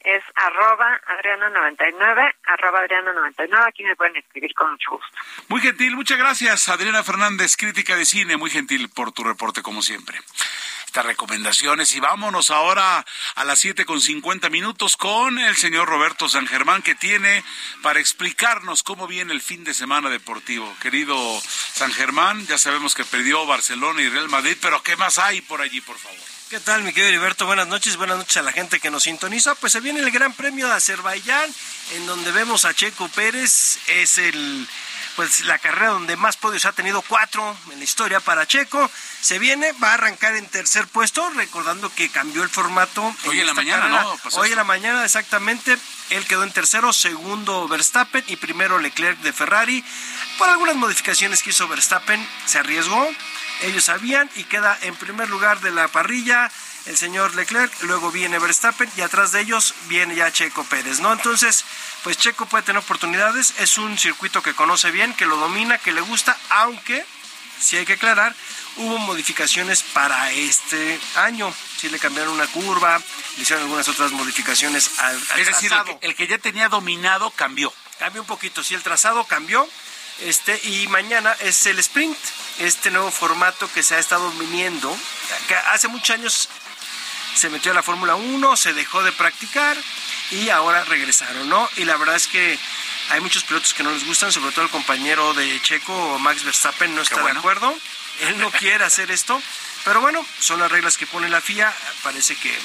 Es 0.00 0.22
arroba 0.34 1.00
Adriana99, 1.06 2.34
arroba 2.44 2.84
Adriana99. 2.84 3.66
Aquí 3.66 3.84
me 3.84 3.96
pueden 3.96 4.16
escribir 4.16 4.52
con 4.52 4.72
mucho 4.72 4.90
gusto. 4.90 5.16
Muy 5.48 5.62
gentil, 5.62 5.96
muchas 5.96 6.18
gracias, 6.18 6.68
Adriana 6.68 7.02
Fernández, 7.02 7.56
crítica 7.56 7.96
de 7.96 8.04
cine. 8.04 8.36
Muy 8.36 8.50
gentil 8.50 8.90
por 8.90 9.12
tu 9.12 9.24
reporte, 9.24 9.62
como 9.62 9.80
siempre 9.80 10.20
recomendaciones. 11.02 11.94
Y 11.94 12.00
vámonos 12.00 12.50
ahora 12.50 13.04
a 13.34 13.44
las 13.44 13.58
siete 13.58 13.84
con 13.84 14.00
cincuenta 14.00 14.50
minutos 14.50 14.96
con 14.96 15.38
el 15.38 15.56
señor 15.56 15.88
Roberto 15.88 16.28
San 16.28 16.46
Germán, 16.46 16.82
que 16.82 16.94
tiene 16.94 17.44
para 17.82 18.00
explicarnos 18.00 18.82
cómo 18.82 19.06
viene 19.06 19.32
el 19.32 19.42
fin 19.42 19.64
de 19.64 19.74
semana 19.74 20.10
deportivo. 20.10 20.74
Querido 20.80 21.16
San 21.74 21.92
Germán, 21.92 22.46
ya 22.46 22.58
sabemos 22.58 22.94
que 22.94 23.04
perdió 23.04 23.46
Barcelona 23.46 24.02
y 24.02 24.08
Real 24.08 24.28
Madrid, 24.28 24.56
pero 24.60 24.82
¿qué 24.82 24.96
más 24.96 25.18
hay 25.18 25.40
por 25.40 25.60
allí, 25.60 25.80
por 25.80 25.98
favor? 25.98 26.18
¿Qué 26.50 26.60
tal, 26.60 26.82
mi 26.82 26.92
querido 26.92 27.08
Heriberto? 27.08 27.46
Buenas 27.46 27.66
noches, 27.66 27.96
buenas 27.96 28.18
noches 28.18 28.36
a 28.36 28.42
la 28.42 28.52
gente 28.52 28.78
que 28.78 28.90
nos 28.90 29.04
sintoniza. 29.04 29.54
Pues 29.56 29.72
se 29.72 29.80
viene 29.80 30.00
el 30.00 30.10
Gran 30.10 30.34
Premio 30.34 30.68
de 30.68 30.74
Azerbaiyán, 30.74 31.50
en 31.94 32.06
donde 32.06 32.30
vemos 32.32 32.64
a 32.64 32.74
Checo 32.74 33.08
Pérez, 33.08 33.78
es 33.88 34.18
el 34.18 34.68
pues 35.16 35.44
la 35.44 35.58
carrera 35.58 35.90
donde 35.90 36.16
más 36.16 36.36
podios 36.36 36.64
ha 36.64 36.72
tenido 36.72 37.02
cuatro 37.02 37.56
en 37.70 37.78
la 37.78 37.84
historia 37.84 38.20
para 38.20 38.46
Checo. 38.46 38.90
Se 39.20 39.38
viene, 39.38 39.72
va 39.72 39.90
a 39.90 39.94
arrancar 39.94 40.34
en 40.34 40.46
tercer 40.48 40.86
puesto, 40.88 41.28
recordando 41.30 41.92
que 41.94 42.08
cambió 42.08 42.42
el 42.42 42.48
formato. 42.48 43.14
Hoy 43.26 43.40
en, 43.40 43.46
la 43.46 43.54
mañana, 43.54 43.88
¿no? 43.88 44.18
Hoy 44.32 44.50
en 44.50 44.56
la 44.56 44.64
mañana, 44.64 45.04
exactamente. 45.04 45.76
Él 46.10 46.26
quedó 46.26 46.42
en 46.42 46.52
tercero, 46.52 46.92
segundo 46.92 47.66
Verstappen 47.68 48.24
y 48.26 48.36
primero 48.36 48.78
Leclerc 48.78 49.18
de 49.20 49.32
Ferrari. 49.32 49.84
Por 50.38 50.48
algunas 50.48 50.76
modificaciones 50.76 51.42
que 51.42 51.50
hizo 51.50 51.68
Verstappen, 51.68 52.26
se 52.46 52.58
arriesgó. 52.58 53.08
Ellos 53.62 53.84
sabían 53.84 54.28
y 54.34 54.44
queda 54.44 54.76
en 54.82 54.96
primer 54.96 55.30
lugar 55.30 55.60
de 55.60 55.70
la 55.70 55.88
parrilla 55.88 56.50
el 56.86 56.96
señor 56.96 57.34
Leclerc, 57.34 57.72
luego 57.82 58.10
viene 58.10 58.38
Verstappen 58.38 58.90
y 58.96 59.00
atrás 59.00 59.32
de 59.32 59.40
ellos 59.40 59.74
viene 59.86 60.14
ya 60.14 60.32
Checo 60.32 60.64
Pérez, 60.64 61.00
¿no? 61.00 61.12
Entonces, 61.12 61.64
pues 62.02 62.18
Checo 62.18 62.46
puede 62.46 62.64
tener 62.64 62.82
oportunidades, 62.82 63.54
es 63.58 63.78
un 63.78 63.96
circuito 63.98 64.42
que 64.42 64.54
conoce 64.54 64.90
bien, 64.90 65.14
que 65.14 65.26
lo 65.26 65.36
domina, 65.36 65.78
que 65.78 65.92
le 65.92 66.02
gusta, 66.02 66.36
aunque, 66.50 67.04
si 67.58 67.78
hay 67.78 67.86
que 67.86 67.94
aclarar, 67.94 68.34
hubo 68.76 68.98
modificaciones 68.98 69.82
para 69.82 70.30
este 70.32 71.00
año. 71.16 71.54
Sí 71.78 71.88
le 71.88 71.98
cambiaron 71.98 72.34
una 72.34 72.46
curva, 72.48 73.00
le 73.36 73.42
hicieron 73.42 73.64
algunas 73.64 73.88
otras 73.88 74.12
modificaciones 74.12 74.98
al, 74.98 75.16
Es 75.36 75.46
decir, 75.46 75.72
el 76.02 76.14
que, 76.14 76.26
ya 76.26 76.38
tenía 76.38 76.68
dominado 76.68 77.30
cambió. 77.30 77.72
Cambió 77.98 78.20
un 78.22 78.26
poquito, 78.26 78.62
sí, 78.62 78.74
el 78.74 78.82
trazado 78.82 79.24
cambió. 79.24 79.66
Este, 80.20 80.60
y 80.68 80.86
mañana 80.88 81.34
es 81.40 81.66
el 81.66 81.78
sprint, 81.80 82.16
este 82.60 82.90
nuevo 82.92 83.10
formato 83.10 83.68
que 83.72 83.82
se 83.82 83.96
ha 83.96 83.98
estado 83.98 84.30
viniendo, 84.32 84.96
que 85.48 85.56
hace 85.56 85.88
muchos 85.88 86.10
años 86.10 86.48
se 87.34 87.50
metió 87.50 87.72
a 87.72 87.74
la 87.74 87.82
Fórmula 87.82 88.14
1, 88.14 88.56
se 88.56 88.72
dejó 88.72 89.02
de 89.02 89.12
practicar 89.12 89.76
y 90.30 90.48
ahora 90.50 90.84
regresaron, 90.84 91.48
¿no? 91.48 91.68
Y 91.76 91.84
la 91.84 91.96
verdad 91.96 92.16
es 92.16 92.26
que 92.28 92.58
hay 93.10 93.20
muchos 93.20 93.44
pilotos 93.44 93.74
que 93.74 93.82
no 93.82 93.90
les 93.90 94.06
gustan, 94.06 94.32
sobre 94.32 94.52
todo 94.52 94.64
el 94.64 94.70
compañero 94.70 95.34
de 95.34 95.60
Checo, 95.62 96.18
Max 96.18 96.44
Verstappen, 96.44 96.94
no 96.94 97.02
está 97.02 97.22
de 97.22 97.30
acuerdo. 97.32 97.74
Él 98.20 98.38
no 98.38 98.50
quiere 98.50 98.84
hacer 98.84 99.10
esto, 99.10 99.40
pero 99.84 100.00
bueno, 100.00 100.24
son 100.38 100.60
las 100.60 100.70
reglas 100.70 100.96
que 100.96 101.06
pone 101.06 101.28
la 101.28 101.40
FIA, 101.40 101.72
parece 102.02 102.36
que 102.36 102.56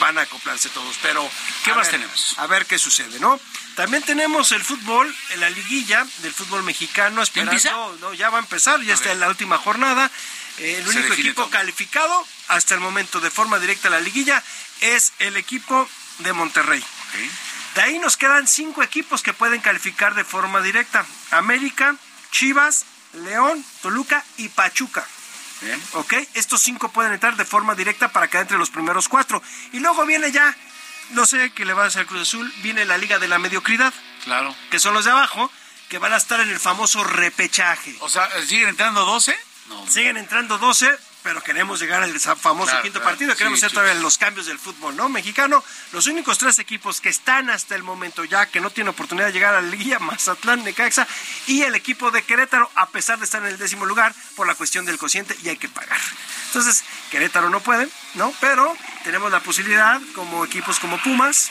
van 0.00 0.18
a 0.18 0.22
acoplarse 0.22 0.68
todos, 0.70 0.96
pero 1.02 1.28
¿qué 1.64 1.74
más 1.74 1.90
tenemos? 1.90 2.34
A 2.38 2.46
ver 2.46 2.66
qué 2.66 2.78
sucede, 2.78 3.18
¿no? 3.20 3.38
También 3.76 4.02
tenemos 4.02 4.52
el 4.52 4.64
fútbol, 4.64 5.14
en 5.30 5.40
la 5.40 5.50
liguilla 5.50 6.06
del 6.18 6.32
fútbol 6.32 6.62
mexicano, 6.62 7.22
esperando, 7.22 7.96
no, 8.00 8.14
ya 8.14 8.30
va 8.30 8.38
a 8.38 8.40
empezar, 8.40 8.80
ya 8.82 8.94
está 8.94 9.12
en 9.12 9.20
la 9.20 9.28
última 9.28 9.58
jornada. 9.58 10.10
El 10.58 10.88
único 10.88 11.12
equipo 11.12 11.50
calificado 11.50 12.26
hasta 12.48 12.74
el 12.74 12.80
momento 12.80 13.20
de 13.20 13.30
forma 13.30 13.58
directa 13.58 13.88
a 13.88 13.90
la 13.92 14.00
liguilla 14.00 14.42
es 14.80 15.12
el 15.18 15.36
equipo 15.36 15.88
de 16.18 16.32
Monterrey. 16.32 16.82
De 17.74 17.82
ahí 17.82 17.98
nos 17.98 18.16
quedan 18.16 18.46
cinco 18.46 18.82
equipos 18.82 19.22
que 19.22 19.32
pueden 19.32 19.60
calificar 19.60 20.14
de 20.14 20.24
forma 20.24 20.60
directa. 20.62 21.04
América, 21.30 21.94
Chivas, 22.30 22.86
León, 23.12 23.64
Toluca 23.82 24.24
y 24.38 24.48
Pachuca. 24.48 25.06
Bien. 25.60 25.82
¿Ok? 25.92 26.14
Estos 26.34 26.62
cinco 26.62 26.90
pueden 26.90 27.12
entrar 27.12 27.36
de 27.36 27.44
forma 27.44 27.74
directa 27.74 28.08
para 28.08 28.28
quedar 28.28 28.42
entre 28.42 28.58
los 28.58 28.70
primeros 28.70 29.08
cuatro. 29.08 29.42
Y 29.72 29.80
luego 29.80 30.04
viene 30.06 30.32
ya, 30.32 30.56
no 31.10 31.26
sé 31.26 31.50
qué 31.52 31.64
le 31.64 31.74
va 31.74 31.84
a 31.84 31.86
hacer 31.86 32.06
Cruz 32.06 32.22
Azul, 32.22 32.52
viene 32.62 32.84
la 32.84 32.98
Liga 32.98 33.18
de 33.18 33.28
la 33.28 33.38
Mediocridad. 33.38 33.92
Claro. 34.24 34.54
Que 34.70 34.78
son 34.78 34.94
los 34.94 35.04
de 35.04 35.10
abajo, 35.10 35.50
que 35.88 35.98
van 35.98 36.12
a 36.12 36.16
estar 36.16 36.40
en 36.40 36.48
el 36.48 36.60
famoso 36.60 37.04
repechaje. 37.04 37.94
O 38.00 38.08
sea, 38.08 38.28
¿siguen 38.46 38.68
entrando 38.68 39.04
12? 39.04 39.36
Siguen 39.88 40.16
entrando 40.16 40.58
12, 40.58 40.88
pero 41.22 41.42
queremos 41.42 41.80
llegar 41.80 42.02
al 42.02 42.20
famoso 42.20 42.72
quinto 42.82 43.02
partido, 43.02 43.34
queremos 43.34 43.58
hacer 43.58 43.72
todavía 43.72 43.94
los 43.94 44.16
cambios 44.16 44.46
del 44.46 44.58
fútbol, 44.58 44.94
¿no? 44.94 45.08
Mexicano, 45.08 45.62
los 45.92 46.06
únicos 46.06 46.38
tres 46.38 46.58
equipos 46.60 47.00
que 47.00 47.08
están 47.08 47.50
hasta 47.50 47.74
el 47.74 47.82
momento 47.82 48.24
ya 48.24 48.46
que 48.46 48.60
no 48.60 48.70
tienen 48.70 48.90
oportunidad 48.90 49.26
de 49.26 49.32
llegar 49.32 49.54
a 49.54 49.60
la 49.60 49.68
liguilla, 49.68 49.98
Mazatlán, 50.00 50.62
Necaxa 50.62 51.06
y 51.48 51.62
el 51.62 51.74
equipo 51.74 52.10
de 52.10 52.22
Querétaro, 52.22 52.70
a 52.76 52.88
pesar 52.90 53.18
de 53.18 53.24
estar 53.24 53.42
en 53.42 53.48
el 53.48 53.58
décimo 53.58 53.86
lugar 53.86 54.14
por 54.36 54.46
la 54.46 54.54
cuestión 54.54 54.84
del 54.84 54.98
cociente 54.98 55.36
y 55.42 55.48
hay 55.48 55.56
que 55.56 55.68
pagar. 55.68 55.98
Entonces, 56.46 56.84
Querétaro 57.10 57.50
no 57.50 57.60
puede, 57.60 57.88
¿no? 58.14 58.32
Pero 58.40 58.76
tenemos 59.02 59.32
la 59.32 59.40
posibilidad 59.40 60.00
como 60.14 60.44
equipos 60.44 60.78
como 60.78 60.96
Pumas, 61.02 61.50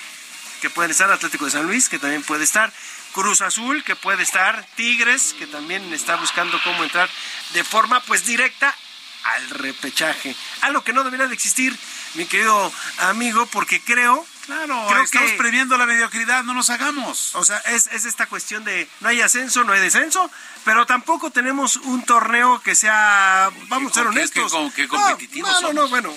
que 0.62 0.70
pueden 0.70 0.92
estar 0.92 1.12
Atlético 1.12 1.46
de 1.46 1.52
San 1.52 1.66
Luis, 1.66 1.90
que 1.90 2.00
también 2.00 2.24
puede 2.24 2.44
estar 2.44 2.72
Cruz 3.16 3.42
Azul, 3.42 3.82
que 3.86 3.96
puede 3.96 4.24
estar 4.24 4.68
Tigres, 4.76 5.34
que 5.40 5.48
también 5.48 5.82
está 5.94 6.18
buscando 6.18 6.60
cómo 6.66 6.84
entrar 6.84 7.10
de 7.54 7.64
forma 7.64 8.02
pues 8.02 8.26
directa 8.26 8.76
al 9.24 9.50
repechaje. 9.52 10.36
Algo 10.60 10.84
que 10.84 10.92
no 10.92 11.02
debería 11.06 11.26
de 11.28 11.34
existir, 11.34 11.74
mi 12.16 12.26
querido 12.26 12.74
amigo, 13.00 13.46
porque 13.46 13.80
creo 13.80 14.28
Claro, 14.46 14.86
Creo 14.90 15.04
estamos 15.04 15.32
que, 15.32 15.38
premiando 15.38 15.76
la 15.76 15.88
mediocridad, 15.88 16.44
no 16.44 16.54
nos 16.54 16.70
hagamos. 16.70 17.34
O 17.34 17.44
sea, 17.44 17.58
es, 17.66 17.88
esta 17.88 18.28
cuestión 18.28 18.64
de 18.64 18.88
no 19.00 19.10
hay 19.10 19.20
ascenso, 19.22 19.64
no 19.64 19.74
hay 19.74 19.82
descenso, 19.82 20.30
pero 20.64 20.86
tampoco 20.86 21.32
tenemos 21.32 21.78
un 21.78 22.04
torneo 22.06 22.62
que 22.62 22.76
sea, 22.76 23.50
vamos 23.70 23.92
a 23.92 23.96
ser 23.96 24.08
honestos. 24.08 24.54
Que, 24.76 24.88
competitivo 24.88 25.48
no, 25.48 25.62
no, 25.62 25.74
no, 25.74 25.88
bueno, 25.88 26.16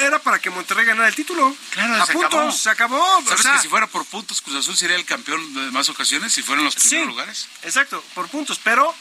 era 0.00 0.18
para 0.18 0.38
que 0.38 0.50
Monterrey 0.50 0.84
ganara 0.84 1.08
el 1.08 1.14
título. 1.14 1.54
Claro, 1.70 2.02
a 2.02 2.06
se 2.06 2.12
puntos, 2.12 2.32
acabó. 2.34 2.52
se 2.52 2.70
acabó. 2.70 3.24
¿Sabes 3.28 3.46
que 3.46 3.58
si 3.58 3.68
fuera 3.68 3.86
por 3.86 4.04
puntos, 4.06 4.40
Cruz 4.40 4.56
Azul 4.56 4.76
sería 4.76 4.96
el 4.96 5.04
campeón 5.04 5.54
de 5.54 5.70
más 5.70 5.88
ocasiones 5.88 6.32
si 6.32 6.42
fueran 6.42 6.64
los 6.64 6.74
primeros 6.76 7.08
lugares? 7.08 7.48
Exacto, 7.62 8.02
por 8.14 8.28
puntos, 8.28 8.60
pero 8.62 8.94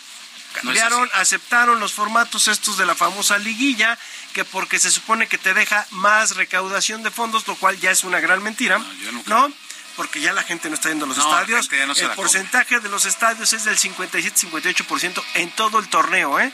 cambiaron, 0.53 1.09
aceptaron 1.13 1.79
los 1.79 1.93
formatos 1.93 2.47
estos 2.47 2.77
de 2.77 2.85
la 2.85 2.95
famosa 2.95 3.37
liguilla, 3.37 3.97
que 4.33 4.45
porque 4.45 4.79
se 4.79 4.91
supone 4.91 5.27
que 5.27 5.37
te 5.37 5.53
deja 5.53 5.85
más 5.91 6.35
recaudación 6.35 7.03
de 7.03 7.11
fondos, 7.11 7.47
lo 7.47 7.55
cual 7.55 7.79
ya 7.79 7.91
es 7.91 8.03
una 8.03 8.19
gran 8.19 8.41
mentira, 8.43 8.79
¿no? 9.25 9.51
Porque 9.95 10.21
ya 10.21 10.31
la 10.33 10.43
gente 10.43 10.69
no 10.69 10.75
está 10.75 10.89
yendo 10.89 11.05
a 11.05 11.07
los 11.07 11.17
estadios. 11.17 11.69
el 11.71 12.09
porcentaje 12.11 12.79
de 12.79 12.89
los 12.89 13.05
estadios 13.05 13.53
es 13.53 13.65
del 13.65 13.77
57-58% 13.77 15.23
en 15.35 15.51
todo 15.51 15.79
el 15.79 15.89
torneo, 15.89 16.39
¿eh? 16.39 16.51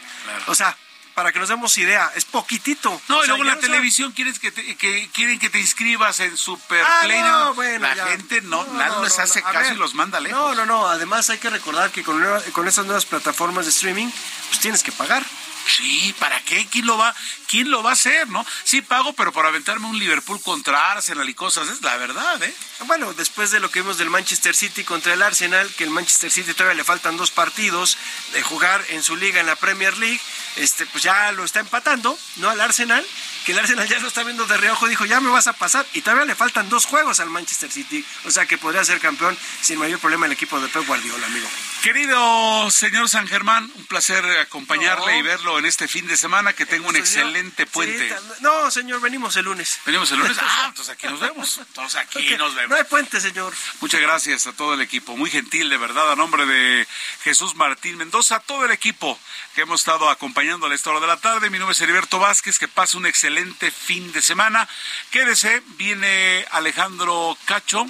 O 0.48 0.56
sea, 0.56 0.76
para 1.18 1.32
que 1.32 1.40
nos 1.40 1.50
demos 1.50 1.76
idea, 1.80 2.12
es 2.14 2.26
poquitito. 2.26 3.02
No, 3.08 3.24
y 3.24 3.28
luego 3.28 3.44
la 3.44 3.58
televisión 3.58 4.12
quieres 4.12 4.38
que, 4.38 4.54
que, 4.54 5.10
quieren 5.12 5.40
que 5.40 5.50
te 5.50 5.60
inscribas 5.60 6.20
en 6.20 6.38
Super 6.38 6.86
ah, 6.86 7.08
No, 7.08 7.56
bueno, 7.56 7.88
la 7.88 8.06
gente 8.10 8.42
no, 8.42 8.64
no, 8.66 9.04
les 9.04 9.18
hace 9.18 9.42
caso 9.42 9.74
y 9.74 9.78
los 9.78 9.96
manda 9.96 10.20
lejos. 10.20 10.40
No, 10.40 10.54
no, 10.54 10.68
no. 10.68 10.88
Además 10.88 11.32
hay 11.32 11.40
que 11.40 11.50
recordar 11.50 11.90
que 11.90 12.04
con, 12.04 12.24
con 12.52 12.68
esas 12.68 12.86
nuevas 12.86 13.08
plataformas 13.08 13.66
de 13.66 13.72
streaming, 13.72 14.10
pues 14.50 14.60
tienes 14.60 14.84
que 14.84 14.92
pagar. 14.92 15.26
Sí, 15.68 16.16
¿para 16.20 16.40
qué? 16.42 16.66
¿Quién 16.72 16.86
lo 16.86 16.98
va, 16.98 17.14
quién 17.48 17.70
lo 17.70 17.84
va 17.84 17.92
a 17.92 17.94
hacer, 17.94 18.30
no? 18.30 18.46
Sí 18.64 18.82
pago, 18.82 19.14
pero 19.14 19.34
por 19.34 19.46
aventarme 19.46 19.88
un 19.88 20.00
Liverpool 20.00 20.42
contra 20.42 20.92
Arsenal 20.92 21.28
y 21.30 21.34
cosas, 21.34 21.68
es 21.68 21.82
la 21.82 21.98
verdad, 21.98 22.42
¿eh? 22.42 22.56
Bueno, 22.86 23.14
después 23.14 23.52
de 23.52 23.60
lo 23.60 23.70
que 23.70 23.82
vimos 23.82 23.98
del 23.98 24.10
Manchester 24.10 24.56
City 24.56 24.84
contra 24.84 25.14
el 25.14 25.22
Arsenal, 25.22 25.70
que 25.76 25.84
el 25.84 25.90
Manchester 25.90 26.32
City 26.32 26.54
todavía 26.54 26.78
le 26.78 26.84
faltan 26.84 27.18
dos 27.18 27.32
partidos 27.32 27.98
de 28.34 28.42
jugar 28.44 28.84
en 28.90 29.04
su 29.04 29.16
liga 29.16 29.40
en 29.40 29.48
la 29.48 29.56
Premier 29.56 29.98
League, 29.98 30.22
este, 30.56 30.86
pues 30.86 31.04
ya 31.04 31.32
lo 31.34 31.44
está 31.44 31.60
empatando, 31.60 32.18
¿no? 32.38 32.50
Al 32.50 32.62
Arsenal, 32.62 33.06
que 33.46 33.52
el 33.52 33.60
Arsenal 33.60 33.88
ya 33.88 34.00
lo 34.00 34.08
está 34.08 34.24
viendo 34.24 34.46
de 34.46 34.58
reojo, 34.58 34.88
dijo, 34.88 35.06
ya 35.06 35.20
me 35.20 35.30
vas 35.30 35.48
a 35.48 35.54
pasar, 35.54 35.86
y 35.94 36.02
todavía 36.02 36.26
le 36.26 36.36
faltan 36.36 36.70
dos 36.70 36.86
juegos 36.86 37.20
al 37.20 37.30
Manchester 37.30 37.72
City, 37.72 38.06
o 38.26 38.32
sea 38.32 38.46
que 38.46 38.58
podría 38.58 38.86
ser 38.86 39.00
campeón 39.00 39.38
sin 39.62 39.80
mayor 39.80 40.00
problema 40.00 40.28
el 40.28 40.32
equipo 40.32 40.60
de 40.60 40.70
Pep 40.70 40.86
Guardiola, 40.86 41.26
amigo. 41.26 41.48
Querido 41.84 42.70
señor 42.72 43.08
San 43.08 43.28
Germán, 43.28 43.72
un 43.76 43.86
placer 43.86 44.26
acompañarle 44.40 45.20
y 45.20 45.22
verlo 45.22 45.60
en 45.60 45.66
este 45.66 45.88
fin 45.88 46.08
de 46.08 46.18
semana, 46.18 46.54
que 46.54 46.66
tenga 46.66 46.90
un 46.90 46.96
excelente 46.96 47.66
puente. 47.66 48.14
no, 48.42 48.70
señor, 48.72 49.00
venimos 49.00 49.36
el 49.38 49.46
lunes. 49.46 49.80
Venimos 49.86 50.12
el 50.12 50.20
lunes, 50.20 50.38
ah, 50.42 50.66
entonces 50.70 50.94
aquí 50.94 51.08
nos 51.08 51.20
vemos, 51.20 51.58
entonces 51.60 52.00
aquí 52.00 52.36
nos 52.36 52.56
vemos. 52.56 52.72
No 52.72 52.76
hay 52.76 52.84
puente, 52.84 53.22
señor. 53.22 53.54
Muchas 53.80 54.02
gracias 54.02 54.48
a 54.48 54.54
todo 54.54 54.74
el 54.74 54.82
equipo, 54.82 55.16
muy 55.16 55.30
gentil, 55.30 55.70
de 55.70 55.78
verdad, 55.78 56.12
a 56.12 56.16
nombre 56.16 56.46
de 56.46 56.88
Jesús 57.24 57.56
Martín 57.56 57.98
Mendoza, 57.98 58.40
todo 58.40 58.66
el 58.66 58.72
equipo 58.72 59.18
que 59.56 59.62
hemos 59.62 59.82
estado 59.82 60.10
acompañando 60.10 60.68
a 60.68 60.74
esta 60.74 60.90
hora 60.90 61.00
de 61.00 61.08
la 61.08 61.18
tarde. 61.18 61.50
Mi 61.50 61.60
nombre 61.60 61.74
es 61.74 61.82
Heriberto 61.82 62.20
Vázquez, 62.20 62.60
que 62.60 62.68
pase 62.68 62.98
un 62.98 63.06
excelente 63.06 63.72
fin 63.72 64.12
de 64.12 64.22
semana. 64.22 64.68
Quédese, 65.12 65.62
viene 65.78 66.46
Alejandro 66.52 67.38
Cacho 67.46 67.86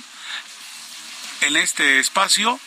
en 1.41 1.57
este 1.57 1.99
espacio. 1.99 2.59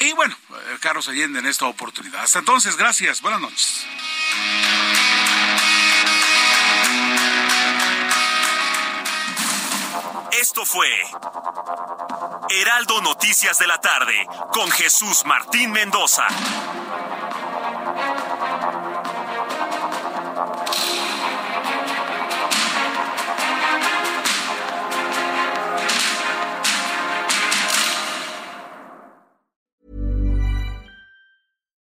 Y 0.00 0.12
bueno, 0.14 0.34
Carlos 0.80 1.08
Allende 1.08 1.40
en 1.40 1.46
esta 1.46 1.66
oportunidad. 1.66 2.22
Hasta 2.22 2.38
entonces, 2.38 2.76
gracias. 2.76 3.20
Buenas 3.20 3.40
noches. 3.40 3.86
Esto 10.32 10.64
fue 10.64 10.88
Heraldo 12.48 13.02
Noticias 13.02 13.58
de 13.58 13.66
la 13.66 13.78
tarde 13.78 14.26
con 14.52 14.70
Jesús 14.70 15.24
Martín 15.26 15.70
Mendoza. 15.70 16.26